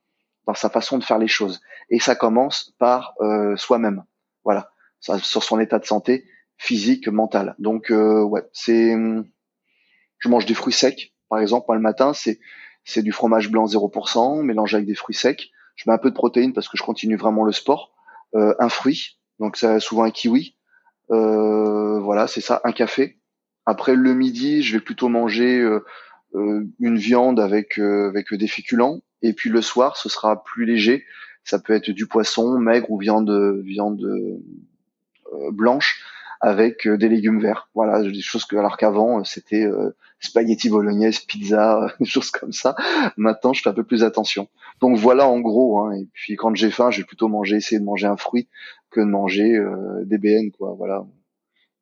[0.49, 1.61] dans sa façon de faire les choses.
[1.91, 4.03] Et ça commence par euh, soi-même.
[4.43, 6.25] Voilà, ça, sur son état de santé
[6.57, 7.55] physique, mental.
[7.59, 8.95] Donc euh, ouais, c'est,
[10.17, 11.13] je mange des fruits secs.
[11.29, 12.39] Par exemple, moi le matin, c'est
[12.83, 15.51] c'est du fromage blanc 0% mélangé avec des fruits secs.
[15.75, 17.93] Je mets un peu de protéines parce que je continue vraiment le sport.
[18.33, 20.57] Euh, un fruit, donc c'est souvent un kiwi.
[21.11, 23.19] Euh, voilà, c'est ça, un café.
[23.67, 25.85] Après le midi, je vais plutôt manger euh,
[26.33, 31.05] euh une viande avec avec des féculents et puis le soir, ce sera plus léger.
[31.43, 33.31] Ça peut être du poisson maigre ou viande
[33.63, 34.03] viande
[35.33, 36.01] euh, blanche
[36.41, 37.69] avec euh, des légumes verts.
[37.75, 42.75] Voilà, des choses que alors qu'avant c'était euh, spaghetti bolognaise, pizza, des choses comme ça.
[43.17, 44.47] Maintenant, je fais un peu plus attention.
[44.79, 45.79] Donc voilà en gros.
[45.79, 45.93] Hein.
[45.93, 48.47] Et puis quand j'ai faim, je vais plutôt manger, essayer de manger un fruit
[48.89, 49.59] que de manger
[50.05, 50.73] des BN, quoi.
[50.77, 51.05] Voilà.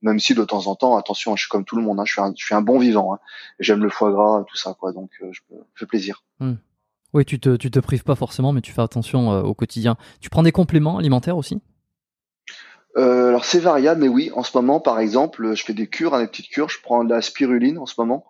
[0.02, 2.00] Même si de temps en temps, attention, je suis comme tout le monde.
[2.00, 3.14] Hein, je suis un, je suis un bon vivant.
[3.14, 3.20] Hein.
[3.60, 4.92] J'aime le foie gras, tout ça, quoi.
[4.92, 6.24] Donc je me fais plaisir.
[6.40, 6.56] Hmm.
[7.14, 9.96] Oui, tu te, tu te prives pas forcément, mais tu fais attention euh, au quotidien.
[10.20, 11.62] Tu prends des compléments alimentaires aussi?
[12.98, 16.14] Euh, alors c'est variable, mais oui, en ce moment, par exemple, je fais des cures,
[16.14, 16.70] hein, des petites cures.
[16.70, 18.26] Je prends de la spiruline en ce moment.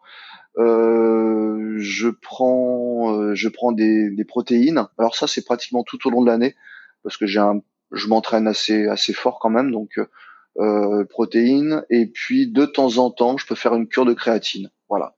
[0.58, 4.88] Euh, je prends, je prends des, des, protéines.
[4.98, 6.56] Alors ça, c'est pratiquement tout au long de l'année
[7.04, 10.00] parce que j'ai un, je m'entraîne assez, assez fort quand même, donc
[11.10, 11.84] protéines.
[11.90, 14.70] Et puis de temps en temps, je peux faire une cure de créatine.
[14.90, 15.17] Voilà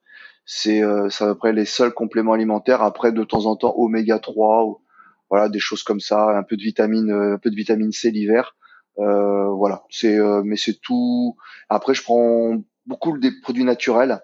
[0.51, 2.81] c'est euh, à peu près les seuls compléments alimentaires.
[2.81, 4.81] Après, de temps en temps, oméga 3, ou,
[5.29, 8.09] voilà, des choses comme ça, un peu de vitamine, euh, un peu de vitamine C
[8.09, 8.55] l'hiver.
[8.97, 11.37] Euh, voilà, c'est, euh, mais c'est tout.
[11.69, 14.21] Après, je prends beaucoup des produits naturels.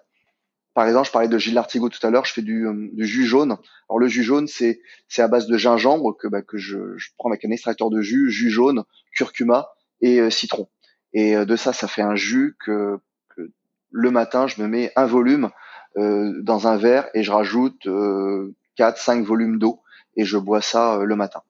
[0.74, 2.24] Par exemple, je parlais de Gilles Lartigot tout à l'heure.
[2.24, 3.56] Je fais du, du, jus jaune.
[3.88, 7.10] Alors le jus jaune, c'est c'est à base de gingembre que bah, que je, je
[7.16, 8.82] prends avec un extracteur de jus, jus jaune,
[9.14, 9.68] curcuma
[10.00, 10.68] et citron.
[11.14, 12.98] Et de ça, ça fait un jus que,
[13.34, 13.52] que
[13.90, 15.50] le matin, je me mets un volume euh,
[15.96, 19.80] dans un verre et je rajoute euh, 4-5 volumes d'eau
[20.16, 21.42] et je bois ça euh, le matin.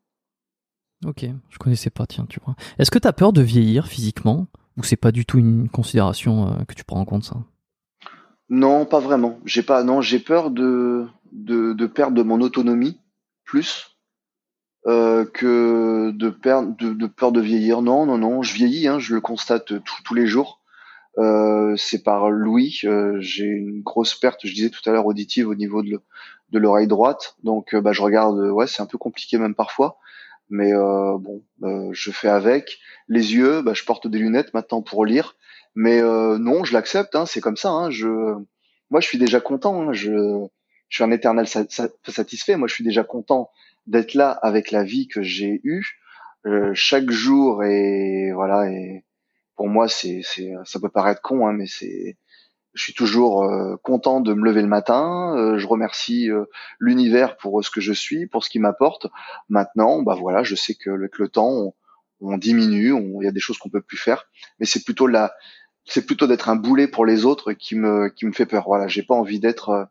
[1.05, 2.57] Ok, je connaissais pas, tiens, tu vois.
[2.78, 6.49] Est-ce que tu as peur de vieillir physiquement ou c'est pas du tout une considération
[6.49, 7.36] euh, que tu prends en compte ça?
[8.49, 9.39] Non, pas vraiment.
[9.44, 13.00] J'ai pas, non, j'ai peur de, de, de perdre de mon autonomie
[13.44, 13.97] plus
[14.86, 17.83] euh, que de perdre de, de, peur de vieillir.
[17.83, 19.73] Non, non, non, je vieillis, hein, je le constate
[20.05, 20.60] tous les jours.
[21.18, 22.80] Euh, c'est par Louis.
[22.84, 26.00] Euh, j'ai une grosse perte, je disais tout à l'heure, auditive au niveau de,
[26.52, 27.36] l'oreille droite.
[27.42, 28.38] Donc, euh, bah, je regarde.
[28.50, 29.98] Ouais, c'est un peu compliqué même parfois,
[30.50, 31.42] mais bon,
[31.92, 32.78] je fais avec.
[33.08, 35.36] Les yeux, bah, je porte des lunettes maintenant pour lire,
[35.74, 37.16] mais non, je l'accepte.
[37.16, 37.70] Hein, c'est comme ça.
[37.70, 38.08] Hein, je,
[38.90, 39.88] moi, je suis déjà content.
[39.88, 40.46] Hein, je,
[40.88, 42.56] je suis un éternel satisfait.
[42.56, 43.50] Moi, je suis déjà content
[43.86, 46.00] d'être là avec la vie que j'ai eue.
[46.74, 49.05] chaque jour et voilà et
[49.56, 52.16] pour moi, c'est, c'est, ça peut paraître con, hein, mais c'est,
[52.76, 55.34] je suis toujours euh, content de me lever le matin.
[55.36, 56.44] Euh, je remercie euh,
[56.78, 59.06] l'univers pour ce que je suis, pour ce qu'il m'apporte.
[59.48, 61.74] Maintenant, bah voilà, je sais que le temps,
[62.20, 64.28] on, diminue, il y a des choses qu'on peut plus faire,
[64.60, 65.34] mais c'est plutôt la,
[65.86, 68.64] c'est plutôt d'être un boulet pour les autres qui me, qui me fait peur.
[68.66, 69.88] Voilà, j'ai pas envie d'être,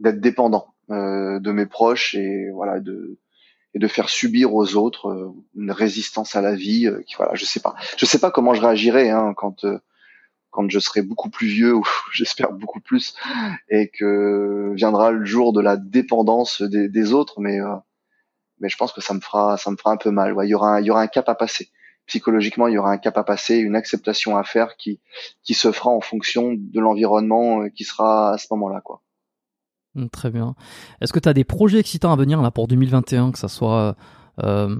[0.00, 3.18] d'être dépendant de mes proches et voilà de
[3.74, 6.86] et de faire subir aux autres euh, une résistance à la vie.
[6.86, 7.74] Euh, qui, voilà, je sais pas.
[7.96, 9.78] Je sais pas comment je réagirai hein, quand euh,
[10.50, 13.14] quand je serai beaucoup plus vieux ou j'espère beaucoup plus
[13.68, 17.40] et que viendra le jour de la dépendance des, des autres.
[17.40, 17.58] Mais
[18.60, 20.32] mais je pense que ça me fera ça me fera un peu mal.
[20.32, 21.70] Ouais, il y aura un, il y aura un cap à passer.
[22.06, 25.00] psychologiquement, il y aura un cap à passer, une acceptation à faire qui
[25.42, 29.02] qui se fera en fonction de l'environnement qui sera à ce moment-là, quoi.
[29.98, 30.54] Mmh, très bien.
[31.00, 33.96] Est-ce que tu as des projets excitants à venir là pour 2021, que ça soit
[34.44, 34.76] euh,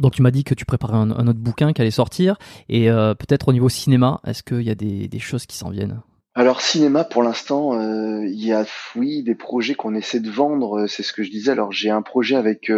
[0.00, 2.36] donc tu m'as dit que tu préparais un, autre bouquin qui allait sortir
[2.68, 6.00] et euh, peut-être au niveau cinéma, est-ce qu'il y a des, choses qui s'en viennent?
[6.34, 10.86] Alors cinéma pour l'instant, euh, il y a oui des projets qu'on essaie de vendre,
[10.86, 11.50] c'est ce que je disais.
[11.50, 12.70] Alors j'ai un projet avec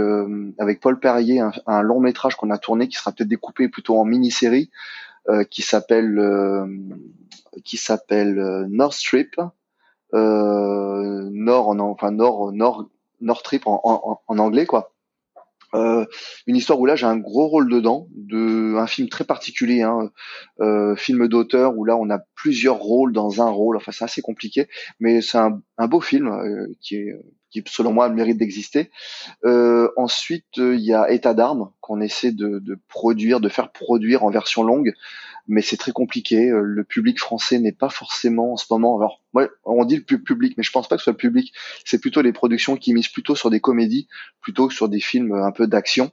[0.58, 4.05] avec Paul Perrier, un, long métrage qu'on a tourné qui sera peut-être découpé plutôt en
[4.05, 4.70] mini-série,
[5.50, 6.22] qui s'appelle
[7.64, 9.34] qui s'appelle North Strip,
[10.14, 12.88] euh, Nord en enfin Nord Nord
[13.20, 14.92] Nord Trip en, en, en anglais quoi.
[15.74, 16.06] Euh,
[16.46, 20.10] une histoire où là j'ai un gros rôle dedans, de un film très particulier, hein,
[20.60, 23.76] euh, film d'auteur où là on a plusieurs rôles dans un rôle.
[23.76, 27.14] Enfin c'est assez compliqué, mais c'est un, un, beau film euh, qui est
[27.50, 28.90] qui selon moi a le mérite d'exister.
[29.44, 34.24] Euh, ensuite il y a État d'armes qu'on essaie de, de, produire, de faire produire
[34.24, 34.94] en version longue
[35.49, 36.51] mais c'est très compliqué.
[36.51, 38.99] Euh, le public français n'est pas forcément en ce moment.
[38.99, 41.52] Alors, ouais, on dit le public, mais je pense pas que ce soit le public.
[41.85, 44.09] C'est plutôt les productions qui misent plutôt sur des comédies,
[44.41, 46.12] plutôt que sur des films un peu d'action,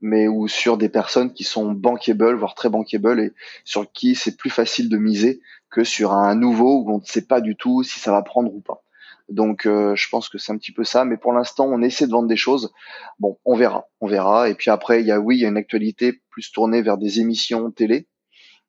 [0.00, 3.32] mais ou sur des personnes qui sont bankable, voire très bankable, et
[3.64, 5.40] sur qui c'est plus facile de miser
[5.70, 8.54] que sur un nouveau où on ne sait pas du tout si ça va prendre
[8.54, 8.84] ou pas.
[9.28, 11.04] Donc, euh, je pense que c'est un petit peu ça.
[11.04, 12.72] Mais pour l'instant, on essaie de vendre des choses.
[13.18, 14.48] Bon, on verra, on verra.
[14.48, 16.96] Et puis après, il y a oui, il y a une actualité plus tournée vers
[16.96, 18.17] des émissions télé euh,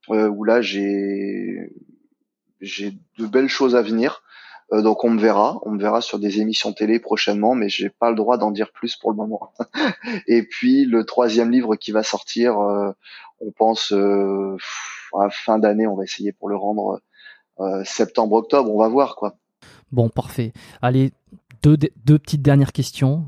[0.10, 1.70] où là j'ai
[2.62, 4.24] de belles choses à venir.
[4.72, 7.90] Euh, donc on me verra, on me verra sur des émissions télé prochainement, mais j'ai
[7.90, 9.52] pas le droit d'en dire plus pour le moment.
[10.28, 12.92] et puis le troisième livre qui va sortir, euh,
[13.40, 17.02] on pense à fin d'année, on va essayer pour le rendre
[17.84, 19.36] septembre-octobre, on va voir quoi.
[19.92, 20.54] Bon, parfait.
[20.82, 21.12] Allez,
[21.64, 21.78] deux
[22.20, 23.26] petites dernières questions.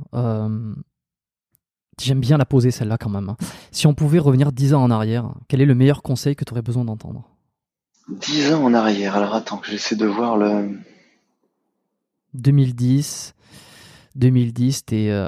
[1.99, 3.29] J'aime bien la poser celle-là quand même.
[3.29, 3.37] Hein.
[3.71, 6.51] Si on pouvait revenir 10 ans en arrière, quel est le meilleur conseil que tu
[6.53, 7.29] aurais besoin d'entendre?
[8.09, 10.77] 10 ans en arrière, alors attends que j'essaie de voir le...
[12.33, 13.33] 2010,
[14.15, 15.27] 2010, t'es euh,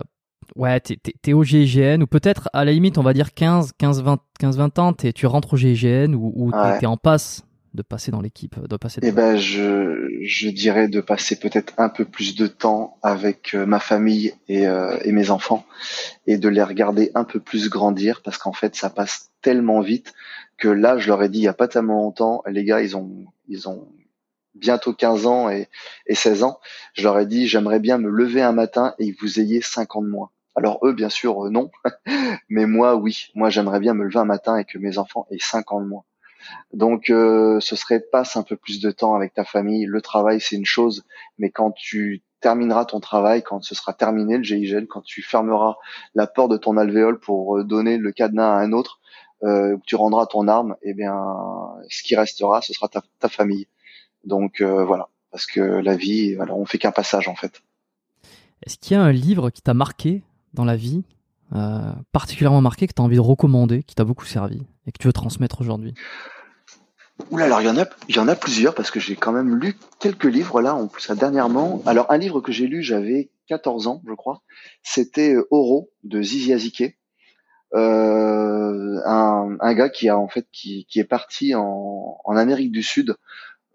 [0.55, 4.19] ouais, t'es, au GIGN, ou peut-être à la limite on va dire 15, 15, 20,
[4.39, 7.43] 15, 20 ans, tu rentres au GIGN ou, ou t'es en passe
[7.73, 8.99] de passer dans l'équipe, de passer.
[9.03, 13.65] Eh ben, je, je dirais de passer peut-être un peu plus de temps avec euh,
[13.65, 15.65] ma famille et, euh, et mes enfants
[16.27, 20.13] et de les regarder un peu plus grandir parce qu'en fait, ça passe tellement vite
[20.57, 22.95] que là, je leur ai dit il y a pas tellement longtemps, les gars, ils
[22.95, 23.87] ont, ils ont
[24.55, 25.67] bientôt 15 ans et,
[26.07, 26.59] et 16 ans.
[26.93, 29.95] Je leur ai dit j'aimerais bien me lever un matin et que vous ayez 5
[29.95, 30.29] ans de moins.
[30.55, 31.71] Alors eux, bien sûr, euh, non,
[32.49, 33.27] mais moi, oui.
[33.33, 35.87] Moi, j'aimerais bien me lever un matin et que mes enfants aient 5 ans de
[35.87, 36.03] moins.
[36.73, 39.85] Donc, euh, ce serait passe un peu plus de temps avec ta famille.
[39.85, 41.03] Le travail, c'est une chose,
[41.37, 45.75] mais quand tu termineras ton travail, quand ce sera terminé le GIGN, quand tu fermeras
[46.13, 48.99] la porte de ton alvéole pour euh, donner le cadenas à un autre,
[49.43, 51.15] euh, tu rendras ton arme, eh bien,
[51.89, 53.67] ce qui restera, ce sera ta, famille.
[54.25, 57.61] Donc euh, voilà, parce que la vie, voilà, on fait qu'un passage en fait.
[58.65, 60.21] Est-ce qu'il y a un livre qui t'a marqué
[60.53, 61.03] dans la vie,
[62.11, 65.07] particulièrement marqué, que tu as envie de recommander, qui t'a beaucoup servi et que tu
[65.07, 65.93] veux transmettre aujourd'hui
[67.29, 67.65] Oula, alors il
[68.15, 71.09] y en a, plusieurs parce que j'ai quand même lu quelques livres là, en plus
[71.11, 71.81] dernièrement.
[71.85, 74.41] Alors un livre que j'ai lu, j'avais 14 ans, je crois.
[74.81, 76.97] C'était euh, Oro de Zizi Azike.
[77.75, 83.15] Euh, un, gars qui a en fait qui, est parti en, Amérique du Sud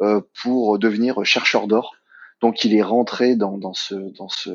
[0.02, 1.96] euh, pour devenir chercheur d'or
[2.40, 4.50] donc il est rentré dans, dans, ce, dans, ce,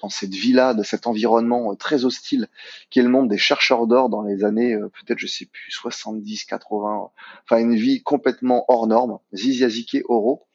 [0.00, 2.48] dans cette villa, de cet environnement euh, très hostile
[2.90, 5.70] qui est le monde des chercheurs d'or dans les années euh, peut-être je sais plus
[5.70, 7.10] 70, 80,
[7.44, 10.46] enfin une vie complètement hors norme, Ziziazike Oro.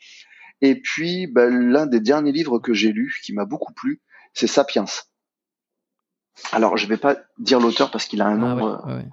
[0.62, 4.02] Et puis bah, l'un des derniers livres que j'ai lu qui m'a beaucoup plu,
[4.34, 4.86] c'est Sapiens.
[6.52, 9.04] Alors je vais pas dire l'auteur parce qu'il a un ah nom.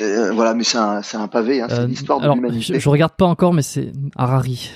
[0.00, 2.74] Euh, voilà, mais c'est un, un, pavé, hein, c'est l'histoire de l'humanité.
[2.74, 4.72] Je, je regarde pas encore, mais c'est Harari.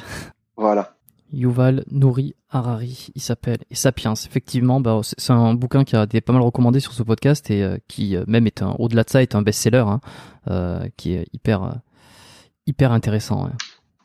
[0.57, 0.98] Voilà.
[1.33, 3.59] Yuval Nouri Harari, il s'appelle.
[3.71, 7.03] Et Sapiens, effectivement, bah, c'est un bouquin qui a été pas mal recommandé sur ce
[7.03, 10.01] podcast et euh, qui euh, même est un, au-delà de ça, est un best-seller, hein,
[10.49, 11.81] euh, qui est hyper,
[12.67, 13.51] hyper intéressant.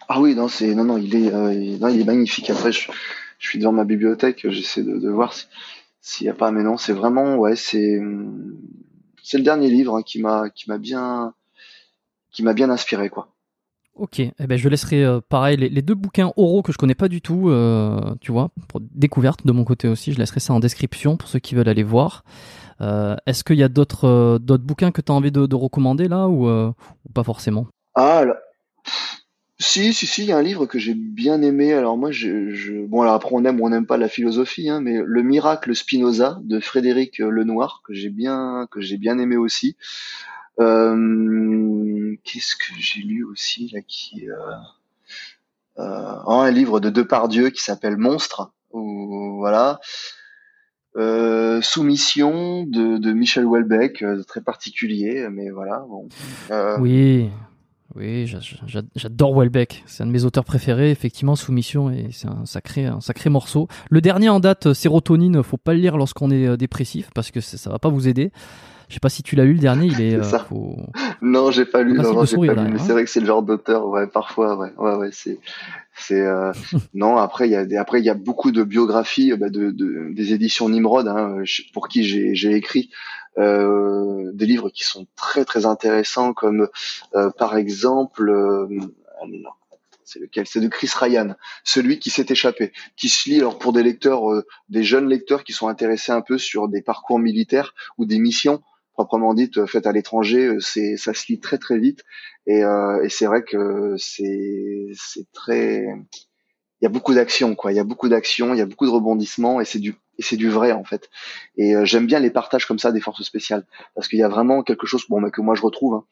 [0.09, 2.49] Ah oui, non, c'est non, non, il est, non, il est magnifique.
[2.49, 2.89] Après, je,
[3.39, 5.33] suis devant ma bibliothèque, j'essaie de, voir
[6.01, 8.01] s'il n'y a pas, mais non, c'est vraiment, ouais, c'est,
[9.21, 11.33] c'est le dernier livre hein, qui m'a, qui m'a bien,
[12.31, 13.32] qui m'a bien inspiré, quoi.
[13.95, 17.07] Ok, eh ben je laisserai euh, pareil les, deux bouquins oraux que je connais pas
[17.07, 20.13] du tout, euh, tu vois, pour découverte de mon côté aussi.
[20.13, 22.23] Je laisserai ça en description pour ceux qui veulent aller voir.
[22.81, 26.27] Euh, Est-ce qu'il y a d'autres bouquins que tu as envie de, de recommander là
[26.27, 26.73] ou,
[27.13, 27.67] pas forcément?
[27.93, 28.39] Ah, là.
[29.59, 31.71] si, si, si, il y a un livre que j'ai bien aimé.
[31.73, 34.81] Alors moi, je, bon, alors après on aime ou on n'aime pas la philosophie, hein,
[34.81, 39.77] mais Le Miracle Spinoza de Frédéric Lenoir que j'ai bien que j'ai bien aimé aussi.
[40.59, 44.35] Euh, Qu'est-ce que j'ai lu aussi là qui euh,
[45.79, 49.79] euh, un livre de Depardieu qui s'appelle Monstre ou voilà.
[51.61, 53.45] Soumission de, Michel
[54.03, 55.83] euh, très particulier, mais voilà.
[56.79, 57.29] Oui,
[57.95, 59.83] oui, j'a- j'a- j'adore Welbeck.
[59.87, 60.91] C'est un de mes auteurs préférés.
[60.91, 63.67] Effectivement, Soumission, et c'est un sacré, un sacré morceau.
[63.89, 67.57] Le dernier en date, Sérotonine, faut pas le lire lorsqu'on est dépressif parce que c'est-
[67.57, 68.31] ça va pas vous aider.
[68.93, 69.87] Je sais pas si tu l'as lu le dernier.
[69.87, 70.13] Il est.
[70.33, 70.77] Euh, faut-
[71.23, 71.93] Non, j'ai pas lu.
[71.97, 72.73] Non, j'ai pas lu.
[72.73, 72.83] Mais hein.
[72.85, 75.39] c'est vrai que c'est le genre d'auteur, ouais, parfois, ouais, ouais, ouais, c'est,
[75.97, 76.21] c'est.
[76.21, 76.51] euh,
[76.93, 79.49] non, après il y a des, après il y a beaucoup de biographies euh, bah,
[79.49, 81.41] de, de- des éditions Nimrod, hein,
[81.73, 82.91] pour qui j'ai, écrit
[83.39, 86.67] euh, des livres qui sont très très intéressants, comme
[87.15, 88.31] euh, par exemple,
[89.19, 89.25] ah
[90.05, 90.45] c'est lequel?
[90.45, 94.31] C'est de Chris Ryan, celui qui s'est échappé, qui se lit alors pour des lecteurs,
[94.31, 98.19] euh, des jeunes lecteurs qui sont intéressés un peu sur des parcours militaires ou des
[98.19, 98.61] missions
[98.93, 102.03] proprement dites euh, faites à l'étranger, euh, c'est ça se lit très très vite
[102.45, 105.85] et, euh, et c'est vrai que c'est c'est très
[106.81, 108.85] il y a beaucoup d'action quoi, il y a beaucoup d'action, il y a beaucoup
[108.85, 111.09] de rebondissements et c'est du et c'est du vrai en fait.
[111.57, 113.65] Et euh, j'aime bien les partages comme ça des forces spéciales
[113.95, 116.03] parce qu'il y a vraiment quelque chose bon mais que moi je retrouve hein,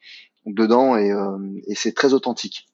[0.46, 1.38] dedans et, euh,
[1.68, 2.68] et c'est très authentique.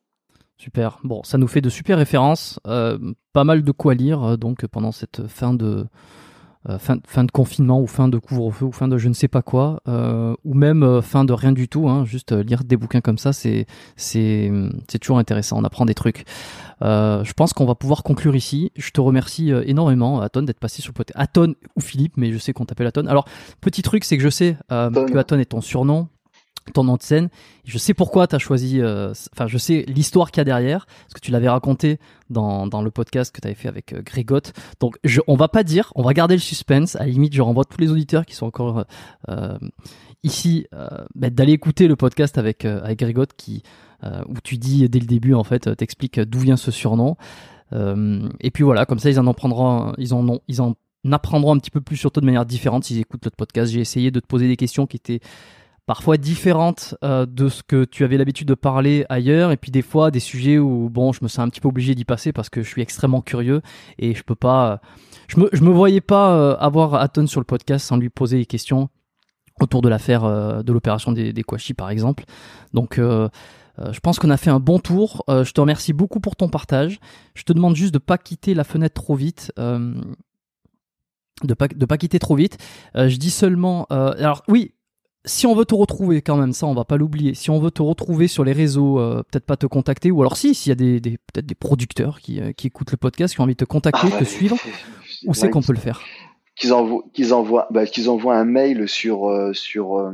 [0.56, 0.98] Super.
[1.04, 2.58] Bon, ça nous fait de super références.
[2.66, 2.98] euh,
[3.32, 5.86] pas mal de quoi lire donc pendant cette fin de
[6.78, 9.42] fin, fin de confinement ou fin de couvre-feu ou fin de je ne sais pas
[9.42, 11.88] quoi euh, ou même euh, fin de rien du tout.
[11.88, 13.66] Hein, juste euh, lire des bouquins comme ça, c'est
[15.00, 15.58] toujours intéressant.
[15.58, 16.24] On apprend des trucs.
[16.82, 18.70] Euh, je pense qu'on va pouvoir conclure ici.
[18.76, 21.18] Je te remercie euh, énormément, Aton, d'être passé sur le podcast.
[21.18, 23.06] Aton ou Philippe, mais je sais qu'on t'appelle Aton.
[23.06, 23.24] Alors,
[23.60, 26.08] petit truc, c'est que je sais euh, que Aton est ton surnom,
[26.72, 27.28] ton nom de scène.
[27.64, 30.86] Je sais pourquoi tu as choisi, euh, enfin, je sais l'histoire qu'il y a derrière,
[30.86, 31.98] parce que tu l'avais raconté
[32.30, 34.02] dans, dans le podcast que tu avais fait avec euh.
[34.80, 36.96] Donc, je, on va pas dire, on va garder le suspense.
[36.96, 38.84] À la limite, je renvoie tous les auditeurs qui sont encore
[39.28, 39.58] euh,
[40.22, 43.62] ici euh, bah, d'aller écouter le podcast avec, avec Grégotte qui,
[44.28, 47.16] où tu dis dès le début, en fait, t'expliques d'où vient ce surnom.
[47.72, 50.74] Et puis voilà, comme ça, ils en, en ils en ont, ils en
[51.12, 53.72] apprendront un petit peu plus sur toi de manière différente s'ils écoutent notre podcast.
[53.72, 55.20] J'ai essayé de te poser des questions qui étaient
[55.88, 59.80] parfois différentes euh, de ce que tu avais l'habitude de parler ailleurs, et puis des
[59.80, 62.50] fois des sujets où bon, je me sens un petit peu obligé d'y passer parce
[62.50, 63.62] que je suis extrêmement curieux
[63.98, 64.82] et je peux pas,
[65.28, 68.36] je me, je me voyais pas euh, avoir Aton sur le podcast sans lui poser
[68.36, 68.90] des questions
[69.62, 72.24] autour de l'affaire euh, de l'opération des, des Kouachi par exemple.
[72.74, 73.30] Donc euh,
[73.90, 75.24] je pense qu'on a fait un bon tour.
[75.28, 76.98] Je te remercie beaucoup pour ton partage.
[77.34, 79.52] Je te demande juste de pas quitter la fenêtre trop vite.
[79.56, 82.58] de pas de pas quitter trop vite.
[82.96, 83.84] Je dis seulement.
[83.84, 84.72] alors oui,
[85.28, 87.34] si on veut te retrouver quand même, ça on va pas l'oublier.
[87.34, 90.36] Si on veut te retrouver sur les réseaux, euh, peut-être pas te contacter, ou alors
[90.36, 93.34] si, s'il y a des, des- peut-être des producteurs qui, euh, qui écoutent le podcast,
[93.34, 94.56] qui ont envie de te contacter, Ah, te ouais, suivre,
[95.26, 96.00] où c'est qu'on peut le faire
[96.58, 100.12] qu'ils envoient qu'ils envoient bah, qu'ils envoient un mail sur euh, sur euh,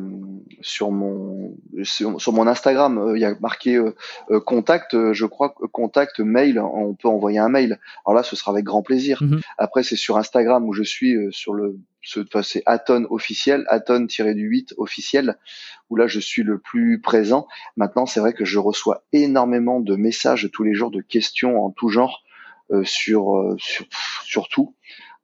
[0.60, 2.98] sur mon sur, sur mon Instagram.
[2.98, 3.94] Euh, il y a marqué euh,
[4.30, 7.80] euh, contact je crois contact mail on peut envoyer un mail.
[8.06, 9.22] Alors là ce sera avec grand plaisir.
[9.22, 9.40] Mhm.
[9.56, 14.42] après c'est sur Instagram où je suis euh, sur le c'est Aton officiel Aton du
[14.42, 15.38] 8 officiel
[15.88, 17.48] où là je suis le plus présent.
[17.78, 21.70] Maintenant c'est vrai que je reçois énormément de messages tous les jours de questions en
[21.70, 22.22] tout genre
[22.70, 23.86] euh, sur sur
[24.24, 24.74] sur tout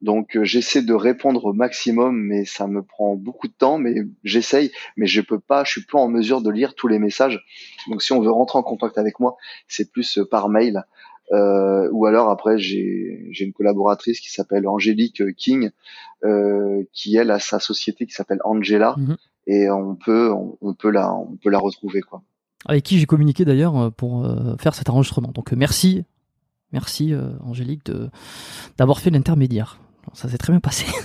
[0.01, 3.77] donc euh, j'essaie de répondre au maximum, mais ça me prend beaucoup de temps.
[3.77, 6.97] Mais j'essaye, mais je peux pas, je suis pas en mesure de lire tous les
[6.99, 7.43] messages.
[7.89, 10.83] Donc si on veut rentrer en contact avec moi, c'est plus euh, par mail.
[11.33, 15.69] Euh, ou alors après j'ai j'ai une collaboratrice qui s'appelle Angélique King,
[16.25, 19.15] euh, qui elle a sa société qui s'appelle Angela, Mhm.
[19.47, 22.21] et on peut on, on peut la on peut la retrouver quoi.
[22.65, 24.27] avec qui j'ai communiqué d'ailleurs euh, pour
[24.59, 25.31] faire cet enregistrement.
[25.31, 26.03] Donc merci,
[26.73, 27.13] merci
[27.45, 27.89] Angélique
[28.77, 29.79] d'avoir fait l'intermédiaire.
[30.13, 30.85] Ça s'est très bien passé.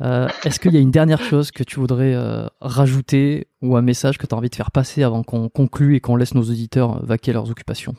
[0.00, 3.82] Euh, Est-ce qu'il y a une dernière chose que tu voudrais euh, rajouter ou un
[3.82, 6.42] message que tu as envie de faire passer avant qu'on conclue et qu'on laisse nos
[6.42, 7.94] auditeurs vaquer à leurs occupations?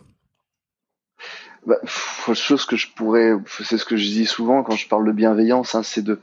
[1.66, 3.32] Bah, chose que je pourrais,
[3.64, 6.20] c'est ce que je dis souvent quand je parle de bienveillance, hein, c'est de,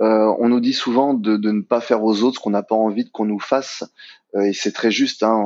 [0.00, 2.74] euh, on nous dit souvent de, ne pas faire aux autres ce qu'on n'a pas
[2.74, 3.84] envie qu'on nous fasse,
[4.34, 5.44] euh, et c'est très juste, hein,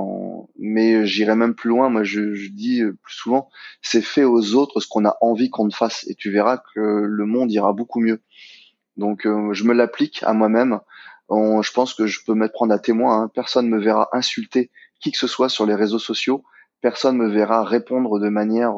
[0.58, 1.88] mais j'irai même plus loin.
[1.88, 3.48] Moi, je, dis plus souvent,
[3.82, 6.80] c'est fait aux autres ce qu'on a envie qu'on te fasse, et tu verras que
[6.80, 8.22] le monde ira beaucoup mieux.
[8.96, 10.80] Donc, euh, je me l'applique à moi-même.
[11.28, 13.22] Je pense que je peux me prendre à témoin.
[13.22, 16.44] Hein, personne me verra insulter qui que ce soit sur les réseaux sociaux.
[16.80, 18.76] Personne me verra répondre de manière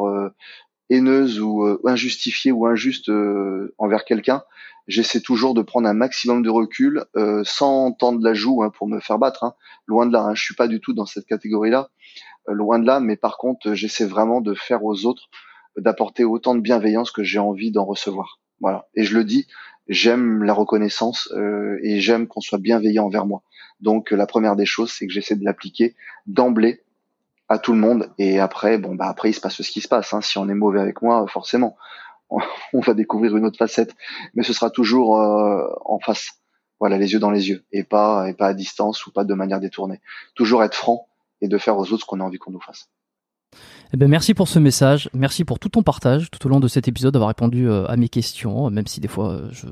[0.91, 4.43] haineuse ou euh, injustifiée ou injuste euh, envers quelqu'un.
[4.87, 8.89] J'essaie toujours de prendre un maximum de recul, euh, sans tendre la joue hein, pour
[8.89, 9.45] me faire battre.
[9.45, 9.55] hein.
[9.87, 11.91] Loin de là, hein, je suis pas du tout dans cette catégorie-là,
[12.49, 12.99] euh, loin de là.
[12.99, 15.29] Mais par contre, euh, j'essaie vraiment de faire aux autres,
[15.77, 18.41] euh, d'apporter autant de bienveillance que j'ai envie d'en recevoir.
[18.61, 18.89] Voilà.
[18.95, 19.47] Et je le dis,
[19.89, 21.33] j'aime la reconnaissance
[21.83, 23.43] et j'aime qu'on soit bienveillant envers moi.
[23.81, 25.95] Donc la première des choses, c'est que j'essaie de l'appliquer
[26.27, 26.83] d'emblée
[27.49, 28.11] à tout le monde.
[28.19, 30.13] Et après, bon bah après il se passe ce qui se passe.
[30.13, 30.21] Hein.
[30.21, 31.77] Si on est mauvais avec moi, forcément,
[32.31, 33.95] on va découvrir une autre facette.
[34.35, 36.39] Mais ce sera toujours en face
[36.81, 39.35] voilà, les yeux dans les yeux, et pas et pas à distance ou pas de
[39.35, 40.01] manière détournée.
[40.35, 41.09] Toujours être franc
[41.41, 42.89] et de faire aux autres ce qu'on a envie qu'on nous fasse.
[43.93, 46.69] Eh ben merci pour ce message, merci pour tout ton partage tout au long de
[46.69, 49.67] cet épisode, d'avoir répondu euh, à mes questions, même si des fois euh, je,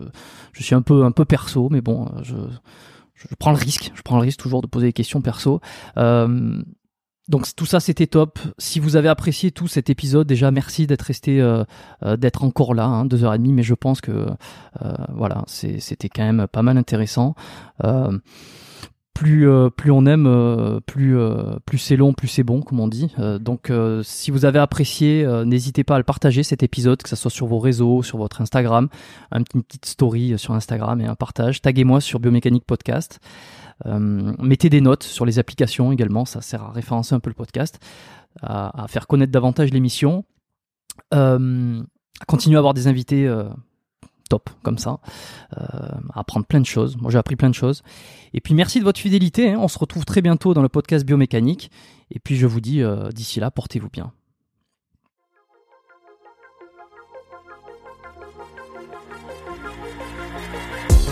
[0.52, 2.36] je suis un peu un peu perso, mais bon, je,
[3.14, 5.60] je prends le risque, je prends le risque toujours de poser des questions perso.
[5.98, 6.62] Euh,
[7.28, 8.38] donc tout ça c'était top.
[8.58, 11.64] Si vous avez apprécié tout cet épisode, déjà merci d'être resté, euh,
[12.04, 13.52] euh, d'être encore là, hein, deux heures et demie.
[13.52, 17.34] Mais je pense que euh, voilà, c'était quand même pas mal intéressant.
[19.12, 21.16] plus plus on aime, plus
[21.64, 23.12] plus c'est long, plus c'est bon, comme on dit.
[23.40, 23.72] donc
[24.02, 27.46] si vous avez apprécié, n'hésitez pas à le partager cet épisode, que ce soit sur
[27.46, 28.88] vos réseaux, sur votre Instagram,
[29.32, 31.62] une petite story sur Instagram et un partage.
[31.62, 33.18] Taguez-moi sur Biomécanique Podcast.
[33.84, 37.34] Euh, mettez des notes sur les applications également, ça sert à référencer un peu le
[37.34, 37.78] podcast,
[38.42, 40.24] à, faire connaître davantage l'émission.
[41.14, 41.82] Euh,
[42.26, 43.44] continuer à avoir des invités euh,
[44.30, 44.98] top comme ça,
[45.50, 46.96] à apprendre plein de choses.
[46.96, 47.82] Moi j'ai appris plein de choses.
[48.32, 49.58] Et puis merci de votre fidélité, hein.
[49.60, 51.70] on se retrouve très bientôt dans le podcast biomécanique.
[52.10, 52.82] Et puis je vous dis
[53.12, 54.12] d'ici là, portez-vous bien.